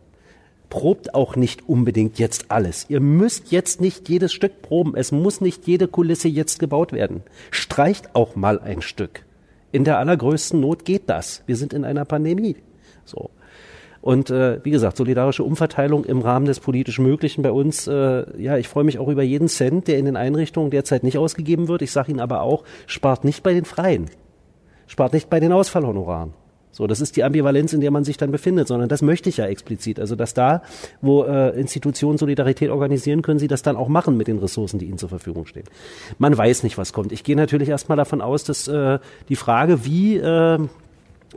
probt 0.68 1.14
auch 1.14 1.36
nicht 1.36 1.68
unbedingt 1.68 2.18
jetzt 2.18 2.50
alles. 2.50 2.86
Ihr 2.88 3.00
müsst 3.00 3.52
jetzt 3.52 3.80
nicht 3.80 4.08
jedes 4.08 4.32
Stück 4.32 4.62
proben. 4.62 4.94
Es 4.96 5.12
muss 5.12 5.40
nicht 5.40 5.66
jede 5.66 5.88
Kulisse 5.88 6.28
jetzt 6.28 6.58
gebaut 6.58 6.92
werden. 6.92 7.22
Streicht 7.50 8.14
auch 8.14 8.36
mal 8.36 8.58
ein 8.58 8.82
Stück. 8.82 9.24
In 9.72 9.84
der 9.84 9.98
allergrößten 9.98 10.60
Not 10.60 10.84
geht 10.84 11.08
das. 11.08 11.42
Wir 11.46 11.56
sind 11.56 11.72
in 11.72 11.84
einer 11.84 12.04
Pandemie. 12.04 12.56
So. 13.04 13.30
Und 14.00 14.30
äh, 14.30 14.64
wie 14.64 14.70
gesagt, 14.70 14.96
solidarische 14.96 15.42
Umverteilung 15.42 16.04
im 16.04 16.20
Rahmen 16.20 16.46
des 16.46 16.60
politisch 16.60 17.00
Möglichen 17.00 17.42
bei 17.42 17.50
uns. 17.50 17.88
Äh, 17.88 18.40
ja, 18.40 18.56
ich 18.56 18.68
freue 18.68 18.84
mich 18.84 18.98
auch 18.98 19.08
über 19.08 19.24
jeden 19.24 19.48
Cent, 19.48 19.88
der 19.88 19.98
in 19.98 20.04
den 20.04 20.16
Einrichtungen 20.16 20.70
derzeit 20.70 21.02
nicht 21.02 21.18
ausgegeben 21.18 21.66
wird. 21.66 21.82
Ich 21.82 21.90
sage 21.90 22.12
Ihnen 22.12 22.20
aber 22.20 22.42
auch, 22.42 22.62
spart 22.86 23.24
nicht 23.24 23.42
bei 23.42 23.52
den 23.52 23.64
Freien. 23.64 24.06
Spart 24.86 25.12
nicht 25.12 25.28
bei 25.28 25.40
den 25.40 25.52
Ausfallhonoraren. 25.52 26.34
So, 26.76 26.86
das 26.86 27.00
ist 27.00 27.16
die 27.16 27.24
Ambivalenz, 27.24 27.72
in 27.72 27.80
der 27.80 27.90
man 27.90 28.04
sich 28.04 28.18
dann 28.18 28.30
befindet, 28.30 28.68
sondern 28.68 28.90
das 28.90 29.00
möchte 29.00 29.30
ich 29.30 29.38
ja 29.38 29.46
explizit. 29.46 29.98
Also, 29.98 30.14
dass 30.14 30.34
da, 30.34 30.60
wo 31.00 31.24
äh, 31.24 31.58
Institutionen 31.58 32.18
Solidarität 32.18 32.68
organisieren, 32.68 33.22
können 33.22 33.38
sie 33.38 33.48
das 33.48 33.62
dann 33.62 33.76
auch 33.76 33.88
machen 33.88 34.18
mit 34.18 34.28
den 34.28 34.38
Ressourcen, 34.38 34.78
die 34.78 34.84
ihnen 34.84 34.98
zur 34.98 35.08
Verfügung 35.08 35.46
stehen. 35.46 35.64
Man 36.18 36.36
weiß 36.36 36.64
nicht, 36.64 36.76
was 36.76 36.92
kommt. 36.92 37.12
Ich 37.12 37.24
gehe 37.24 37.34
natürlich 37.34 37.70
erstmal 37.70 37.96
davon 37.96 38.20
aus, 38.20 38.44
dass 38.44 38.68
äh, 38.68 38.98
die 39.30 39.36
Frage, 39.36 39.86
wie 39.86 40.18
äh, 40.18 40.58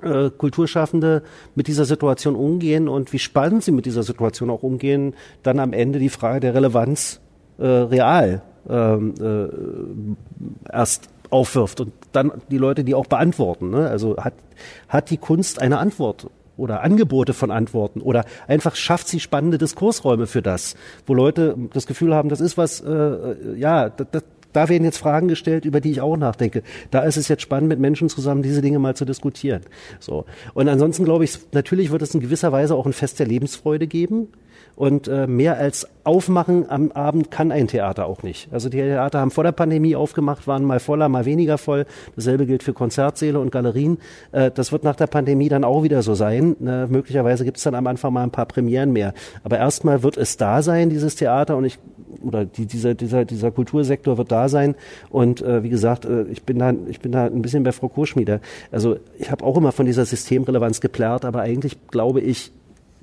äh, 0.02 0.30
Kulturschaffende 0.38 1.24
mit 1.56 1.68
dieser 1.68 1.86
Situation 1.86 2.36
umgehen 2.36 2.90
und 2.90 3.14
wie 3.14 3.20
spannend 3.20 3.64
sie 3.64 3.72
mit 3.72 3.86
dieser 3.86 4.04
Situation 4.04 4.50
auch 4.50 4.64
umgehen, 4.64 5.14
dann 5.42 5.60
am 5.60 5.72
Ende 5.72 6.00
die 6.00 6.10
Frage 6.10 6.42
der 6.42 6.54
Relevanz 6.54 7.22
äh, 7.60 7.66
real 7.66 8.42
ähm, 8.70 9.14
äh, 9.22 10.72
erst 10.74 11.10
aufwirft 11.30 11.82
und 11.82 11.94
dann 12.12 12.32
die 12.50 12.58
Leute, 12.58 12.84
die 12.84 12.96
auch 12.96 13.06
beantworten. 13.06 13.70
Ne? 13.70 13.90
Also 13.90 14.18
hat, 14.18 14.34
hat 14.88 15.10
die 15.10 15.18
Kunst 15.18 15.62
eine 15.62 15.78
Antwort 15.78 16.30
oder 16.58 16.82
Angebote 16.82 17.34
von 17.34 17.52
Antworten 17.52 18.02
oder 18.02 18.26
einfach 18.48 18.76
schafft 18.76 19.08
sie 19.08 19.20
spannende 19.20 19.58
Diskursräume 19.58 20.28
für 20.28 20.42
das, 20.42 20.76
wo 21.08 21.14
Leute 21.14 21.56
das 21.74 21.88
Gefühl 21.88 22.14
haben, 22.14 22.30
das 22.30 22.42
ist 22.42 22.58
was, 22.58 22.82
äh, 22.82 23.56
ja, 23.56 23.90
das, 23.90 24.08
das, 24.12 24.24
da 24.52 24.68
werden 24.68 24.84
jetzt 24.84 24.98
Fragen 24.98 25.28
gestellt, 25.28 25.66
über 25.66 25.80
die 25.80 25.92
ich 25.92 26.02
auch 26.02 26.18
nachdenke. 26.18 26.64
Da 26.92 27.02
ist 27.02 27.18
es 27.18 27.28
jetzt 27.28 27.44
spannend, 27.44 27.70
mit 27.70 27.80
Menschen 27.80 28.10
zusammen 28.10 28.42
diese 28.42 28.62
Dinge 28.62 28.80
mal 28.80 28.96
zu 28.96 29.06
diskutieren. 29.06 29.62
So. 30.00 30.26
Und 30.54 30.68
ansonsten 30.68 31.06
glaube 31.06 31.24
ich, 31.24 31.40
natürlich 31.52 31.92
wird 31.92 32.02
es 32.02 32.14
in 32.14 32.20
gewisser 32.20 32.52
Weise 32.52 32.76
auch 32.76 32.86
ein 32.86 32.94
Fest 32.94 33.20
der 33.20 33.28
Lebensfreude 33.28 33.88
geben. 33.88 34.30
Und 34.76 35.07
äh, 35.07 35.28
mehr 35.28 35.57
als 35.57 35.88
aufmachen 36.03 36.70
am 36.70 36.91
Abend 36.91 37.32
kann 37.32 37.51
ein 37.51 37.67
Theater 37.67 38.05
auch 38.05 38.24
nicht. 38.24 38.51
Also 38.51 38.70
die 38.70 38.78
Theater 38.78 39.20
haben 39.20 39.32
vor 39.32 39.43
der 39.43 39.51
Pandemie 39.51 39.95
aufgemacht, 39.95 40.47
waren 40.47 40.63
mal 40.63 40.80
voller, 40.80 41.09
mal 41.09 41.26
weniger 41.26 41.57
voll. 41.57 41.86
Dasselbe 42.15 42.45
gilt 42.45 42.63
für 42.63 42.74
Konzertsäle 42.74 43.39
und 43.39 43.51
Galerien. 43.51 43.97
Äh, 44.32 44.51
das 44.51 44.72
wird 44.72 44.84
nach 44.84 44.95
der 44.95 45.07
Pandemie 45.07 45.49
dann 45.49 45.63
auch 45.63 45.84
wieder 45.84 46.01
so 46.01 46.15
sein. 46.15 46.55
Äh, 46.65 46.88
möglicherweise 46.88 47.45
gibt 47.45 47.57
es 47.57 47.63
dann 47.63 47.76
am 47.76 47.88
Anfang 47.88 48.13
mal 48.13 48.24
ein 48.24 48.32
paar 48.32 48.45
Premieren 48.45 48.91
mehr. 48.91 49.13
Aber 49.43 49.57
erstmal 49.57 50.03
wird 50.03 50.17
es 50.17 50.38
da 50.38 50.61
sein, 50.61 50.89
dieses 50.89 51.15
Theater, 51.15 51.57
und 51.57 51.65
ich 51.65 51.80
oder 52.24 52.45
die, 52.45 52.65
dieser, 52.65 52.95
dieser, 52.95 53.26
dieser 53.26 53.51
Kultursektor 53.51 54.17
wird 54.17 54.32
da 54.32 54.49
sein. 54.49 54.76
Und 55.09 55.41
äh, 55.41 55.63
wie 55.63 55.70
gesagt, 55.70 56.05
äh, 56.05 56.24
ich 56.24 56.43
bin 56.43 56.59
da, 56.59 56.74
ich 56.88 56.99
bin 56.99 57.11
da 57.11 57.26
ein 57.26 57.41
bisschen 57.41 57.63
bei 57.63 57.72
Frau 57.72 57.88
Koschmieder. 57.88 58.39
Also 58.72 58.97
ich 59.17 59.32
habe 59.32 59.45
auch 59.45 59.57
immer 59.57 59.72
von 59.72 59.86
dieser 59.86 60.05
Systemrelevanz 60.05 60.82
geplärrt, 60.82 61.26
aber 61.26 61.41
eigentlich 61.41 61.78
glaube 61.89 62.22
ich, 62.22 62.51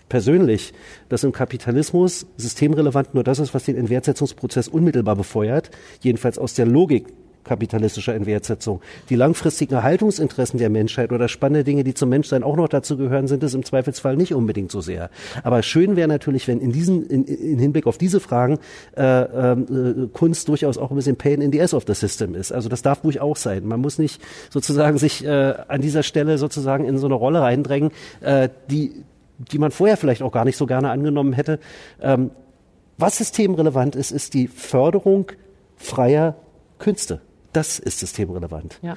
persönlich, 0.08 0.72
dass 1.08 1.24
im 1.24 1.32
Kapitalismus 1.32 2.26
systemrelevant 2.36 3.14
nur 3.14 3.24
das 3.24 3.38
ist, 3.38 3.54
was 3.54 3.64
den 3.64 3.76
Entwertsetzungsprozess 3.76 4.68
unmittelbar 4.68 5.16
befeuert, 5.16 5.70
jedenfalls 6.00 6.38
aus 6.38 6.54
der 6.54 6.66
Logik 6.66 7.06
kapitalistischer 7.46 8.14
Entwertsetzung. 8.14 8.80
Die 9.08 9.14
langfristigen 9.14 9.74
Erhaltungsinteressen 9.74 10.58
der 10.58 10.68
Menschheit 10.68 11.12
oder 11.12 11.28
spannende 11.28 11.64
Dinge, 11.64 11.84
die 11.84 11.94
zum 11.94 12.08
Menschsein 12.08 12.42
auch 12.42 12.56
noch 12.56 12.68
dazu 12.68 12.96
gehören, 12.96 13.28
sind 13.28 13.42
es 13.42 13.54
im 13.54 13.64
Zweifelsfall 13.64 14.16
nicht 14.16 14.34
unbedingt 14.34 14.70
so 14.70 14.80
sehr. 14.80 15.10
Aber 15.44 15.62
schön 15.62 15.96
wäre 15.96 16.08
natürlich, 16.08 16.48
wenn 16.48 16.60
in 16.60 16.72
diesen, 16.72 17.06
in, 17.06 17.24
in 17.24 17.58
Hinblick 17.58 17.86
auf 17.86 17.98
diese 17.98 18.20
Fragen 18.20 18.58
äh, 18.96 19.22
äh, 19.52 20.08
Kunst 20.12 20.48
durchaus 20.48 20.76
auch 20.76 20.90
ein 20.90 20.96
bisschen 20.96 21.16
Pain 21.16 21.40
in 21.40 21.52
the 21.52 21.62
ass 21.62 21.72
of 21.72 21.84
the 21.86 21.94
system 21.94 22.34
ist. 22.34 22.52
Also 22.52 22.68
das 22.68 22.82
darf 22.82 23.04
ruhig 23.04 23.20
auch 23.20 23.36
sein. 23.36 23.64
Man 23.64 23.80
muss 23.80 23.98
nicht 23.98 24.20
sozusagen 24.50 24.98
sich 24.98 25.24
äh, 25.24 25.54
an 25.68 25.80
dieser 25.80 26.02
Stelle 26.02 26.38
sozusagen 26.38 26.84
in 26.84 26.98
so 26.98 27.06
eine 27.06 27.14
Rolle 27.14 27.40
reindrängen, 27.40 27.92
äh, 28.20 28.48
die 28.70 29.04
die 29.38 29.58
man 29.58 29.70
vorher 29.70 29.96
vielleicht 29.96 30.22
auch 30.22 30.32
gar 30.32 30.44
nicht 30.44 30.56
so 30.56 30.66
gerne 30.66 30.90
angenommen 30.90 31.32
hätte. 31.32 31.58
Ähm, 32.00 32.30
was 32.98 33.18
systemrelevant 33.18 33.94
ist, 33.94 34.10
ist 34.10 34.34
die 34.34 34.48
Förderung 34.48 35.30
freier 35.76 36.36
Künste. 36.78 37.20
Das 37.52 37.78
ist 37.78 37.98
systemrelevant. 37.98 38.78
Ja. 38.82 38.96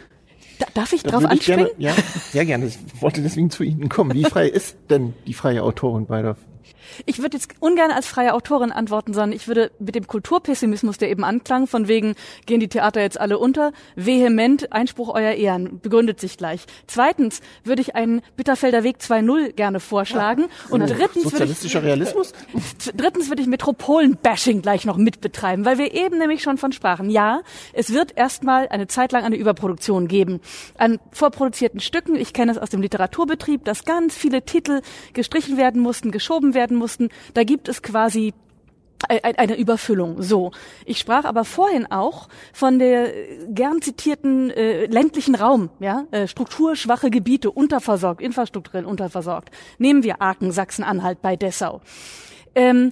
Darf 0.74 0.94
ich 0.94 1.04
Da 1.04 1.12
drauf 1.12 1.24
ich 1.24 1.30
anspringen? 1.30 1.68
Gerne, 1.78 1.96
ja, 1.98 2.04
sehr 2.32 2.46
gerne. 2.46 2.68
Ich 2.68 2.78
wollte 3.02 3.22
deswegen 3.22 3.50
zu 3.50 3.64
Ihnen 3.64 3.90
kommen. 3.90 4.14
Wie 4.14 4.24
frei 4.24 4.48
ist 4.48 4.78
denn 4.90 5.14
die 5.28 5.34
freie 5.34 5.64
Autorin 5.64 6.06
bei 6.06 6.22
der 6.22 6.36
Ich 7.06 7.20
würde 7.20 7.38
jetzt 7.38 7.50
ungern 7.60 7.92
als 7.92 8.08
freie 8.08 8.34
Autorin 8.34 8.72
antworten, 8.72 9.14
sondern 9.14 9.32
ich 9.32 9.48
würde 9.48 9.72
mit 9.80 9.96
dem 9.96 10.08
Kulturpessimismus, 10.08 10.98
der 10.98 11.10
eben 11.10 11.24
anklang, 11.24 11.68
von 11.68 11.88
wegen, 11.88 12.16
gehen 12.46 12.60
die 12.60 12.68
Theater 12.68 13.02
jetzt 13.02 13.20
alle 13.20 13.38
unter, 13.38 13.72
vehement, 13.96 14.72
Einspruch 14.72 15.10
euer 15.10 15.34
Ehren, 15.34 15.80
begründet 15.80 16.20
sich 16.20 16.38
gleich. 16.38 16.66
Zweitens 16.88 17.42
würde 17.64 17.82
ich 17.82 17.96
einen 17.96 18.22
Bitterfelder 18.36 18.84
Weg 18.84 18.98
2.0 18.98 19.54
gerne 19.54 19.80
vorschlagen. 19.80 20.46
Und 20.70 20.82
drittens 20.82 21.00
würde 21.00 21.20
ich, 21.20 21.24
sozialistischer 21.24 21.84
Realismus? 21.84 22.34
Drittens 22.96 23.30
würde 23.30 23.42
ich 23.42 23.48
Metropolen-Bashing 23.48 24.62
gleich 24.62 24.86
noch 24.86 24.98
mitbetreiben, 24.98 25.66
weil 25.66 25.78
wir 25.78 25.94
eben 25.94 26.18
nämlich 26.18 26.42
schon 26.42 26.58
von 26.58 26.72
sprachen. 26.72 27.10
Ja, 27.10 27.42
es 27.74 27.94
wird 27.94 28.18
erstmal 28.18 28.68
eine 28.70 28.88
Zeit 28.88 29.12
lang 29.12 29.24
eine 29.24 29.36
Überproduktion 29.36 30.08
geben 30.08 30.42
an 30.78 31.00
vorproduzierten 31.12 31.80
Stücken. 31.80 32.16
Ich 32.16 32.34
kenne 32.34 32.52
es 32.52 32.58
aus 32.58 32.70
dem 32.70 32.82
Literaturbetrieb, 32.82 33.66
dass 33.66 33.86
ganz 33.86 34.16
viele 34.16 34.44
Titel 34.44 34.82
gestrichen 35.14 35.58
werden 35.58 35.82
mussten, 35.82 36.12
geschoben 36.12 36.54
werden 36.54 36.78
mussten. 36.78 37.10
Da 37.34 37.44
gibt 37.44 37.68
es 37.70 37.82
quasi 37.82 38.34
ein- 39.08 39.38
eine 39.38 39.56
Überfüllung. 39.58 40.22
So. 40.22 40.52
Ich 40.86 41.00
sprach 41.00 41.24
aber 41.24 41.46
vorhin 41.46 41.90
auch 41.90 42.28
von 42.52 42.80
der 42.80 43.14
gern 43.48 43.82
zitierten 43.82 44.50
äh, 44.52 44.88
ländlichen 44.88 45.36
Raum, 45.36 45.70
ja, 45.80 46.06
äh, 46.12 46.28
strukturschwache 46.28 47.10
Gebiete, 47.10 47.50
unterversorgt, 47.50 48.22
infrastrukturell 48.22 48.84
unterversorgt. 48.86 49.52
Nehmen 49.78 50.04
wir 50.04 50.22
Aachen, 50.22 50.52
Sachsen-Anhalt 50.52 51.22
bei 51.22 51.38
Dessau. 51.38 51.80
Ähm, 52.56 52.90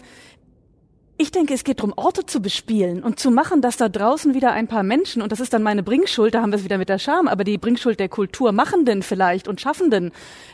ich 1.20 1.32
denke, 1.32 1.56
es 1.56 1.64
geht 1.64 1.80
darum, 1.80 1.94
Orte 1.96 2.26
zu 2.26 2.42
bespielen 2.42 3.02
und 3.02 3.20
zu 3.20 3.32
machen, 3.32 3.62
dass 3.62 3.78
da 3.78 3.90
draußen 3.90 4.36
wieder 4.36 4.52
ein 4.52 4.68
paar 4.68 4.84
Menschen, 4.84 5.24
und 5.24 5.32
das 5.32 5.40
ist 5.40 5.52
dann 5.52 5.64
meine 5.64 5.82
Bringschuld, 5.82 6.36
da 6.36 6.42
haben 6.42 6.52
wir 6.52 6.58
es 6.58 6.64
wieder 6.64 6.78
mit 6.78 6.90
der 6.90 7.00
Scham, 7.00 7.28
aber 7.28 7.44
die 7.44 7.58
Bringschuld 7.58 8.00
der 8.00 8.08
Kulturmachenden 8.08 9.02
vielleicht 9.02 9.48
und 9.48 9.60
Schaffenden, 9.60 10.12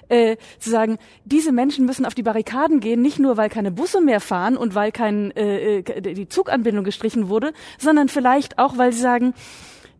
äh, 0.07 0.37
zu 0.59 0.69
sagen, 0.69 0.99
diese 1.25 1.51
Menschen 1.51 1.85
müssen 1.85 2.05
auf 2.05 2.15
die 2.15 2.23
Barrikaden 2.23 2.79
gehen, 2.79 3.01
nicht 3.01 3.19
nur, 3.19 3.35
weil 3.35 3.49
keine 3.49 3.71
Busse 3.71 3.99
mehr 3.99 4.21
fahren 4.21 4.55
und 4.55 4.73
weil 4.73 4.93
kein, 4.93 5.31
äh, 5.31 5.79
äh, 5.79 6.01
die 6.01 6.29
Zuganbindung 6.29 6.85
gestrichen 6.85 7.27
wurde, 7.27 7.51
sondern 7.77 8.07
vielleicht 8.07 8.57
auch, 8.57 8.77
weil 8.77 8.93
sie 8.93 9.01
sagen, 9.01 9.33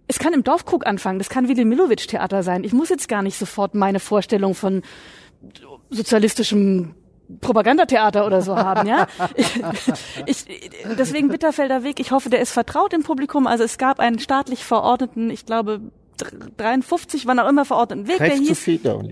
es 0.07 0.17
kann 0.17 0.33
im 0.33 0.43
Dorfkrug 0.43 0.85
anfangen, 0.85 1.19
das 1.19 1.29
kann 1.29 1.49
Willy 1.49 1.65
Milovic 1.65 2.07
Theater 2.07 2.41
sein. 2.41 2.63
Ich 2.63 2.73
muss 2.73 2.89
jetzt 2.89 3.09
gar 3.09 3.21
nicht 3.21 3.37
sofort 3.37 3.75
meine 3.75 3.99
Vorstellung 3.99 4.55
von 4.55 4.81
sozialistischem 5.89 6.95
Propagandatheater 7.41 8.25
oder 8.25 8.41
so 8.41 8.55
haben, 8.55 8.87
ja. 8.87 9.07
Ich, 9.35 9.61
ich, 10.25 10.45
deswegen 10.97 11.29
Bitterfelder 11.29 11.83
Weg. 11.83 11.99
Ich 11.99 12.11
hoffe, 12.11 12.29
der 12.29 12.41
ist 12.41 12.51
vertraut 12.51 12.93
im 12.93 13.03
Publikum. 13.03 13.47
Also 13.47 13.63
es 13.63 13.77
gab 13.77 13.99
einen 13.99 14.19
staatlich 14.19 14.65
verordneten, 14.65 15.29
ich 15.29 15.45
glaube 15.45 15.81
53, 16.57 17.25
wann 17.25 17.39
auch 17.39 17.49
immer 17.49 17.65
verordneten 17.65 18.07
Weg, 18.07 18.17
der 18.17 18.29
Greif 18.29 18.37
zu 18.39 18.43
hieß 18.45 18.59
Feder. 18.59 19.03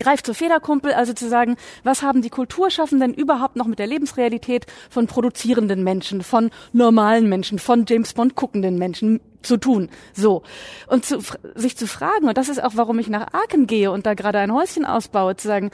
greift 0.00 0.26
zur 0.26 0.34
Federkumpel, 0.34 0.92
also 0.92 1.12
zu 1.12 1.28
sagen, 1.28 1.56
was 1.84 2.02
haben 2.02 2.22
die 2.22 2.30
Kulturschaffenden 2.30 3.14
überhaupt 3.14 3.56
noch 3.56 3.66
mit 3.66 3.78
der 3.78 3.86
Lebensrealität 3.86 4.66
von 4.90 5.06
produzierenden 5.06 5.84
Menschen, 5.84 6.22
von 6.22 6.50
normalen 6.72 7.28
Menschen, 7.28 7.58
von 7.58 7.84
James 7.86 8.12
Bond 8.12 8.34
guckenden 8.34 8.78
Menschen 8.78 9.20
zu 9.42 9.56
tun. 9.56 9.88
So. 10.12 10.42
Und 10.88 11.04
zu, 11.04 11.20
sich 11.54 11.76
zu 11.76 11.86
fragen, 11.86 12.28
und 12.28 12.36
das 12.36 12.48
ist 12.48 12.62
auch, 12.62 12.72
warum 12.74 12.98
ich 12.98 13.08
nach 13.08 13.28
Aachen 13.32 13.66
gehe 13.66 13.90
und 13.90 14.04
da 14.04 14.14
gerade 14.14 14.38
ein 14.38 14.52
Häuschen 14.52 14.84
ausbaue, 14.84 15.36
zu 15.36 15.46
sagen, 15.46 15.70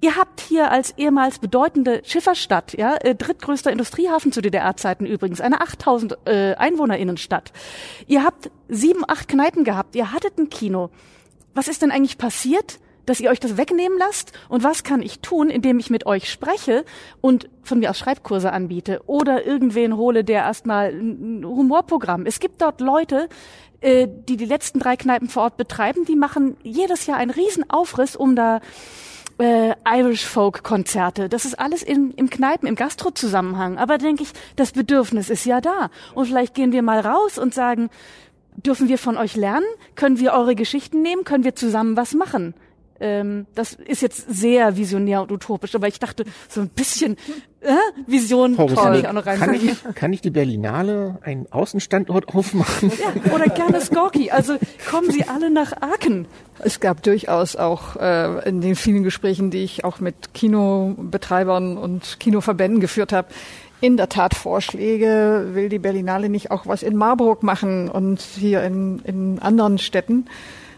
Ihr 0.00 0.16
habt 0.16 0.40
hier 0.40 0.70
als 0.70 0.92
ehemals 0.98 1.38
bedeutende 1.38 2.02
Schifferstadt, 2.04 2.74
ja, 2.74 2.96
äh, 2.96 3.14
drittgrößter 3.14 3.72
Industriehafen 3.72 4.32
zu 4.32 4.42
DDR-Zeiten 4.42 5.06
übrigens, 5.06 5.40
eine 5.40 5.60
8000 5.60 6.18
äh, 6.26 6.54
Einwohnerinnenstadt. 6.54 7.52
Ihr 8.06 8.22
habt 8.22 8.50
sieben, 8.68 9.02
acht 9.06 9.28
Kneipen 9.28 9.64
gehabt, 9.64 9.96
ihr 9.96 10.12
hattet 10.12 10.38
ein 10.38 10.50
Kino. 10.50 10.90
Was 11.54 11.68
ist 11.68 11.82
denn 11.82 11.90
eigentlich 11.90 12.18
passiert? 12.18 12.78
dass 13.06 13.20
ihr 13.20 13.30
euch 13.30 13.40
das 13.40 13.56
wegnehmen 13.56 13.98
lasst? 13.98 14.32
Und 14.48 14.62
was 14.62 14.82
kann 14.82 15.02
ich 15.02 15.20
tun, 15.20 15.50
indem 15.50 15.78
ich 15.78 15.90
mit 15.90 16.06
euch 16.06 16.30
spreche 16.30 16.84
und 17.20 17.48
von 17.62 17.78
mir 17.78 17.90
aus 17.90 17.98
Schreibkurse 17.98 18.52
anbiete 18.52 19.02
oder 19.06 19.46
irgendwen 19.46 19.96
hole, 19.96 20.24
der 20.24 20.42
erstmal 20.42 20.90
ein 20.90 21.44
Humorprogramm. 21.44 22.26
Es 22.26 22.40
gibt 22.40 22.62
dort 22.62 22.80
Leute, 22.80 23.28
äh, 23.80 24.08
die 24.08 24.36
die 24.36 24.46
letzten 24.46 24.78
drei 24.78 24.96
Kneipen 24.96 25.28
vor 25.28 25.44
Ort 25.44 25.56
betreiben, 25.56 26.04
die 26.04 26.16
machen 26.16 26.56
jedes 26.62 27.06
Jahr 27.06 27.18
einen 27.18 27.30
riesen 27.30 27.68
Aufriss, 27.68 28.16
um 28.16 28.36
da 28.36 28.60
äh, 29.38 29.74
Irish 29.86 30.24
Folk 30.24 30.62
Konzerte. 30.62 31.28
Das 31.28 31.44
ist 31.44 31.58
alles 31.58 31.82
in, 31.82 32.12
im 32.12 32.30
Kneipen, 32.30 32.68
im 32.68 32.74
Gastro-Zusammenhang. 32.74 33.78
Aber 33.78 33.98
denke 33.98 34.22
ich, 34.22 34.32
das 34.56 34.72
Bedürfnis 34.72 35.30
ist 35.30 35.44
ja 35.44 35.60
da. 35.60 35.90
Und 36.14 36.26
vielleicht 36.26 36.54
gehen 36.54 36.72
wir 36.72 36.82
mal 36.82 37.00
raus 37.00 37.38
und 37.38 37.54
sagen, 37.54 37.90
dürfen 38.56 38.88
wir 38.88 38.98
von 38.98 39.16
euch 39.16 39.36
lernen? 39.36 39.66
Können 39.94 40.18
wir 40.18 40.32
eure 40.32 40.54
Geschichten 40.54 41.02
nehmen? 41.02 41.24
Können 41.24 41.44
wir 41.44 41.54
zusammen 41.54 41.96
was 41.96 42.14
machen? 42.14 42.54
Ähm, 43.04 43.46
das 43.54 43.74
ist 43.74 44.00
jetzt 44.00 44.32
sehr 44.34 44.78
visionär 44.78 45.20
und 45.20 45.30
utopisch, 45.30 45.74
aber 45.74 45.88
ich 45.88 45.98
dachte, 45.98 46.24
so 46.48 46.62
ein 46.62 46.70
bisschen 46.70 47.18
äh, 47.60 47.74
Vision 48.06 48.54
Frau 48.54 48.66
traue 48.66 48.98
ich 48.98 49.06
auch 49.06 49.12
noch 49.12 49.24
kann, 49.24 49.42
reinbringen. 49.42 49.76
ich, 49.90 49.94
kann 49.94 50.14
ich 50.14 50.22
die 50.22 50.30
Berlinale 50.30 51.18
einen 51.20 51.46
Außenstandort 51.52 52.34
aufmachen? 52.34 52.90
Ja, 52.98 53.34
oder 53.34 53.44
gerne 53.44 53.82
Skorki. 53.82 54.30
Also 54.30 54.54
kommen 54.90 55.10
Sie 55.10 55.24
alle 55.24 55.50
nach 55.50 55.74
Aachen. 55.82 56.26
Es 56.60 56.80
gab 56.80 57.02
durchaus 57.02 57.56
auch 57.56 57.96
äh, 57.96 58.48
in 58.48 58.62
den 58.62 58.74
vielen 58.74 59.02
Gesprächen, 59.02 59.50
die 59.50 59.64
ich 59.64 59.84
auch 59.84 60.00
mit 60.00 60.32
Kinobetreibern 60.32 61.76
und 61.76 62.18
Kinoverbänden 62.20 62.80
geführt 62.80 63.12
habe, 63.12 63.28
in 63.82 63.98
der 63.98 64.08
Tat 64.08 64.34
Vorschläge, 64.34 65.50
will 65.52 65.68
die 65.68 65.78
Berlinale 65.78 66.30
nicht 66.30 66.50
auch 66.50 66.66
was 66.66 66.82
in 66.82 66.96
Marburg 66.96 67.42
machen 67.42 67.90
und 67.90 68.22
hier 68.22 68.62
in, 68.62 69.00
in 69.00 69.40
anderen 69.40 69.76
Städten. 69.76 70.24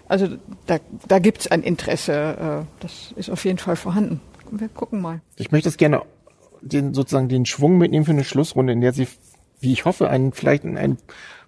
Also 0.09 0.29
da, 0.67 0.79
da 1.09 1.19
gibt 1.19 1.41
es 1.41 1.51
ein 1.51 1.63
Interesse, 1.63 2.67
äh, 2.67 2.81
das 2.81 3.13
ist 3.17 3.31
auf 3.31 3.45
jeden 3.45 3.59
Fall 3.59 3.77
vorhanden. 3.77 4.21
Wir 4.51 4.69
gucken 4.69 5.01
mal. 5.01 5.21
Ich 5.37 5.51
möchte 5.51 5.69
das 5.69 5.77
gerne 5.77 6.03
den, 6.61 6.95
sozusagen 6.95 7.29
den 7.29 7.47
Schwung 7.47 7.79
mitnehmen 7.79 8.05
für 8.05 8.13
eine 8.13 8.25
Schlussrunde, 8.25 8.73
in 8.73 8.81
der 8.81 8.93
Sie, 8.93 9.09
wie 9.61 9.73
ich 9.73 9.85
hoffe, 9.85 10.09
einen, 10.09 10.33
vielleicht 10.33 10.65
eine 10.65 10.97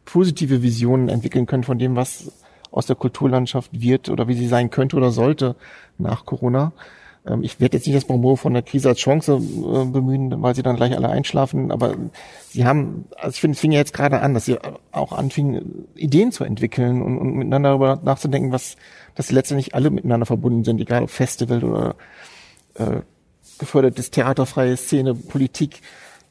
positive 0.04 0.62
Vision 0.62 1.08
entwickeln 1.08 1.46
können 1.46 1.64
von 1.64 1.78
dem, 1.78 1.94
was 1.94 2.32
aus 2.70 2.86
der 2.86 2.96
Kulturlandschaft 2.96 3.80
wird 3.80 4.08
oder 4.08 4.28
wie 4.28 4.34
sie 4.34 4.48
sein 4.48 4.70
könnte 4.70 4.96
oder 4.96 5.10
sollte 5.10 5.56
nach 5.96 6.24
Corona. 6.24 6.72
Ähm, 7.28 7.42
Ich 7.42 7.60
werde 7.60 7.76
jetzt 7.76 7.86
nicht 7.86 7.96
das 7.96 8.04
Bonbon 8.04 8.36
von 8.36 8.54
der 8.54 8.62
Krise 8.62 8.88
als 8.88 8.98
Chance 8.98 9.34
äh, 9.34 9.84
bemühen, 9.84 10.42
weil 10.42 10.54
sie 10.54 10.62
dann 10.62 10.76
gleich 10.76 10.96
alle 10.96 11.08
einschlafen, 11.08 11.70
aber 11.70 11.94
sie 12.48 12.64
haben, 12.64 13.06
also 13.16 13.30
ich 13.34 13.40
finde, 13.40 13.54
es 13.54 13.60
fing 13.60 13.72
ja 13.72 13.78
jetzt 13.78 13.92
gerade 13.92 14.20
an, 14.20 14.34
dass 14.34 14.46
sie 14.46 14.56
auch 14.92 15.12
anfingen, 15.12 15.86
Ideen 15.94 16.32
zu 16.32 16.44
entwickeln 16.44 17.02
und, 17.02 17.18
und 17.18 17.34
miteinander 17.34 17.70
darüber 17.70 18.00
nachzudenken, 18.02 18.52
was, 18.52 18.76
dass 19.14 19.28
sie 19.28 19.34
letztendlich 19.34 19.74
alle 19.74 19.90
miteinander 19.90 20.26
verbunden 20.26 20.64
sind, 20.64 20.80
egal 20.80 21.02
ob 21.02 21.10
Festival 21.10 21.64
oder 21.64 21.94
äh, 22.74 23.00
gefördertes 23.58 24.10
theaterfreie 24.10 24.76
Szene, 24.76 25.14
Politik. 25.14 25.80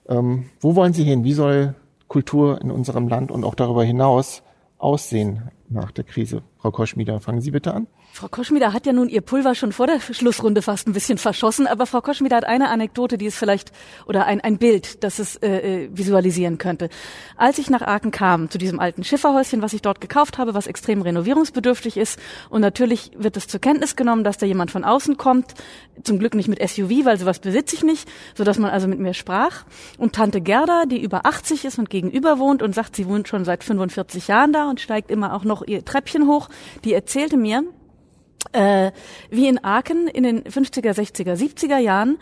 Ähm, 0.07 0.49
wo 0.61 0.75
wollen 0.75 0.93
Sie 0.93 1.03
hin? 1.03 1.23
Wie 1.23 1.33
soll 1.33 1.75
Kultur 2.07 2.61
in 2.61 2.71
unserem 2.71 3.09
Land 3.09 3.31
und 3.31 3.43
auch 3.43 3.55
darüber 3.55 3.83
hinaus 3.83 4.43
aussehen 4.77 5.49
nach 5.69 5.91
der 5.91 6.05
Krise? 6.05 6.41
Frau 6.57 6.71
Koschmieder, 6.71 7.19
fangen 7.19 7.41
Sie 7.41 7.51
bitte 7.51 7.73
an. 7.73 7.87
Frau 8.17 8.29
Koschmieder 8.29 8.73
hat 8.73 8.87
ja 8.87 8.93
nun 8.93 9.09
ihr 9.09 9.21
Pulver 9.21 9.53
schon 9.53 9.71
vor 9.71 9.85
der 9.85 9.99
Schlussrunde 9.99 10.63
fast 10.63 10.87
ein 10.87 10.93
bisschen 10.93 11.19
verschossen, 11.19 11.67
aber 11.67 11.85
Frau 11.85 12.01
Koschmieder 12.01 12.37
hat 12.37 12.45
eine 12.45 12.69
Anekdote, 12.69 13.19
die 13.19 13.27
es 13.27 13.37
vielleicht, 13.37 13.71
oder 14.07 14.25
ein, 14.25 14.41
ein 14.41 14.57
Bild, 14.57 15.03
das 15.03 15.19
es 15.19 15.35
äh, 15.35 15.83
äh, 15.83 15.89
visualisieren 15.93 16.57
könnte. 16.57 16.89
Als 17.35 17.59
ich 17.59 17.69
nach 17.69 17.83
Aachen 17.83 18.09
kam, 18.09 18.49
zu 18.49 18.57
diesem 18.57 18.79
alten 18.79 19.03
Schifferhäuschen, 19.03 19.61
was 19.61 19.73
ich 19.73 19.83
dort 19.83 20.01
gekauft 20.01 20.39
habe, 20.39 20.55
was 20.55 20.65
extrem 20.65 21.03
renovierungsbedürftig 21.03 21.95
ist, 21.95 22.19
und 22.49 22.61
natürlich 22.61 23.11
wird 23.15 23.37
es 23.37 23.47
zur 23.47 23.61
Kenntnis 23.61 23.95
genommen, 23.95 24.23
dass 24.23 24.39
da 24.39 24.47
jemand 24.47 24.71
von 24.71 24.83
außen 24.83 25.17
kommt, 25.17 25.53
zum 26.01 26.17
Glück 26.17 26.33
nicht 26.33 26.47
mit 26.47 26.59
SUV, 26.67 27.05
weil 27.05 27.19
sowas 27.19 27.37
besitze 27.37 27.75
ich 27.75 27.83
nicht, 27.83 28.09
sodass 28.33 28.57
man 28.57 28.71
also 28.71 28.87
mit 28.87 28.97
mir 28.97 29.13
sprach. 29.13 29.63
Und 29.99 30.15
Tante 30.15 30.41
Gerda, 30.41 30.85
die 30.87 31.03
über 31.03 31.27
80 31.27 31.65
ist 31.65 31.77
und 31.77 31.91
gegenüber 31.91 32.39
wohnt 32.39 32.63
und 32.63 32.73
sagt, 32.73 32.95
sie 32.95 33.07
wohnt 33.07 33.27
schon 33.27 33.45
seit 33.45 33.63
45 33.63 34.27
Jahren 34.27 34.53
da 34.53 34.67
und 34.71 34.81
steigt 34.81 35.11
immer 35.11 35.35
auch 35.35 35.43
noch 35.43 35.61
ihr 35.67 35.85
Treppchen 35.85 36.25
hoch, 36.25 36.49
die 36.83 36.93
erzählte 36.93 37.37
mir, 37.37 37.63
äh, 38.53 38.91
wie 39.29 39.47
in 39.47 39.63
Aachen 39.63 40.07
in 40.07 40.23
den 40.23 40.43
50er, 40.43 40.91
60er, 40.91 41.35
70er 41.35 41.77
Jahren 41.77 42.17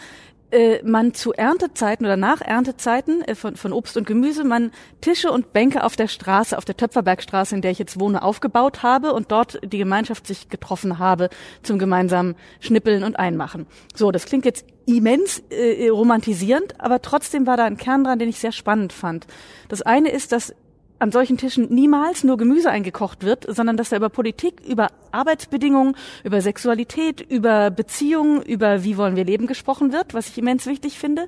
äh, 0.52 0.82
man 0.84 1.14
zu 1.14 1.34
Erntezeiten 1.34 2.06
oder 2.06 2.18
nach 2.18 2.40
Erntezeiten 2.40 3.24
äh, 3.24 3.36
von, 3.36 3.56
von 3.56 3.74
Obst 3.74 3.98
und 3.98 4.06
Gemüse 4.08 4.44
man 4.44 4.72
Tische 5.02 5.32
und 5.32 5.54
Bänke 5.54 5.84
auf 5.84 5.96
der 5.96 6.08
Straße, 6.08 6.58
auf 6.58 6.66
der 6.66 6.78
Töpferbergstraße, 6.78 7.56
in 7.56 7.62
der 7.62 7.72
ich 7.72 7.80
jetzt 7.80 8.00
wohne, 8.00 8.22
aufgebaut 8.22 8.84
habe 8.84 9.14
und 9.14 9.32
dort 9.32 9.60
die 9.64 9.78
Gemeinschaft 9.78 10.28
sich 10.28 10.50
getroffen 10.50 11.00
habe 11.00 11.30
zum 11.64 11.80
gemeinsamen 11.80 12.36
Schnippeln 12.60 13.04
und 13.04 13.18
Einmachen. 13.18 13.66
So, 13.96 14.12
das 14.12 14.26
klingt 14.26 14.46
jetzt 14.46 14.66
immens 14.86 15.44
äh, 15.50 15.90
romantisierend, 15.90 16.80
aber 16.80 17.02
trotzdem 17.02 17.48
war 17.48 17.58
da 17.58 17.66
ein 17.66 17.78
Kern 17.78 18.04
dran, 18.04 18.20
den 18.20 18.30
ich 18.30 18.40
sehr 18.40 18.52
spannend 18.52 18.94
fand. 18.94 19.26
Das 19.68 19.82
eine 19.82 20.10
ist, 20.10 20.32
dass 20.32 20.54
an 21.00 21.12
solchen 21.12 21.38
Tischen 21.38 21.74
niemals 21.74 22.24
nur 22.24 22.38
Gemüse 22.38 22.70
eingekocht 22.70 23.24
wird, 23.24 23.46
sondern 23.48 23.78
dass 23.78 23.90
da 23.90 23.98
über 23.98 24.10
Politik, 24.10 24.62
über 24.68 24.88
Arbeitsbedingungen, 25.12 25.96
über 26.24 26.42
Sexualität, 26.42 27.22
über 27.22 27.70
Beziehungen, 27.72 28.42
über 28.42 28.84
wie 28.84 28.98
wollen 28.98 29.16
wir 29.16 29.26
leben 29.26 29.48
gesprochen 29.48 29.92
wird, 29.92 30.14
was 30.14 30.30
ich 30.30 30.38
immens 30.38 30.66
wichtig 30.66 30.98
finde. 30.98 31.28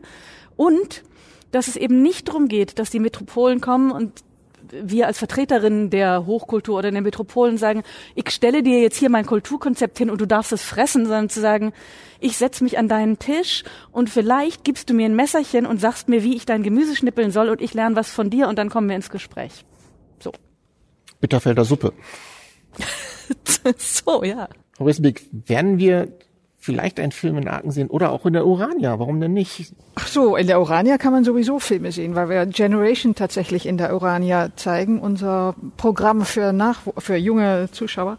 Und 0.55 1.03
dass 1.51 1.67
es 1.67 1.75
eben 1.75 2.01
nicht 2.01 2.27
darum 2.27 2.47
geht, 2.47 2.79
dass 2.79 2.89
die 2.89 2.99
Metropolen 2.99 3.61
kommen 3.61 3.91
und 3.91 4.23
wir 4.71 5.07
als 5.07 5.19
Vertreterinnen 5.19 5.89
der 5.89 6.25
Hochkultur 6.25 6.79
oder 6.79 6.91
der 6.91 7.01
Metropolen 7.01 7.57
sagen, 7.57 7.83
ich 8.15 8.29
stelle 8.29 8.63
dir 8.63 8.81
jetzt 8.81 8.97
hier 8.97 9.09
mein 9.09 9.25
Kulturkonzept 9.25 9.97
hin 9.97 10.09
und 10.09 10.21
du 10.21 10.25
darfst 10.25 10.51
es 10.51 10.63
fressen, 10.63 11.05
sondern 11.05 11.29
zu 11.29 11.41
sagen, 11.41 11.73
ich 12.19 12.37
setze 12.37 12.63
mich 12.63 12.77
an 12.77 12.87
deinen 12.87 13.19
Tisch 13.19 13.63
und 13.91 14.09
vielleicht 14.09 14.63
gibst 14.63 14.89
du 14.89 14.93
mir 14.93 15.05
ein 15.05 15.15
Messerchen 15.15 15.65
und 15.65 15.79
sagst 15.79 16.09
mir, 16.09 16.23
wie 16.23 16.35
ich 16.35 16.45
dein 16.45 16.63
Gemüse 16.63 16.95
schnippeln 16.95 17.31
soll 17.31 17.49
und 17.49 17.61
ich 17.61 17.73
lerne 17.73 17.95
was 17.95 18.09
von 18.09 18.29
dir 18.29 18.47
und 18.47 18.57
dann 18.57 18.69
kommen 18.69 18.89
wir 18.89 18.95
ins 18.95 19.09
Gespräch. 19.09 19.65
So. 20.19 20.31
Bitterfelder 21.21 21.65
Suppe. 21.65 21.93
so, 23.77 24.23
ja. 24.23 24.49
Frau 24.73 24.85
Risbeck, 24.85 25.23
werden 25.31 25.79
wir 25.79 26.07
vielleicht 26.67 26.99
einen 26.99 27.13
Film 27.13 27.37
in 27.37 27.47
Aachen 27.47 27.71
sehen 27.71 27.87
oder 27.87 28.11
auch 28.11 28.25
in 28.25 28.33
der 28.33 28.45
Urania. 28.45 28.99
Warum 28.99 29.21
denn 29.21 29.31
nicht? 29.31 29.73
Ach 29.95 30.05
so, 30.05 30.35
in 30.35 30.47
der 30.47 30.59
Urania 30.59 30.97
kann 30.97 31.13
man 31.13 31.23
sowieso 31.23 31.59
Filme 31.59 31.93
sehen, 31.93 32.13
weil 32.13 32.27
wir 32.27 32.45
Generation 32.45 33.15
tatsächlich 33.15 33.65
in 33.65 33.77
der 33.77 33.93
Urania 33.93 34.49
zeigen, 34.57 34.99
unser 34.99 35.55
Programm 35.77 36.23
für, 36.23 36.51
Nach 36.51 36.81
für 36.97 37.15
junge 37.15 37.69
Zuschauer. 37.71 38.17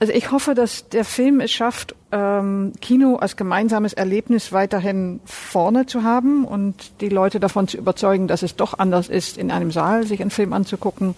Also 0.00 0.14
ich 0.14 0.32
hoffe, 0.32 0.54
dass 0.54 0.88
der 0.88 1.04
Film 1.04 1.40
es 1.40 1.52
schafft, 1.52 1.94
ähm, 2.12 2.72
Kino 2.80 3.16
als 3.16 3.36
gemeinsames 3.36 3.92
Erlebnis 3.92 4.52
weiterhin 4.52 5.20
vorne 5.26 5.84
zu 5.84 6.02
haben 6.02 6.46
und 6.46 7.02
die 7.02 7.10
Leute 7.10 7.40
davon 7.40 7.68
zu 7.68 7.76
überzeugen, 7.76 8.26
dass 8.26 8.42
es 8.42 8.56
doch 8.56 8.78
anders 8.78 9.10
ist, 9.10 9.36
in 9.36 9.50
einem 9.50 9.70
Saal 9.70 10.06
sich 10.06 10.22
einen 10.22 10.30
Film 10.30 10.54
anzugucken, 10.54 11.14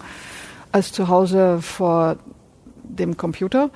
als 0.73 0.91
zu 0.91 1.07
Hause 1.07 1.59
vor 1.61 2.17
dem 2.83 3.15
Computer. 3.15 3.69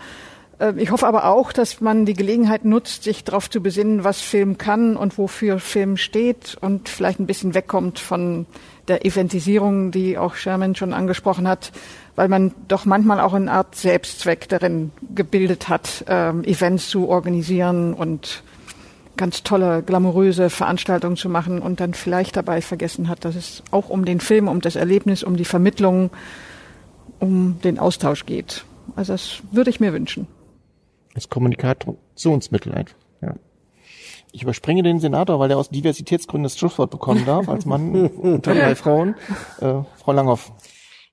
Äh, 0.60 0.74
ich 0.78 0.92
hoffe 0.92 1.08
aber 1.08 1.26
auch, 1.26 1.52
dass 1.52 1.82
man 1.82 2.06
die 2.06 2.14
Gelegenheit 2.14 2.66
nutzt, 2.66 3.04
sich 3.04 3.24
darauf 3.24 3.50
zu 3.50 3.62
besinnen, 3.62 4.04
was 4.04 4.22
Film 4.22 4.58
kann 4.58 4.96
und 4.96 5.18
wofür 5.18 5.60
Film 5.60 5.98
steht 5.98 6.58
und 6.62 6.90
vielleicht 6.90 7.20
ein 7.20 7.28
bisschen 7.28 7.56
wegkommt 7.56 8.00
von 8.00 8.46
der 8.88 9.06
Eventisierung, 9.06 9.92
die 9.92 10.18
auch 10.18 10.36
Sherman 10.36 10.76
schon 10.76 10.94
angesprochen 10.94 11.48
hat, 11.48 11.72
weil 12.16 12.28
man 12.28 12.54
doch 12.68 12.86
manchmal 12.86 13.20
auch 13.20 13.34
eine 13.34 13.52
Art 13.52 13.76
Selbstzweck 13.76 14.50
darin 14.50 14.92
gebildet 15.16 15.70
hat, 15.70 16.04
ähm, 16.08 16.44
Events 16.44 16.90
zu 16.90 17.08
organisieren 17.08 17.94
und 17.94 18.44
ganz 19.16 19.44
tolle, 19.44 19.84
glamouröse 19.84 20.50
Veranstaltungen 20.50 21.18
zu 21.18 21.30
machen 21.30 21.60
und 21.60 21.82
dann 21.82 21.94
vielleicht 21.94 22.38
dabei 22.38 22.62
vergessen 22.62 23.10
hat, 23.10 23.26
dass 23.26 23.36
es 23.36 23.64
auch 23.70 23.90
um 23.90 24.06
den 24.06 24.22
Film, 24.22 24.48
um 24.48 24.62
das 24.62 24.76
Erlebnis, 24.76 25.24
um 25.24 25.36
die 25.36 25.46
Vermittlung, 25.46 26.10
um 27.20 27.60
den 27.64 27.80
Austausch 27.80 28.26
geht. 28.26 28.64
Also 28.96 29.14
das 29.14 29.42
würde 29.52 29.70
ich 29.70 29.82
mir 29.82 29.94
wünschen 29.94 30.26
als 31.20 31.30
Kommunikationsmittel 31.30 32.74
einfach. 32.74 32.96
Ja. 33.22 33.36
Ich 34.32 34.44
überspringe 34.44 34.84
den 34.84 35.00
Senator, 35.00 35.40
weil 35.40 35.52
er 35.52 35.58
aus 35.58 35.70
Diversitätsgründen 35.70 36.44
das 36.44 36.58
Schlusswort 36.58 36.92
bekommen 36.92 37.26
darf, 37.26 37.50
als 37.50 37.66
Mann 37.66 38.08
unter 38.18 38.56
drei 38.56 38.76
Frauen. 38.76 39.16
Äh, 39.60 39.82
Frau 39.98 40.14
Langhoff. 40.14 40.54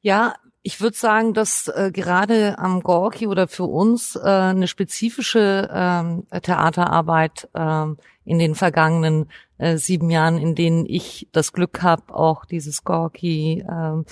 Ja, 0.02 0.34
ich 0.62 0.80
würde 0.80 0.96
sagen, 0.96 1.34
dass 1.34 1.66
äh, 1.68 1.90
gerade 1.92 2.58
am 2.58 2.82
Gorki 2.82 3.26
oder 3.26 3.48
für 3.48 3.64
uns 3.64 4.14
äh, 4.16 4.20
eine 4.20 4.68
spezifische 4.68 5.68
ähm, 5.72 6.26
Theaterarbeit 6.42 7.48
äh, 7.54 7.86
in 8.24 8.38
den 8.38 8.54
vergangenen 8.54 9.28
äh, 9.58 9.76
sieben 9.76 10.10
Jahren, 10.10 10.38
in 10.38 10.54
denen 10.54 10.86
ich 10.86 11.28
das 11.32 11.52
Glück 11.52 11.82
habe, 11.82 12.14
auch 12.14 12.44
dieses 12.44 12.84
Gorki 12.84 13.64
äh, 13.68 14.02
äh, 14.02 14.04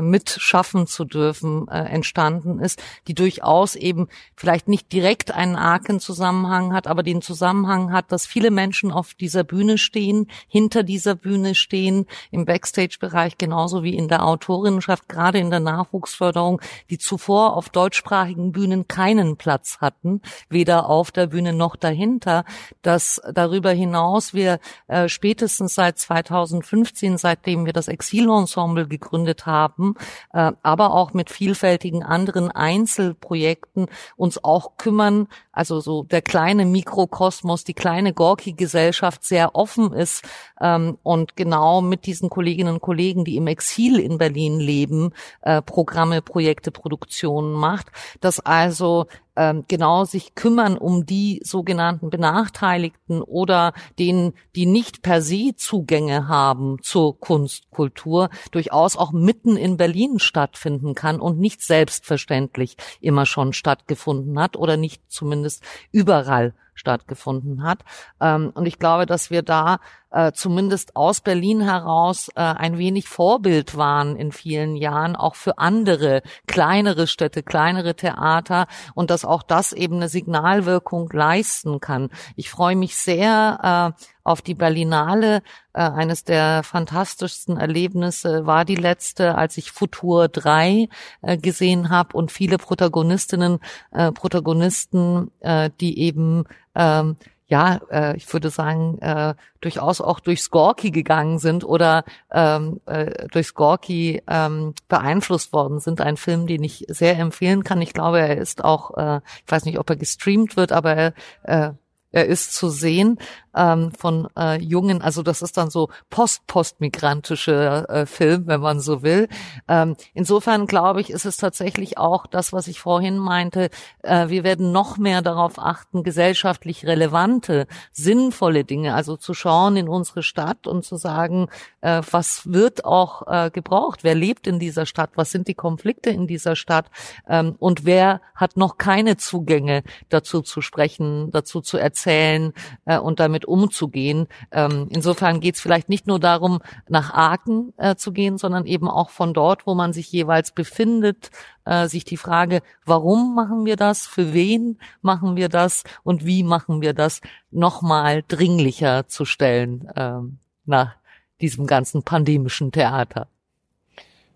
mitschaffen 0.00 0.86
zu 0.86 1.04
dürfen, 1.04 1.68
äh, 1.68 1.78
entstanden 1.84 2.58
ist, 2.58 2.82
die 3.06 3.14
durchaus 3.14 3.76
eben 3.76 4.08
vielleicht 4.34 4.68
nicht 4.68 4.92
direkt 4.92 5.30
einen 5.30 5.56
argen 5.56 6.00
Zusammenhang 6.00 6.72
hat, 6.72 6.86
aber 6.86 7.02
den 7.02 7.22
Zusammenhang 7.22 7.92
hat, 7.92 8.10
dass 8.10 8.26
viele 8.26 8.50
Menschen 8.50 8.90
auf 8.90 9.14
dieser 9.14 9.44
Bühne 9.44 9.78
stehen, 9.78 10.28
hinter 10.48 10.82
dieser 10.82 11.14
Bühne 11.14 11.54
stehen, 11.54 12.06
im 12.30 12.44
Backstage-Bereich 12.44 13.38
genauso 13.38 13.84
wie 13.84 13.94
in 13.94 14.08
der 14.08 14.24
Autorinnenschaft, 14.24 15.08
gerade 15.08 15.38
in 15.38 15.50
der 15.50 15.60
Nachwuchsförderung, 15.60 16.60
die 16.90 16.98
zuvor 16.98 17.56
auf 17.56 17.68
deutschsprachigen 17.68 18.52
Bühnen 18.52 18.88
keinen 18.88 19.36
Platz 19.36 19.78
hatten, 19.80 20.20
weder 20.48 20.88
auf 20.88 21.12
der 21.12 21.28
Bühne 21.28 21.52
noch 21.52 21.76
dahinter, 21.76 22.44
dass 22.82 23.20
darüber 23.32 23.70
hinaus 23.70 24.34
wir 24.34 24.58
äh, 24.88 25.08
spätestens 25.08 25.74
seit 25.74 25.98
2015, 25.98 27.18
seitdem 27.18 27.66
wir 27.66 27.72
das 27.72 27.88
Exil-Ensemble 27.88 28.88
gegründet 28.88 29.46
haben, 29.46 29.75
haben, 29.76 29.94
äh, 30.32 30.52
aber 30.62 30.94
auch 30.94 31.12
mit 31.12 31.30
vielfältigen 31.30 32.02
anderen 32.02 32.50
Einzelprojekten 32.50 33.86
uns 34.16 34.42
auch 34.42 34.76
kümmern, 34.76 35.28
also 35.56 35.80
so 35.80 36.02
der 36.02 36.20
kleine 36.20 36.66
Mikrokosmos, 36.66 37.64
die 37.64 37.74
kleine 37.74 38.12
Gorki-Gesellschaft 38.12 39.24
sehr 39.24 39.54
offen 39.54 39.92
ist 39.92 40.22
ähm, 40.60 40.98
und 41.02 41.34
genau 41.34 41.80
mit 41.80 42.04
diesen 42.04 42.28
Kolleginnen 42.28 42.74
und 42.74 42.80
Kollegen, 42.82 43.24
die 43.24 43.36
im 43.36 43.46
Exil 43.46 43.98
in 43.98 44.18
Berlin 44.18 44.60
leben, 44.60 45.12
äh, 45.40 45.62
Programme, 45.62 46.20
Projekte, 46.20 46.70
Produktionen 46.70 47.52
macht, 47.52 47.86
dass 48.20 48.38
also 48.40 49.06
ähm, 49.36 49.64
genau 49.68 50.04
sich 50.04 50.34
kümmern 50.34 50.76
um 50.76 51.06
die 51.06 51.40
sogenannten 51.44 52.10
Benachteiligten 52.10 53.22
oder 53.22 53.72
denen, 53.98 54.32
die 54.56 54.66
nicht 54.66 55.02
per 55.02 55.22
se 55.22 55.54
Zugänge 55.56 56.28
haben 56.28 56.78
zur 56.82 57.20
Kunst, 57.20 57.70
Kultur, 57.70 58.30
durchaus 58.50 58.96
auch 58.96 59.12
mitten 59.12 59.56
in 59.56 59.76
Berlin 59.76 60.18
stattfinden 60.18 60.94
kann 60.94 61.20
und 61.20 61.38
nicht 61.38 61.62
selbstverständlich 61.62 62.76
immer 63.00 63.26
schon 63.26 63.52
stattgefunden 63.52 64.38
hat 64.40 64.56
oder 64.56 64.76
nicht 64.76 65.02
zumindest 65.08 65.45
überall 65.92 66.54
stattgefunden 66.76 67.64
hat. 67.64 67.80
Ähm, 68.20 68.52
und 68.54 68.66
ich 68.66 68.78
glaube, 68.78 69.06
dass 69.06 69.30
wir 69.30 69.42
da 69.42 69.78
äh, 70.10 70.32
zumindest 70.32 70.96
aus 70.96 71.20
Berlin 71.20 71.60
heraus 71.60 72.28
äh, 72.36 72.40
ein 72.40 72.78
wenig 72.78 73.08
Vorbild 73.08 73.76
waren 73.76 74.16
in 74.16 74.32
vielen 74.32 74.76
Jahren, 74.76 75.16
auch 75.16 75.34
für 75.34 75.58
andere 75.58 76.22
kleinere 76.46 77.06
Städte, 77.06 77.42
kleinere 77.42 77.94
Theater 77.94 78.66
und 78.94 79.10
dass 79.10 79.24
auch 79.24 79.42
das 79.42 79.72
eben 79.72 79.96
eine 79.96 80.08
Signalwirkung 80.08 81.10
leisten 81.12 81.80
kann. 81.80 82.10
Ich 82.36 82.50
freue 82.50 82.76
mich 82.76 82.96
sehr 82.96 83.94
äh, 83.98 84.02
auf 84.24 84.42
die 84.42 84.54
Berlinale. 84.54 85.42
Äh, 85.72 85.82
eines 85.82 86.24
der 86.24 86.62
fantastischsten 86.62 87.58
Erlebnisse 87.58 88.46
war 88.46 88.64
die 88.64 88.76
letzte, 88.76 89.34
als 89.34 89.58
ich 89.58 89.70
Futur 89.70 90.28
3 90.28 90.88
äh, 91.22 91.36
gesehen 91.36 91.90
habe 91.90 92.16
und 92.16 92.32
viele 92.32 92.58
Protagonistinnen, 92.58 93.58
äh, 93.92 94.12
Protagonisten, 94.12 95.30
äh, 95.40 95.70
die 95.80 95.98
eben 95.98 96.44
ähm, 96.76 97.16
ja, 97.48 97.80
äh, 97.90 98.16
ich 98.16 98.32
würde 98.32 98.50
sagen, 98.50 98.98
äh, 99.00 99.34
durchaus 99.60 100.00
auch 100.00 100.18
durch 100.18 100.50
Gorki 100.50 100.90
gegangen 100.90 101.38
sind 101.38 101.64
oder 101.64 102.04
ähm, 102.32 102.80
äh, 102.86 103.28
durch 103.28 103.54
Gorki 103.54 104.22
ähm, 104.26 104.74
beeinflusst 104.88 105.52
worden 105.52 105.78
sind. 105.78 106.00
Ein 106.00 106.16
Film, 106.16 106.48
den 106.48 106.64
ich 106.64 106.84
sehr 106.88 107.16
empfehlen 107.18 107.62
kann. 107.62 107.80
Ich 107.82 107.92
glaube, 107.92 108.20
er 108.20 108.36
ist 108.36 108.64
auch, 108.64 108.96
äh, 108.96 109.20
ich 109.44 109.52
weiß 109.52 109.64
nicht, 109.64 109.78
ob 109.78 109.88
er 109.90 109.96
gestreamt 109.96 110.56
wird, 110.56 110.72
aber 110.72 110.96
er 110.96 111.12
äh, 111.44 111.72
er 112.12 112.24
ist 112.24 112.54
zu 112.54 112.70
sehen 112.70 113.18
ähm, 113.56 113.90
von 113.92 114.28
äh, 114.36 114.60
jungen, 114.62 115.02
also 115.02 115.22
das 115.22 115.42
ist 115.42 115.56
dann 115.56 115.70
so 115.70 115.88
post-postmigrantische 116.10 117.86
äh, 117.88 118.06
Film, 118.06 118.46
wenn 118.46 118.60
man 118.60 118.80
so 118.80 119.02
will. 119.02 119.28
Ähm, 119.66 119.96
insofern 120.14 120.66
glaube 120.66 121.00
ich, 121.00 121.10
ist 121.10 121.24
es 121.24 121.36
tatsächlich 121.38 121.98
auch 121.98 122.26
das, 122.26 122.52
was 122.52 122.68
ich 122.68 122.80
vorhin 122.80 123.18
meinte. 123.18 123.70
Äh, 124.02 124.28
wir 124.28 124.44
werden 124.44 124.72
noch 124.72 124.98
mehr 124.98 125.22
darauf 125.22 125.58
achten, 125.58 126.02
gesellschaftlich 126.02 126.86
relevante, 126.86 127.66
sinnvolle 127.92 128.64
Dinge, 128.64 128.94
also 128.94 129.16
zu 129.16 129.34
schauen 129.34 129.76
in 129.76 129.88
unsere 129.88 130.22
Stadt 130.22 130.66
und 130.66 130.84
zu 130.84 130.96
sagen, 130.96 131.48
äh, 131.80 132.02
was 132.10 132.52
wird 132.52 132.84
auch 132.84 133.26
äh, 133.26 133.50
gebraucht, 133.50 134.04
wer 134.04 134.14
lebt 134.14 134.46
in 134.46 134.58
dieser 134.58 134.86
Stadt, 134.86 135.10
was 135.14 135.30
sind 135.30 135.48
die 135.48 135.54
Konflikte 135.54 136.10
in 136.10 136.26
dieser 136.26 136.56
Stadt 136.56 136.90
ähm, 137.28 137.56
und 137.58 137.84
wer 137.84 138.20
hat 138.34 138.56
noch 138.56 138.76
keine 138.76 139.16
Zugänge 139.16 139.82
dazu 140.08 140.42
zu 140.42 140.60
sprechen, 140.60 141.30
dazu 141.30 141.60
zu 141.60 141.78
erzählen 141.78 142.52
äh, 142.84 142.98
und 142.98 143.20
damit 143.20 143.45
umzugehen. 143.46 144.26
Ähm, 144.50 144.88
insofern 144.90 145.40
geht 145.40 145.54
es 145.54 145.60
vielleicht 145.60 145.88
nicht 145.88 146.06
nur 146.06 146.20
darum, 146.20 146.60
nach 146.88 147.14
Aachen 147.14 147.72
äh, 147.76 147.96
zu 147.96 148.12
gehen, 148.12 148.38
sondern 148.38 148.66
eben 148.66 148.88
auch 148.88 149.10
von 149.10 149.34
dort, 149.34 149.66
wo 149.66 149.74
man 149.74 149.92
sich 149.92 150.10
jeweils 150.12 150.52
befindet, 150.52 151.30
äh, 151.64 151.88
sich 151.88 152.04
die 152.04 152.16
Frage, 152.16 152.62
warum 152.84 153.34
machen 153.34 153.64
wir 153.64 153.76
das, 153.76 154.06
für 154.06 154.32
wen 154.32 154.78
machen 155.02 155.36
wir 155.36 155.48
das 155.48 155.84
und 156.02 156.26
wie 156.26 156.42
machen 156.42 156.80
wir 156.80 156.92
das, 156.92 157.20
nochmal 157.50 158.22
dringlicher 158.26 159.08
zu 159.08 159.24
stellen 159.24 159.88
äh, 159.94 160.18
nach 160.64 160.96
diesem 161.40 161.66
ganzen 161.66 162.02
pandemischen 162.02 162.72
Theater. 162.72 163.28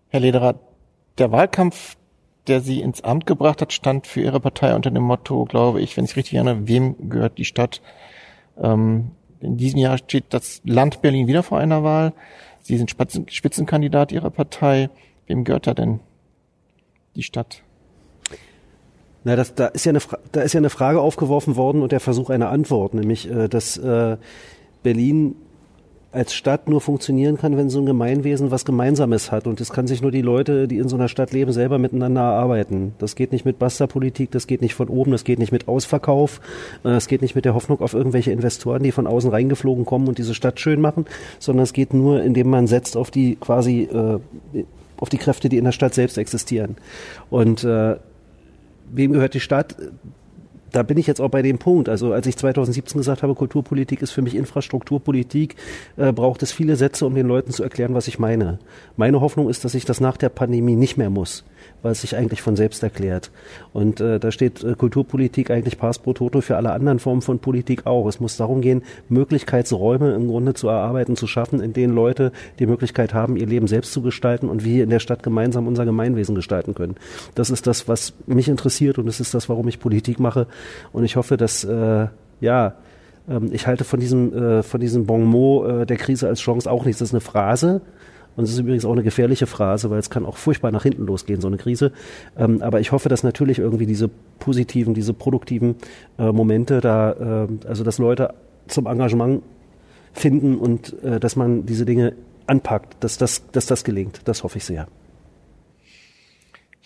Herr 0.09 0.19
Lederer, 0.19 0.59
der 1.17 1.31
Wahlkampf, 1.31 1.95
der 2.47 2.61
Sie 2.61 2.81
ins 2.81 3.01
Amt 3.01 3.25
gebracht 3.25 3.61
hat, 3.61 3.73
stand 3.73 4.07
für 4.07 4.21
Ihre 4.21 4.39
Partei 4.39 4.75
unter 4.75 4.91
dem 4.91 5.03
Motto, 5.03 5.45
glaube 5.45 5.81
ich, 5.81 5.95
wenn 5.95 6.05
ich 6.05 6.15
richtig 6.15 6.33
erinnere, 6.33 6.67
wem 6.67 7.09
gehört 7.09 7.37
die 7.37 7.45
Stadt? 7.45 7.81
Ähm, 8.57 9.11
in 9.39 9.57
diesem 9.57 9.79
Jahr 9.79 9.97
steht 9.97 10.25
das 10.29 10.61
Land 10.63 11.01
Berlin 11.01 11.27
wieder 11.27 11.43
vor 11.43 11.59
einer 11.59 11.83
Wahl. 11.83 12.13
Sie 12.61 12.77
sind 12.77 12.91
Spitzenkandidat 12.91 14.11
Ihrer 14.11 14.29
Partei. 14.29 14.89
Wem 15.27 15.43
gehört 15.43 15.67
da 15.67 15.73
denn 15.73 15.99
die 17.15 17.23
Stadt? 17.23 17.63
Na, 19.23 19.35
das, 19.35 19.53
da 19.53 19.67
ist 19.67 19.85
ja 19.85 19.91
eine, 19.91 19.99
da 20.31 20.41
ist 20.41 20.53
ja 20.53 20.59
eine 20.59 20.69
Frage 20.69 20.99
aufgeworfen 20.99 21.55
worden 21.55 21.81
und 21.81 21.91
der 21.91 21.99
Versuch 21.99 22.29
einer 22.29 22.49
Antwort, 22.49 22.93
nämlich, 22.93 23.29
äh, 23.29 23.47
dass 23.47 23.77
äh, 23.77 24.17
Berlin 24.83 25.35
als 26.11 26.33
Stadt 26.33 26.67
nur 26.67 26.81
funktionieren 26.81 27.37
kann, 27.37 27.55
wenn 27.55 27.69
so 27.69 27.79
ein 27.79 27.85
Gemeinwesen 27.85 28.51
was 28.51 28.65
Gemeinsames 28.65 29.31
hat. 29.31 29.47
Und 29.47 29.61
es 29.61 29.71
kann 29.71 29.87
sich 29.87 30.01
nur 30.01 30.11
die 30.11 30.21
Leute, 30.21 30.67
die 30.67 30.77
in 30.77 30.89
so 30.89 30.97
einer 30.97 31.07
Stadt 31.07 31.31
leben, 31.31 31.53
selber 31.53 31.77
miteinander 31.77 32.21
erarbeiten. 32.21 32.93
Das 32.99 33.15
geht 33.15 33.31
nicht 33.31 33.45
mit 33.45 33.59
Basta-Politik, 33.59 34.29
das 34.31 34.45
geht 34.45 34.61
nicht 34.61 34.75
von 34.75 34.89
oben, 34.89 35.11
das 35.11 35.23
geht 35.23 35.39
nicht 35.39 35.53
mit 35.53 35.69
Ausverkauf, 35.69 36.41
äh, 36.83 36.89
das 36.89 37.07
geht 37.07 37.21
nicht 37.21 37.35
mit 37.35 37.45
der 37.45 37.53
Hoffnung 37.53 37.79
auf 37.79 37.93
irgendwelche 37.93 38.31
Investoren, 38.31 38.83
die 38.83 38.91
von 38.91 39.07
außen 39.07 39.29
reingeflogen 39.29 39.85
kommen 39.85 40.09
und 40.09 40.17
diese 40.17 40.35
Stadt 40.35 40.59
schön 40.59 40.81
machen, 40.81 41.05
sondern 41.39 41.63
es 41.63 41.71
geht 41.71 41.93
nur, 41.93 42.21
indem 42.21 42.49
man 42.49 42.67
setzt 42.67 42.97
auf 42.97 43.09
die 43.09 43.37
quasi 43.37 43.83
äh, 43.83 44.19
auf 44.97 45.09
die 45.09 45.17
Kräfte, 45.17 45.49
die 45.49 45.57
in 45.57 45.65
der 45.65 45.71
Stadt 45.71 45.93
selbst 45.93 46.17
existieren. 46.17 46.75
Und 47.29 47.63
äh, 47.63 47.95
wem 48.91 49.13
gehört 49.13 49.33
die 49.33 49.39
Stadt? 49.39 49.75
Da 50.71 50.83
bin 50.83 50.97
ich 50.97 51.07
jetzt 51.07 51.21
auch 51.21 51.29
bei 51.29 51.41
dem 51.41 51.57
Punkt. 51.57 51.89
Also 51.89 52.13
als 52.13 52.27
ich 52.27 52.37
2017 52.37 52.99
gesagt 52.99 53.23
habe, 53.23 53.35
Kulturpolitik 53.35 54.01
ist 54.01 54.11
für 54.11 54.21
mich 54.21 54.35
Infrastrukturpolitik, 54.35 55.55
äh, 55.97 56.11
braucht 56.11 56.43
es 56.43 56.51
viele 56.51 56.75
Sätze, 56.75 57.05
um 57.05 57.15
den 57.15 57.27
Leuten 57.27 57.51
zu 57.51 57.63
erklären, 57.63 57.93
was 57.93 58.07
ich 58.07 58.19
meine. 58.19 58.59
Meine 58.97 59.21
Hoffnung 59.21 59.49
ist, 59.49 59.65
dass 59.65 59.75
ich 59.75 59.85
das 59.85 59.99
nach 59.99 60.17
der 60.17 60.29
Pandemie 60.29 60.75
nicht 60.75 60.97
mehr 60.97 61.09
muss 61.09 61.43
weil 61.81 61.93
es 61.93 62.01
sich 62.01 62.15
eigentlich 62.15 62.41
von 62.41 62.55
selbst 62.55 62.83
erklärt. 62.83 63.31
Und 63.73 63.99
äh, 63.99 64.19
da 64.19 64.31
steht 64.31 64.63
äh, 64.63 64.75
Kulturpolitik 64.75 65.51
eigentlich 65.51 65.77
pass 65.77 65.99
pro 65.99 66.13
toto 66.13 66.41
für 66.41 66.57
alle 66.57 66.71
anderen 66.71 66.99
Formen 66.99 67.21
von 67.21 67.39
Politik 67.39 67.85
auch. 67.85 68.07
Es 68.07 68.19
muss 68.19 68.37
darum 68.37 68.61
gehen, 68.61 68.83
Möglichkeitsräume 69.09 70.13
im 70.13 70.27
Grunde 70.27 70.53
zu 70.53 70.67
erarbeiten, 70.67 71.15
zu 71.15 71.27
schaffen, 71.27 71.61
in 71.61 71.73
denen 71.73 71.93
Leute 71.93 72.31
die 72.59 72.65
Möglichkeit 72.65 73.13
haben, 73.13 73.35
ihr 73.35 73.47
Leben 73.47 73.67
selbst 73.67 73.93
zu 73.93 74.01
gestalten 74.01 74.49
und 74.49 74.63
wir 74.63 74.83
in 74.83 74.89
der 74.89 74.99
Stadt 74.99 75.23
gemeinsam 75.23 75.67
unser 75.67 75.85
Gemeinwesen 75.85 76.35
gestalten 76.35 76.75
können. 76.75 76.95
Das 77.35 77.49
ist 77.49 77.67
das, 77.67 77.87
was 77.87 78.13
mich 78.27 78.47
interessiert 78.47 78.97
und 78.97 79.05
das 79.05 79.19
ist 79.19 79.33
das, 79.33 79.49
warum 79.49 79.67
ich 79.67 79.79
Politik 79.79 80.19
mache. 80.19 80.47
Und 80.91 81.03
ich 81.03 81.15
hoffe, 81.15 81.37
dass 81.37 81.63
äh, 81.63 82.07
ja 82.39 82.73
ähm, 83.29 83.49
ich 83.51 83.67
halte 83.67 83.83
von 83.83 83.99
diesem 83.99 84.33
äh, 84.33 84.63
von 84.63 84.79
diesem 84.79 85.05
Bon 85.05 85.23
mot 85.23 85.67
äh, 85.67 85.85
der 85.85 85.97
Krise 85.97 86.27
als 86.27 86.39
Chance 86.39 86.69
auch 86.69 86.85
nichts. 86.85 86.99
Das 86.99 87.09
ist 87.09 87.13
eine 87.13 87.21
Phrase, 87.21 87.81
und 88.35 88.45
es 88.45 88.51
ist 88.51 88.59
übrigens 88.59 88.85
auch 88.85 88.93
eine 88.93 89.03
gefährliche 89.03 89.45
Phrase, 89.45 89.89
weil 89.89 89.99
es 89.99 90.09
kann 90.09 90.25
auch 90.25 90.37
furchtbar 90.37 90.71
nach 90.71 90.83
hinten 90.83 91.05
losgehen, 91.05 91.41
so 91.41 91.47
eine 91.47 91.57
Krise. 91.57 91.91
Ähm, 92.37 92.61
aber 92.61 92.79
ich 92.79 92.91
hoffe, 92.91 93.09
dass 93.09 93.23
natürlich 93.23 93.59
irgendwie 93.59 93.85
diese 93.85 94.09
positiven, 94.39 94.93
diese 94.93 95.13
produktiven 95.13 95.75
äh, 96.17 96.31
Momente 96.31 96.79
da, 96.79 97.11
äh, 97.43 97.67
also 97.67 97.83
dass 97.83 97.97
Leute 97.97 98.33
zum 98.67 98.85
Engagement 98.85 99.43
finden 100.13 100.57
und 100.57 101.01
äh, 101.03 101.19
dass 101.19 101.35
man 101.35 101.65
diese 101.65 101.85
Dinge 101.85 102.13
anpackt, 102.47 103.03
dass 103.03 103.17
das, 103.17 103.43
dass 103.51 103.65
das 103.65 103.83
gelingt. 103.83 104.21
Das 104.25 104.43
hoffe 104.43 104.57
ich 104.57 104.65
sehr. 104.65 104.87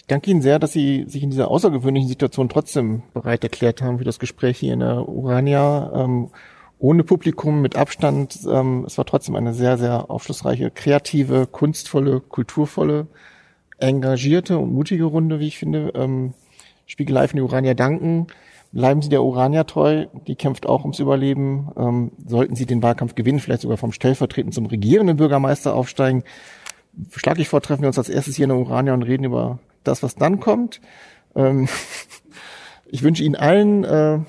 Ich 0.06 0.10
danke 0.10 0.30
Ihnen 0.30 0.44
sehr, 0.44 0.60
dass 0.60 0.72
Sie 0.72 1.06
sich 1.08 1.24
in 1.24 1.32
dieser 1.32 1.50
außergewöhnlichen 1.50 2.08
Situation 2.08 2.48
trotzdem 2.48 3.02
bereit 3.16 3.44
erklärt 3.44 3.82
haben 3.82 3.98
für 3.98 4.04
das 4.04 4.20
Gespräch 4.20 4.60
hier 4.60 4.74
in 4.74 4.82
der 4.82 5.10
Urania. 5.10 5.92
Ähm, 5.96 6.30
ohne 6.78 7.04
Publikum, 7.04 7.60
mit 7.64 7.76
Abstand. 7.76 8.38
Ähm, 8.48 8.84
es 8.86 9.00
war 9.00 9.06
trotzdem 9.06 9.36
eine 9.36 9.56
sehr, 9.56 9.80
sehr 9.80 10.12
aufschlussreiche, 10.12 10.70
kreative, 10.70 11.48
kunstvolle, 11.48 12.20
kulturvolle, 12.20 13.08
engagierte 13.80 14.60
und 14.60 14.72
mutige 14.72 15.06
Runde, 15.06 15.40
wie 15.40 15.48
ich 15.48 15.58
finde. 15.58 15.92
Ähm, 15.96 16.36
Spiegel 16.86 17.16
Live 17.16 17.32
in 17.32 17.38
die 17.38 17.42
Urania 17.42 17.74
danken. 17.74 18.28
Bleiben 18.74 19.02
Sie 19.02 19.10
der 19.10 19.24
Urania 19.24 19.64
treu, 19.64 20.06
die 20.28 20.36
kämpft 20.36 20.68
auch 20.68 20.82
ums 20.82 21.00
Überleben. 21.00 21.72
Ähm, 21.78 22.12
sollten 22.28 22.56
Sie 22.56 22.68
den 22.68 22.84
Wahlkampf 22.84 23.16
gewinnen, 23.16 23.40
vielleicht 23.40 23.62
sogar 23.62 23.78
vom 23.78 23.92
Stellvertretenden 23.92 24.54
zum 24.54 24.68
regierenden 24.68 25.18
Bürgermeister 25.18 25.74
aufsteigen, 25.74 26.24
schlage 27.10 27.42
ich 27.42 27.50
vor, 27.50 27.62
treffen 27.62 27.82
wir 27.82 27.88
uns 27.88 27.98
als 27.98 28.10
erstes 28.10 28.36
hier 28.36 28.44
in 28.44 28.50
der 28.50 28.60
Urania 28.60 28.94
und 28.94 29.02
reden 29.02 29.24
über 29.24 29.58
das, 29.88 30.04
was 30.04 30.16
dann 30.16 30.40
kommt. 30.40 30.82
Ähm, 31.36 31.68
ich 32.86 33.04
wünsche 33.04 33.24
Ihnen 33.24 33.36
allen 33.36 33.84
äh, 33.84 34.20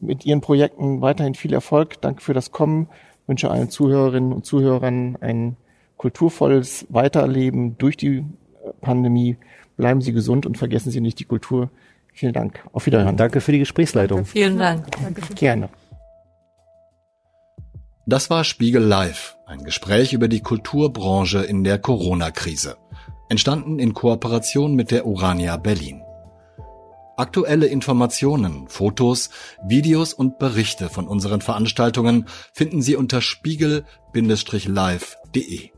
mit 0.00 0.26
Ihren 0.26 0.40
Projekten 0.40 1.00
weiterhin 1.00 1.34
viel 1.34 1.52
Erfolg. 1.52 2.00
Danke 2.00 2.22
für 2.22 2.34
das 2.34 2.50
Kommen. 2.50 2.88
Ich 3.22 3.28
wünsche 3.28 3.50
allen 3.50 3.70
Zuhörerinnen 3.70 4.32
und 4.32 4.46
Zuhörern 4.46 5.16
ein 5.20 5.56
kulturvolles 5.96 6.86
Weiterleben 6.90 7.78
durch 7.78 7.96
die 7.96 8.24
Pandemie. 8.80 9.36
Bleiben 9.76 10.00
Sie 10.00 10.12
gesund 10.12 10.46
und 10.46 10.58
vergessen 10.58 10.90
Sie 10.90 11.00
nicht 11.00 11.18
die 11.18 11.24
Kultur. 11.24 11.70
Vielen 12.12 12.32
Dank. 12.32 12.64
Auf 12.72 12.86
Wiederhören. 12.86 13.16
Danke 13.16 13.40
für 13.40 13.52
die 13.52 13.58
Gesprächsleitung. 13.58 14.18
Danke. 14.18 14.30
Vielen 14.30 14.58
Dank. 14.58 14.86
Gerne. 15.36 15.68
Das 18.06 18.30
war 18.30 18.44
Spiegel 18.44 18.82
Live, 18.82 19.36
ein 19.46 19.64
Gespräch 19.64 20.12
über 20.12 20.28
die 20.28 20.40
Kulturbranche 20.40 21.40
in 21.40 21.64
der 21.64 21.78
Corona-Krise. 21.78 22.76
Entstanden 23.28 23.78
in 23.78 23.94
Kooperation 23.94 24.74
mit 24.74 24.90
der 24.90 25.06
Urania 25.06 25.56
Berlin. 25.56 26.02
Aktuelle 27.16 27.66
Informationen, 27.66 28.68
Fotos, 28.68 29.30
Videos 29.66 30.12
und 30.12 30.38
Berichte 30.38 30.90
von 30.90 31.08
unseren 31.08 31.40
Veranstaltungen 31.40 32.26
finden 32.52 32.82
Sie 32.82 32.94
unter 32.94 33.22
spiegel-live.de. 33.22 35.70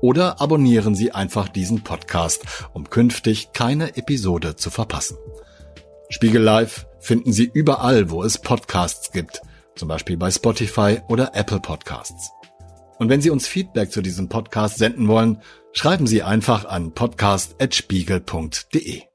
Oder 0.00 0.40
abonnieren 0.40 0.94
Sie 0.94 1.12
einfach 1.12 1.48
diesen 1.48 1.82
Podcast, 1.82 2.44
um 2.74 2.90
künftig 2.90 3.52
keine 3.52 3.96
Episode 3.96 4.56
zu 4.56 4.70
verpassen. 4.70 5.16
Spiegel 6.10 6.42
Live 6.42 6.86
finden 7.00 7.32
Sie 7.32 7.50
überall, 7.52 8.10
wo 8.10 8.22
es 8.22 8.38
Podcasts 8.38 9.10
gibt, 9.10 9.40
zum 9.74 9.88
Beispiel 9.88 10.16
bei 10.16 10.30
Spotify 10.30 11.00
oder 11.08 11.34
Apple 11.34 11.60
Podcasts. 11.60 12.30
Und 12.98 13.08
wenn 13.08 13.20
Sie 13.20 13.30
uns 13.30 13.46
Feedback 13.46 13.92
zu 13.92 14.02
diesem 14.02 14.28
Podcast 14.28 14.78
senden 14.78 15.08
wollen, 15.08 15.40
schreiben 15.72 16.06
Sie 16.06 16.22
einfach 16.22 16.64
an 16.64 16.92
podcast.spiegel.de. 16.92 19.07